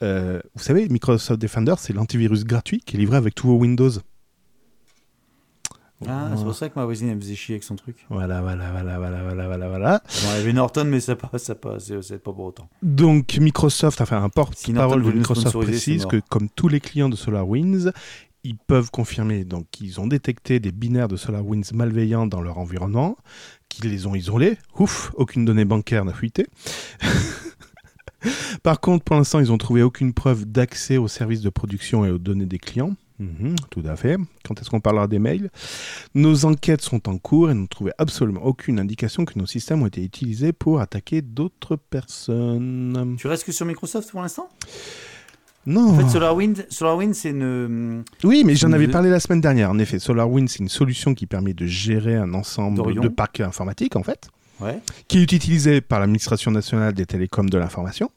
Vous 0.00 0.62
savez, 0.62 0.88
Microsoft 0.88 1.40
Defender, 1.40 1.74
c'est 1.78 1.92
l'antivirus 1.92 2.44
gratuit 2.44 2.80
qui 2.80 2.96
est 2.96 2.98
livré 2.98 3.16
avec 3.16 3.34
tous 3.34 3.48
vos 3.48 3.56
Windows. 3.56 3.90
Ah, 6.06 6.30
c'est 6.36 6.44
pour 6.44 6.54
ça 6.54 6.68
que 6.68 6.78
ma 6.78 6.84
voisine, 6.84 7.08
elle 7.08 7.16
me 7.16 7.20
faisait 7.20 7.34
chier 7.34 7.54
avec 7.56 7.64
son 7.64 7.74
truc. 7.74 8.06
Voilà, 8.08 8.40
voilà, 8.40 8.70
voilà, 8.70 8.98
voilà, 8.98 9.22
voilà, 9.22 9.46
voilà, 9.48 9.68
voilà. 9.68 10.02
Bon, 10.22 10.28
elle 10.32 10.40
avait 10.42 10.52
Norton, 10.52 10.84
mais 10.84 11.00
ça 11.00 11.16
passe, 11.16 11.42
ça 11.42 11.56
passe, 11.56 11.92
c'est 12.02 12.22
pas 12.22 12.32
pour 12.32 12.44
autant. 12.44 12.68
Donc 12.82 13.36
Microsoft, 13.38 14.00
enfin 14.00 14.22
un 14.22 14.28
porte-parole 14.28 15.02
de 15.02 15.12
Microsoft 15.12 15.58
précise 15.58 16.06
que 16.06 16.20
comme 16.28 16.48
tous 16.48 16.68
les 16.68 16.80
clients 16.80 17.08
de 17.08 17.16
SolarWinds, 17.16 17.92
ils 18.44 18.56
peuvent 18.56 18.90
confirmer 18.90 19.44
donc 19.44 19.66
qu'ils 19.70 20.00
ont 20.00 20.06
détecté 20.06 20.60
des 20.60 20.70
binaires 20.70 21.08
de 21.08 21.16
SolarWinds 21.16 21.74
malveillants 21.74 22.26
dans 22.26 22.40
leur 22.40 22.58
environnement, 22.58 23.16
qu'ils 23.68 23.90
les 23.90 24.06
ont 24.06 24.14
isolés. 24.14 24.56
Ouf, 24.78 25.10
aucune 25.16 25.44
donnée 25.44 25.64
bancaire 25.64 26.04
n'a 26.04 26.12
fuité. 26.14 26.46
Par 28.62 28.80
contre, 28.80 29.04
pour 29.04 29.16
l'instant, 29.16 29.40
ils 29.40 29.52
ont 29.52 29.58
trouvé 29.58 29.82
aucune 29.82 30.12
preuve 30.12 30.44
d'accès 30.44 30.96
aux 30.96 31.08
services 31.08 31.40
de 31.40 31.50
production 31.50 32.04
et 32.04 32.10
aux 32.10 32.18
données 32.18 32.46
des 32.46 32.58
clients. 32.58 32.94
Mhm, 33.18 33.56
tout 33.70 33.82
à 33.86 33.96
fait. 33.96 34.16
Quand 34.44 34.60
est-ce 34.60 34.70
qu'on 34.70 34.80
parlera 34.80 35.08
des 35.08 35.18
mails? 35.18 35.50
Nos 36.14 36.44
enquêtes 36.44 36.82
sont 36.82 37.08
en 37.08 37.18
cours 37.18 37.50
et 37.50 37.54
n'ont 37.54 37.66
trouvé 37.66 37.90
absolument 37.98 38.42
aucune 38.44 38.78
indication 38.78 39.24
que 39.24 39.38
nos 39.38 39.46
systèmes 39.46 39.82
ont 39.82 39.86
été 39.86 40.02
utilisés 40.04 40.52
pour 40.52 40.80
attaquer 40.80 41.20
d'autres 41.22 41.76
personnes. 41.76 43.16
Tu 43.18 43.26
restes 43.26 43.44
que 43.44 43.52
sur 43.52 43.66
Microsoft 43.66 44.10
pour 44.10 44.22
l'instant? 44.22 44.48
Non. 45.66 45.90
En 45.90 45.98
fait, 45.98 46.08
SolarWind, 46.08 46.66
SolarWind 46.70 47.14
c'est 47.14 47.30
une. 47.30 48.04
Oui, 48.24 48.42
mais 48.46 48.54
j'en 48.54 48.68
Une 48.68 48.74
avais 48.74 48.88
parlé 48.88 49.10
la 49.10 49.20
semaine 49.20 49.40
dernière. 49.40 49.70
En 49.70 49.78
effet, 49.78 49.98
SolarWinds, 49.98 50.48
c'est 50.48 50.60
une 50.60 50.68
solution 50.68 51.14
qui 51.14 51.26
permet 51.26 51.52
de 51.52 51.66
gérer 51.66 52.14
un 52.16 52.32
ensemble 52.32 52.76
D'Orion. 52.78 53.02
de 53.02 53.08
parcs 53.08 53.40
informatiques, 53.40 53.96
en 53.96 54.02
fait, 54.02 54.28
Ouais. 54.60 54.78
qui 55.08 55.18
est 55.18 55.32
utilisé 55.32 55.80
par 55.80 56.00
l'administration 56.00 56.50
nationale 56.52 56.94
des 56.94 57.04
télécoms 57.04 57.50
de 57.50 57.58
l'information 57.58 58.10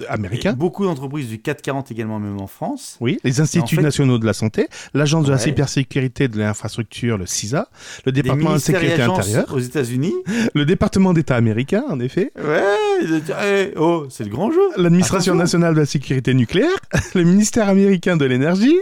Et 0.00 0.06
américain. 0.08 0.52
beaucoup 0.54 0.84
d'entreprises 0.84 1.28
du 1.28 1.38
440 1.40 1.90
également, 1.90 2.18
même 2.18 2.40
en 2.40 2.46
France. 2.46 2.96
Oui, 3.00 3.18
les 3.24 3.40
instituts 3.40 3.74
Et 3.74 3.78
en 3.78 3.80
fait- 3.80 3.82
nationaux 3.82 4.18
de 4.18 4.24
la 4.26 4.32
santé, 4.32 4.68
l'agence 4.94 5.26
de 5.26 5.30
la 5.30 5.38
cybersécurité 5.38 6.28
de 6.28 6.38
l'infrastructure, 6.38 7.18
le 7.18 7.26
CISA, 7.26 7.68
le 8.06 8.12
département 8.12 8.54
de 8.54 8.58
sécurité 8.58 9.02
intérieure, 9.02 9.46
aux 9.52 9.58
États-Unis. 9.58 10.14
le 10.54 10.64
département 10.64 11.12
d'État 11.12 11.36
américain, 11.36 11.84
en 11.90 12.00
effet, 12.00 12.32
Ouais, 12.42 13.72
oh, 13.76 14.06
c'est 14.08 14.24
le 14.24 14.30
grand 14.30 14.50
jeu. 14.50 14.62
l'administration 14.76 15.34
nationale 15.34 15.74
de 15.74 15.80
la 15.80 15.86
sécurité 15.86 16.34
nucléaire, 16.34 16.70
le 17.14 17.24
ministère 17.24 17.68
américain 17.68 18.16
de 18.16 18.24
l'énergie. 18.24 18.78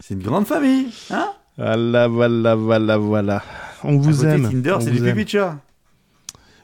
C'est 0.00 0.14
une 0.14 0.22
grande 0.22 0.46
famille. 0.46 0.86
Hein 1.10 1.28
Voilà, 1.56 2.06
voilà, 2.08 2.54
voilà, 2.54 2.96
voilà. 2.98 3.42
On 3.84 3.98
À 3.98 4.02
vous 4.02 4.12
côté, 4.12 4.28
aime. 4.28 4.48
Tinder, 4.50 4.76
c'est 4.80 4.90
du 4.90 4.98
aime. 4.98 5.04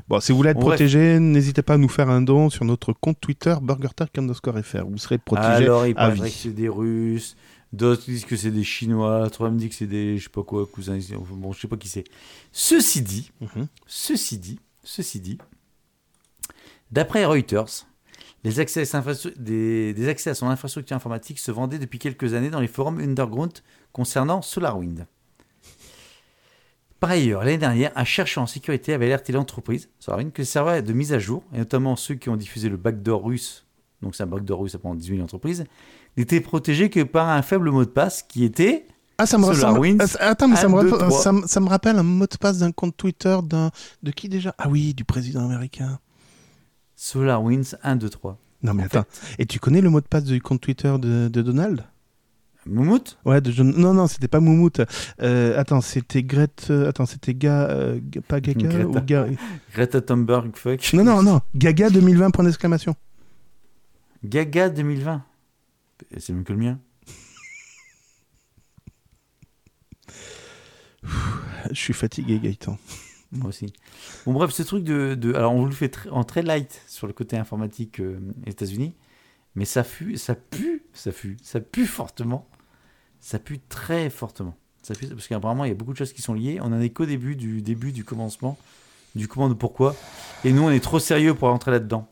Bon, 0.09 0.21
si 0.21 0.33
vous 0.33 0.39
voulez 0.39 0.51
être 0.51 0.57
bref. 0.61 0.75
protégé, 0.77 1.19
n'hésitez 1.19 1.63
pas 1.63 1.75
à 1.75 1.79
nous 1.79 1.89
faire 1.89 2.11
un 2.11 2.21
don 2.21 2.51
sur 2.51 2.65
notre 2.65 2.93
compte 2.93 3.19
Twitter 3.21 3.55
BurgerTalk 3.63 4.17
underscore 4.19 4.59
FR. 4.63 4.85
Vous 4.87 4.99
serez 4.99 5.19
protégé 5.19 5.49
Alors, 5.49 5.87
il 5.87 5.95
paraît 5.95 6.19
que 6.19 6.29
c'est 6.29 6.51
des 6.51 6.69
Russes. 6.69 7.37
D'autres 7.73 8.05
disent 8.05 8.25
que 8.25 8.37
c'est 8.37 8.51
des 8.51 8.63
Chinois. 8.65 9.29
Toi, 9.31 9.51
me 9.51 9.59
dit 9.59 9.69
que 9.69 9.75
c'est 9.75 9.87
des, 9.87 10.19
je 10.19 10.25
sais 10.25 10.31
pas 10.31 10.43
quoi, 10.43 10.67
cousins. 10.67 10.99
Bon, 11.31 11.53
je 11.53 11.61
sais 11.61 11.69
pas 11.69 11.77
qui 11.77 11.89
c'est. 11.89 12.05
Ceci 12.53 13.03
dit, 13.03 13.33
Mhm. 13.41 13.67
ceci 13.87 14.39
dit, 14.39 14.61
ceci 14.85 15.21
dit, 15.21 15.39
d'après 16.91 17.25
Reuters, 17.25 17.87
les 18.45 18.61
accès, 18.61 18.83
à 18.95 19.03
des 19.39 20.09
accès 20.09 20.31
à 20.31 20.35
son 20.35 20.49
infrastructure 20.49 20.95
informatique 20.95 21.39
se 21.39 21.51
vendaient 21.51 21.79
depuis 21.79 21.99
quelques 21.99 22.35
années 22.35 22.51
dans 22.51 22.61
les 22.61 22.69
forums 22.69 23.01
underground 23.01 23.53
concernant 23.93 24.43
SolarWind. 24.43 25.07
Par 27.01 27.11
ailleurs, 27.11 27.41
l'année 27.45 27.59
dernière, 27.59 27.93
un 27.97 28.05
chercheur 28.05 28.43
en 28.43 28.47
sécurité 28.47 28.95
avait 28.95 29.07
alerté 29.07 29.33
l'entreprise, 29.33 29.89
SolarWind, 29.99 30.33
que 30.33 30.43
le 30.43 30.47
serveur 30.47 30.83
de 30.83 30.93
mise 30.93 31.13
à 31.13 31.19
jour, 31.19 31.43
et 31.53 31.59
notamment 31.59 31.97
ceux 31.97 32.15
qui 32.15 32.29
ont 32.31 32.37
diffusé 32.37 32.69
le 32.69 32.77
backdoor 32.79 33.25
russe, 33.25 33.67
donc 34.03 34.15
c'est 34.15 34.23
un 34.23 34.27
backdoor 34.27 34.61
russe 34.61 34.75
apparemment 34.75 34.99
18 34.99 35.17
000 35.17 35.25
entreprises, 35.25 35.65
n'était 36.17 36.41
protégé 36.41 36.89
que 36.91 37.01
par 37.03 37.29
un 37.29 37.43
faible 37.43 37.71
mot 37.71 37.85
de 37.85 37.91
passe 37.91 38.23
qui 38.23 38.45
était 38.45 38.87
Ah, 39.19 39.27
ça 39.27 39.37
me 39.39 39.45
SolarWinds. 39.45 40.17
Ah, 40.19 40.31
Attends, 40.31 40.49
mais 40.49 40.57
ça 40.57 40.69
me, 40.69 40.75
rappelle- 40.77 41.13
ça, 41.13 41.33
me- 41.33 41.47
ça 41.47 41.61
me 41.61 41.69
rappelle 41.69 41.99
un 41.99 42.03
mot 42.03 42.27
de 42.27 42.37
passe 42.37 42.59
d'un 42.59 42.73
compte 42.73 42.97
Twitter 42.97 43.37
d'un 43.45 43.71
de 44.03 44.11
qui 44.11 44.29
déjà? 44.29 44.55
Ah 44.59 44.69
oui, 44.69 44.95
du 44.95 45.05
président 45.05 45.45
américain. 45.45 45.99
SolarWinds 46.97 47.77
1, 47.83 47.97
2, 47.97 48.09
3. 48.09 48.39
Non, 48.63 48.73
mais 48.75 48.85
En 48.85 48.87
attends. 48.87 49.05
Et 49.39 49.47
tu 49.47 49.59
connais 49.59 49.81
le 49.81 49.91
mot 49.91 50.01
de 50.01 50.07
passe 50.07 50.25
du 50.25 50.41
compte 50.41 50.61
Twitter 50.61 50.95
de, 50.99 51.29
de 51.29 51.43
Donald? 51.43 51.85
Moumout 52.67 53.19
Ouais, 53.25 53.41
de 53.41 53.51
John- 53.51 53.75
Non, 53.77 53.93
non, 53.95 54.07
c'était 54.07 54.29
pas 54.29 54.41
Moumout. 54.41 54.81
Euh, 55.21 55.59
attends, 55.59 55.81
c'était 55.81 56.23
Grete. 56.23 56.69
euh, 56.71 56.89
Attends, 56.89 57.07
c'était 57.07 57.35
Ga... 57.35 57.69
euh, 57.69 58.01
Pas 58.29 58.41
Gaga 58.41 58.69
Greta. 58.69 58.87
ou 58.89 58.93
Ga... 59.05 59.27
Greta 59.75 60.01
Thunberg, 60.01 60.57
fuck. 60.57 60.93
Non, 60.95 61.05
non, 61.05 61.23
non. 61.23 61.41
Gaga 61.55 61.91
2020, 61.91 62.31
point 62.31 62.45
d'exclamation. 62.45 62.95
Gaga 64.25 64.71
2020. 64.71 65.23
C'est 66.19 66.33
même 66.33 66.45
que 66.45 66.53
le 66.53 66.59
mien. 66.59 66.79
Je 71.71 71.75
suis 71.75 71.93
fatigué, 71.93 72.39
Gaëtan. 72.39 72.79
Moi 73.33 73.49
aussi. 73.49 73.73
Bon, 74.27 74.33
bref, 74.33 74.51
ce 74.53 74.63
truc 74.63 74.85
de. 74.85 75.15
de- 75.15 75.35
alors, 75.35 75.53
on 75.55 75.61
vous 75.61 75.67
le 75.67 75.73
fait 75.73 75.95
tr- 75.95 76.11
en 76.11 76.25
très 76.25 76.43
light 76.43 76.83
sur 76.87 77.07
le 77.07 77.13
côté 77.13 77.37
informatique 77.37 78.01
euh, 78.01 78.19
États-Unis, 78.47 78.95
mais 79.55 79.65
ça, 79.65 79.83
fut, 79.83 80.17
ça 80.19 80.35
pue, 80.35 80.85
ça 80.93 81.11
pue, 81.11 81.37
ça 81.43 81.61
pue 81.61 81.87
fortement. 81.87 82.49
Ça 83.25 83.39
pue 83.39 83.59
très 83.59 84.11
fortement. 84.11 84.55
Ça 84.83 84.95
pue, 84.95 85.07
parce 85.07 85.27
qu'apparemment, 85.27 85.65
il 85.65 85.69
y 85.69 85.71
a 85.71 85.75
beaucoup 85.75 85.95
de 85.95 85.97
choses 85.97 86.13
qui 86.13 86.21
sont 86.21 86.35
liées. 86.35 86.59
On 86.61 86.67
en 86.67 86.79
est 86.79 86.91
qu'au 86.91 87.07
début 87.07 87.37
du 87.37 87.63
début 87.63 87.91
du 87.91 88.05
commencement, 88.05 88.59
du 89.15 89.29
comment 89.29 89.49
de 89.49 89.55
pourquoi. 89.55 89.97
Et 90.45 90.53
nous, 90.53 90.61
on 90.63 90.69
est 90.71 90.85
trop 90.85 90.99
sérieux 90.99 91.33
pour 91.33 91.49
rentrer 91.49 91.71
là-dedans. 91.71 92.07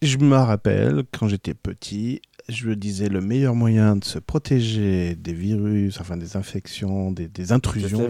Je 0.00 0.16
me 0.16 0.34
rappelle, 0.34 1.04
quand 1.12 1.28
j'étais 1.28 1.52
petit, 1.52 2.22
je 2.48 2.68
me 2.70 2.74
disais 2.74 3.10
le 3.10 3.20
meilleur 3.20 3.54
moyen 3.54 3.96
de 3.96 4.04
se 4.04 4.18
protéger 4.18 5.14
des 5.14 5.34
virus, 5.34 6.00
enfin 6.00 6.16
des 6.16 6.38
infections, 6.38 7.12
des, 7.12 7.28
des 7.28 7.52
intrusions, 7.52 8.08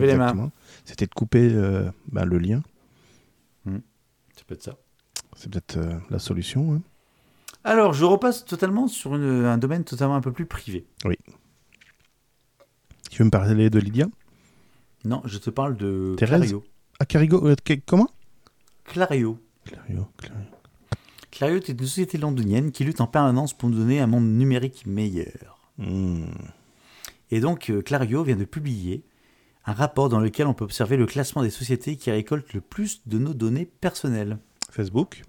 c'était 0.84 1.06
de 1.06 1.14
couper 1.14 1.50
euh, 1.52 1.90
ben, 2.12 2.24
le 2.24 2.38
lien. 2.38 2.62
Ça 3.66 4.42
peut 4.46 4.54
être 4.54 4.62
ça. 4.62 4.76
C'est 5.36 5.50
peut-être 5.50 5.78
euh, 5.78 5.98
la 6.10 6.20
solution. 6.20 6.74
hein. 6.74 6.82
Alors, 7.64 7.94
je 7.94 8.04
repasse 8.04 8.44
totalement 8.44 8.88
sur 8.88 9.14
une- 9.16 9.44
un 9.46 9.58
domaine 9.58 9.84
totalement 9.84 10.16
un 10.16 10.20
peu 10.20 10.32
plus 10.32 10.46
privé. 10.46 10.84
Tu 13.10 13.18
veux 13.18 13.24
me 13.24 13.30
parler 13.30 13.70
de 13.70 13.78
Lydia? 13.78 14.06
Non, 15.04 15.22
je 15.24 15.38
te 15.38 15.50
parle 15.50 15.76
de 15.76 16.14
Thérèse? 16.18 16.40
Clario. 16.40 16.64
Ah, 16.98 17.06
Carigo 17.06 17.46
euh, 17.46 17.54
Comment? 17.86 18.08
Clario. 18.84 19.38
Clario, 19.64 20.06
Clario. 20.18 20.44
Clario 21.30 21.56
est 21.56 21.68
une 21.68 21.78
société 21.80 22.18
londonienne 22.18 22.70
qui 22.70 22.84
lutte 22.84 23.00
en 23.00 23.06
permanence 23.06 23.54
pour 23.54 23.68
nous 23.68 23.76
donner 23.78 24.00
un 24.00 24.06
monde 24.06 24.26
numérique 24.26 24.84
meilleur. 24.86 25.58
Hmm. 25.78 26.26
Et 27.30 27.40
donc, 27.40 27.70
euh, 27.70 27.82
Clario 27.82 28.22
vient 28.22 28.36
de 28.36 28.44
publier 28.44 29.02
un 29.66 29.72
rapport 29.72 30.08
dans 30.08 30.20
lequel 30.20 30.46
on 30.46 30.54
peut 30.54 30.64
observer 30.64 30.96
le 30.96 31.06
classement 31.06 31.42
des 31.42 31.50
sociétés 31.50 31.96
qui 31.96 32.10
récoltent 32.10 32.52
le 32.52 32.60
plus 32.60 33.00
de 33.06 33.18
nos 33.18 33.32
données 33.34 33.64
personnelles. 33.64 34.38
Facebook? 34.70 35.22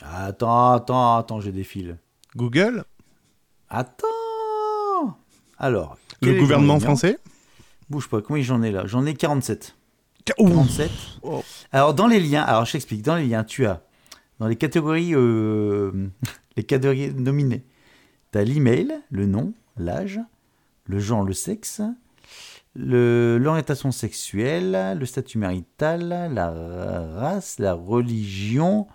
Attends, 0.00 0.72
attends, 0.72 1.16
attends, 1.16 1.40
je 1.40 1.50
défile. 1.50 1.98
Google 2.34 2.84
Attends 3.68 4.06
Alors, 5.58 5.98
Le 6.22 6.38
gouvernement 6.38 6.80
français 6.80 7.18
Bouge 7.90 8.08
pas, 8.08 8.22
combien 8.22 8.42
j'en 8.42 8.62
ai 8.62 8.70
là 8.70 8.86
J'en 8.86 9.04
ai 9.04 9.14
47. 9.14 9.76
Ouh. 10.38 10.48
47. 10.48 10.90
Oh. 11.22 11.42
Alors, 11.72 11.94
dans 11.94 12.06
les 12.06 12.20
liens, 12.20 12.42
alors 12.42 12.64
je 12.64 12.72
t'explique, 12.72 13.02
dans 13.02 13.16
les 13.16 13.26
liens, 13.26 13.44
tu 13.44 13.66
as, 13.66 13.82
dans 14.38 14.46
les 14.46 14.56
catégories, 14.56 15.14
euh, 15.14 16.08
les 16.56 16.62
catégories 16.64 17.12
nominées, 17.12 17.64
tu 18.32 18.38
as 18.38 18.44
l'email, 18.44 18.94
le 19.10 19.26
nom, 19.26 19.52
l'âge, 19.76 20.20
le 20.86 21.00
genre, 21.00 21.22
le 21.22 21.34
sexe, 21.34 21.82
l'orientation 22.74 23.92
sexuelle, 23.92 24.96
le 24.98 25.06
statut 25.06 25.38
marital, 25.38 26.30
la 26.32 26.50
race, 26.50 27.58
la 27.58 27.74
religion, 27.74 28.86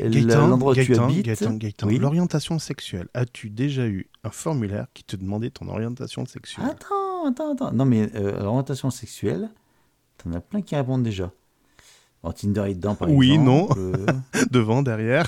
l'endroit 0.00 0.72
où 0.72 0.74
tu 0.74 0.96
habites. 0.96 1.24
Gaëtan, 1.26 1.54
Gaëtan, 1.54 1.86
Oui. 1.88 1.98
l'orientation 1.98 2.58
sexuelle. 2.58 3.08
As-tu 3.14 3.50
déjà 3.50 3.86
eu 3.86 4.08
un 4.24 4.30
formulaire 4.30 4.86
qui 4.94 5.04
te 5.04 5.16
demandait 5.16 5.50
ton 5.50 5.68
orientation 5.68 6.26
sexuelle? 6.26 6.66
Attends, 6.66 7.26
attends, 7.28 7.52
attends. 7.52 7.72
Non, 7.72 7.84
mais 7.84 8.10
euh, 8.14 8.42
l'orientation 8.42 8.90
sexuelle, 8.90 9.50
t'en 10.18 10.32
as 10.32 10.40
plein 10.40 10.62
qui 10.62 10.74
répondent 10.76 11.02
déjà. 11.02 11.30
En 12.22 12.32
Tinder 12.32 12.64
est 12.68 12.74
dedans, 12.74 12.94
par 12.94 13.10
Oui, 13.10 13.32
exemple. 13.34 13.74
euh, 13.78 14.06
Devant, 14.50 14.82
derrière 14.82 15.26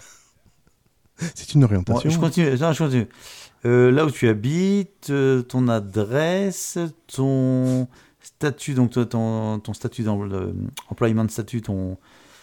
C'est 1.35 1.55
une 1.55 1.61
bon, 1.61 1.67
orientation. 1.67 2.11
je 2.11 2.19
continue. 2.19 2.57
Non, 2.59 2.73
je 2.73 2.79
continue. 2.85 3.07
Euh, 3.65 3.91
là 3.91 4.05
où 4.07 4.11
tu 4.11 4.29
habites, 4.29 5.11
euh, 5.11 5.43
ton 5.43 5.67
adresse, 5.69 6.79
ton 7.09 7.89
statut, 8.21 8.75
donc 8.75 8.93
ton, 8.93 9.59
ton 9.59 9.73
statut 9.75 10.03
dans 10.05 10.23
le 10.23 10.55
employment 10.89 11.29
statut, 11.29 11.61
ton, 11.63 11.97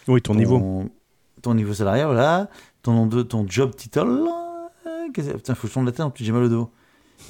Oui, 0.08 0.20
ton 0.20 0.34
niveau. 0.34 0.84
Ton 1.46 1.54
niveau 1.54 1.72
salarial, 1.74 2.06
voilà, 2.06 2.50
ton 2.82 2.92
nom 2.92 3.06
de 3.06 3.22
ton 3.22 3.46
job 3.48 3.74
title. 3.76 4.00
euh, 4.86 5.08
Putain, 5.14 5.54
faut 5.54 5.62
que 5.62 5.68
je 5.68 5.72
tourne 5.72 5.86
la 5.86 5.92
tête, 5.92 6.00
en 6.00 6.10
plus 6.10 6.24
j'ai 6.24 6.32
mal 6.32 6.42
au 6.42 6.48
dos. 6.48 6.70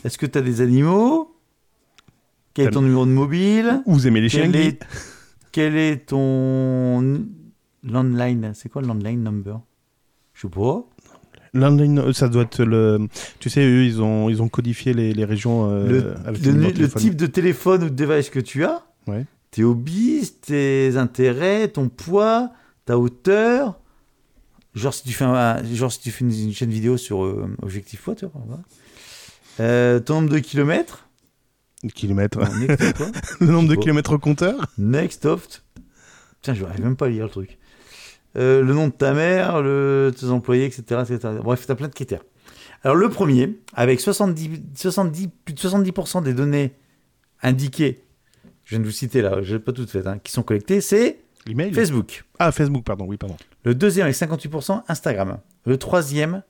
Est-ce 0.05 0.17
que 0.19 0.25
tu 0.27 0.39
as 0.39 0.41
des 0.43 0.61
animaux? 0.63 1.37
Quel 2.55 2.65
est 2.65 2.69
T'as- 2.69 2.75
ton 2.75 2.83
numéro 2.83 3.05
de 3.05 3.11
mobile? 3.11 3.83
Vous 3.87 4.07
aimez 4.07 4.21
les 4.23 4.29
chiens 4.31 4.51
quel 4.51 4.57
est, 4.57 4.85
quel 5.53 5.77
est 5.77 6.07
ton 6.09 7.27
landline? 7.85 8.53
C'est 8.55 8.69
quoi 8.71 8.81
le 8.83 8.89
landline 8.89 9.23
number? 9.23 9.61
Je 10.33 10.43
sais 10.43 10.49
pas. 10.49 10.85
Landline, 11.53 11.99
euh, 11.99 12.13
ça 12.13 12.29
doit 12.29 12.43
être 12.43 12.65
le. 12.65 13.07
Tu 13.39 13.51
sais, 13.51 13.61
eux, 13.61 13.85
ils 13.85 14.03
ont, 14.03 14.29
ils 14.31 14.43
ont 14.43 14.49
codifié 14.49 14.93
les, 14.95 15.13
les 15.13 15.25
régions 15.25 15.71
euh, 15.71 15.87
le, 15.87 16.15
avec 16.27 16.43
le- 16.43 16.89
type 16.89 17.17
de 17.17 17.27
téléphone 17.27 17.85
ou 17.85 17.91
de 17.91 17.95
device 18.05 18.31
que 18.31 18.41
tu 18.41 18.65
as, 18.65 18.83
Ouais. 19.07 19.25
tes 19.51 19.63
hobbies, 19.65 20.33
tes 20.41 20.97
intérêts, 20.97 21.69
ton 21.69 21.89
poids, 21.91 22.51
ta 22.87 22.99
hauteur. 22.99 23.79
Genre 24.77 24.93
si 24.95 25.03
tu 25.05 25.13
fais, 25.13 25.25
un- 25.25 25.65
genre 25.75 25.91
si 25.91 26.01
tu 26.01 26.11
fais 26.11 26.25
une, 26.25 26.33
une 26.33 26.53
chaîne 26.53 26.71
vidéo 26.71 26.97
sur 26.99 27.25
euh, 27.25 27.49
Objectif. 27.63 28.03
Voilà. 28.05 28.63
Euh, 29.59 29.99
ton 30.01 30.21
nombre 30.21 30.35
de 30.35 30.39
kilomètres? 30.39 31.09
Kilomètres. 31.95 32.39
Le 33.41 33.47
nombre 33.47 33.69
de 33.71 33.75
kilomètres 33.75 34.13
au 34.13 34.19
compteur? 34.19 34.67
Next 34.77 35.25
of. 35.25 35.49
Tiens, 36.43 36.55
je 36.55 36.63
n'arrive 36.63 36.83
même 36.85 36.97
pas 36.97 37.07
à 37.07 37.09
lire 37.09 37.25
le 37.25 37.31
truc. 37.31 37.59
Euh, 38.37 38.63
le 38.63 38.75
nom 38.75 38.89
de 38.89 38.93
ta 38.93 39.15
mère, 39.15 39.63
le, 39.63 40.13
tes 40.15 40.27
employés, 40.27 40.67
etc. 40.67 41.01
etc. 41.03 41.35
Bref, 41.43 41.65
tu 41.65 41.73
as 41.73 41.75
plein 41.75 41.89
de 41.89 41.95
critères. 41.95 42.23
Alors, 42.85 42.97
le 42.97 43.09
premier, 43.09 43.59
avec 43.73 43.99
70, 44.01 44.61
70, 44.75 45.29
plus 45.45 45.55
de 45.55 45.59
70% 45.61 46.23
des 46.23 46.35
données 46.35 46.75
indiquées, 47.43 48.05
je 48.65 48.71
viens 48.75 48.81
de 48.81 48.85
vous 48.85 48.91
citer 48.91 49.23
là, 49.23 49.41
je 49.43 49.55
n'ai 49.55 49.61
pas 49.61 49.73
toutes 49.73 49.91
faites, 49.91 50.07
hein, 50.07 50.19
qui 50.23 50.33
sont 50.33 50.43
collectées, 50.43 50.81
c'est 50.83 51.19
L'email 51.47 51.73
Facebook. 51.73 52.25
Ah, 52.39 52.51
Facebook, 52.51 52.85
pardon, 52.85 53.07
oui, 53.07 53.17
pardon. 53.17 53.37
Le 53.65 53.75
deuxième 53.75 54.05
avec 54.05 54.17
58%, 54.17 54.83
Instagram. 54.89 55.39
Le 55.65 55.79
troisième, 55.79 56.43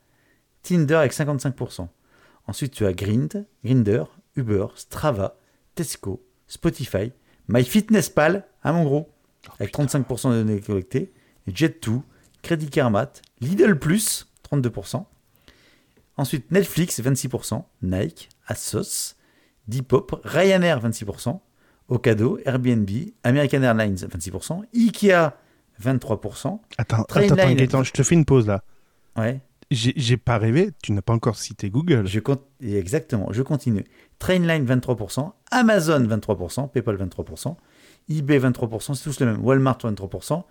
Tinder 0.62 0.94
avec 0.94 1.12
55%. 1.12 1.88
Ensuite, 2.46 2.72
tu 2.72 2.86
as 2.86 2.92
Grind, 2.92 3.46
Grinder, 3.64 4.04
Uber, 4.36 4.66
Strava, 4.74 5.36
Tesco, 5.74 6.24
Spotify, 6.46 7.12
MyFitnessPal, 7.48 8.46
à 8.62 8.72
mon 8.72 8.84
gros, 8.84 9.12
avec 9.58 9.74
35% 9.74 10.30
de 10.30 10.42
données 10.42 10.60
collectées, 10.60 11.12
Jet2, 11.48 12.02
Credit 12.42 12.70
Karmat, 12.70 13.12
Lidl 13.40 13.78
Plus, 13.78 14.32
32%. 14.50 15.04
Ensuite, 16.16 16.50
Netflix, 16.50 17.00
26%, 17.00 17.64
Nike, 17.82 18.28
Asos, 18.46 19.16
Depop, 19.68 20.20
Ryanair, 20.24 20.80
26%, 20.80 21.40
Ocado, 21.88 22.38
Airbnb, 22.44 22.90
American 23.22 23.62
Airlines, 23.62 24.06
26%, 24.06 24.64
Ikea, 24.74 25.36
23%. 25.82 26.60
Attends, 26.78 27.04
Trainline. 27.04 27.32
attends, 27.32 27.42
attends, 27.42 27.54
Gaëtan, 27.54 27.82
je 27.84 27.92
te 27.92 28.02
fais 28.02 28.14
une 28.14 28.24
pause 28.24 28.46
là. 28.46 28.62
Ouais, 29.16 29.40
J'ai 29.70 30.16
pas 30.16 30.38
rêvé, 30.38 30.70
tu 30.82 30.92
n'as 30.92 31.02
pas 31.02 31.12
encore 31.12 31.36
cité 31.36 31.70
Google. 31.70 32.06
Je 32.06 32.20
compte, 32.20 32.42
exactement, 32.62 33.32
je 33.32 33.42
continue. 33.42 33.84
Trainline 34.18 34.64
23%, 34.64 35.32
Amazon 35.50 36.00
23%, 36.00 36.70
PayPal 36.70 36.96
23%, 36.96 37.56
eBay 38.08 38.38
23%, 38.38 38.94
c'est 38.94 39.04
tous 39.04 39.20
les 39.20 39.26
mêmes. 39.26 39.44
Walmart 39.44 39.78
23%, 39.78 40.44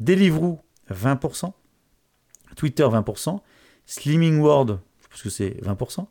Deliveroo 0.00 0.60
20%, 0.90 1.52
Twitter 2.56 2.84
20%, 2.84 3.40
Slimming 3.86 4.38
World, 4.38 4.78
parce 5.08 5.22
que 5.22 5.30
c'est 5.30 5.56
20%, 5.62 6.06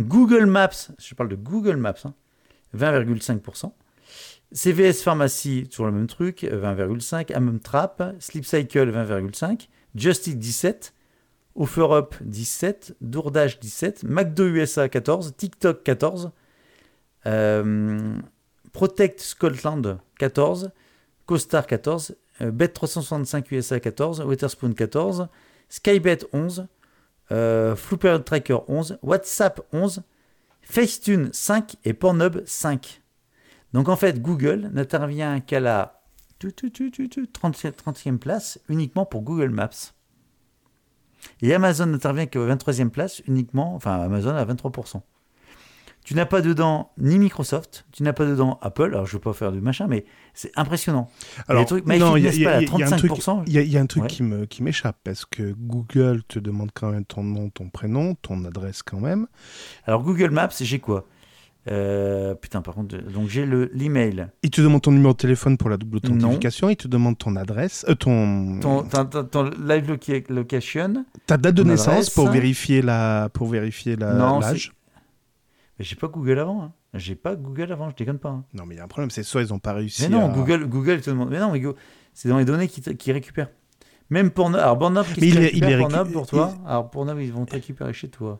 Google 0.00 0.46
Maps, 0.46 0.90
je 0.98 1.14
parle 1.14 1.28
de 1.28 1.36
Google 1.36 1.76
Maps, 1.76 1.94
hein, 2.04 2.14
20,5%, 2.76 3.72
CVS 4.54 5.02
Pharmacy, 5.02 5.66
toujours 5.68 5.86
le 5.86 5.92
même 5.92 6.06
truc, 6.06 6.44
20,5%, 6.44 7.34
Amumtrap, 7.34 8.14
Sleep 8.20 8.46
Cycle 8.46 8.90
20,5%, 8.92 9.66
Justit 9.96 10.36
17%, 10.36 10.92
OfferUp 11.56 12.14
17, 12.20 12.96
Doordash 13.00 13.58
17, 13.58 14.04
McDo 14.04 14.46
USA 14.46 14.88
14, 14.88 15.34
TikTok 15.36 15.82
14, 15.82 16.30
euh, 17.26 18.16
Protect 18.72 19.20
Scotland 19.20 19.98
14, 20.18 20.70
CoStar 21.26 21.66
14, 21.66 22.16
euh, 22.40 22.50
Bet365 22.52 23.52
USA 23.52 23.80
14, 23.80 24.22
Wetherspoon 24.22 24.72
14, 24.72 25.28
Skybet 25.68 26.18
11, 26.32 26.66
euh, 27.32 27.74
Flooper 27.74 28.18
Tracker 28.24 28.58
11, 28.68 28.98
WhatsApp 29.02 29.60
11, 29.72 30.02
Facetune 30.62 31.30
5 31.32 31.76
et 31.84 31.92
Pornhub 31.92 32.42
5. 32.46 33.03
Donc 33.74 33.88
en 33.90 33.96
fait, 33.96 34.22
Google 34.22 34.70
n'intervient 34.72 35.40
qu'à 35.40 35.60
la 35.60 36.00
tu, 36.38 36.52
tu, 36.52 36.70
tu, 36.72 36.90
tu, 36.90 37.08
tu, 37.08 37.24
30e 37.24 37.72
30e 37.72 38.18
place 38.18 38.58
uniquement 38.68 39.04
pour 39.06 39.22
Google 39.22 39.50
Maps. 39.50 39.92
Et 41.42 41.54
Amazon 41.54 41.86
n'intervient 41.86 42.26
qu'à 42.26 42.38
23e 42.40 42.90
place 42.90 43.20
uniquement, 43.26 43.74
enfin 43.74 44.00
Amazon 44.00 44.34
à 44.34 44.44
23%. 44.44 45.00
Tu 46.04 46.14
n'as 46.14 46.26
pas 46.26 46.42
dedans 46.42 46.90
ni 46.98 47.18
Microsoft, 47.18 47.86
tu 47.90 48.02
n'as 48.02 48.12
pas 48.12 48.26
dedans 48.26 48.58
Apple, 48.60 48.82
alors 48.92 49.06
je 49.06 49.12
ne 49.12 49.14
veux 49.14 49.20
pas 49.22 49.32
faire 49.32 49.52
du 49.52 49.62
machin, 49.62 49.86
mais 49.86 50.04
c'est 50.34 50.52
impressionnant. 50.54 51.08
Alors, 51.48 51.64
non, 51.86 52.16
il 52.18 52.24
y 52.24 52.26
y 52.40 52.46
a- 52.46 52.60
y 52.60 52.82
un 52.82 52.90
truc- 52.90 53.10
35%. 53.12 53.42
Il 53.46 53.54
y, 53.54 53.58
a- 53.58 53.62
il 53.62 53.70
y 53.72 53.78
a 53.78 53.80
un 53.80 53.86
truc 53.86 54.02
Ouais. 54.02 54.08
qui 54.10 54.22
me 54.22 54.44
qui 54.44 54.62
m'échappe 54.62 54.98
parce 55.02 55.24
que 55.24 55.54
Google 55.56 56.22
te 56.28 56.38
demande 56.38 56.72
quand 56.74 56.90
même 56.90 57.06
ton 57.06 57.22
nom, 57.24 57.48
ton 57.48 57.70
prénom, 57.70 58.14
ton 58.16 58.44
adresse 58.44 58.82
quand 58.82 59.00
même. 59.00 59.26
Alors 59.86 60.02
Google 60.02 60.28
Maps, 60.30 60.50
j'ai 60.60 60.78
quoi? 60.78 61.06
Euh, 61.70 62.34
Putain, 62.34 62.60
par 62.60 62.74
contre, 62.74 62.96
donc 62.96 63.28
j'ai 63.28 63.46
le 63.46 63.70
l'email, 63.72 64.28
Il 64.42 64.50
te 64.50 64.60
demande 64.60 64.82
ton 64.82 64.92
numéro 64.92 65.12
de 65.14 65.18
téléphone 65.18 65.56
pour 65.56 65.70
la 65.70 65.76
double 65.78 65.96
authentification. 65.96 66.68
Il 66.68 66.76
te 66.76 66.88
demande 66.88 67.16
ton 67.16 67.36
adresse, 67.36 67.86
euh, 67.88 67.94
ton, 67.94 68.60
ton, 68.60 68.82
ton, 68.82 69.04
ton- 69.06 69.24
ton 69.24 69.44
live 69.44 69.88
loca- 69.88 70.24
location. 70.28 71.04
ta 71.26 71.36
date 71.38 71.54
de 71.54 71.62
naissance 71.62 71.88
adresse. 71.88 72.10
pour 72.10 72.28
vérifier 72.28 72.82
la 72.82 73.30
pour 73.32 73.48
vérifier 73.48 73.96
la- 73.96 74.12
l'âge. 74.40 74.72
Mais 75.78 75.84
j'ai 75.84 75.96
pas 75.96 76.08
Google 76.08 76.38
avant. 76.38 76.62
Hein. 76.64 76.72
J'ai 76.92 77.14
pas 77.16 77.34
Google 77.34 77.72
avant, 77.72 77.90
je 77.90 77.96
déconne 77.96 78.18
pas. 78.18 78.28
hein. 78.28 78.44
Non, 78.52 78.64
mais 78.66 78.74
il 78.74 78.78
y 78.78 78.80
a 78.80 78.84
un 78.84 78.88
problème, 78.88 79.10
c'est 79.10 79.22
soit 79.24 79.42
ils 79.42 79.48
n'ont 79.48 79.58
pas 79.58 79.72
réussi. 79.72 80.02
Mais 80.02 80.08
non, 80.10 80.30
à- 80.30 80.34
Google, 80.34 80.66
Google 80.66 81.00
te 81.00 81.10
demande. 81.10 81.30
Mais 81.30 81.40
non, 81.40 81.50
mais 81.50 81.60
Go- 81.60 81.74
c'est 82.12 82.28
dans 82.28 82.38
les 82.38 82.44
données 82.44 82.68
qui, 82.68 83.10
récupèrent. 83.10 83.48
Même 84.10 84.30
Pornhub. 84.30 84.60
Alors 84.60 84.78
Pornhub, 84.78 85.04
il 85.08 85.14
qu'ils 85.14 85.38
est- 85.38 85.50
il 85.54 85.60
Pornhub 85.78 86.12
pour 86.12 86.26
toi 86.26 86.54
Alors 86.66 86.90
Pornhub, 86.90 87.18
ils 87.20 87.32
vont 87.32 87.46
te 87.46 87.54
récupérer 87.54 87.92
chez 87.94 88.08
toi. 88.08 88.38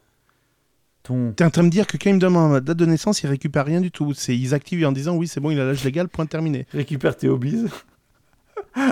Ton. 1.05 1.33
T'es 1.33 1.45
en 1.45 1.51
train 1.51 1.61
de 1.63 1.67
me 1.67 1.71
dire 1.71 1.87
que 1.87 1.97
quand 1.99 2.11
ils 2.11 2.15
me 2.15 2.19
demandent 2.19 2.51
ma 2.51 2.61
date 2.61 2.77
de 2.79 2.87
naissance, 2.87 3.23
ils 3.23 3.27
récupèrent 3.29 3.67
rien 3.67 3.81
du 3.81 3.91
tout. 3.93 4.13
C'est 4.15 4.37
ils 4.37 4.55
activent 4.55 4.85
en 4.87 4.93
disant 4.93 5.15
oui, 5.17 5.29
c'est 5.29 5.39
bon, 5.39 5.51
il 5.51 5.61
a 5.61 5.65
l'âge 5.65 5.85
légal, 5.85 6.09
point 6.09 6.27
terminé. 6.27 6.67
récupère 6.73 7.17
tes 7.17 7.29
hobbies. 7.29 7.67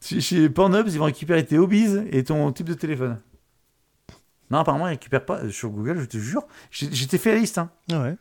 chez, 0.00 0.48
Pornhub, 0.48 0.88
ils 0.88 0.98
vont 0.98 1.04
récupérer 1.04 1.44
tes 1.44 1.58
hobbies 1.58 1.96
et 2.10 2.24
ton 2.24 2.50
type 2.52 2.68
de 2.68 2.74
téléphone. 2.74 3.20
Non, 4.50 4.58
apparemment, 4.58 4.86
ils 4.88 4.92
récupèrent 4.92 5.24
pas. 5.24 5.48
Sur 5.50 5.70
Google, 5.70 6.00
je 6.00 6.04
te 6.06 6.16
jure. 6.18 6.46
T'ai 6.70 7.18
fait 7.18 7.32
la 7.34 7.38
liste. 7.38 7.58
Hein. 7.58 7.70
Ah 7.90 8.02
ouais. 8.02 8.16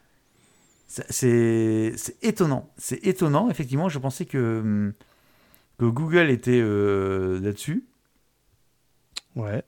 C'est- 0.87 1.05
C'est 1.09 1.93
c'est 1.97 2.17
étonnant. 2.23 2.69
C'est 2.77 3.05
étonnant, 3.05 3.49
effectivement. 3.49 3.89
Je 3.89 3.99
pensais 3.99 4.25
que, 4.25 4.59
hum, 4.59 4.93
que 5.79 5.85
Google 5.85 6.29
était 6.29 6.59
euh, 6.61 7.39
là-dessus. 7.41 7.85
Ouais. 9.35 9.63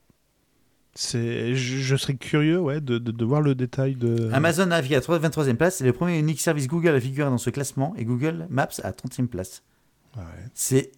C'est, 0.96 1.54
je, 1.54 1.78
je 1.78 1.96
serais 1.96 2.14
curieux, 2.14 2.60
ouais, 2.60 2.80
de, 2.80 2.98
de, 2.98 3.10
de 3.10 3.24
voir 3.24 3.40
le 3.40 3.54
détail 3.54 3.96
de. 3.96 4.30
Amazon 4.32 4.66
navigue 4.66 4.94
à 4.94 5.00
23e 5.00 5.54
place. 5.54 5.76
C'est 5.76 5.84
le 5.84 5.92
premier 5.92 6.16
et 6.16 6.18
unique 6.20 6.40
service 6.40 6.68
Google 6.68 6.94
à 6.94 7.00
figurer 7.00 7.30
dans 7.30 7.38
ce 7.38 7.50
classement. 7.50 7.94
Et 7.96 8.04
Google 8.04 8.46
Maps 8.48 8.68
à 8.82 8.92
30e 8.92 9.26
place. 9.26 9.62
Ouais. 10.16 10.22
C'est 10.54 10.92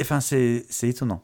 enfin, 0.00 0.20
c'est 0.20 0.66
c'est 0.68 0.88
étonnant. 0.88 1.22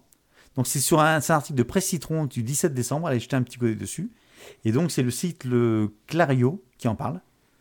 Donc, 0.56 0.66
c'est 0.66 0.80
sur 0.80 1.00
un, 1.00 1.20
article 1.26 1.56
de 1.56 1.62
Presse 1.62 1.86
Citron 1.86 2.26
du 2.26 2.42
17 2.42 2.74
décembre. 2.74 3.06
Allez 3.06 3.20
jeter 3.20 3.36
un 3.36 3.42
petit 3.42 3.58
coup 3.58 3.64
d'œil 3.64 3.76
dessus. 3.76 4.10
Et 4.64 4.72
donc, 4.72 4.90
c'est 4.90 5.02
le 5.02 5.10
site 5.10 5.44
le 5.44 5.94
Clario 6.06 6.62
qui 6.78 6.88
en 6.88 6.94
parle. 6.94 7.20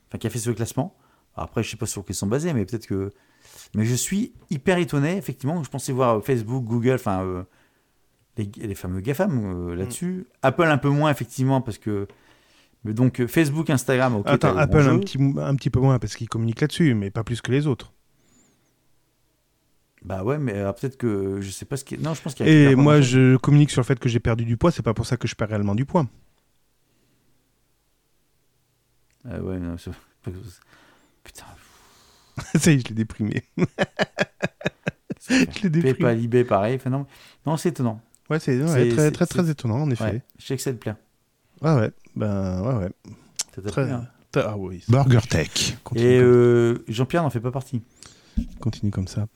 Enfin, 0.09 0.18
qui 0.18 0.28
a 0.28 0.30
fait 0.30 0.39
ce 0.39 0.51
classement. 0.51 0.95
Alors 1.36 1.45
après, 1.49 1.64
je 1.64 1.72
sais 1.72 1.78
pas 1.78 1.86
sur 1.86 2.03
quoi 2.03 2.12
ils 2.12 2.16
sont 2.16 2.28
basés, 2.28 2.53
mais 2.53 2.66
peut-être 2.66 2.88
que. 2.88 3.12
Mais 3.74 3.86
je 3.86 3.95
suis 3.95 4.34
hyper 4.49 4.78
étonné, 4.78 5.18
effectivement. 5.18 5.64
Je 5.64 5.70
pensais 5.70 5.93
voir 5.93 6.24
Facebook, 6.24 6.66
Google, 6.66 6.95
enfin, 6.95 7.24
euh, 7.24 7.43
les, 8.38 8.49
les 8.57 8.75
fameux 8.75 9.01
GAFAM 9.01 9.69
euh, 9.71 9.75
là-dessus. 9.75 10.27
Apple 10.41 10.63
un 10.63 10.77
peu 10.77 10.89
moins, 10.89 11.11
effectivement, 11.11 11.61
parce 11.61 11.77
que. 11.77 12.07
Mais 12.84 12.93
donc 12.93 13.19
euh, 13.19 13.27
Facebook, 13.27 13.69
Instagram, 13.69 14.15
ok. 14.15 14.23
Attends, 14.27 14.57
Apple 14.57 14.77
un 14.79 14.99
petit, 14.99 15.17
un 15.38 15.55
petit 15.55 15.69
peu 15.69 15.79
moins 15.79 15.99
parce 15.99 16.15
qu'ils 16.15 16.29
communiquent 16.29 16.61
là-dessus, 16.61 16.95
mais 16.95 17.11
pas 17.11 17.23
plus 17.23 17.41
que 17.41 17.51
les 17.51 17.67
autres. 17.67 17.93
Bah 20.03 20.23
ouais, 20.23 20.39
mais 20.39 20.53
euh, 20.55 20.71
peut-être 20.73 20.97
que 20.97 21.41
je 21.41 21.51
sais 21.51 21.65
pas 21.65 21.77
ce 21.77 21.84
qui. 21.86 21.97
Non, 21.99 22.15
je 22.15 22.21
pense 22.23 22.34
qu'il 22.34 22.47
y 22.47 22.49
a. 22.49 22.71
Et 22.71 22.75
moi, 22.75 23.01
je 23.01 23.38
communique 23.38 23.69
sur 23.69 23.82
le 23.82 23.86
fait 23.86 23.99
que 23.99 24.09
j'ai 24.09 24.19
perdu 24.19 24.45
du 24.45 24.57
poids, 24.57 24.71
c'est 24.71 24.82
pas 24.82 24.95
pour 24.95 25.05
ça 25.05 25.15
que 25.17 25.27
je 25.27 25.36
perds 25.36 25.49
réellement 25.49 25.75
du 25.75 25.86
poids. 25.86 26.07
Ah 29.29 29.39
ouais, 29.39 29.59
non, 29.59 29.77
c'est- 29.77 29.91
Putain. 31.23 31.45
ça 32.57 32.71
y 32.71 32.75
est, 32.75 32.79
je 32.79 32.88
l'ai 32.89 32.95
déprimé. 32.95 33.43
je 35.29 35.61
l'ai 35.63 35.69
déprimé. 35.69 35.93
PayPal, 35.93 36.23
eBay, 36.23 36.43
pareil. 36.43 36.75
Enfin, 36.77 36.89
non, 36.89 37.05
non 37.45 37.57
c'est 37.57 37.69
étonnant. 37.69 38.01
Ouais, 38.32 38.39
c'est 38.39 38.61
ouais, 38.63 38.89
très, 38.89 39.11
très, 39.11 39.25
très 39.25 39.49
étonnant, 39.49 39.82
en 39.82 39.91
effet. 39.91 40.03
Ouais, 40.03 40.21
je 40.39 40.45
sais 40.45 40.55
que 40.55 40.61
ça 40.61 40.71
te 40.71 40.77
plaît. 40.77 40.95
Ouais, 41.61 41.73
ouais. 41.75 41.91
Ben, 42.15 42.61
ouais, 42.61 42.73
ouais. 42.86 42.89
Ça 43.55 43.61
Très- 43.61 43.84
plu, 43.86 43.93
hein. 43.93 44.07
Ah 44.36 44.55
oui. 44.57 44.82
Burger 44.88 45.19
Tech. 45.29 45.77
Continue, 45.84 46.09
Et 46.09 46.17
comme, 46.19 46.25
euh, 46.27 46.77
Jean-Pierre 46.88 47.23
n'en 47.23 47.29
fait 47.29 47.41
pas 47.41 47.51
partie. 47.51 47.82
continue 48.61 48.89
comme 48.91 49.07
ça. 49.09 49.27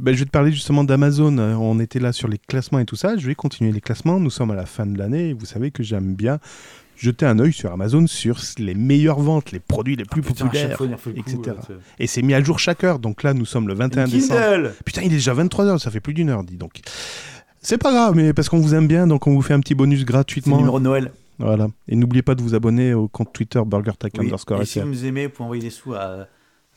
Ben, 0.00 0.14
je 0.14 0.20
vais 0.20 0.24
te 0.26 0.30
parler 0.30 0.52
justement 0.52 0.84
d'Amazon. 0.84 1.36
Euh, 1.38 1.54
On 1.54 1.80
était 1.80 1.98
là 1.98 2.12
sur 2.12 2.28
les 2.28 2.38
classements 2.38 2.78
et 2.78 2.84
tout 2.84 2.94
ça. 2.96 3.16
Je 3.16 3.26
vais 3.26 3.34
continuer 3.34 3.72
les 3.72 3.80
classements. 3.80 4.20
Nous 4.20 4.30
sommes 4.30 4.52
à 4.52 4.54
la 4.54 4.64
fin 4.66 4.86
de 4.86 4.96
l'année. 4.96 5.32
Vous 5.32 5.44
savez 5.46 5.72
que 5.72 5.82
j'aime 5.82 6.14
bien 6.14 6.38
jeter 6.96 7.26
un 7.26 7.40
œil 7.40 7.52
sur 7.52 7.72
Amazon 7.72 8.06
sur 8.06 8.38
les 8.58 8.74
meilleures 8.76 9.18
ventes, 9.18 9.50
les 9.50 9.58
produits 9.58 9.96
les 9.96 10.04
plus 10.04 10.22
Ah, 10.24 10.28
putain, 10.28 10.44
populaires. 10.44 10.76
fois, 10.78 10.86
coup, 10.86 11.10
etc. 11.16 11.38
là, 11.46 11.54
tu- 11.66 11.72
Et 11.98 12.06
c'est 12.06 12.22
mis 12.22 12.32
à 12.34 12.40
jour 12.42 12.60
chaque 12.60 12.84
heure. 12.84 13.00
Donc 13.00 13.24
là, 13.24 13.34
nous 13.34 13.44
sommes 13.46 13.66
le 13.66 13.74
21 13.74 14.06
Une 14.06 14.12
décembre. 14.12 14.70
Putain, 14.84 15.02
il 15.02 15.06
est 15.06 15.16
déjà 15.16 15.34
23h, 15.34 15.78
ça 15.80 15.90
fait 15.90 15.98
plus 16.00 16.14
d'une 16.14 16.28
heure, 16.30 16.44
dis 16.44 16.56
donc. 16.56 16.80
C'est 17.66 17.78
pas 17.78 17.92
grave, 17.92 18.14
mais 18.14 18.34
parce 18.34 18.50
qu'on 18.50 18.58
vous 18.60 18.74
aime 18.74 18.86
bien, 18.86 19.06
donc 19.06 19.26
on 19.26 19.32
vous 19.34 19.40
fait 19.40 19.54
un 19.54 19.60
petit 19.60 19.74
bonus 19.74 20.04
gratuitement. 20.04 20.58
numéro 20.58 20.78
de 20.78 20.84
Noël. 20.84 21.12
Voilà. 21.38 21.68
Et 21.88 21.96
n'oubliez 21.96 22.20
pas 22.22 22.34
de 22.34 22.42
vous 22.42 22.54
abonner 22.54 22.92
au 22.92 23.08
compte 23.08 23.32
Twitter 23.32 23.60
BurgerTech 23.64 24.12
Oui. 24.18 24.26
underscore 24.26 24.60
Et 24.62 24.66
si 24.66 24.80
vous 24.80 24.86
nous 24.86 25.04
aimez, 25.06 25.26
vous 25.26 25.32
pouvez 25.32 25.44
envoyer 25.44 25.62
des 25.62 25.70
sous 25.70 25.94
à 25.94 26.26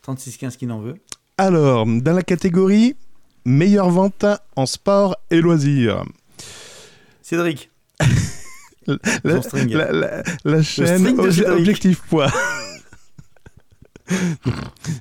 3615 0.02 0.56
qui 0.56 0.66
n'en 0.66 0.80
veut. 0.80 0.96
Alors, 1.38 1.86
dans 1.86 2.14
la 2.14 2.24
catégorie 2.24 2.96
meilleure 3.46 3.90
vente 3.90 4.26
en 4.56 4.66
sport 4.66 5.18
et 5.30 5.42
loisirs. 5.42 6.04
Cédric. 7.22 7.70
La, 9.26 9.36
Son 9.36 9.42
string. 9.42 9.74
la- 9.74 9.92
la- 9.92 10.24
la 10.46 10.62
chaîne 10.64 11.04
Obje- 11.18 11.32
Cédric. 11.34 11.58
Objectif 11.60 12.02
Poids. 12.10 12.32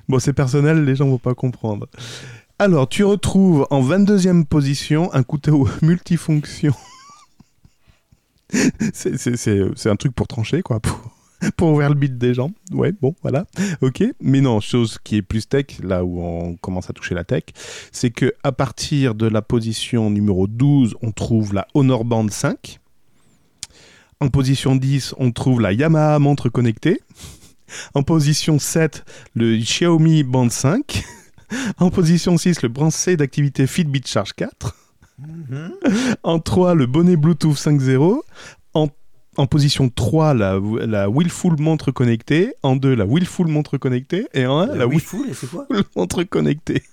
bon, 0.09 0.19
c'est 0.19 0.33
personnel, 0.33 0.83
les 0.83 0.97
gens 0.97 1.07
vont 1.07 1.17
pas 1.17 1.33
comprendre. 1.33 1.87
Alors, 2.59 2.89
tu 2.89 3.03
retrouves 3.03 3.67
en 3.69 3.81
22e 3.83 4.45
position 4.45 5.13
un 5.13 5.23
couteau 5.23 5.67
multifonction. 5.81 6.73
c'est- 8.93 9.87
un 9.89 9.95
truc 9.95 10.13
pour 10.15 10.27
trancher, 10.27 10.61
quoi. 10.63 10.79
Pour, 10.79 10.99
pour 11.55 11.69
ouvrir 11.69 11.89
le 11.89 11.95
bide 11.95 12.17
des 12.17 12.33
gens. 12.33 12.49
Ouais, 12.71 12.91
bon, 12.99 13.13
voilà. 13.21 13.45
Ok. 13.81 14.03
Mais 14.21 14.41
non, 14.41 14.59
chose 14.59 14.97
qui 15.03 15.17
est 15.17 15.21
plus 15.21 15.47
tech, 15.47 15.65
là 15.83 16.03
où 16.03 16.19
on 16.21 16.55
commence 16.55 16.89
à 16.89 16.93
toucher 16.93 17.13
la 17.13 17.23
tech, 17.23 17.43
c'est 17.91 18.09
que 18.09 18.33
à 18.43 18.51
partir 18.51 19.13
de 19.13 19.27
la 19.27 19.41
position 19.43 20.09
numéro 20.09 20.47
12, 20.47 20.95
on 21.03 21.11
trouve 21.11 21.53
la 21.53 21.67
Honor 21.75 22.05
Band 22.05 22.29
5. 22.29 22.79
En 24.19 24.29
position 24.29 24.75
10, 24.75 25.13
on 25.19 25.31
trouve 25.31 25.61
la 25.61 25.73
Yamaha 25.73 26.17
montre 26.17 26.49
connectée. 26.49 27.01
En 27.93 28.01
position 28.01 28.57
7, 28.57 29.03
le 29.35 29.57
Xiaomi 29.57 30.23
Band 30.23 30.49
5. 30.49 31.03
En 31.79 31.89
position 31.89 32.37
6, 32.37 32.61
le 32.61 32.69
bracelet 32.69 33.17
d'activité 33.17 33.67
Fitbit 33.67 34.03
Charge 34.05 34.33
4. 34.33 34.75
En 36.23 36.39
3, 36.39 36.75
le 36.75 36.85
bonnet 36.85 37.15
Bluetooth 37.15 37.55
5.0. 37.55 38.19
En, 38.73 38.89
en 39.37 39.47
position 39.47 39.89
3, 39.89 40.33
la, 40.33 40.59
la 40.85 41.09
Willful 41.09 41.59
montre 41.59 41.91
connectée. 41.91 42.53
En 42.63 42.75
2, 42.75 42.93
la 42.95 43.05
Willful 43.05 43.47
montre 43.47 43.77
connectée. 43.77 44.27
Et 44.33 44.45
en 44.45 44.59
1, 44.59 44.67
la, 44.67 44.75
La 44.75 44.87
Willful 44.87 45.27
c'est 45.33 45.49
quoi 45.49 45.67
montre 45.95 46.23
connectée. 46.23 46.83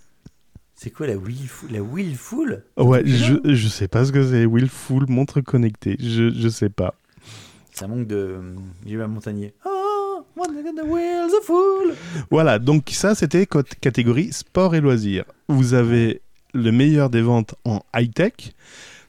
C'est 0.75 0.91
quoi 0.91 1.07
la 1.07 1.17
Willful 1.17 1.71
La 1.73 1.81
Willful? 1.83 2.65
Ouais, 2.77 3.03
je, 3.07 3.35
je 3.45 3.69
sais 3.69 3.89
pas 3.89 4.05
ce 4.05 4.13
que 4.13 4.27
c'est. 4.29 4.47
Willful 4.47 5.07
montre 5.09 5.41
connectée. 5.41 5.97
Je, 6.01 6.31
je 6.31 6.49
sais 6.49 6.71
pas. 6.71 6.95
Ça 7.73 7.87
manque 7.89 8.07
de. 8.07 8.41
J'ai 8.87 9.01
un 9.01 9.07
montagnier. 9.07 9.53
Oh, 9.67 9.74
Voilà, 12.31 12.59
donc 12.59 12.91
ça 12.93 13.15
c'était 13.15 13.47
catégorie 13.81 14.33
sport 14.33 14.75
et 14.75 14.81
loisirs. 14.81 15.25
Vous 15.49 15.75
avez 15.75 16.21
le 16.53 16.71
meilleur 16.73 17.11
des 17.11 17.23
ventes 17.23 17.55
en 17.65 17.81
high-tech. 17.97 18.33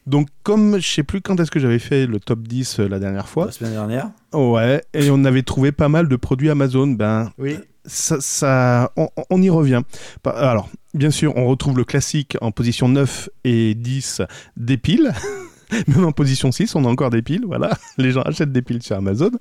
Donc 0.08 0.28
comme 0.44 0.78
je 0.80 0.88
sais 0.88 1.04
plus 1.04 1.22
quand 1.22 1.40
est-ce 1.40 1.50
que 1.50 1.60
j'avais 1.60 1.80
fait 1.80 2.06
le 2.06 2.20
top 2.20 2.42
10 2.48 2.80
euh, 2.80 2.88
la 2.88 3.00
dernière 3.00 3.28
fois. 3.28 3.46
La 3.48 3.52
semaine 3.52 3.72
dernière. 3.72 4.12
Ouais, 4.34 4.84
et 4.94 5.10
on 5.10 5.24
avait 5.26 5.42
trouvé 5.44 5.72
pas 5.72 5.90
mal 5.90 6.08
de 6.08 6.16
produits 6.16 6.50
Amazon. 6.52 6.88
Ben 6.88 7.32
Oui. 7.40 7.58
ça, 7.86 8.18
ça- 8.20 8.92
on, 8.98 9.10
on 9.32 9.42
y 9.42 9.50
revient. 9.50 9.82
Alors, 10.24 10.70
bien 10.94 11.10
sûr, 11.10 11.36
on 11.36 11.48
retrouve 11.48 11.78
le 11.78 11.86
classique 11.86 12.38
en 12.42 12.52
position 12.52 12.88
9 12.88 13.30
et 13.46 13.74
10 13.74 14.22
des 14.58 14.78
piles. 14.78 15.12
Même 15.88 16.06
en 16.06 16.12
position 16.12 16.52
6, 16.52 16.76
on 16.76 16.86
a 16.86 16.88
encore 16.88 17.10
des 17.10 17.22
piles, 17.22 17.44
voilà. 17.46 17.72
Les 17.98 18.12
gens 18.12 18.22
achètent 18.22 18.52
des 18.52 18.62
piles 18.62 18.84
sur 18.84 18.96
Amazon. 18.96 19.32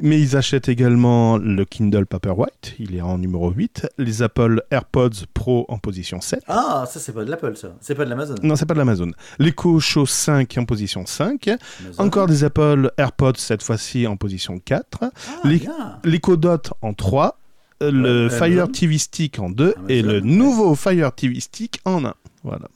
Mais 0.00 0.20
ils 0.20 0.36
achètent 0.36 0.68
également 0.68 1.38
le 1.38 1.64
Kindle 1.64 2.06
Paperwhite, 2.06 2.74
il 2.78 2.94
est 2.96 3.00
en 3.00 3.18
numéro 3.18 3.50
8. 3.50 3.86
Les 3.98 4.22
Apple 4.22 4.62
AirPods 4.70 5.26
Pro 5.34 5.66
en 5.68 5.78
position 5.78 6.20
7. 6.20 6.42
Ah, 6.48 6.84
ça, 6.88 7.00
c'est 7.00 7.12
pas 7.12 7.24
de 7.24 7.30
l'Apple, 7.30 7.56
ça. 7.56 7.74
C'est 7.80 7.94
pas 7.94 8.04
de 8.04 8.10
l'Amazon. 8.10 8.34
Non, 8.42 8.56
c'est 8.56 8.66
pas 8.66 8.74
de 8.74 8.78
l'Amazon. 8.78 9.10
L'Echo 9.38 9.80
Show 9.80 10.06
5 10.06 10.56
en 10.58 10.64
position 10.64 11.04
5. 11.06 11.48
Amazon. 11.48 12.02
Encore 12.02 12.26
des 12.26 12.44
Apple 12.44 12.90
AirPods, 12.96 13.32
cette 13.36 13.62
fois-ci 13.62 14.06
en 14.06 14.16
position 14.16 14.58
4. 14.58 14.98
Ah, 15.02 15.98
l'Echo 16.04 16.36
Dot 16.36 16.72
en 16.82 16.94
3, 16.94 17.38
euh, 17.82 17.90
le 17.90 18.28
Ouais, 18.28 18.38
Fire. 18.38 18.70
TV 18.70 18.98
Stick 18.98 19.38
en 19.38 19.50
2 19.50 19.74
et 19.88 20.02
le 20.02 20.20
nouveau 20.20 20.74
Fire 20.74 21.12
TV 21.12 21.40
Stick 21.40 21.80
en 21.84 22.04
1. 22.04 22.14
Voilà. 22.44 22.68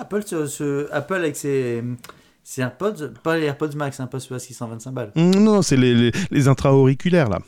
Apple, 0.00 0.22
ce, 0.24 0.90
Apple 0.92 1.14
avec 1.14 1.36
ses, 1.36 1.82
AirPods, 2.58 3.12
pas 3.22 3.36
les 3.36 3.46
AirPods 3.46 3.74
Max, 3.76 4.00
hein, 4.00 4.06
pas 4.06 4.20
ceux 4.20 4.34
à 4.34 4.38
625 4.38 4.92
balles. 4.92 5.12
Mm, 5.14 5.30
Non, 5.42 5.62
c'est 5.62 5.76
les, 5.76 5.94
les, 5.94 6.12
les 6.30 6.48
intra-auriculaires 6.48 7.28
là. 7.28 7.38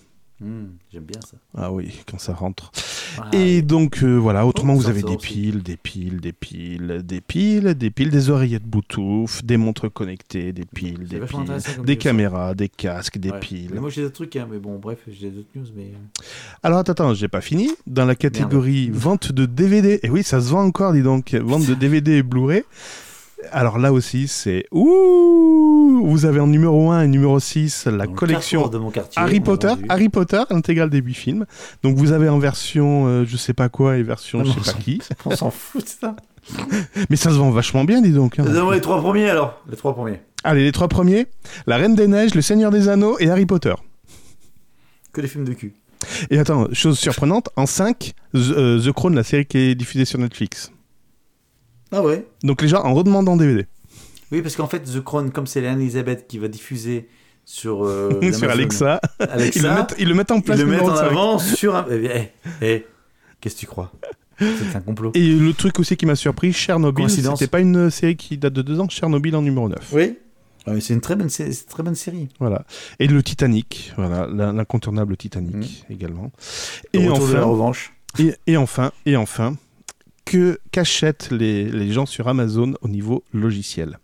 Hmm, 0.41 0.66
J'aime 0.93 1.03
bien 1.05 1.20
ça. 1.20 1.36
Ah 1.57 1.72
oui, 1.72 1.93
quand 2.09 2.18
ça 2.20 2.32
rentre. 2.32 2.70
Ah, 3.18 3.30
Et 3.32 3.61
donc 3.62 4.05
euh, 4.05 4.14
voilà, 4.16 4.47
autrement 4.47 4.74
Oh, 4.74 4.76
vous 4.76 4.82
ça 4.84 4.91
avez 4.91 5.03
des 5.03 5.16
piles, 5.16 5.62
des 5.64 5.76
piles, 5.76 6.20
des 6.20 6.32
piles, 6.32 7.03
des 7.05 7.20
piles, 7.20 7.74
des 7.74 7.91
piles, 7.91 8.11
des 8.11 8.30
oreillettes 8.30 8.62
Bluetooth, 8.64 9.45
des 9.45 9.57
montres 9.57 9.93
connectées, 9.93 10.53
des 10.53 10.64
piles, 10.64 11.09
des 11.09 11.18
piles, 11.18 11.82
des 11.84 11.97
caméras, 11.97 12.55
des 12.55 12.68
casques, 12.68 13.18
des 13.18 13.30
Ouais. 13.32 13.41
piles. 13.41 13.70
Mais 13.74 13.80
moi 13.80 13.91
j'ai 13.91 14.03
d'autres 14.03 14.14
trucs, 14.14 14.36
hein, 14.36 14.47
mais 14.49 14.59
bon, 14.59 14.78
bref, 14.78 14.99
j'ai 15.09 15.30
d'autres 15.30 15.49
news, 15.57 15.66
mais. 15.76 15.91
Alors 16.62 16.78
attends, 16.78 16.93
attends, 16.93 17.14
j'ai 17.14 17.28
pas 17.28 17.41
fini. 17.41 17.70
Dans 17.89 18.05
la 18.05 18.14
catégorie 18.14 18.91
vente 18.93 19.32
de 19.32 19.45
DVD, 19.45 19.99
et 20.05 20.11
oui, 20.11 20.22
ça 20.22 20.41
se 20.41 20.49
vend 20.51 20.62
encore, 20.62 20.93
dis 20.93 21.03
donc, 21.03 21.34
vente 21.34 21.66
de 21.66 21.74
DVD 21.74 22.18
et 22.18 22.22
Blu-ray. 22.22 22.62
Alors 23.53 23.78
là 23.78 23.93
aussi, 23.93 24.26
c'est 24.28 24.66
ouh, 24.72 25.78
vous 26.18 26.26
avez 26.26 26.40
en 26.40 26.48
numéro 26.48 26.90
1 26.90 27.02
et 27.02 27.06
numéro 27.08 27.38
6 27.38 27.86
la 27.86 28.06
Dans 28.06 28.12
collection 28.12 28.60
carrefour 28.62 28.70
de 28.70 28.78
mon 28.78 28.90
quartier, 28.90 29.22
Harry 29.22 29.38
Potter. 29.40 29.72
Harry 29.88 30.08
Potter, 30.08 30.42
l'intégrale 30.50 30.90
des 30.90 30.98
8 30.98 31.14
films. 31.14 31.46
Donc 31.84 31.96
vous 31.96 32.10
avez 32.10 32.28
en 32.28 32.40
version 32.40 33.06
euh, 33.06 33.24
je 33.24 33.36
sais 33.36 33.52
pas 33.54 33.68
quoi 33.68 33.96
et 33.98 34.02
version 34.02 34.40
Ah 34.40 34.44
je 34.44 34.48
non, 34.48 34.62
sais 34.64 34.72
pas 34.72 34.78
qui. 34.82 35.00
On 35.26 35.36
s'en 35.36 35.50
fout 35.52 35.84
de 35.84 35.88
ça. 35.88 36.16
Mais 37.10 37.14
ça 37.16 37.30
se 37.30 37.36
vend 37.36 37.50
vachement 37.50 37.84
bien, 37.84 38.00
dis 38.02 38.10
donc. 38.10 38.38
hein. 38.40 38.44
Donne-moi 38.44 38.74
les 38.74 38.80
trois 38.80 39.00
premiers 39.00 39.28
alors. 39.30 39.62
Les 39.70 39.76
trois 39.76 39.94
premiers. 39.94 40.20
Allez, 40.42 40.64
les 40.64 40.72
trois 40.72 40.88
premiers 40.88 41.26
La 41.68 41.76
Reine 41.76 41.94
des 41.94 42.08
Neiges, 42.08 42.34
Le 42.34 42.42
Seigneur 42.42 42.72
des 42.72 42.88
Anneaux 42.88 43.16
et 43.20 43.30
Harry 43.30 43.46
Potter. 43.46 43.74
Que 45.12 45.20
des 45.20 45.28
films 45.28 45.44
de 45.44 45.52
cul. 45.52 45.74
Et 46.30 46.38
attends, 46.38 46.66
chose 46.72 46.98
surprenante, 46.98 47.48
en 47.56 47.66
5, 47.66 48.12
The, 48.32 48.36
euh, 48.36 48.80
The 48.80 48.92
Crown, 48.92 49.14
la 49.14 49.22
série 49.24 49.46
qui 49.46 49.58
est 49.58 49.74
diffusée 49.76 50.04
sur 50.04 50.18
Netflix. 50.18 50.72
Ah 51.92 52.02
ouais 52.02 52.26
Donc 52.42 52.60
les 52.62 52.68
gens 52.68 52.82
en 52.84 52.92
redemandent 52.94 53.28
en 53.28 53.36
DVD. 53.36 53.66
Oui, 54.33 54.43
parce 54.43 54.57
qu'en 54.57 54.66
fait, 54.68 54.81
The 54.81 55.01
Crown, 55.03 55.31
comme 55.31 55.47
c'est 55.47 55.62
Elisabeth 55.62 56.26
qui 56.29 56.39
va 56.39 56.49
diffuser 56.49 57.09
sur. 57.45 57.84
euh, 57.84 58.11
sur 58.33 58.50
Alexa. 58.50 59.00
Alexa, 59.18 59.59
Ils 59.59 59.63
le, 59.67 59.75
mettent, 59.75 59.95
ils 59.99 60.09
le 60.09 60.14
mettent 60.14 60.30
en 60.30 60.41
place 60.41 60.59
ils 60.59 60.64
le 60.64 60.71
mettent 60.71 60.83
en 60.83 60.96
5. 60.96 61.05
avant 61.07 61.38
sur 61.38 61.75
un. 61.76 61.87
Eh, 61.91 62.05
eh, 62.05 62.29
eh, 62.63 62.87
qu'est-ce 63.41 63.55
que 63.55 63.61
tu 63.61 63.67
crois? 63.67 63.92
C'est 64.41 64.76
un 64.76 64.80
complot. 64.80 65.11
Et 65.14 65.26
le 65.33 65.53
truc 65.53 65.80
aussi 65.80 65.96
qui 65.96 66.07
m'a 66.07 66.14
surpris, 66.14 66.53
Chernobyl, 66.53 67.11
c'était 67.11 67.49
pas 67.49 67.61
une 67.61 67.91
série 67.91 68.17
qui 68.17 68.38
date 68.38 68.53
de 68.53 68.63
deux 68.63 68.79
ans, 68.79 68.88
Chernobyl 68.88 69.34
en 69.34 69.42
numéro 69.42 69.68
9. 69.68 69.79
Oui. 69.92 70.17
Ah, 70.67 70.72
c'est 70.80 70.92
une 70.95 71.00
très 71.00 71.17
bonne, 71.17 71.30
sé- 71.30 71.50
c'est 71.50 71.63
une 71.63 71.68
très 71.71 71.83
bonne 71.83 71.95
série. 71.95 72.29
Voilà. 72.38 72.64
Et 73.00 73.07
le 73.09 73.22
Titanic, 73.22 73.92
voilà, 73.96 74.26
l'incontournable 74.53 75.17
Titanic 75.17 75.84
également. 75.91 76.30
Le 76.92 77.00
Et 77.00 77.09
retour 77.09 77.26
de 77.29 77.33
la 77.33 77.38
enfin, 77.41 77.49
revanche. 77.50 77.92
et, 78.18 78.34
et 78.46 78.57
enfin, 78.59 78.92
et 79.07 79.17
enfin, 79.17 79.57
que 80.26 80.61
qu'achètent 80.71 81.30
les, 81.30 81.64
les 81.64 81.91
gens 81.91 82.05
sur 82.07 82.29
Amazon 82.29 82.75
au 82.83 82.88
niveau 82.88 83.25
logiciel? 83.33 83.99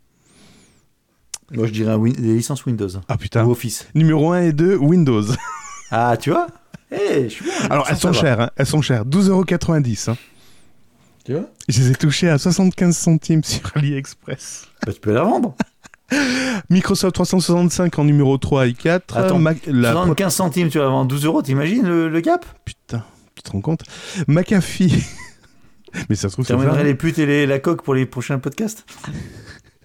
Moi, 1.53 1.67
je 1.67 1.73
dirais 1.73 1.95
Win- 1.95 2.15
des 2.15 2.35
licences 2.35 2.65
Windows. 2.67 2.89
Ah 3.09 3.17
putain. 3.17 3.45
Ou 3.45 3.51
Office. 3.53 3.87
Numéro 3.95 4.33
1 4.33 4.41
et 4.43 4.53
2, 4.53 4.77
Windows. 4.77 5.23
Ah, 5.91 6.17
tu 6.17 6.31
vois? 6.31 6.47
Eh, 6.91 7.25
je 7.25 7.29
suis 7.29 7.45
bien. 7.45 7.53
Alors 7.71 7.87
elles 7.89 7.97
sont 7.97 8.13
chères, 8.13 8.41
hein, 8.41 8.51
elles 8.57 8.67
sont 8.67 8.83
chères, 8.83 9.05
12,90€. 9.05 10.11
Hein. 10.11 10.17
Tu 11.25 11.33
vois? 11.35 11.45
Je 11.69 11.81
les 11.81 11.91
ai 11.91 11.95
touchées 11.95 12.29
à 12.29 12.39
75 12.39 12.97
centimes 12.97 13.45
sur 13.45 13.61
AliExpress. 13.77 14.67
Bah, 14.85 14.93
Tu 14.93 14.99
peux 15.01 15.13
la 15.13 15.23
vendre. 15.23 15.55
Microsoft 16.71 17.15
365 17.15 17.97
en 17.99 18.05
numéro 18.05 18.37
3 18.39 18.67
et 18.69 18.73
4. 18.75 19.17
Attends, 19.17 19.39
Mac- 19.39 19.67
la 19.67 19.93
75 19.93 20.35
centimes, 20.35 20.69
tu 20.69 20.79
vas 20.79 20.89
vendre 20.89 21.07
12 21.09 21.25
euros, 21.27 21.43
t'imagines 21.43 21.87
le, 21.87 22.09
le 22.09 22.21
gap 22.21 22.45
Putain, 22.65 23.05
tu 23.37 23.43
te 23.43 23.51
rends 23.53 23.61
compte? 23.61 23.83
McAfee. 24.27 25.05
Mais 26.09 26.17
ça 26.17 26.29
se 26.29 26.35
trouve, 26.35 26.47
Tu 26.47 26.83
les 26.85 26.95
putes 26.95 27.19
et 27.21 27.27
les- 27.27 27.47
la 27.47 27.61
coque 27.61 27.83
pour 27.85 27.95
les 27.95 28.05
prochains 28.07 28.39
podcasts? 28.41 28.85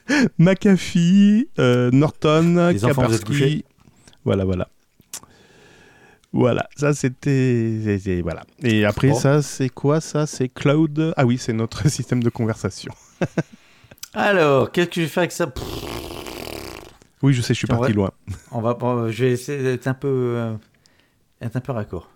McAfee, 0.38 1.50
euh, 1.60 1.92
Norton, 1.92 2.70
Les 2.72 2.86
enfants. 2.86 3.08
Voilà, 4.26 4.46
voilà. 4.46 4.70
Voilà, 6.32 6.70
ça 6.76 6.94
c'était. 6.94 8.22
Voilà. 8.22 8.44
Et 8.62 8.86
après, 8.86 9.14
ça, 9.14 9.42
c'est 9.42 9.70
quoi 9.70 10.00
Ça, 10.00 10.28
c'est 10.28 10.48
Cloud? 10.48 11.14
Ah 11.18 11.26
oui, 11.26 11.38
c'est 11.38 11.54
notre 11.54 11.88
système 11.90 12.22
de 12.22 12.30
conversation. 12.30 12.94
Alors, 14.14 14.72
qu'est-ce 14.72 14.90
que 14.90 14.96
je 14.96 15.02
vais 15.02 15.08
faire 15.08 15.22
avec 15.22 15.32
ça? 15.32 15.52
Oui, 17.22 17.34
je 17.34 17.42
sais, 17.42 17.54
je 17.54 17.60
suis 17.60 17.68
Tiens, 17.68 17.78
parti 17.78 17.94
loin. 17.94 18.12
On 18.52 18.62
va, 18.62 18.78
je 19.10 19.26
vais 19.26 19.32
essayer 19.32 19.62
d'être 19.62 19.88
un 19.88 19.94
peu, 19.94 20.08
euh, 20.08 20.54
être 21.42 21.56
un 21.56 21.60
peu 21.62 21.72
raccord. 21.72 22.10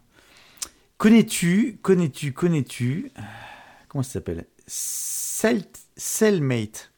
Connais-tu, 0.98 1.80
connais-tu, 1.82 2.32
connais-tu 2.34 3.12
Comment 3.90 4.04
ça 4.04 4.14
s'appelle? 4.14 4.46
Cell- 4.66 5.66
Cellmate. 5.98 6.93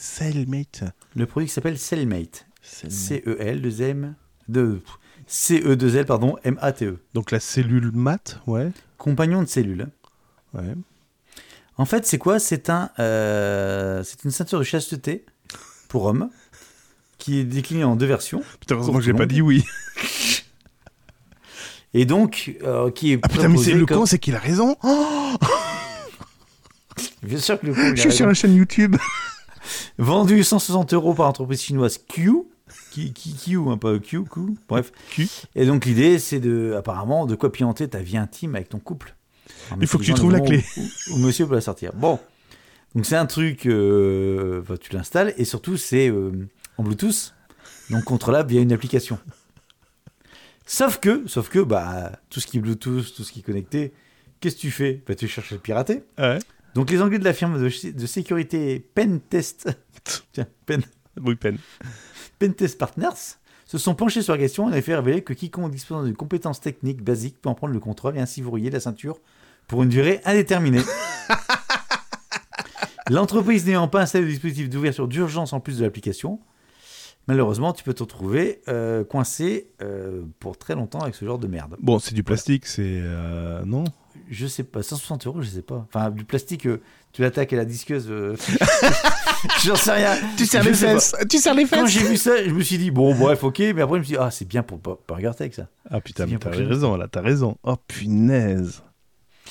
Cellmate. 0.00 0.84
Le 1.16 1.26
produit 1.26 1.48
qui 1.48 1.52
s'appelle 1.54 1.78
Cellmate. 1.78 2.46
Cellmate. 2.62 2.96
C-E-L, 2.96 3.62
2 3.62 3.80
M, 3.82 4.14
de 4.48 4.80
C-E-2-L, 5.26 6.06
pardon, 6.06 6.36
M-A-T-E. 6.44 6.98
Donc 7.14 7.30
la 7.32 7.40
cellule 7.40 7.90
mat, 7.92 8.40
ouais. 8.46 8.70
Compagnon 8.96 9.42
de 9.42 9.48
cellule. 9.48 9.88
ouais. 10.54 10.74
En 11.76 11.84
fait, 11.84 12.06
c'est 12.06 12.18
quoi? 12.18 12.38
C'est 12.40 12.70
un, 12.70 12.90
euh, 12.98 14.02
c'est 14.04 14.24
une 14.24 14.30
ceinture 14.32 14.58
de 14.58 14.64
chasteté 14.64 15.24
pour 15.88 16.04
hommes 16.06 16.28
qui 17.18 17.38
est 17.38 17.44
déclinée 17.44 17.84
en 17.84 17.94
deux 17.96 18.06
versions 18.06 18.42
Putain, 18.60 18.74
heureusement 18.76 18.98
que 18.98 19.04
j'ai 19.04 19.12
pas 19.14 19.26
dit 19.26 19.40
oui. 19.42 19.64
et 21.94 22.04
donc 22.04 22.56
euh, 22.64 22.90
qui 22.90 23.12
est 23.12 23.20
Ah 23.22 23.28
putain, 23.28 23.48
mais 23.48 23.58
c'est 23.58 23.74
le 23.74 23.86
comme- 23.86 23.98
con, 23.98 24.06
c'est 24.06 24.18
qu'il 24.18 24.34
a 24.34 24.38
raison. 24.40 24.76
Oh, 24.82 25.36
Bien 27.22 27.38
sûr 27.38 27.60
que 27.60 27.66
le 27.66 27.74
con, 27.74 27.80
il 27.80 27.92
a 27.92 27.94
je 27.94 28.00
suis 28.02 28.12
sur 28.12 28.26
la 28.26 28.34
chaîne 28.34 28.54
YouTube. 28.54 28.96
Vendu 29.98 30.42
160 30.44 30.94
euros 30.94 31.14
par 31.14 31.26
l'entreprise 31.26 31.62
chinoise 31.62 31.98
Q. 31.98 32.42
Qui, 32.90 33.14
qui, 33.14 33.34
Q, 33.34 33.56
hein, 33.68 33.78
pas 33.78 33.98
Q, 33.98 34.24
Q, 34.24 34.40
bref. 34.68 34.92
Q. 35.10 35.26
Et 35.54 35.64
donc 35.64 35.86
l'idée, 35.86 36.18
c'est 36.18 36.38
de, 36.38 36.74
apparemment, 36.76 37.24
de 37.24 37.34
quoi 37.34 37.50
pianter 37.50 37.88
ta 37.88 38.00
vie 38.00 38.18
intime 38.18 38.54
avec 38.56 38.68
ton 38.68 38.78
couple. 38.78 39.14
Il 39.80 39.86
faut 39.86 39.98
que 39.98 40.04
tu 40.04 40.12
trouves 40.12 40.32
la 40.32 40.40
clé. 40.40 40.62
Où, 40.76 41.14
où 41.14 41.18
monsieur 41.18 41.46
peut 41.46 41.54
la 41.54 41.62
sortir. 41.62 41.92
Bon. 41.94 42.18
Donc 42.94 43.06
c'est 43.06 43.16
un 43.16 43.26
truc, 43.26 43.66
euh, 43.66 44.62
bah, 44.68 44.76
tu 44.78 44.94
l'installes 44.94 45.34
et 45.36 45.44
surtout 45.44 45.76
c'est 45.76 46.08
euh, 46.10 46.48
en 46.78 46.82
Bluetooth, 46.82 47.34
donc 47.90 48.04
contrôlable 48.04 48.50
via 48.50 48.60
une 48.60 48.72
application. 48.72 49.18
Sauf 50.66 50.98
que, 50.98 51.26
sauf 51.26 51.48
que, 51.48 51.60
bah, 51.60 52.12
tout 52.30 52.40
ce 52.40 52.46
qui 52.46 52.58
est 52.58 52.60
Bluetooth, 52.60 53.14
tout 53.14 53.24
ce 53.24 53.32
qui 53.32 53.40
est 53.40 53.42
connecté, 53.42 53.92
qu'est-ce 54.40 54.56
que 54.56 54.60
tu 54.60 54.70
fais? 54.70 55.02
Bah, 55.06 55.14
Tu 55.14 55.28
cherches 55.28 55.52
à 55.52 55.54
le 55.54 55.60
pirater. 55.60 56.02
Ouais. 56.18 56.38
Donc 56.74 56.90
les 56.90 57.02
Anglais 57.02 57.18
de 57.18 57.24
la 57.24 57.32
firme 57.32 57.58
de, 57.58 57.90
de 57.90 58.06
sécurité 58.06 58.78
Pentest, 58.94 59.68
tiens, 60.32 60.46
Pen, 60.66 60.82
Oui. 61.20 61.36
Pentest 62.38 62.78
Partners 62.78 63.36
se 63.66 63.78
sont 63.78 63.94
penchés 63.94 64.22
sur 64.22 64.32
la 64.32 64.38
question 64.38 64.72
et 64.72 64.78
ont 64.78 64.82
fait 64.82 64.94
révéler 64.94 65.22
que 65.22 65.34
quiconque 65.34 65.70
disposant 65.70 66.04
d'une 66.04 66.16
compétence 66.16 66.60
technique 66.60 67.02
basique 67.02 67.40
peut 67.40 67.48
en 67.48 67.54
prendre 67.54 67.74
le 67.74 67.80
contrôle 67.80 68.16
et 68.16 68.20
ainsi 68.20 68.40
verrouiller 68.40 68.70
la 68.70 68.80
ceinture 68.80 69.18
pour 69.66 69.82
une 69.82 69.90
durée 69.90 70.20
indéterminée. 70.24 70.82
L'entreprise 73.10 73.66
n'ayant 73.66 73.88
pas 73.88 74.02
installé 74.02 74.24
de 74.24 74.30
dispositif 74.30 74.68
d'ouverture 74.68 75.08
d'urgence 75.08 75.52
en 75.52 75.60
plus 75.60 75.78
de 75.78 75.84
l'application, 75.84 76.40
malheureusement, 77.28 77.72
tu 77.72 77.84
peux 77.84 77.94
te 77.94 78.02
retrouver 78.02 78.60
euh, 78.68 79.04
coincé 79.04 79.68
euh, 79.82 80.22
pour 80.40 80.58
très 80.58 80.74
longtemps 80.74 81.00
avec 81.00 81.14
ce 81.14 81.24
genre 81.24 81.38
de 81.38 81.46
merde. 81.46 81.76
Bon, 81.80 81.98
c'est 82.00 82.14
du 82.14 82.24
plastique, 82.24 82.66
c'est. 82.66 82.82
euh, 83.00 83.62
non? 83.64 83.84
Je 84.30 84.46
sais 84.46 84.64
pas, 84.64 84.82
160 84.82 85.26
euros, 85.28 85.40
je 85.42 85.48
sais 85.48 85.62
pas. 85.62 85.86
Enfin, 85.88 86.10
du 86.10 86.24
plastique, 86.24 86.66
euh, 86.66 86.80
tu 87.12 87.22
l'attaques 87.22 87.52
à 87.52 87.56
la 87.56 87.64
disqueuse. 87.64 88.06
euh, 88.10 88.34
J'en 89.64 89.76
sais 89.76 89.92
rien. 89.92 90.16
Tu 90.36 90.44
serres 90.46 90.62
Je 90.64 90.70
les 90.70 90.74
pas. 90.74 90.78
fesses 91.00 91.14
Tu 91.30 91.38
serres 91.38 91.54
les 91.54 91.64
Quand 91.64 91.82
fesses 91.86 91.90
j'ai 91.90 92.06
vu 92.06 92.16
ça, 92.16 92.44
je 92.44 92.50
me 92.50 92.60
suis 92.62 92.76
dit, 92.78 92.90
bon, 92.90 93.14
bref, 93.14 93.44
ok, 93.44 93.58
mais 93.74 93.80
après, 93.82 93.94
je 93.96 94.00
me 94.00 94.04
suis 94.04 94.14
dit, 94.14 94.18
ah, 94.20 94.30
c'est 94.30 94.46
bien 94.46 94.62
pour 94.62 94.80
pas, 94.80 94.96
pas 95.06 95.14
regarder 95.14 95.42
avec 95.42 95.54
ça. 95.54 95.68
Ah 95.90 96.00
putain, 96.00 96.26
mais 96.26 96.36
t'as 96.38 96.50
raison, 96.50 96.96
là, 96.96 97.06
t'as 97.08 97.20
raison. 97.22 97.56
Oh 97.62 97.76
punaise. 97.86 98.82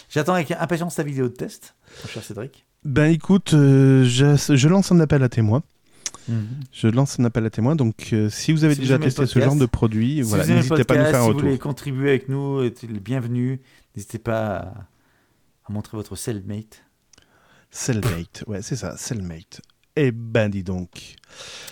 J'attends 0.10 0.34
avec 0.34 0.52
impatience 0.52 0.96
ta 0.96 1.04
vidéo 1.04 1.28
de 1.30 1.34
test, 1.34 1.76
mon 2.04 2.10
cher 2.10 2.24
Cédric. 2.24 2.66
Ben 2.84 3.12
écoute, 3.12 3.54
euh, 3.54 4.04
je, 4.06 4.36
je 4.56 4.68
lance 4.68 4.92
un 4.92 5.00
appel 5.00 5.24
à 5.24 5.30
témoins. 5.30 5.64
Je 6.72 6.88
lance 6.88 7.20
un 7.20 7.26
appel 7.26 7.46
à 7.46 7.50
témoins. 7.50 7.76
Donc, 7.76 8.10
euh, 8.14 8.30
si 8.30 8.52
vous 8.52 8.64
avez 8.64 8.74
Si 8.76 8.82
déjà 8.82 8.98
vous 8.98 9.04
testé 9.04 9.26
ce 9.26 9.40
genre 9.40 9.56
de 9.56 9.66
produit, 9.66 10.16
Si 10.18 10.22
voilà, 10.24 10.46
n'hésitez 10.46 10.84
pas 10.84 10.96
à 10.96 10.98
nous 10.98 11.04
faire 11.06 11.16
un 11.16 11.20
si 11.20 11.20
vous 11.22 11.28
retour. 11.28 11.42
voulez 11.44 11.58
contribuer 11.58 12.10
avec 12.10 12.30
nous, 12.30 12.62
les 12.62 13.00
bienvenus. 13.00 13.60
N'hésitez 13.96 14.20
pas 14.20 14.56
à, 14.58 14.68
à 15.66 15.72
montrer 15.72 15.96
votre 15.98 16.16
cellmate. 16.16 16.84
Cellmate, 17.72 18.44
ouais, 18.48 18.62
c'est 18.62 18.76
ça, 18.76 18.96
Cellmate. 18.98 19.62
Eh 19.96 20.12
ben, 20.12 20.50
dis 20.50 20.64
donc. 20.64 21.16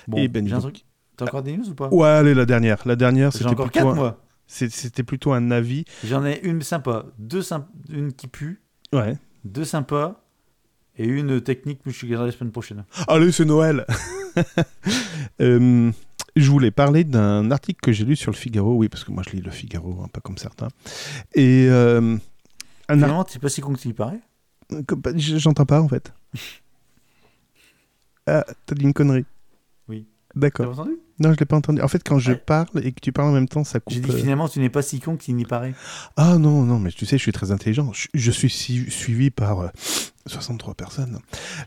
Bon, 0.08 0.18
Eh 0.20 0.28
ben, 0.28 0.44
dis 0.44 0.50
j'ai 0.50 0.56
un 0.56 0.60
donc. 0.60 0.74
truc. 0.74 0.86
T'as 1.18 1.26
encore 1.26 1.44
des 1.44 1.56
news 1.56 1.70
ou 1.70 1.76
pas? 1.76 1.88
Ouais, 1.94 2.08
allez, 2.10 2.34
la 2.34 2.46
dernière. 2.46 2.82
La 2.86 2.96
dernière, 2.96 3.32
c'était 3.32 3.46
encore 3.46 3.70
plutôt, 3.72 3.94
quatre, 3.94 4.04
un- 4.04 4.18
c'était 4.48 5.04
plutôt 5.04 5.32
un 5.32 5.50
avis. 5.52 5.86
J'en 6.04 6.26
ai 6.26 6.40
une 6.44 6.62
sympa, 6.62 7.06
deux 7.18 7.42
symp- 7.42 7.68
une 7.90 8.12
qui 8.12 8.28
pue, 8.28 8.62
Ouais. 8.94 9.18
deux 9.46 9.64
sympas 9.64 10.25
et 10.98 11.06
une 11.06 11.42
technique 11.42 11.82
que 11.84 11.92
je 11.92 12.06
garderai 12.06 12.32
la 12.32 12.38
semaine 12.38 12.52
prochaine. 12.52 12.84
Allez, 13.08 13.32
c'est 13.32 13.46
Noël. 13.46 13.86
Euh, 15.42 15.92
je 16.36 16.50
voulais 16.52 16.72
parler 16.72 17.04
d'un 17.06 17.50
article 17.52 17.80
que 17.82 17.92
j'ai 17.94 18.04
lu 18.06 18.16
sur 18.18 18.32
le 18.32 18.36
Figaro. 18.36 18.76
Oui, 18.76 18.90
parce 18.90 19.04
que 19.06 19.12
moi, 19.12 19.24
je 19.26 19.34
lis 19.36 19.42
le 19.42 19.52
Figaro, 19.52 20.00
hein, 20.04 20.08
pas 20.12 20.20
comme 20.22 20.38
certains. 20.38 20.68
Et 21.34 21.68
euh, 21.70 22.18
Finalement, 22.90 23.26
c'est 23.28 23.40
pas 23.40 23.48
si 23.50 23.62
con 23.62 23.74
que 23.74 23.80
tu 23.80 23.88
y 23.90 23.94
paraît. 23.94 24.20
j- 25.16 25.40
J'entends 25.40 25.66
pas, 25.66 25.82
en 25.82 25.88
fait. 25.88 26.14
Ah, 28.28 28.44
t'as 28.66 28.76
dit 28.76 28.84
une 28.84 28.94
connerie. 28.94 29.26
Oui. 29.88 30.08
T'as 30.34 30.40
D'accord. 30.40 30.72
entendu? 30.80 30.98
Non, 31.20 31.32
je 31.34 31.38
l'ai 31.40 31.46
pas 31.46 31.56
entendu. 31.56 31.82
En 31.82 31.88
fait, 31.88 32.04
quand 32.04 32.20
je 32.20 32.32
Ouais. 32.32 32.38
parle 32.38 32.68
et 32.84 32.92
que 32.92 33.00
tu 33.02 33.12
parles 33.14 33.30
en 33.30 33.34
même 33.34 33.48
temps, 33.48 33.64
ça 33.64 33.80
coupe. 33.80 33.94
J'ai 33.94 34.02
dit 34.02 34.12
euh, 34.12 34.18
finalement, 34.18 34.50
tu 34.50 34.60
n'es 34.60 34.70
pas 34.70 34.82
si 34.82 35.00
con 35.00 35.16
tu 35.16 35.32
n'y 35.32 35.46
parais. 35.46 35.74
Ah 36.18 36.38
non, 36.38 36.64
non, 36.64 36.78
mais 36.78 36.92
tu 36.92 37.06
sais, 37.06 37.18
je 37.18 37.22
suis 37.22 37.32
très 37.32 37.52
intelligent. 37.52 37.92
Je, 37.94 38.08
je 38.14 38.32
suis 38.32 38.50
si- 38.50 38.92
suivi 38.92 39.30
par 39.30 39.60
euh, 39.62 39.68
63 40.28 40.74
personnes. 40.74 41.20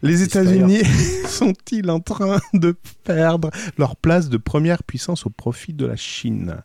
Les 0.03 0.21
États-Unis 0.23 0.83
sont-ils 1.27 1.89
en 1.91 2.01
train 2.01 2.41
de 2.53 2.77
perdre 3.05 3.51
leur 3.79 3.97
place 3.97 4.29
de 4.29 4.37
première 4.37 4.83
puissance 4.83 5.25
au 5.25 5.31
profit 5.31 5.73
de 5.73 5.87
la 5.87 5.97
Chine? 5.97 6.57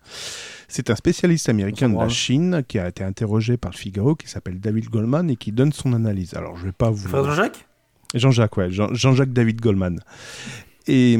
C'est 0.67 0.89
un 0.89 0.95
spécialiste 0.97 1.47
américain 1.47 1.87
de 1.87 1.97
la. 1.97 2.09
Chine 2.09 2.63
qui 2.67 2.79
a 2.79 2.89
été 2.89 3.03
interrogé 3.05 3.55
par 3.55 3.71
le 3.71 3.77
Figaro, 3.77 4.15
qui 4.15 4.27
s'appelle 4.27 4.59
David 4.59 4.89
Goldman 4.89 5.29
et 5.29 5.37
qui 5.37 5.53
donne 5.53 5.71
son 5.71 5.93
analyse. 5.93 6.33
Alors, 6.33 6.57
je 6.57 6.65
vais 6.65 6.71
pas 6.73 6.89
vous... 6.89 7.07
Frère 7.07 7.23
Jean-Jacques? 7.23 7.65
Jean-Jacques, 8.13 8.57
ouais, 8.57 8.71
Jean- 8.71 8.93
Jean-Jacques 8.93 9.31
David 9.33 9.61
Goldman. 9.61 9.99
Et 10.85 11.17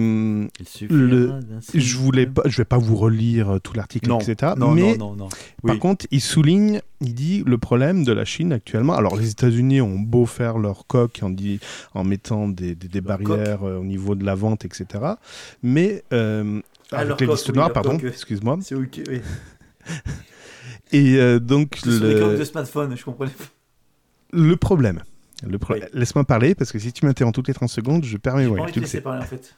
suffira 0.66 0.94
Le- 1.00 1.40
je 1.74 1.98
voulais 1.98 2.26
pas, 2.28 2.42
je 2.46 2.58
vais 2.58 2.66
pas 2.66 2.78
vous 2.78 2.98
relire 2.98 3.50
euh, 3.56 3.60
tout 3.60 3.74
l'article, 3.74 4.12
etc. 4.20 4.54
non, 4.58 4.72
mais 4.74 4.98
non, 4.98 5.12
non, 5.12 5.16
non. 5.16 5.30
par 5.30 5.76
Oui. 5.76 5.80
contre, 5.80 6.06
il 6.12 6.20
souligne, 6.20 6.82
il 7.00 7.14
dit 7.14 7.44
le 7.48 7.58
problème 7.58 8.04
de 8.04 8.12
la 8.12 8.26
Chine 8.26 8.52
actuellement. 8.52 8.94
Alors, 8.94 9.16
les 9.16 9.30
États-Unis 9.32 9.80
ont 9.80 9.98
beau 10.00 10.26
faire 10.26 10.58
leur 10.58 10.86
coque 10.86 11.20
en, 11.22 11.30
dit, 11.30 11.62
en 11.94 12.04
mettant 12.04 12.50
des, 12.50 12.76
des- 12.76 13.00
barrières 13.00 13.64
euh, 13.64 13.78
au 13.80 13.86
niveau 13.86 14.16
de 14.16 14.26
la 14.26 14.36
vente, 14.36 14.66
etc. 14.66 14.86
Mais 15.62 16.04
euh, 16.12 16.60
Ah, 16.92 16.98
avec 17.00 17.22
les 17.22 17.28
coque, 17.28 17.36
listes 17.38 17.50
oui, 17.50 17.56
noires, 17.56 17.72
pardon, 17.72 17.98
coque. 17.98 18.04
excuse-moi. 18.12 18.58
C'est 18.62 18.76
ok, 18.76 19.00
oui. 19.10 19.22
Et 20.92 21.16
euh, 21.16 21.40
donc 21.40 21.78
le, 21.86 22.38
de 22.38 22.44
smartphone, 22.44 22.96
je 22.98 23.04
comprenais 23.04 23.32
pas. 23.32 23.46
le 24.34 24.56
problème. 24.58 25.02
Le 25.48 25.58
pro- 25.60 25.74
Oui. 25.76 25.82
Laisse-moi 25.94 26.24
parler 26.26 26.56
parce 26.56 26.72
que 26.72 26.80
si 26.80 26.92
tu 26.94 27.06
m'interromps 27.06 27.36
toutes 27.36 27.48
les 27.48 27.54
30 27.54 27.70
secondes, 27.70 28.04
je 28.06 28.18
perds 28.18 28.38
mes 28.38 28.46
Tu 28.46 28.50
le 28.52 28.82
laisser 28.82 28.88
sais. 28.98 29.02
parler 29.02 29.22
en 29.22 29.26
fait. 29.26 29.56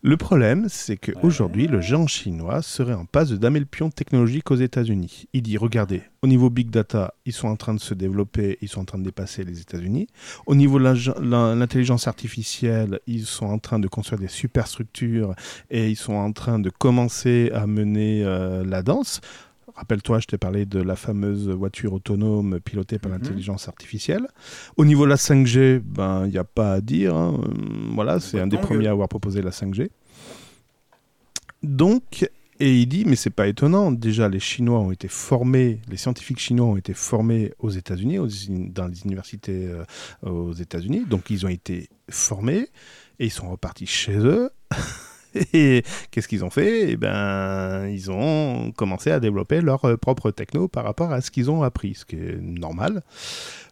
Le 0.00 0.16
problème, 0.16 0.66
c'est 0.68 0.92
Ouais. 1.08 1.12
qu'aujourd'hui, 1.20 1.66
le 1.66 1.80
géant 1.80 2.06
chinois 2.06 2.62
serait 2.62 2.94
en 2.94 3.04
passe 3.04 3.30
de 3.30 3.36
damer 3.36 3.58
le 3.58 3.66
pion 3.66 3.90
technologique 3.90 4.50
aux 4.52 4.56
États-Unis. 4.56 5.26
Il 5.32 5.42
dit 5.42 5.56
regardez, 5.58 6.02
au 6.22 6.28
niveau 6.28 6.50
big 6.50 6.70
data, 6.70 7.14
ils 7.26 7.32
sont 7.32 7.48
en 7.48 7.56
train 7.56 7.74
de 7.74 7.80
se 7.80 7.94
développer, 7.94 8.58
ils 8.62 8.68
sont 8.68 8.80
en 8.80 8.84
train 8.84 8.98
de 8.98 9.02
dépasser 9.04 9.42
les 9.42 9.60
États-Unis. 9.60 10.06
Au 10.46 10.54
niveau 10.54 10.78
de 10.78 10.84
l'intelligence 11.58 12.06
artificielle, 12.06 13.00
ils 13.08 13.26
sont 13.26 13.46
en 13.46 13.58
train 13.58 13.80
de 13.80 13.88
construire 13.88 14.20
des 14.20 14.28
superstructures 14.28 15.34
et 15.68 15.90
ils 15.90 15.96
sont 15.96 16.14
en 16.14 16.32
train 16.32 16.60
de 16.60 16.70
commencer 16.70 17.50
à 17.52 17.66
mener 17.66 18.22
euh, 18.24 18.64
la 18.64 18.82
danse. 18.84 19.20
Rappelle-toi, 19.78 20.18
je 20.18 20.26
t'ai 20.26 20.38
parlé 20.38 20.66
de 20.66 20.80
la 20.82 20.96
fameuse 20.96 21.48
voiture 21.48 21.92
autonome 21.92 22.58
pilotée 22.60 22.98
par 22.98 23.12
Mhm. 23.12 23.18
l'intelligence 23.18 23.68
artificielle. 23.68 24.26
Au 24.76 24.84
niveau 24.84 25.04
de 25.04 25.10
la 25.10 25.16
5G, 25.16 25.78
ben 25.78 26.26
il 26.26 26.32
n'y 26.32 26.38
a 26.38 26.44
pas 26.44 26.72
à 26.74 26.80
dire. 26.80 27.14
hein. 27.16 27.40
Voilà, 27.94 28.18
c'est 28.18 28.40
un 28.40 28.48
des 28.48 28.58
premiers 28.58 28.88
à 28.88 28.90
avoir 28.90 29.08
proposé 29.08 29.40
la 29.40 29.52
5G. 29.52 29.90
Donc, 31.62 32.28
et 32.60 32.74
il 32.80 32.86
dit, 32.86 33.04
mais 33.04 33.14
c'est 33.14 33.30
pas 33.30 33.46
étonnant. 33.46 33.92
Déjà, 33.92 34.28
les 34.28 34.40
Chinois 34.40 34.80
ont 34.80 34.90
été 34.90 35.06
formés, 35.06 35.80
les 35.88 35.96
scientifiques 35.96 36.40
chinois 36.40 36.66
ont 36.66 36.76
été 36.76 36.92
formés 36.92 37.52
aux 37.60 37.70
États-Unis, 37.70 38.18
dans 38.74 38.88
les 38.88 39.02
universités 39.04 39.66
euh, 39.68 39.84
aux 40.28 40.52
États-Unis. 40.52 41.04
Donc, 41.08 41.30
ils 41.30 41.46
ont 41.46 41.48
été 41.50 41.88
formés. 42.10 42.66
Et 43.20 43.26
ils 43.26 43.30
sont 43.30 43.50
repartis 43.50 43.86
chez 43.86 44.16
eux. 44.16 44.50
Et 45.52 45.82
qu'est-ce 46.10 46.28
qu'ils 46.28 46.44
ont 46.44 46.50
fait? 46.50 46.90
Eh 46.90 46.96
ben, 46.96 47.86
ils 47.88 48.10
ont 48.10 48.72
commencé 48.72 49.10
à 49.10 49.20
développer 49.20 49.60
leur 49.60 49.84
euh, 49.84 49.96
propre 49.96 50.30
techno 50.30 50.68
par 50.68 50.84
rapport 50.84 51.12
à 51.12 51.20
ce 51.20 51.30
qu'ils 51.30 51.50
ont 51.50 51.62
appris, 51.62 51.94
ce 51.94 52.04
qui 52.04 52.16
est 52.16 52.40
normal. 52.40 53.02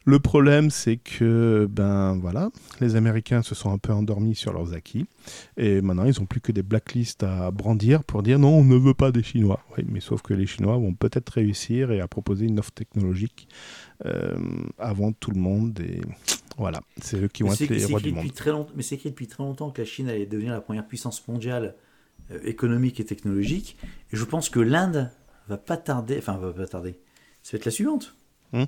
Le 0.09 0.21
problème, 0.21 0.71
c'est 0.71 0.99
que, 0.99 1.67
ben 1.69 2.17
voilà, 2.17 2.51
les 2.81 2.95
Américains 2.95 3.43
se 3.43 3.57
sont 3.57 3.73
un 3.73 3.79
peu 3.79 3.93
endormis 3.93 4.37
sur 4.37 4.53
leurs 4.53 4.73
acquis. 4.73 5.07
Et 5.57 5.81
maintenant, 5.81 6.05
ils 6.05 6.21
n'ont 6.21 6.27
plus 6.27 6.41
que 6.41 6.53
des 6.53 6.63
blacklists 6.63 7.25
à 7.25 7.51
brandir 7.51 8.05
pour 8.05 8.23
dire 8.23 8.39
non, 8.39 8.59
on 8.59 8.65
ne 8.65 8.77
veut 8.77 8.95
pas 8.95 9.11
des 9.11 9.25
Chinois. 9.25 9.61
Mais 9.89 9.99
sauf 9.99 10.23
que 10.23 10.33
les 10.33 10.47
Chinois 10.47 10.77
vont 10.77 10.95
peut-être 10.95 11.31
réussir 11.31 11.91
et 11.91 12.01
à 12.01 12.07
proposer 12.07 12.47
une 12.47 12.61
offre 12.61 12.71
technologique 12.71 13.49
euh, 14.05 14.37
avant 14.79 15.11
tout 15.11 15.33
le 15.33 15.41
monde. 15.41 15.83
Voilà, 16.57 16.81
c'est 17.03 17.21
eux 17.23 17.29
qui 17.29 17.43
vont 17.43 17.53
être 17.53 17.69
les 17.69 17.85
rois 17.85 18.01
du 18.01 18.13
monde. 18.13 18.33
très 18.33 18.51
mais 18.75 18.83
c'est 18.83 18.95
écrit 18.95 19.11
depuis 19.11 19.27
très 19.27 19.43
longtemps 19.43 19.71
que 19.71 19.83
la 19.83 19.87
Chine 19.87 20.09
allait 20.09 20.27
devenir 20.27 20.53
la 20.53 20.61
première 20.61 20.87
puissance 20.87 21.27
mondiale 21.29 21.75
euh, 22.31 22.39
économique 22.45 22.99
et 22.99 23.05
technologique. 23.05 23.77
Et 24.13 24.17
je 24.17 24.25
pense 24.25 24.49
que 24.49 24.61
l'Inde 24.61 25.11
va 25.49 25.59
pas 25.59 25.77
tarder, 25.77 26.17
enfin 26.19 26.37
va 26.39 26.53
pas 26.53 26.67
tarder. 26.67 26.99
Ça 27.43 27.53
va 27.53 27.59
être 27.59 27.67
la 27.67 27.71
suivante. 27.71 28.17
Hmm. 28.53 28.65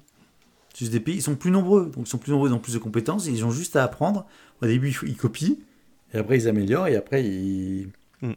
C'est 0.75 0.91
des 0.91 1.01
pays, 1.01 1.17
ils 1.17 1.23
sont 1.23 1.35
plus 1.35 1.51
nombreux, 1.51 1.87
donc 1.87 2.07
ils 2.07 2.11
sont 2.11 2.19
plus 2.19 2.31
nombreux, 2.31 2.51
ils 2.51 2.53
ont 2.53 2.61
plus 2.61 2.75
de 2.75 2.79
compétences, 2.79 3.27
et 3.27 3.31
ils 3.31 3.45
ont 3.45 3.51
juste 3.51 3.75
à 3.75 3.83
apprendre. 3.83 4.27
Au 4.63 4.67
début, 4.67 4.95
ils, 5.07 5.17
copient, 5.17 5.57
et 6.13 6.19
après 6.19 6.37
ils 6.39 6.47
améliorent, 6.47 6.89
et 6.89 6.97
après 6.97 7.25
ils. 7.25 7.91
Hmm. 8.21 8.33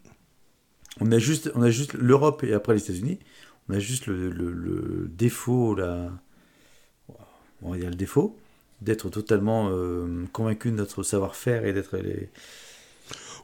On 1.00 1.12
a 1.12 1.20
juste, 1.20 1.52
on 1.56 1.62
a 1.62 1.70
juste 1.72 1.94
l'Europe 1.94 2.44
et 2.44 2.54
après 2.54 2.74
les 2.74 2.82
États-Unis. 2.82 3.20
On 3.70 3.74
a 3.74 3.80
juste 3.80 4.08
le, 4.08 4.30
le- 4.30 4.52
le 4.52 5.08
défaut, 5.10 5.76
la... 5.76 6.12
bon, 7.62 7.76
il 7.76 7.84
y 7.84 7.86
a 7.86 7.90
le 7.90 7.96
défaut 7.96 8.38
d'être 8.82 9.10
totalement 9.10 9.70
euh, 9.72 10.26
convaincu 10.34 10.72
de 10.72 10.76
notre 10.76 11.04
savoir-faire 11.04 11.66
et 11.66 11.74
d'être 11.74 11.98
les. 11.98 12.30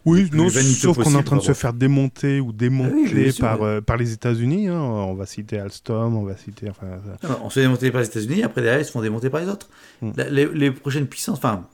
Oui, 0.06 0.22
le 0.24 0.28
plus 0.30 0.38
non, 0.38 0.50
sauf 0.50 0.98
qu'on 1.04 1.14
est 1.14 1.18
en 1.18 1.24
train 1.24 1.36
de 1.38 1.42
se 1.42 1.54
faire 1.54 1.74
démonter 1.74 2.40
ou 2.40 2.54
démonter 2.54 2.92
Ah 2.94 2.96
oui, 2.96 3.14
bien 3.24 3.32
sûr, 3.32 3.42
par, 3.42 3.62
euh, 3.64 3.82
par 3.82 3.98
les 3.98 4.14
États-Unis. 4.14 4.68
hein. 4.70 4.80
On 4.80 5.16
va 5.16 5.26
citer 5.26 5.60
Alstom, 5.60 6.16
on 6.16 6.24
va 6.24 6.38
citer. 6.38 6.70
Enfin, 6.70 7.00
ça- 7.22 7.28
Non, 7.28 7.34
non, 7.36 7.42
on 7.46 7.50
se 7.50 7.56
fait 7.56 7.62
démonter 7.62 7.92
par 7.92 8.02
les 8.02 8.08
États-Unis, 8.08 8.44
après 8.44 8.62
derrière 8.62 8.80
ils 8.82 8.86
se 8.86 8.92
font 8.92 9.02
démonter 9.02 9.30
par 9.30 9.42
les 9.42 9.48
autres. 9.50 9.68
Hmm. 10.02 10.12
La- 10.16 10.30
les, 10.30 10.46
les 10.46 10.72
prochaines 10.72 11.08
puissances, 11.08 11.38
enfin, 11.40 11.68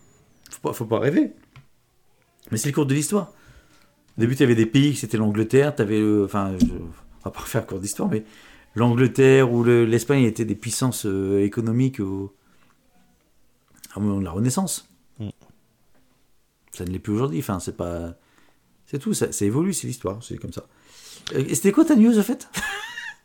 faut 0.50 0.70
pas, 0.70 0.74
faut 0.74 0.86
pas 0.86 1.00
rêver. 1.00 1.32
Mais 2.52 2.58
c'est 2.58 2.70
le 2.70 2.74
cours 2.74 2.86
de 2.88 2.94
l'histoire. 2.96 3.32
Au 4.18 4.22
début, 4.22 4.36
tu 4.36 4.44
avais 4.44 4.56
des 4.56 4.66
pays, 4.66 4.96
c'était 4.96 5.18
l'Angleterre, 5.18 5.76
tu 5.76 5.82
avais, 5.84 6.02
enfin, 6.24 6.54
je- 6.60 6.66
on 6.66 7.24
va 7.26 7.32
pas 7.32 7.40
faire 7.42 7.66
cours 7.68 7.80
d'histoire, 7.80 8.10
mais 8.10 8.24
l'Angleterre 8.76 9.52
ou 9.54 9.64
le- 9.64 9.86
l'Espagne 9.86 10.24
étaient 10.24 10.46
des 10.46 10.56
puissances 10.56 11.06
euh, 11.06 11.44
économiques 11.44 12.00
moment 14.00 14.20
de 14.20 14.26
la 14.26 14.32
Renaissance. 14.32 14.88
Hmm. 15.20 15.30
Ça 16.72 16.86
ne 16.86 16.90
l'est 16.90 17.00
plus 17.00 17.14
aujourd'hui. 17.14 17.40
Enfin, 17.40 17.60
c'est 17.60 17.78
pas, 17.78 18.14
c'est 18.86 19.00
tout. 19.00 19.14
Ça, 19.14 19.32
ça 19.32 19.46
évolue, 19.46 19.74
c'est 19.74 19.88
l'histoire, 19.88 20.18
c'est 20.24 20.38
comme 20.38 20.54
ça. 20.54 20.64
Euh, 21.36 21.44
Et 21.48 21.56
c'était 21.56 21.72
quoi 21.72 21.86
ta 21.86 21.96
news, 21.96 22.18
en 22.18 22.24
fait? 22.24 22.48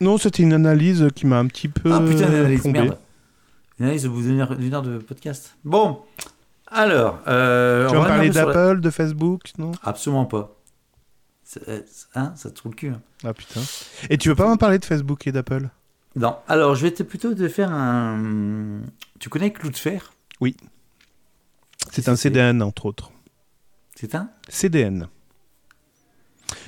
Non, 0.00 0.16
c'était 0.16 0.44
une 0.44 0.52
analyse 0.52 1.08
qui 1.16 1.26
m'a 1.26 1.40
un 1.40 1.46
petit 1.48 1.66
peu. 1.66 1.92
Ah 1.92 1.98
putain, 1.98 2.28
une 2.28 2.34
analyse, 2.36 2.60
plombé. 2.60 2.82
merde. 2.82 2.98
Une 3.80 3.86
analyse 3.86 4.06
au 4.06 4.10
bout 4.10 4.22
d'une 4.22 4.38
heure, 4.40 4.54
d'une 4.56 4.72
heure 4.72 4.82
de 4.82 4.98
podcast. 4.98 5.56
Bon, 5.64 6.02
alors. 6.68 7.18
Euh, 7.26 7.88
Tu 7.88 7.96
on 7.96 8.02
vas 8.02 8.06
parler 8.06 8.30
la- 8.30 8.44
d'Apple, 8.44 8.80
de 8.80 8.90
Facebook, 8.90 9.50
non? 9.58 9.72
Absolument 9.82 10.24
pas. 10.26 10.54
Euh, 11.66 11.80
Hein, 12.14 12.32
ça 12.36 12.50
te 12.50 12.54
trouve 12.54 12.70
le 12.72 12.76
cul. 12.76 12.88
hein. 12.90 13.00
Ah 13.24 13.34
putain. 13.34 13.60
Et 14.08 14.18
tu 14.18 14.28
veux 14.28 14.36
pas 14.36 14.48
me 14.48 14.56
parler 14.56 14.78
de 14.78 14.84
Facebook 14.84 15.26
et 15.26 15.32
d'Apple? 15.32 15.68
Non, 16.14 16.36
alors 16.46 16.76
je 16.76 16.82
vais 16.84 16.92
te 16.92 17.02
plutôt 17.02 17.34
te 17.34 17.48
faire 17.48 17.72
un. 17.72 18.82
Tu 19.18 19.28
connais 19.28 19.52
Cloudflare 20.40 20.70
C'est 21.90 22.09
un 22.09 22.16
CDN, 22.16 22.62
entre 22.62 22.86
autres. 22.86 23.10
C'est 23.94 24.15
un 24.15 24.31
CDN. 24.48 25.09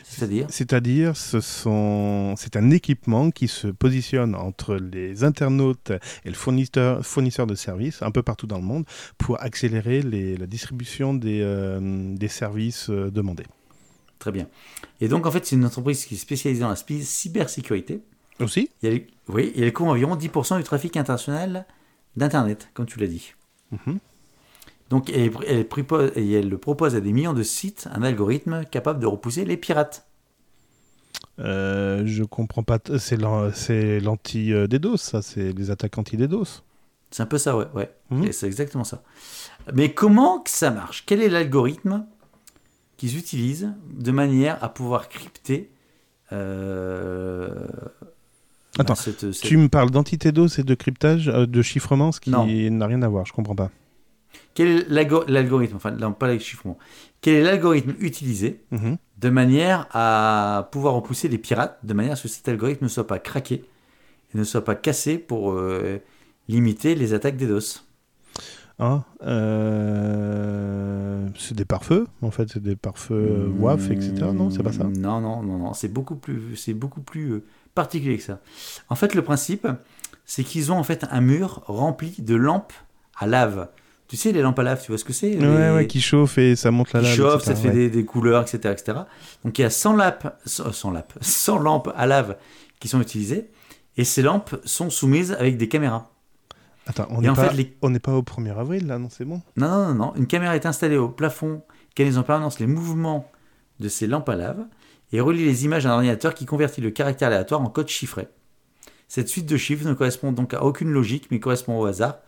C'est-à-dire 0.04 0.46
C'est-à-dire, 0.50 1.16
ce 1.16 1.40
sont... 1.40 2.34
c'est 2.36 2.56
un 2.56 2.70
équipement 2.70 3.30
qui 3.30 3.46
se 3.48 3.68
positionne 3.68 4.34
entre 4.34 4.74
les 4.74 5.22
internautes 5.24 5.92
et 6.24 6.28
le 6.28 6.34
fournisseur, 6.34 7.06
fournisseur 7.06 7.46
de 7.46 7.54
services 7.54 8.02
un 8.02 8.10
peu 8.10 8.22
partout 8.22 8.46
dans 8.48 8.58
le 8.58 8.64
monde 8.64 8.84
pour 9.18 9.40
accélérer 9.40 10.02
les- 10.02 10.36
la 10.36 10.46
distribution 10.46 11.14
des, 11.14 11.40
euh, 11.42 12.14
des 12.16 12.28
services 12.28 12.90
euh, 12.90 13.10
demandés. 13.10 13.46
Très 14.18 14.32
bien. 14.32 14.48
Et 15.00 15.08
donc, 15.08 15.24
en 15.26 15.30
fait, 15.30 15.46
c'est 15.46 15.56
une 15.56 15.64
entreprise 15.64 16.04
qui 16.04 16.14
est 16.14 16.18
spécialisée 16.18 16.60
dans 16.62 16.68
la 16.68 16.76
cybersécurité. 16.76 18.02
Aussi? 18.40 18.68
Oui, 18.82 19.52
et 19.54 19.62
elle 19.62 19.72
couvre 19.72 19.90
environ 19.90 20.16
10% 20.16 20.58
du 20.58 20.64
trafic 20.64 20.96
international 20.96 21.66
d'Internet, 22.16 22.68
comme 22.74 22.86
tu 22.86 22.98
l'as 22.98 23.06
dit. 23.06 23.32
Mhm. 23.72 23.98
Donc, 24.90 25.08
elle, 25.10 25.30
elle 25.46 25.68
propose, 25.68 26.10
et 26.16 26.32
elle 26.32 26.58
propose 26.58 26.96
à 26.96 27.00
des 27.00 27.12
millions 27.12 27.32
de 27.32 27.42
sites 27.44 27.88
un 27.92 28.02
algorithme 28.02 28.64
capable 28.64 28.98
de 29.00 29.06
repousser 29.06 29.44
les 29.44 29.56
pirates. 29.56 30.06
Euh, 31.38 32.02
je 32.06 32.24
comprends 32.24 32.62
pas. 32.64 32.78
C'est 32.98 33.16
l'an- 33.16 33.50
c'est 33.52 34.00
l'anti-DDoS, 34.00 34.96
ça. 34.98 35.22
C'est 35.22 35.52
les 35.52 35.70
attaques 35.70 35.96
anti-DDoS. 35.96 36.62
C'est 37.12 37.22
un 37.22 37.26
peu 37.26 37.38
ça, 37.38 37.56
ouais. 37.56 37.66
ouais. 37.74 37.90
Mhm. 38.10 38.32
C'est 38.32 38.46
exactement 38.46 38.84
ça. 38.84 39.02
Mais 39.74 39.92
comment 39.94 40.40
que 40.40 40.50
ça 40.50 40.70
marche? 40.70 41.04
Quel 41.06 41.22
est 41.22 41.28
l'algorithme 41.28 42.06
qu'ils 42.96 43.16
utilisent 43.16 43.72
de 43.92 44.10
manière 44.10 44.62
à 44.62 44.68
pouvoir 44.68 45.08
crypter 45.08 45.70
euh, 46.32 47.66
Attends, 48.78 48.94
bah, 48.94 49.00
cette- 49.00 49.32
cette- 49.32 49.42
Tu 49.42 49.56
me 49.56 49.68
parles 49.68 49.90
d'anti-DDoS 49.90 50.58
et 50.58 50.62
de 50.62 50.74
cryptage, 50.74 51.28
euh, 51.28 51.46
de 51.46 51.62
chiffrement, 51.62 52.12
ce 52.12 52.20
qui 52.20 52.30
n'a 52.30 52.86
rien 52.86 53.02
à 53.02 53.08
voir. 53.08 53.26
Je 53.26 53.32
comprends 53.32 53.54
pas. 53.56 53.70
Quel 54.54 54.68
est 54.68 54.88
l'algo- 54.88 55.24
l'algorithme 55.28 55.76
Enfin, 55.76 55.90
non, 55.92 56.12
pas 56.12 56.28
les 56.28 56.38
chiffrements. 56.38 56.78
Quel 57.20 57.34
est 57.36 57.42
l'algorithme 57.42 57.94
utilisé 58.00 58.60
Mhm. 58.70 58.96
de 59.18 59.28
manière 59.30 59.86
à 59.92 60.68
pouvoir 60.72 60.94
repousser 60.94 61.28
les 61.28 61.38
pirates, 61.38 61.78
de 61.82 61.94
manière 61.94 62.12
à 62.12 62.16
ce 62.16 62.22
que 62.24 62.28
cet 62.28 62.48
algorithme 62.48 62.84
ne 62.84 62.88
soit 62.88 63.06
pas 63.06 63.18
craqué 63.18 63.64
et 64.34 64.38
ne 64.38 64.44
soit 64.44 64.64
pas 64.64 64.74
cassé 64.76 65.18
pour 65.18 65.52
euh, 65.52 65.98
limiter 66.48 66.94
les 66.94 67.12
attaques 67.12 67.36
DDoS 67.36 67.84
Ah, 68.78 69.02
euh, 69.80 71.28
c'est 71.38 71.54
des 71.56 71.64
pare-feux, 71.64 72.06
en 72.22 72.30
fait, 72.30 72.48
c'est 72.52 72.62
des 72.62 72.76
pare-feux 72.76 73.50
WAF, 73.58 73.90
etc. 73.90 74.12
Non, 74.34 74.50
c'est 74.50 74.62
pas 74.62 74.72
ça. 74.72 74.84
Non, 74.84 75.20
non, 75.20 75.42
non, 75.42 75.58
non. 75.58 75.74
C'est 75.74 75.88
beaucoup 75.92 76.16
plus, 76.16 76.56
c'est 76.56 76.74
beaucoup 76.74 77.02
plus 77.02 77.42
particulier 77.74 78.16
que 78.18 78.22
ça. 78.24 78.40
En 78.88 78.94
fait, 78.94 79.14
le 79.14 79.22
principe, 79.22 79.66
c'est 80.24 80.44
qu'ils 80.44 80.72
ont 80.72 80.78
en 80.78 80.84
fait 80.84 81.04
un 81.10 81.20
mur 81.20 81.62
rempli 81.66 82.14
de 82.18 82.34
lampes 82.34 82.72
à 83.18 83.26
lave. 83.26 83.68
Tu 84.08 84.16
sais, 84.16 84.32
les 84.32 84.42
lampes 84.42 84.58
à 84.58 84.62
lave, 84.64 84.82
tu 84.82 84.88
vois 84.90 84.98
ce 84.98 85.04
que 85.04 85.12
c'est 85.12 85.36
Ouais, 85.38 85.68
Les- 85.68 85.70
ouais, 85.74 85.86
qui 85.86 86.00
chauffe 86.00 86.36
et 86.38 86.56
ça 86.56 86.70
monte 86.72 86.92
la 86.92 87.00
qui 87.00 87.06
lave. 87.06 87.16
chauffe, 87.16 87.42
etc., 87.42 87.46
ça 87.46 87.54
te 87.54 87.58
fait 87.60 87.68
ouais. 87.68 87.74
des, 87.74 87.90
des 87.90 88.04
couleurs, 88.04 88.42
etc., 88.42 88.58
etc. 88.76 88.98
Donc 89.44 89.58
il 89.58 89.62
y 89.62 89.64
a 89.64 89.70
100 89.70 89.94
lampes, 89.96 90.26
100, 90.44 90.72
100 90.72 90.90
lampes, 90.90 91.12
100 91.20 91.58
lampes 91.58 91.92
à 91.96 92.06
lave 92.06 92.36
qui 92.80 92.88
sont 92.88 93.00
utilisées, 93.00 93.50
et 93.96 94.04
ces 94.04 94.22
lampes 94.22 94.56
sont 94.64 94.90
soumises 94.90 95.32
avec 95.32 95.56
des 95.58 95.68
caméras. 95.68 96.10
Attends, 96.86 97.06
on 97.10 97.18
Et 97.18 97.22
n'est 97.22 97.28
en 97.28 97.34
pas, 97.34 97.50
fait, 97.50 97.54
les- 97.56 97.76
on 97.82 97.90
n'est 97.90 98.00
pas 98.00 98.12
au 98.14 98.22
1er 98.22 98.50
avril, 98.58 98.86
là, 98.88 98.98
non, 98.98 99.08
c'est 99.10 99.24
bon? 99.24 99.42
Non, 99.56 99.68
non, 99.68 99.88
non, 99.88 99.94
non. 99.94 100.14
Une 100.16 100.26
caméra 100.26 100.56
est 100.56 100.66
installée 100.66 100.96
au 100.96 101.08
plafond, 101.08 101.62
qui 101.94 102.02
analyse 102.02 102.18
en 102.18 102.22
permanence 102.24 102.58
les 102.58 102.66
mouvements 102.66 103.30
de 103.78 103.88
ces 103.88 104.06
lampes 104.08 104.28
à 104.28 104.34
lave 104.34 104.64
et 105.12 105.20
relie 105.20 105.44
les 105.44 105.64
images 105.64 105.86
à 105.86 105.92
un 105.92 105.94
ordinateur 105.94 106.34
qui 106.34 106.46
convertit 106.46 106.80
le 106.80 106.90
caractère 106.90 107.28
aléatoire 107.28 107.60
en 107.60 107.68
code 107.68 107.88
chiffré. 107.88 108.28
Cette 109.08 109.28
suite 109.28 109.46
de 109.46 109.56
chiffres 109.56 109.88
ne 109.88 109.94
correspond 109.94 110.32
donc 110.32 110.54
à 110.54 110.62
aucune 110.62 110.90
logique, 110.90 111.28
mais 111.30 111.40
correspond 111.40 111.78
au 111.78 111.84
hasard, 111.84 112.18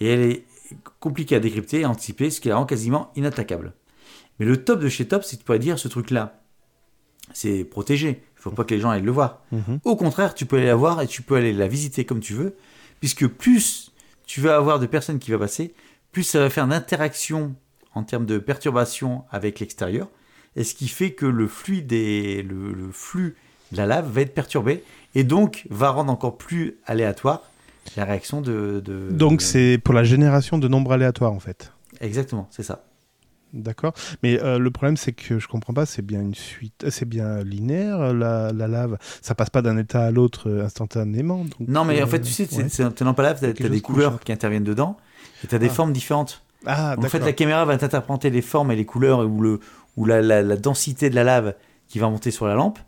et 0.00 0.08
elle 0.08 0.20
est 0.20 0.44
compliquée 1.00 1.36
à 1.36 1.40
décrypter 1.40 1.80
et 1.80 1.84
à 1.84 1.90
anticiper, 1.90 2.30
ce 2.30 2.40
qui 2.40 2.48
la 2.48 2.56
rend 2.56 2.66
quasiment 2.66 3.10
inattaquable. 3.16 3.72
Mais 4.38 4.46
le 4.46 4.64
top 4.64 4.80
de 4.80 4.88
chez 4.88 5.06
top, 5.06 5.24
c'est 5.24 5.36
que 5.36 5.40
tu 5.40 5.44
pourrais 5.44 5.58
dire 5.58 5.78
ce 5.78 5.88
truc-là, 5.88 6.40
c'est 7.32 7.64
protégé. 7.64 8.22
Il 8.38 8.42
faut 8.42 8.50
pas 8.50 8.64
que 8.64 8.74
les 8.74 8.80
gens 8.80 8.90
aillent 8.90 9.02
le 9.02 9.12
voir. 9.12 9.42
Mhm. 9.52 9.80
Au 9.84 9.96
contraire, 9.96 10.34
tu 10.34 10.46
peux 10.46 10.56
aller 10.56 10.66
la 10.66 10.76
voir 10.76 11.00
et 11.00 11.06
tu 11.06 11.22
peux 11.22 11.36
aller 11.36 11.52
la 11.52 11.68
visiter 11.68 12.04
comme 12.04 12.20
tu 12.20 12.34
veux, 12.34 12.56
puisque 13.00 13.26
plus 13.26 13.92
tu 14.26 14.40
vas 14.40 14.56
avoir 14.56 14.78
de 14.78 14.86
personnes 14.86 15.18
qui 15.18 15.30
vont 15.30 15.38
passer, 15.38 15.74
plus 16.10 16.22
ça 16.22 16.40
va 16.40 16.50
faire 16.50 16.66
d'interaction 16.66 17.54
en 17.94 18.02
termes 18.02 18.26
de 18.26 18.38
perturbation 18.38 19.24
avec 19.30 19.60
l'extérieur, 19.60 20.08
et 20.56 20.64
ce 20.64 20.74
qui 20.74 20.88
fait 20.88 21.12
que 21.12 21.26
le 21.26 21.46
flux, 21.48 21.82
des, 21.82 22.42
le, 22.42 22.72
le 22.72 22.90
flux 22.92 23.36
de 23.72 23.76
la 23.78 23.86
lave 23.86 24.10
va 24.10 24.20
être 24.20 24.34
perturbé, 24.34 24.82
et 25.14 25.24
donc 25.24 25.66
va 25.70 25.90
rendre 25.90 26.12
encore 26.12 26.36
plus 26.36 26.76
aléatoire 26.86 27.42
la 27.96 28.04
réaction 28.04 28.40
de... 28.40 28.80
de- 28.84 29.08
Donc 29.10 29.38
de- 29.38 29.42
c'est 29.42 29.78
pour 29.82 29.94
la 29.94 30.04
génération 30.04 30.58
de 30.58 30.68
nombres 30.68 30.92
aléatoires, 30.92 31.32
en 31.32 31.40
fait. 31.40 31.72
Exactement, 32.00 32.48
c'est 32.50 32.62
ça. 32.62 32.84
D'accord. 33.52 33.92
Mais 34.22 34.40
euh, 34.42 34.58
le 34.58 34.70
problème, 34.70 34.96
c'est 34.96 35.12
que 35.12 35.38
je 35.38 35.46
comprends 35.46 35.74
pas, 35.74 35.84
c'est 35.84 36.00
bien 36.00 36.22
une 36.22 36.34
suite, 36.34 36.86
c'est 36.88 37.06
bien 37.06 37.42
linéaire, 37.44 38.00
euh, 38.00 38.14
la, 38.14 38.50
la 38.52 38.66
lave. 38.66 38.96
Ça 39.20 39.34
passe 39.34 39.50
pas 39.50 39.60
d'un 39.60 39.76
état 39.76 40.04
à 40.06 40.10
l'autre 40.10 40.48
euh, 40.48 40.64
instantanément. 40.64 41.44
donc, 41.44 41.68
Non, 41.68 41.84
mais 41.84 42.00
euh, 42.00 42.04
en 42.04 42.06
fait, 42.06 42.20
tu 42.22 42.32
sais, 42.32 42.46
c'est 42.50 42.62
ouais. 42.62 42.68
c'est 42.70 42.82
une 42.82 43.06
lampe 43.06 43.20
à 43.20 43.22
lave, 43.24 43.38
tu 43.40 43.44
as, 43.44 43.48
Quelque 43.48 43.62
chose 43.64 43.70
des 43.72 43.80
couleurs 43.82 44.20
qui 44.20 44.32
interviennent 44.32 44.64
dedans, 44.64 44.96
et 45.44 45.48
tu 45.48 45.54
as 45.54 45.58
des 45.58 45.66
Ah. 45.68 45.74
formes 45.74 45.92
différentes. 45.92 46.42
Ah, 46.64 46.94
En 46.96 47.02
fait, 47.02 47.18
la 47.18 47.32
caméra 47.34 47.64
va 47.66 47.76
t'interpréter 47.76 48.30
les 48.30 48.40
formes 48.40 48.70
et 48.70 48.76
les 48.76 48.86
couleurs 48.86 49.18
ou, 49.28 49.42
le, 49.42 49.60
ou 49.96 50.04
la, 50.04 50.22
la- 50.22 50.56
densité 50.56 51.10
de 51.10 51.14
la 51.14 51.24
lave 51.24 51.54
qui 51.88 51.98
va 51.98 52.08
monter 52.08 52.30
sur 52.30 52.46
la 52.46 52.54
lampe. 52.54 52.78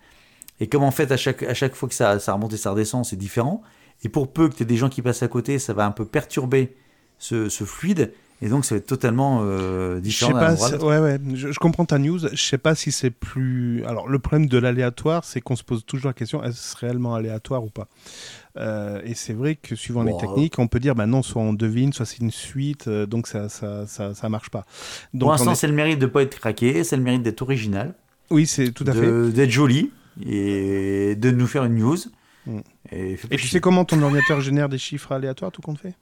Et 0.60 0.68
comme 0.68 0.85
en 0.85 0.90
fait, 0.90 1.10
à 1.12 1.16
chaque, 1.16 1.43
à 1.43 1.55
chaque 1.55 1.74
fois 1.74 1.89
que 1.89 1.94
ça, 1.94 2.18
ça 2.18 2.32
remonte 2.32 2.52
et 2.52 2.56
ça 2.56 2.70
redescend, 2.70 3.05
c'est 3.05 3.16
différent. 3.16 3.62
Et 4.05 4.09
pour 4.09 4.32
peu 4.32 4.48
que 4.48 4.55
tu 4.55 4.62
aies 4.62 4.66
des 4.66 4.76
gens 4.76 4.89
qui 4.89 5.02
passent 5.02 5.22
à 5.22 5.28
côté, 5.28 5.59
ça 5.59 5.72
va 5.72 5.85
un 5.86 5.90
peu 5.90 6.05
perturber 6.05 6.76
ce, 7.18 7.48
ce 7.48 7.64
fluide. 7.64 8.12
Et 8.45 8.49
donc, 8.51 8.66
ça 8.66 8.75
va 8.75 8.79
être 8.79 8.87
totalement 8.87 9.41
euh, 9.43 10.01
différent. 10.01 10.33
pas, 10.33 10.55
si- 10.55 10.75
ouais, 10.75 10.99
ouais, 10.99 11.19
je, 11.33 11.51
je 11.51 11.59
comprends 11.59 11.87
ta 11.87 11.99
news. 11.99 12.19
Je 12.19 12.37
sais 12.37 12.59
pas 12.59 12.75
si 12.75 12.93
c'est 12.93 13.11
plus. 13.11 13.83
Alors, 13.87 14.07
le 14.07 14.19
problème 14.19 14.49
de 14.49 14.59
l'aléatoire, 14.59 15.25
c'est 15.25 15.41
qu'on 15.41 15.57
se 15.57 15.65
pose 15.65 15.87
toujours 15.87 16.09
la 16.09 16.12
question 16.12 16.45
est-ce 16.45 16.77
réellement 16.77 17.15
aléatoire 17.15 17.65
ou 17.65 17.71
pas? 17.71 17.89
Euh, 18.59 19.01
Et 19.05 19.15
c'est 19.15 19.33
vrai 19.33 19.55
que 19.57 19.75
suivant 19.75 20.05
Bon, 20.05 20.11
les 20.11 20.19
techniques, 20.19 20.59
on 20.59 20.69
peut 20.69 20.79
dire 20.79 20.95
bah 20.95 21.07
non, 21.07 21.23
soit 21.23 21.41
on 21.41 21.55
devine, 21.55 21.95
soit 21.95 22.05
c'est 22.05 22.19
une 22.19 22.31
suite, 22.31 22.87
euh, 22.87 23.07
donc 23.07 23.27
ça, 23.27 23.49
ça, 23.49 23.87
ça, 23.87 24.15
ça 24.15 24.29
marche 24.29 24.51
pas. 24.51 24.66
Donc, 25.15 25.21
Pour 25.23 25.31
l'instant, 25.31 25.53
est- 25.53 25.55
c'est 25.55 25.66
le 25.66 25.73
mérite 25.73 25.99
de 25.99 26.07
pas 26.07 26.21
être 26.23 26.39
craqué, 26.39 26.85
c'est 26.85 26.99
le 26.99 27.03
mérite 27.03 27.23
d'être 27.23 27.41
original, 27.41 27.95
oui, 28.31 28.47
c'est 28.47 28.73
tout 28.73 28.85
à 28.87 28.93
fait. 28.93 29.01
de- 29.07 29.33
d'être 29.35 29.51
joli 29.51 29.91
et 30.25 31.16
de 31.16 31.31
nous 31.31 31.47
faire 31.47 31.65
une 31.65 31.77
news. 31.77 31.97
Mm. 32.47 32.59
Et, 32.93 33.16
tu 33.39 33.49
sais 33.49 33.61
comment 33.61 33.87
ton 33.87 34.03
ordinateur 34.03 34.43
génère 34.43 34.69
des 34.69 34.77
chiffres 34.79 35.12
aléatoires, 35.12 35.51
tout 35.51 35.62
compte 35.62 35.79
fait? 35.79 35.95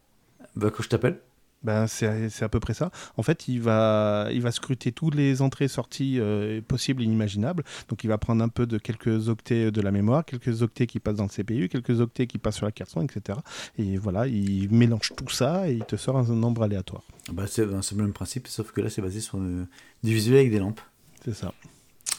Bah, 0.57 0.71
quand 0.75 0.83
je 0.83 0.89
t'appelle. 0.89 1.19
Ben, 1.65 1.87
c'est 1.87 2.43
à 2.43 2.49
peu 2.49 2.59
près 2.59 2.75
ça. 2.75 2.91
En 3.17 3.23
fait, 3.23 3.47
il 3.49 3.61
va, 3.61 4.29
il 4.33 4.43
va 4.43 4.51
scruter 4.51 4.91
toutes 4.93 5.15
les 5.15 5.43
entrées 5.43 5.67
et 5.67 5.69
sorties 5.69 6.19
euh, 6.19 6.61
possibles 6.61 7.03
et 7.03 7.05
inimaginables. 7.05 7.63
Donc, 7.89 8.03
il 8.05 8.09
va 8.09 8.19
prendre 8.19 8.43
un 8.43 8.49
peu 8.49 8.67
de 8.67 8.79
quelques 8.79 9.29
octets 9.29 9.71
de 9.71 9.81
la 9.81 9.91
mémoire, 9.93 10.25
quelques 10.25 10.63
octets 10.63 10.87
qui 10.89 10.99
passent 10.99 11.17
dans 11.17 11.25
le 11.25 11.29
CPU, 11.29 11.69
quelques 11.69 12.01
octets 12.01 12.27
qui 12.27 12.39
passent 12.39 12.57
sur 12.57 12.67
la 12.67 12.73
carte 12.73 12.91
son, 12.91 13.03
etc. 13.03 13.39
Et 13.79 13.97
voilà, 13.97 14.27
il 14.27 14.69
mélange 14.73 15.13
tout 15.17 15.29
ça 15.29 15.69
et 15.71 15.75
il 15.75 15.85
te 15.85 15.97
sort 15.97 16.17
un 16.17 16.25
nombre 16.35 16.63
aléatoire. 16.65 17.03
Bah, 17.33 17.45
c'est 17.47 17.65
ben, 17.65 17.81
c'est 17.83 17.95
le 17.97 18.03
même 18.03 18.13
principe, 18.13 18.49
sauf 18.49 18.73
que 18.73 18.81
là, 18.81 18.91
c'est 18.91 19.03
basé 19.03 19.21
sur 19.21 19.39
euh, 19.39 19.65
du 20.03 20.13
visuel 20.15 20.39
avec 20.41 20.51
des 20.51 20.59
lampes. 20.59 20.81
C'est 21.25 21.35
ça. 21.35 21.53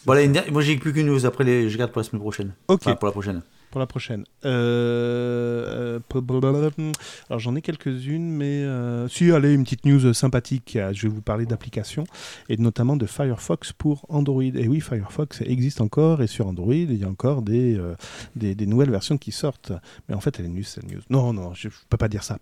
Voilà, 0.06 0.22
dernière- 0.22 0.52
moi, 0.52 0.62
j'ai 0.62 0.78
plus 0.78 0.94
qu'une 0.94 1.08
news. 1.08 1.26
Après, 1.26 1.44
les... 1.44 1.70
je 1.70 1.78
garde 1.78 1.92
pour 1.92 2.00
la 2.00 2.06
semaine 2.06 2.22
prochaine. 2.22 2.54
Ok, 2.70 2.82
Enfin, 2.86 2.96
pour 2.96 3.08
la 3.08 3.12
prochaine. 3.12 3.42
Pour 3.74 3.80
la 3.80 3.88
prochaine. 3.88 4.24
Euh, 4.46 6.00
euh, 6.14 6.92
alors, 7.28 7.40
j'en 7.40 7.56
ai 7.56 7.62
quelques-unes, 7.64 8.30
mais 8.30 8.64
euh, 8.64 9.08
si, 9.08 9.32
allez, 9.32 9.52
une 9.52 9.64
petite 9.64 9.84
news 9.86 10.14
sympathique. 10.14 10.78
Je 10.92 11.08
vais 11.08 11.12
vous 11.12 11.24
parler 11.24 11.48
d'applications 11.48 12.04
et 12.50 12.58
notamment 12.58 12.96
de 12.98 13.08
Firefox 13.08 13.74
pour 13.74 14.06
Android. 14.10 14.44
Et 14.44 14.68
oui, 14.68 14.80
Firefox 14.80 15.42
existe 15.42 15.82
encore 15.82 16.22
et 16.22 16.28
sur 16.28 16.46
Android, 16.46 16.76
il 16.76 16.96
y 16.96 17.04
a 17.04 17.08
encore 17.08 17.42
des, 17.42 17.82
des, 18.36 18.66
nouvelles 18.68 18.92
versions 18.92 19.18
qui 19.18 19.32
sortent. 19.32 19.72
Mais 20.08 20.14
en 20.14 20.20
fait, 20.20 20.40
elle 20.40 20.46
est 20.46 20.50
nulle, 20.50 20.66
cette 20.66 20.88
news. 20.88 21.02
Non, 21.10 21.34
non, 21.34 21.56
je 21.56 21.70
ne 21.70 21.74
peux 21.90 21.98
pas 21.98 22.10
dire 22.10 22.24
ça. 22.24 22.38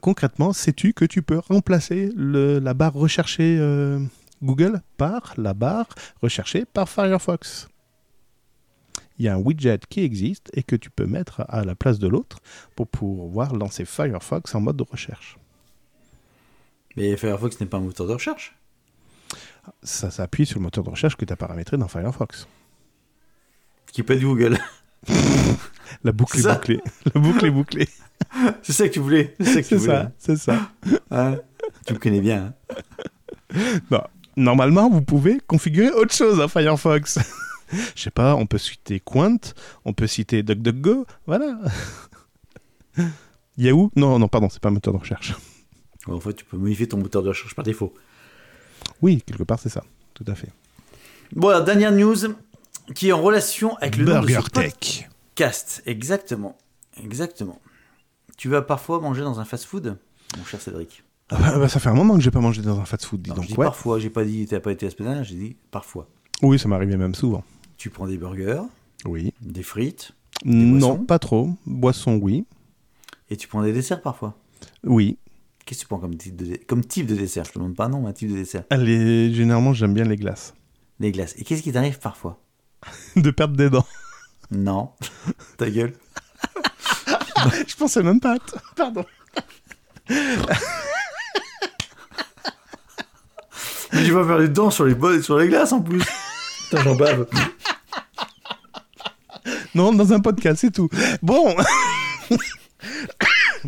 Concrètement, 0.00 0.52
sais-tu 0.52 0.92
que 0.92 1.04
tu 1.04 1.22
peux 1.22 1.40
remplacer 1.48 2.12
la 2.16 2.74
barre 2.74 2.94
recherchée 2.94 3.58
Google 4.40 4.82
par 4.96 5.34
la 5.36 5.52
barre 5.52 5.88
recherchée 6.22 6.64
par 6.64 6.88
Firefox? 6.88 7.68
Il 9.20 9.24
y 9.24 9.28
a 9.28 9.34
un 9.34 9.38
widget 9.38 9.80
qui 9.90 10.00
existe 10.00 10.50
et 10.54 10.62
que 10.62 10.74
tu 10.74 10.88
peux 10.88 11.04
mettre 11.04 11.44
à 11.50 11.62
la 11.62 11.74
place 11.74 11.98
de 11.98 12.08
l'autre 12.08 12.38
pour 12.74 12.88
pouvoir 12.88 13.54
lancer 13.54 13.84
Firefox 13.84 14.54
en 14.54 14.60
mode 14.60 14.78
de 14.78 14.84
recherche. 14.90 15.36
Mais 16.96 17.14
Firefox 17.18 17.60
n'est 17.60 17.66
pas 17.66 17.76
un 17.76 17.80
moteur 17.80 18.06
de 18.06 18.14
recherche. 18.14 18.56
Ça 19.82 20.10
s'appuie 20.10 20.46
sur 20.46 20.58
le 20.58 20.62
moteur 20.62 20.84
de 20.84 20.88
recherche 20.88 21.16
que 21.16 21.26
tu 21.26 21.32
as 21.34 21.36
paramétré 21.36 21.76
dans 21.76 21.86
Firefox. 21.86 22.48
Qui 23.92 24.02
peut 24.02 24.14
être 24.14 24.22
Google. 24.22 24.58
La 26.02 26.12
boucle 26.12 26.38
est 26.38 26.54
bouclée. 26.54 26.80
La 27.14 27.20
boucle 27.20 27.44
est 27.44 27.50
bouclée. 27.50 27.88
c'est 28.62 28.72
ça 28.72 28.88
que 28.88 28.94
tu 28.94 29.00
voulais. 29.00 29.36
C'est 29.38 29.62
ça 29.78 30.12
C'est 30.16 30.36
ça. 30.36 30.70
Hein 31.10 31.36
tu 31.86 31.92
me 31.92 31.98
connais 31.98 32.22
bien. 32.22 32.54
hein. 33.90 34.00
Normalement, 34.38 34.88
vous 34.88 35.02
pouvez 35.02 35.40
configurer 35.46 35.90
autre 35.90 36.14
chose 36.14 36.40
à 36.40 36.48
Firefox. 36.48 37.18
Je 37.94 38.02
sais 38.02 38.10
pas, 38.10 38.34
on 38.36 38.46
peut 38.46 38.58
citer 38.58 39.00
Quant, 39.00 39.38
on 39.84 39.92
peut 39.92 40.06
citer 40.06 40.42
DuckDuckGo, 40.42 41.06
voilà. 41.26 41.58
Yahoo? 43.58 43.90
Non, 43.96 44.18
non, 44.18 44.28
pardon, 44.28 44.48
c'est 44.48 44.60
pas 44.60 44.68
un 44.68 44.72
moteur 44.72 44.94
de 44.94 44.98
recherche. 44.98 45.34
En 46.06 46.18
fait, 46.20 46.34
tu 46.34 46.44
peux 46.44 46.56
modifier 46.56 46.88
ton 46.88 46.96
moteur 46.98 47.22
de 47.22 47.28
recherche 47.28 47.54
par 47.54 47.64
défaut. 47.64 47.92
Oui, 49.02 49.22
quelque 49.24 49.42
part, 49.42 49.58
c'est 49.58 49.68
ça. 49.68 49.84
Tout 50.14 50.24
à 50.26 50.34
fait. 50.34 50.48
Bon, 51.32 51.48
alors, 51.48 51.64
dernière 51.64 51.92
news 51.92 52.16
qui 52.94 53.08
est 53.08 53.12
en 53.12 53.20
relation 53.22 53.76
avec 53.76 53.96
le 53.96 54.04
nom 54.04 54.20
de 54.22 54.26
Burger 54.26 54.48
Tech. 54.52 55.08
podcast. 55.34 55.82
Exactement. 55.86 56.56
Exactement. 57.02 57.60
Tu 58.36 58.48
vas 58.48 58.62
parfois 58.62 59.00
manger 59.00 59.22
dans 59.22 59.38
un 59.40 59.44
fast-food, 59.44 59.96
mon 60.38 60.44
cher 60.44 60.60
Cédric? 60.60 61.04
Ah 61.28 61.36
bah, 61.38 61.58
bah, 61.58 61.68
ça 61.68 61.78
fait 61.78 61.90
un 61.90 61.94
moment 61.94 62.16
que 62.16 62.22
j'ai 62.22 62.30
pas 62.32 62.40
mangé 62.40 62.62
dans 62.62 62.80
un 62.80 62.84
fast-food, 62.84 63.22
dis 63.22 63.30
Alors, 63.30 63.42
je 63.44 63.48
donc. 63.48 63.54
dis 63.56 63.60
Ouais. 63.60 63.66
parfois, 63.66 63.98
j'ai 64.00 64.10
pas 64.10 64.24
dit 64.24 64.46
t'as 64.46 64.60
pas 64.60 64.72
été 64.72 64.88
dernière, 64.88 65.22
j'ai 65.22 65.36
dit 65.36 65.56
parfois. 65.70 66.08
Oui, 66.42 66.58
ça 66.58 66.66
m'arrivait 66.68 66.96
même 66.96 67.14
souvent. 67.14 67.44
Tu 67.80 67.88
prends 67.88 68.06
des 68.06 68.18
burgers, 68.18 68.60
Oui. 69.06 69.32
des 69.40 69.62
frites, 69.62 70.12
Non, 70.44 70.78
boissons 70.96 71.04
pas 71.06 71.18
trop. 71.18 71.48
Boisson, 71.64 72.18
oui. 72.22 72.44
et 73.30 73.38
tu 73.38 73.48
prends 73.48 73.62
des 73.62 73.72
desserts 73.72 74.02
parfois. 74.02 74.36
Oui. 74.84 75.16
Qu'est-ce 75.64 75.78
que 75.80 75.84
tu 75.84 75.88
prends 75.88 75.98
comme 75.98 76.14
type 76.14 76.36
de, 76.36 76.44
dé- 76.44 76.58
comme 76.58 76.84
type 76.84 77.06
de 77.06 77.14
dessert? 77.16 77.44
Je 77.46 77.52
te 77.52 77.58
demande 77.58 77.74
pas 77.74 77.86
un 77.86 77.88
nom, 77.88 78.02
mais 78.02 78.10
un 78.10 78.12
type 78.12 78.28
de 78.30 78.36
dessert. 78.36 78.64
Allez, 78.68 79.32
généralement, 79.32 79.72
j'aime 79.72 79.94
bien 79.94 80.04
les 80.04 80.16
glaces. 80.16 80.52
Les 80.98 81.10
glaces. 81.10 81.34
Et 81.38 81.44
qu'est-ce 81.44 81.62
qui 81.62 81.72
t'arrive 81.72 81.98
parfois? 82.00 82.38
De 83.16 83.30
perdre 83.30 83.56
des 83.56 83.70
dents. 83.70 83.86
Non. 84.50 84.90
Ta 85.56 85.70
gueule. 85.70 85.94
Je 87.66 87.74
pensais 87.76 88.02
même 88.02 88.20
pas 88.20 88.34
à 88.34 88.38
toi. 88.40 88.60
Pardon. 88.76 89.06
Mais 93.92 94.04
tu 94.04 94.10
vas 94.12 94.26
faire 94.26 94.38
les 94.38 94.48
dents 94.48 94.70
sur 94.70 94.84
les, 94.84 95.22
sur 95.22 95.38
les 95.38 95.48
glaces 95.48 95.72
en 95.72 95.80
plus. 95.80 96.02
Putain, 96.68 96.82
j'en 96.82 96.94
bave. 96.94 97.26
Non, 99.74 99.92
dans 99.92 100.12
un 100.12 100.20
podcast, 100.20 100.58
c'est 100.60 100.72
tout. 100.72 100.88
Bon. 101.22 101.54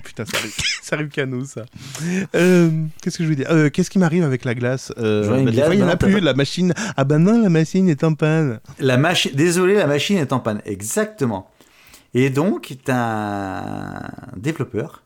Putain, 0.05 0.25
ça 0.25 0.39
arrive, 0.39 0.55
ça 0.83 0.97
arrive 0.97 1.09
qu'à 1.09 1.27
nous, 1.27 1.45
ça. 1.45 1.65
Euh, 2.35 2.71
Qu'est-ce 3.01 3.19
que 3.19 3.25
je 3.25 3.29
veux 3.29 3.37
dire? 3.37 3.47
Euh, 3.51 3.69
Qu'est-ce 3.71 3.91
qui 3.91 3.99
m'arrive 3.99 4.25
avec 4.25 4.45
la 4.45 4.55
glace? 4.55 4.93
Euh, 4.99 5.29
bah, 5.29 5.39
Des 5.39 5.53
glace, 5.53 5.67
fois, 5.67 5.75
il 5.75 5.79
n'y 5.79 5.85
en 5.85 5.89
a 5.89 5.97
plus. 5.97 6.21
La 6.21 6.35
machine. 6.35 6.73
Ah 6.97 7.05
bah 7.05 7.19
non, 7.19 7.43
la 7.43 7.49
machine 7.51 7.89
est 7.89 8.05
en 8.05 8.15
panne. 8.15 8.61
La 8.79 8.97
machine. 8.97 9.33
Désolé, 9.35 9.75
la 9.75 9.87
machine 9.87 10.17
est 10.17 10.33
en 10.33 10.41
panne. 10.41 10.61
Exactement. 10.65 11.51
Et 12.15 12.31
donc, 12.31 12.77
tu 12.85 12.91
un 12.91 14.11
développeur, 14.37 15.03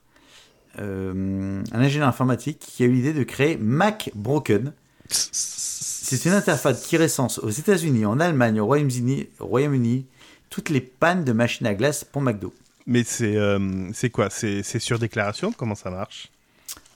euh, 0.80 1.62
un 1.72 1.80
ingénieur 1.80 2.08
informatique 2.08 2.58
qui 2.58 2.82
a 2.82 2.86
eu 2.86 2.92
l'idée 2.92 3.12
de 3.12 3.22
créer 3.22 3.56
Mac 3.56 4.10
Broken. 4.14 4.72
C'est 5.08 6.24
une 6.24 6.32
interface 6.32 6.84
qui 6.86 6.96
recense 6.96 7.38
aux 7.38 7.50
États-Unis, 7.50 8.06
en 8.06 8.18
Allemagne, 8.18 8.60
au 8.60 8.66
Royaume-Uni, 8.66 9.28
au 9.40 9.46
Royaume-Uni, 9.46 10.06
toutes 10.50 10.70
les 10.70 10.80
pannes 10.80 11.24
de 11.24 11.32
machines 11.32 11.66
à 11.66 11.74
glace 11.74 12.04
pour 12.04 12.22
McDo. 12.22 12.52
Mais 12.86 13.02
c'est 13.04 13.36
euh, 13.36 13.90
quoi? 14.12 14.30
C'est 14.30 14.62
sur 14.78 14.98
déclaration 14.98 15.52
Comment 15.52 15.74
ça 15.74 15.90
marche? 15.90 16.30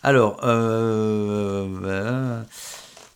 Alors, 0.03 0.41
euh, 0.45 1.69
euh, 1.85 2.43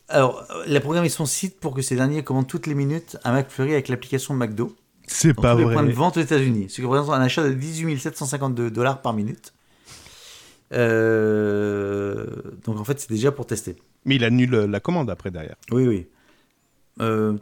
alors, 0.08 0.46
il 0.66 0.76
a 0.76 0.80
programmé 0.80 1.08
son 1.08 1.24
site 1.24 1.58
pour 1.58 1.74
que 1.74 1.82
ces 1.82 1.96
derniers 1.96 2.22
commandent 2.22 2.46
toutes 2.46 2.66
les 2.66 2.74
minutes 2.74 3.16
un 3.24 3.32
McFlurry 3.32 3.72
avec 3.72 3.88
l'application 3.88 4.34
McDo. 4.34 4.74
C'est 5.06 5.34
pas 5.34 5.52
tous 5.52 5.58
les 5.58 5.64
vrai. 5.64 5.74
points 5.74 5.82
de 5.84 5.92
vente 5.92 6.16
aux 6.16 6.20
États-Unis, 6.20 6.66
ce 6.68 6.76
qui 6.76 6.82
représente 6.82 7.14
un 7.14 7.20
achat 7.20 7.42
de 7.42 7.52
18 7.52 7.98
752 7.98 8.70
dollars 8.70 9.02
par 9.02 9.14
minute. 9.14 9.52
Euh, 10.72 12.26
donc 12.64 12.78
en 12.78 12.84
fait, 12.84 13.00
c'est 13.00 13.10
déjà 13.10 13.32
pour 13.32 13.46
tester. 13.46 13.76
Mais 14.04 14.16
il 14.16 14.24
annule 14.24 14.50
la 14.50 14.80
commande 14.80 15.10
après 15.10 15.30
derrière. 15.30 15.56
Oui, 15.70 15.86
oui. 15.86 16.06
Euh, 17.00 17.36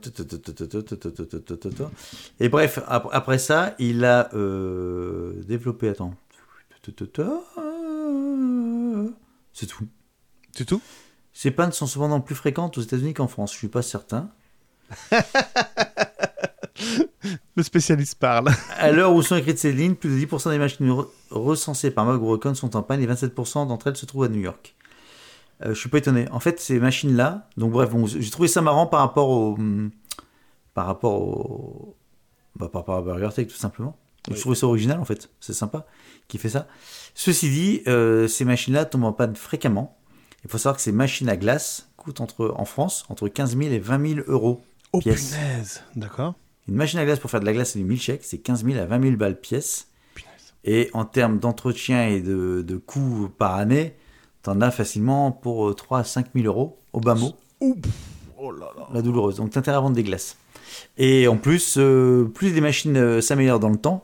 Et 2.40 2.48
bref, 2.48 2.78
ap- 2.88 3.08
après 3.12 3.38
ça, 3.38 3.74
il 3.78 4.04
a 4.04 4.30
euh, 4.34 5.34
développé. 5.46 5.88
Attends. 5.88 6.14
C'est 9.52 9.66
tout. 9.66 9.86
C'est 10.56 10.64
tout? 10.64 10.80
Ces 11.34 11.50
pannes 11.50 11.72
sont 11.72 11.86
cependant 11.86 12.20
plus 12.20 12.34
fréquentes 12.34 12.78
aux 12.78 12.80
États-Unis 12.82 13.14
qu'en 13.14 13.28
France. 13.28 13.52
Je 13.52 13.58
suis 13.58 13.68
pas 13.68 13.82
certain. 13.82 14.30
Le 17.56 17.62
spécialiste 17.62 18.18
parle. 18.18 18.48
À 18.78 18.90
l'heure 18.90 19.14
où 19.14 19.22
sont 19.22 19.36
écrites 19.36 19.58
ces 19.58 19.72
lignes, 19.72 19.94
plus 19.94 20.08
de 20.10 20.26
10% 20.26 20.50
des 20.50 20.58
machines 20.58 20.88
re- 20.88 21.06
recensées 21.30 21.90
par 21.90 22.04
McGrocon 22.06 22.54
sont 22.54 22.74
en 22.76 22.82
panne 22.82 23.00
et 23.02 23.06
27% 23.06 23.68
d'entre 23.68 23.86
elles 23.88 23.96
se 23.96 24.06
trouvent 24.06 24.24
à 24.24 24.28
New 24.28 24.40
York. 24.40 24.74
Euh, 25.64 25.74
je 25.74 25.78
suis 25.80 25.88
pas 25.88 25.98
étonné. 25.98 26.28
En 26.30 26.40
fait, 26.40 26.60
ces 26.60 26.78
machines-là, 26.78 27.48
donc 27.56 27.72
bref, 27.72 27.90
bon, 27.90 28.06
j'ai 28.06 28.30
trouvé 28.30 28.48
ça 28.48 28.62
marrant 28.62 28.86
par 28.86 29.00
rapport 29.00 29.28
au, 29.28 29.54
hum, 29.54 29.90
par 30.74 30.86
rapport 30.86 31.20
au, 31.20 31.96
bah, 32.56 32.68
par 32.68 32.82
rapport 32.82 32.96
à 32.96 33.02
Burger 33.02 33.28
Tech 33.34 33.48
tout 33.48 33.56
simplement. 33.56 33.96
Donc, 34.26 34.36
Je 34.36 34.40
trouvais 34.40 34.56
ça 34.56 34.66
original 34.66 35.00
en 35.00 35.04
fait, 35.04 35.30
c'est 35.40 35.52
sympa 35.52 35.86
qui 36.28 36.38
fait 36.38 36.48
ça. 36.48 36.66
Ceci 37.14 37.50
dit, 37.50 37.82
euh, 37.86 38.28
ces 38.28 38.44
machines-là 38.44 38.84
tombent 38.84 39.04
en 39.04 39.12
panne 39.12 39.36
fréquemment. 39.36 39.98
Il 40.44 40.50
faut 40.50 40.58
savoir 40.58 40.76
que 40.76 40.82
ces 40.82 40.92
machines 40.92 41.28
à 41.28 41.36
glace 41.36 41.88
coûtent 41.96 42.20
entre, 42.20 42.54
en 42.56 42.64
France 42.64 43.04
entre 43.08 43.28
15 43.28 43.56
000 43.56 43.70
et 43.72 43.78
20 43.78 44.14
000 44.14 44.20
euros. 44.26 44.62
Oh 44.92 45.00
Pièce. 45.00 45.32
punaise 45.34 45.82
D'accord. 45.96 46.34
Une 46.68 46.76
machine 46.76 46.98
à 46.98 47.04
glace 47.04 47.18
pour 47.18 47.30
faire 47.30 47.40
de 47.40 47.46
la 47.46 47.52
glace 47.52 47.76
et 47.76 47.78
du 47.78 47.84
milkshake, 47.84 48.22
c'est 48.22 48.38
15 48.38 48.64
000 48.64 48.78
à 48.78 48.86
20 48.86 49.02
000 49.02 49.16
balles 49.16 49.40
pièce. 49.40 49.88
Punaise. 50.14 50.54
Et 50.64 50.90
en 50.92 51.04
termes 51.04 51.38
d'entretien 51.38 52.06
et 52.08 52.20
de, 52.20 52.62
de 52.62 52.76
coûts 52.76 53.28
par 53.36 53.54
année, 53.54 53.96
t'en 54.42 54.60
as 54.60 54.70
facilement 54.70 55.30
pour 55.32 55.68
euh, 55.68 55.74
3 55.74 56.00
à 56.00 56.04
5 56.04 56.26
000 56.34 56.46
euros 56.46 56.78
au 56.92 57.00
bas 57.00 57.14
mot. 57.14 57.32
Oh 58.38 58.50
là 58.50 58.66
là. 58.76 58.88
la 58.92 59.02
douloureuse. 59.02 59.36
Donc 59.36 59.50
t'as 59.50 59.60
intérêt 59.60 59.76
à 59.76 59.80
vendre 59.80 59.94
des 59.96 60.02
glaces. 60.02 60.36
Et 60.98 61.28
en 61.28 61.36
plus, 61.36 61.76
euh, 61.78 62.24
plus 62.24 62.52
les 62.52 62.60
machines 62.60 62.96
euh, 62.96 63.20
s'améliorent 63.20 63.60
dans 63.60 63.68
le 63.68 63.76
temps, 63.76 64.02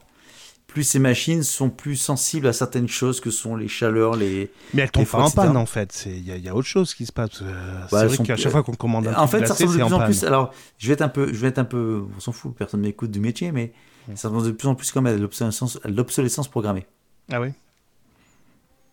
plus 0.68 0.84
ces 0.84 0.98
machines 0.98 1.42
sont 1.42 1.70
plus 1.70 1.96
sensibles 1.96 2.46
à 2.46 2.52
certaines 2.52 2.88
choses 2.88 3.20
que 3.20 3.30
sont 3.30 3.56
les 3.56 3.68
chaleurs, 3.68 4.14
les. 4.16 4.50
Mais 4.74 4.82
elles 4.82 4.90
tombent 4.90 5.06
pas 5.06 5.22
en 5.24 5.30
panne 5.30 5.56
en 5.56 5.66
fait. 5.66 6.04
Il 6.06 6.24
y, 6.26 6.30
a- 6.30 6.36
il 6.36 6.44
y 6.44 6.48
a 6.48 6.54
autre 6.54 6.68
chose 6.68 6.94
qui 6.94 7.04
se 7.06 7.12
passe. 7.12 7.40
Euh, 7.42 7.80
Bah, 7.90 8.00
c'est 8.08 8.14
vrai 8.16 8.24
qu'à 8.26 8.36
chaque 8.36 8.52
fois 8.52 8.62
qu'on 8.62 8.74
commande 8.74 9.08
un 9.08 9.14
En 9.14 9.26
fait, 9.26 9.38
ça 9.46 9.46
glacé, 9.46 9.64
ressemble 9.64 9.78
de 9.78 9.82
en 9.84 9.88
plus 9.88 9.94
en 9.96 10.04
plus. 10.06 10.24
Alors, 10.24 10.52
je 10.76 10.86
vais 10.88 10.92
être 10.94 11.02
un 11.02 11.08
peu, 11.08 11.28
je 11.32 11.38
vais 11.38 11.48
être 11.48 11.58
un 11.58 11.64
peu, 11.64 12.04
on 12.16 12.20
s'en 12.20 12.32
fout, 12.32 12.54
personne 12.54 12.80
m'écoute 12.80 13.10
du 13.10 13.18
métier, 13.20 13.50
mais 13.50 13.72
ça 14.14 14.28
ressemble 14.28 14.46
de 14.46 14.52
plus 14.52 14.68
en 14.68 14.74
plus 14.74 14.92
comme 14.92 15.06
à 15.06 15.12
l'obsolescence 15.14 16.48
programmée. 16.48 16.86
Ah 17.32 17.40
oui 17.40 17.48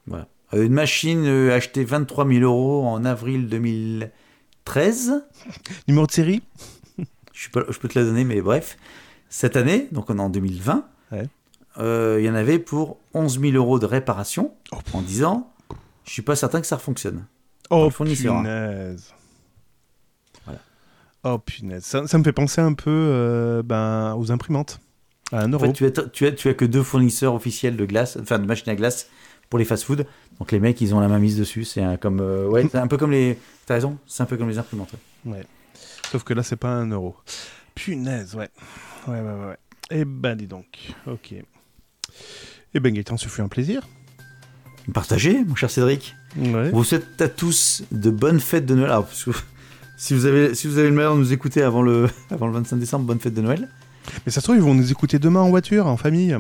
Voilà. 0.08 0.28
Euh, 0.56 0.64
Une 0.66 0.74
machine 0.74 1.26
achetée 1.52 1.84
23 1.84 2.28
000 2.28 2.40
euros 2.44 2.86
en 2.88 3.04
avril 3.06 3.48
2013. 3.50 5.24
Numéro 5.88 6.08
de 6.08 6.12
série? 6.12 6.42
Je, 7.34 7.50
peux 7.50 7.64
te 7.90 8.00
la 8.00 8.06
donner, 8.06 8.24
mais 8.24 8.42
bref. 8.42 8.78
Cette 9.30 9.58
année, 9.58 9.88
donc 9.92 10.10
on 10.10 10.18
est 10.18 10.22
en 10.22 10.30
2020, 10.30 10.86
Ouais. 11.12 11.28
euh, 11.78 12.18
il 12.20 12.26
y 12.26 12.30
en 12.30 12.36
avait 12.36 12.60
pour 12.60 12.98
11 13.14 13.40
000 13.42 13.54
euros 13.56 13.78
de 13.80 13.86
réparation 13.86 14.54
Oh, 14.72 14.78
en 14.94 15.02
disant 15.02 15.52
Je 16.06 16.12
suis 16.12 16.22
pas 16.22 16.36
certain 16.36 16.62
que 16.62 16.68
ça 16.68 16.78
fonctionne. 16.78 17.26
Oh 17.70 17.90
fournisseur, 17.90 18.36
hein. 18.36 18.44
punaise. 18.44 19.14
Voilà. 20.46 20.60
Oh 21.24 21.38
punaise. 21.40 21.84
Ça, 21.84 22.08
ça 22.08 22.18
me 22.18 22.24
fait 22.24 22.32
penser 22.32 22.62
un 22.62 22.74
peu 22.74 22.90
euh, 22.90 23.62
ben, 23.64 24.16
aux 24.16 24.32
imprimantes. 24.32 24.80
À 25.32 25.42
un 25.42 25.54
En 25.54 25.60
fait, 25.60 25.74
tu 25.74 25.86
as, 25.86 25.92
tu, 25.92 26.26
as, 26.28 26.32
tu 26.32 26.48
as 26.48 26.54
que 26.54 26.66
deux 26.66 26.84
fournisseurs 26.84 27.34
officiels 27.34 27.76
de 27.76 27.86
glace, 27.86 28.18
enfin 28.22 28.40
de 28.40 28.46
machines 28.46 28.72
à 28.72 28.76
glace 28.76 29.10
pour 29.56 29.60
les 29.60 29.64
fast-food. 29.64 30.06
Donc 30.38 30.52
les 30.52 30.60
mecs, 30.60 30.82
ils 30.82 30.94
ont 30.94 31.00
la 31.00 31.08
main 31.08 31.18
mise 31.18 31.38
dessus. 31.38 31.64
C'est 31.64 31.82
un, 31.82 31.96
comme, 31.96 32.20
euh, 32.20 32.46
ouais, 32.46 32.68
un 32.76 32.88
peu 32.88 32.98
comme 32.98 33.12
les. 33.12 33.40
T'as 33.66 33.76
raison, 33.76 33.98
c'est 34.06 34.22
un 34.22 34.26
peu 34.26 34.36
comme 34.36 34.50
les 34.50 34.58
imprimantes. 34.58 34.90
ouais. 35.26 35.32
Ouais. 35.32 35.46
Sauf 36.12 36.26
que 36.26 36.34
là, 36.34 36.44
c'est 36.44 36.58
pas 36.58 36.68
un 36.68 36.90
euro. 36.90 37.16
Punaise, 37.74 38.36
ouais. 38.36 38.50
Ouais, 39.08 39.14
ouais, 39.14 39.22
ouais. 39.22 39.46
ouais. 39.48 39.58
Eh 39.92 40.04
ben, 40.04 40.36
dis 40.36 40.48
donc. 40.48 40.94
Ok. 41.08 41.36
Eh 42.74 42.80
ben, 42.82 42.94
Gaëtan, 42.94 43.16
ce 43.16 43.30
fut 43.30 43.40
un 43.40 43.48
plaisir. 43.48 43.88
Partagez, 44.94 45.42
mon 45.46 45.56
cher 45.56 45.72
Cédric. 45.72 46.16
Ouais. 46.36 46.72
On 46.74 46.78
vous 46.80 46.84
souhaite 46.84 47.22
à 47.22 47.30
tous 47.30 47.84
de 47.94 48.10
bonnes 48.10 48.42
fêtes 48.42 48.66
de 48.66 48.76
Noël. 48.76 48.92
Alors, 48.92 49.08
si 49.96 50.14
vous 50.14 50.26
avez, 50.26 50.54
si 50.54 50.68
vous 50.68 50.80
avez 50.80 50.90
le 50.90 50.96
malheur 50.96 51.14
de 51.16 51.20
nous 51.20 51.32
écouter 51.32 51.62
avant 51.62 51.82
le, 51.82 52.10
avant 52.30 52.48
le 52.48 52.54
25 52.54 52.76
décembre, 52.76 53.06
bonne 53.06 53.22
fête 53.22 53.34
de 53.34 53.42
Noël. 53.42 53.70
Mais 54.26 54.34
ça 54.34 54.42
se 54.42 54.48
trouve, 54.48 54.58
ils 54.58 54.62
vont 54.62 54.76
nous 54.76 54.92
écouter 54.92 55.18
demain 55.18 55.40
en 55.40 55.50
voiture, 55.50 55.88
en 55.88 55.96
famille. 55.96 56.38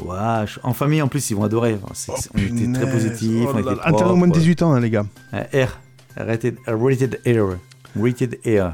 Je- 0.00 0.58
en 0.62 0.72
famille 0.74 1.02
en 1.02 1.08
plus, 1.08 1.28
ils 1.30 1.34
vont 1.36 1.44
adorer. 1.44 1.76
Enfin, 1.82 1.92
c'est- 1.94 2.12
c'est- 2.18 2.30
on 2.34 2.38
était 2.38 2.72
très 2.80 2.90
positifs, 2.90 3.46
Oh 3.48 3.52
on 3.54 3.58
était. 3.58 3.68
Interdit 3.70 4.04
au 4.04 4.16
moins 4.16 4.26
de 4.28 4.32
propres. 4.32 4.38
18 4.38 4.62
ans, 4.62 4.72
hein, 4.72 4.80
les 4.80 4.90
gars. 4.90 5.04
Euh, 5.34 5.42
R, 5.66 5.80
rated, 6.16 6.56
rated 6.66 7.20
R. 7.26 7.56
Rated 8.00 8.38
R. 8.46 8.72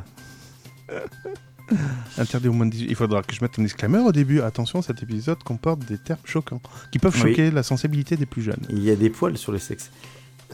Interdit 2.18 2.48
au 2.48 2.52
moins 2.52 2.66
de 2.66 2.70
18 2.72 2.86
Il 2.90 2.94
faudra 2.94 3.22
que 3.22 3.34
je 3.34 3.40
mette 3.42 3.59
un 3.59 3.62
disclaimer 3.62 3.98
au 3.98 4.12
début. 4.12 4.42
Attention, 4.42 4.82
cet 4.82 5.02
épisode 5.02 5.42
comporte 5.42 5.80
des 5.86 5.96
termes 5.98 6.20
choquants 6.24 6.60
qui 6.92 6.98
peuvent 6.98 7.14
Oui. 7.14 7.30
choquer 7.30 7.51
la 7.51 7.62
sensibilité 7.62 8.16
des 8.16 8.26
plus 8.26 8.42
jeunes. 8.42 8.60
Il 8.68 8.82
y 8.84 8.90
a 8.90 8.96
des 8.96 9.09
poils 9.10 9.38
sur 9.38 9.51
le 9.51 9.59
sexe. 9.59 9.90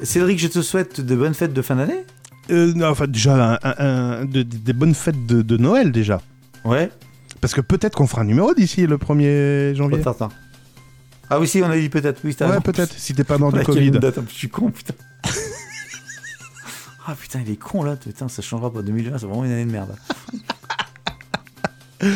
Cédric, 0.02 0.38
je 0.38 0.46
te 0.48 0.62
souhaite 0.62 1.00
de 1.00 1.16
bonnes 1.16 1.34
fêtes 1.34 1.52
de 1.52 1.62
fin 1.62 1.76
d'année. 1.76 2.04
Euh, 2.50 2.72
non, 2.74 2.86
enfin, 2.88 3.06
déjà, 3.08 3.54
un- 3.54 3.58
un- 3.62 3.74
un- 4.20 4.24
de- 4.24 4.42
de- 4.42 4.56
des 4.56 4.72
bonnes 4.72 4.94
fêtes 4.94 5.26
de, 5.26 5.42
de 5.42 5.56
Noël, 5.56 5.90
déjà. 5.92 6.20
Ouais, 6.64 6.90
Parce 7.40 7.54
que 7.54 7.60
peut-être 7.60 7.96
qu'on 7.96 8.06
fera 8.06 8.22
un 8.22 8.26
numéro 8.26 8.52
d'ici 8.54 8.86
le 8.86 8.98
1er 8.98 9.72
pas 9.72 9.78
janvier. 9.78 10.02
certain. 10.02 10.28
Ah 11.30 11.38
oui, 11.38 11.46
si, 11.46 11.62
on 11.62 11.70
a 11.70 11.76
dit 11.76 11.88
peut-être. 11.88 12.20
Oui, 12.24 12.36
Ouais, 12.40 12.60
peut-être, 12.60 12.92
si 12.98 13.14
t'es 13.14 13.22
pas 13.24 13.38
mort 13.38 13.52
du 13.52 13.58
une 13.60 13.64
Covid. 13.64 13.90
date, 13.92 14.18
Je 14.28 14.34
suis 14.34 14.48
con, 14.48 14.70
putain. 14.70 14.94
ah 17.06 17.14
putain, 17.14 17.40
il 17.46 17.52
est 17.52 17.56
con 17.56 17.84
là. 17.84 17.94
Putain, 17.96 18.28
ça 18.28 18.42
changera 18.42 18.72
pas. 18.72 18.82
2020, 18.82 19.18
c'est 19.18 19.26
vraiment 19.26 19.44
une 19.44 19.52
année 19.52 19.64
de 19.64 19.70
merde. 19.70 19.94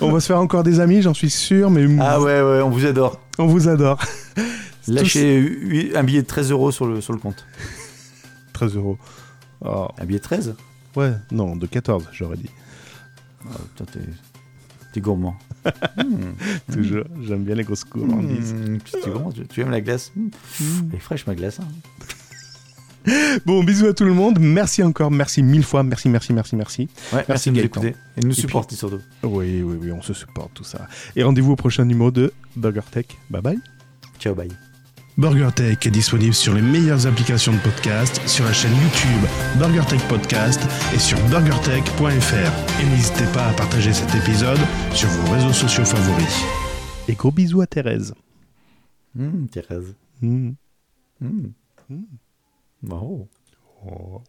On 0.00 0.10
va 0.10 0.20
se 0.20 0.26
faire 0.26 0.40
encore 0.40 0.62
des 0.62 0.80
amis, 0.80 1.02
j'en 1.02 1.14
suis 1.14 1.30
sûr, 1.30 1.70
mais 1.70 1.86
Ah 2.00 2.18
ouais, 2.20 2.40
ouais, 2.40 2.62
on 2.62 2.70
vous 2.70 2.86
adore. 2.86 3.20
on 3.38 3.46
vous 3.46 3.68
adore. 3.68 3.98
Lâchez 4.88 5.92
un 5.94 6.02
billet 6.02 6.22
de 6.22 6.26
13 6.26 6.50
euros 6.50 6.72
sur 6.72 6.86
le, 6.86 7.00
sur 7.02 7.12
le 7.12 7.18
compte. 7.18 7.44
13 8.54 8.76
euros. 8.76 8.98
Oh, 9.60 9.88
Un 9.98 10.04
billet 10.06 10.18
de 10.18 10.24
13 10.24 10.54
ouais, 10.96 11.12
non, 11.30 11.56
de 11.56 11.66
14, 11.66 12.08
j'aurais 12.12 12.38
dit. 12.38 12.48
Ah, 13.44 13.58
putain, 13.76 13.92
t'es, 13.92 14.00
t'es 14.92 15.00
gourmand. 15.00 15.36
Toujours, 16.72 17.04
j'aime 17.22 17.44
bien 17.44 17.54
les 17.54 17.64
grosses 17.64 17.84
gourmandises. 17.84 18.52
Hmm, 18.54 18.78
tu, 18.84 18.92
tu, 19.02 19.10
gourmand, 19.10 19.32
tu- 19.32 19.46
tu 19.46 19.60
aimes 19.60 19.70
la 19.70 19.80
glace? 19.80 20.12
Hmm. 20.16 20.28
Elle 20.90 20.96
est 20.96 21.00
fraîche 21.00 21.26
ma 21.26 21.34
glace. 21.34 21.60
hein. 21.60 21.68
Bon, 23.46 23.64
bisous 23.64 23.86
à 23.86 23.94
tout 23.94 24.04
le 24.04 24.12
monde. 24.12 24.38
Merci 24.38 24.82
encore, 24.82 25.10
merci 25.10 25.42
mille 25.42 25.62
fois, 25.64 25.82
merci, 25.82 26.08
merci, 26.10 26.32
merci, 26.34 26.56
merci. 26.56 26.88
Ouais, 27.12 27.24
merci, 27.28 27.50
de 27.50 27.56
nous 27.56 27.64
écouter 27.64 27.94
et 28.16 28.20
de 28.20 28.26
nous 28.26 28.34
supporter 28.34 28.76
surtout. 28.76 29.00
Oui, 29.22 29.62
oui, 29.62 29.78
oui, 29.80 29.92
on 29.92 30.02
se 30.02 30.12
supporte 30.12 30.52
tout 30.54 30.64
ça. 30.64 30.86
Et 31.16 31.22
rendez-vous 31.22 31.52
au 31.52 31.56
prochain 31.56 31.84
numéro 31.86 32.10
de 32.10 32.32
Burger 32.56 32.82
Tech. 32.90 33.06
Bye 33.30 33.40
bye. 33.42 33.58
Ciao, 34.18 34.34
bye. 34.34 34.50
BurgerTech 35.18 35.84
est 35.84 35.90
disponible 35.90 36.32
sur 36.32 36.54
les 36.54 36.62
meilleures 36.62 37.08
applications 37.08 37.52
de 37.52 37.58
podcast, 37.58 38.20
sur 38.28 38.44
la 38.44 38.52
chaîne 38.52 38.70
YouTube 38.70 39.28
BurgerTech 39.58 40.00
Podcast 40.08 40.60
et 40.94 40.98
sur 41.00 41.18
burgertech.fr. 41.28 42.80
Et 42.80 42.86
n'hésitez 42.86 43.26
pas 43.34 43.48
à 43.48 43.52
partager 43.52 43.92
cet 43.92 44.14
épisode 44.14 44.60
sur 44.94 45.08
vos 45.08 45.32
réseaux 45.32 45.52
sociaux 45.52 45.84
favoris. 45.84 46.44
Et 47.08 47.14
gros 47.14 47.32
bisous 47.32 47.60
à 47.60 47.66
Thérèse. 47.66 48.14
Hmm, 49.16 49.46
Thérèse. 49.46 49.92
Mm. 50.22 50.50
Hmm. 51.20 51.46
Hmm. 51.90 52.02
Bravo. 52.80 53.28
Oh. 53.84 54.22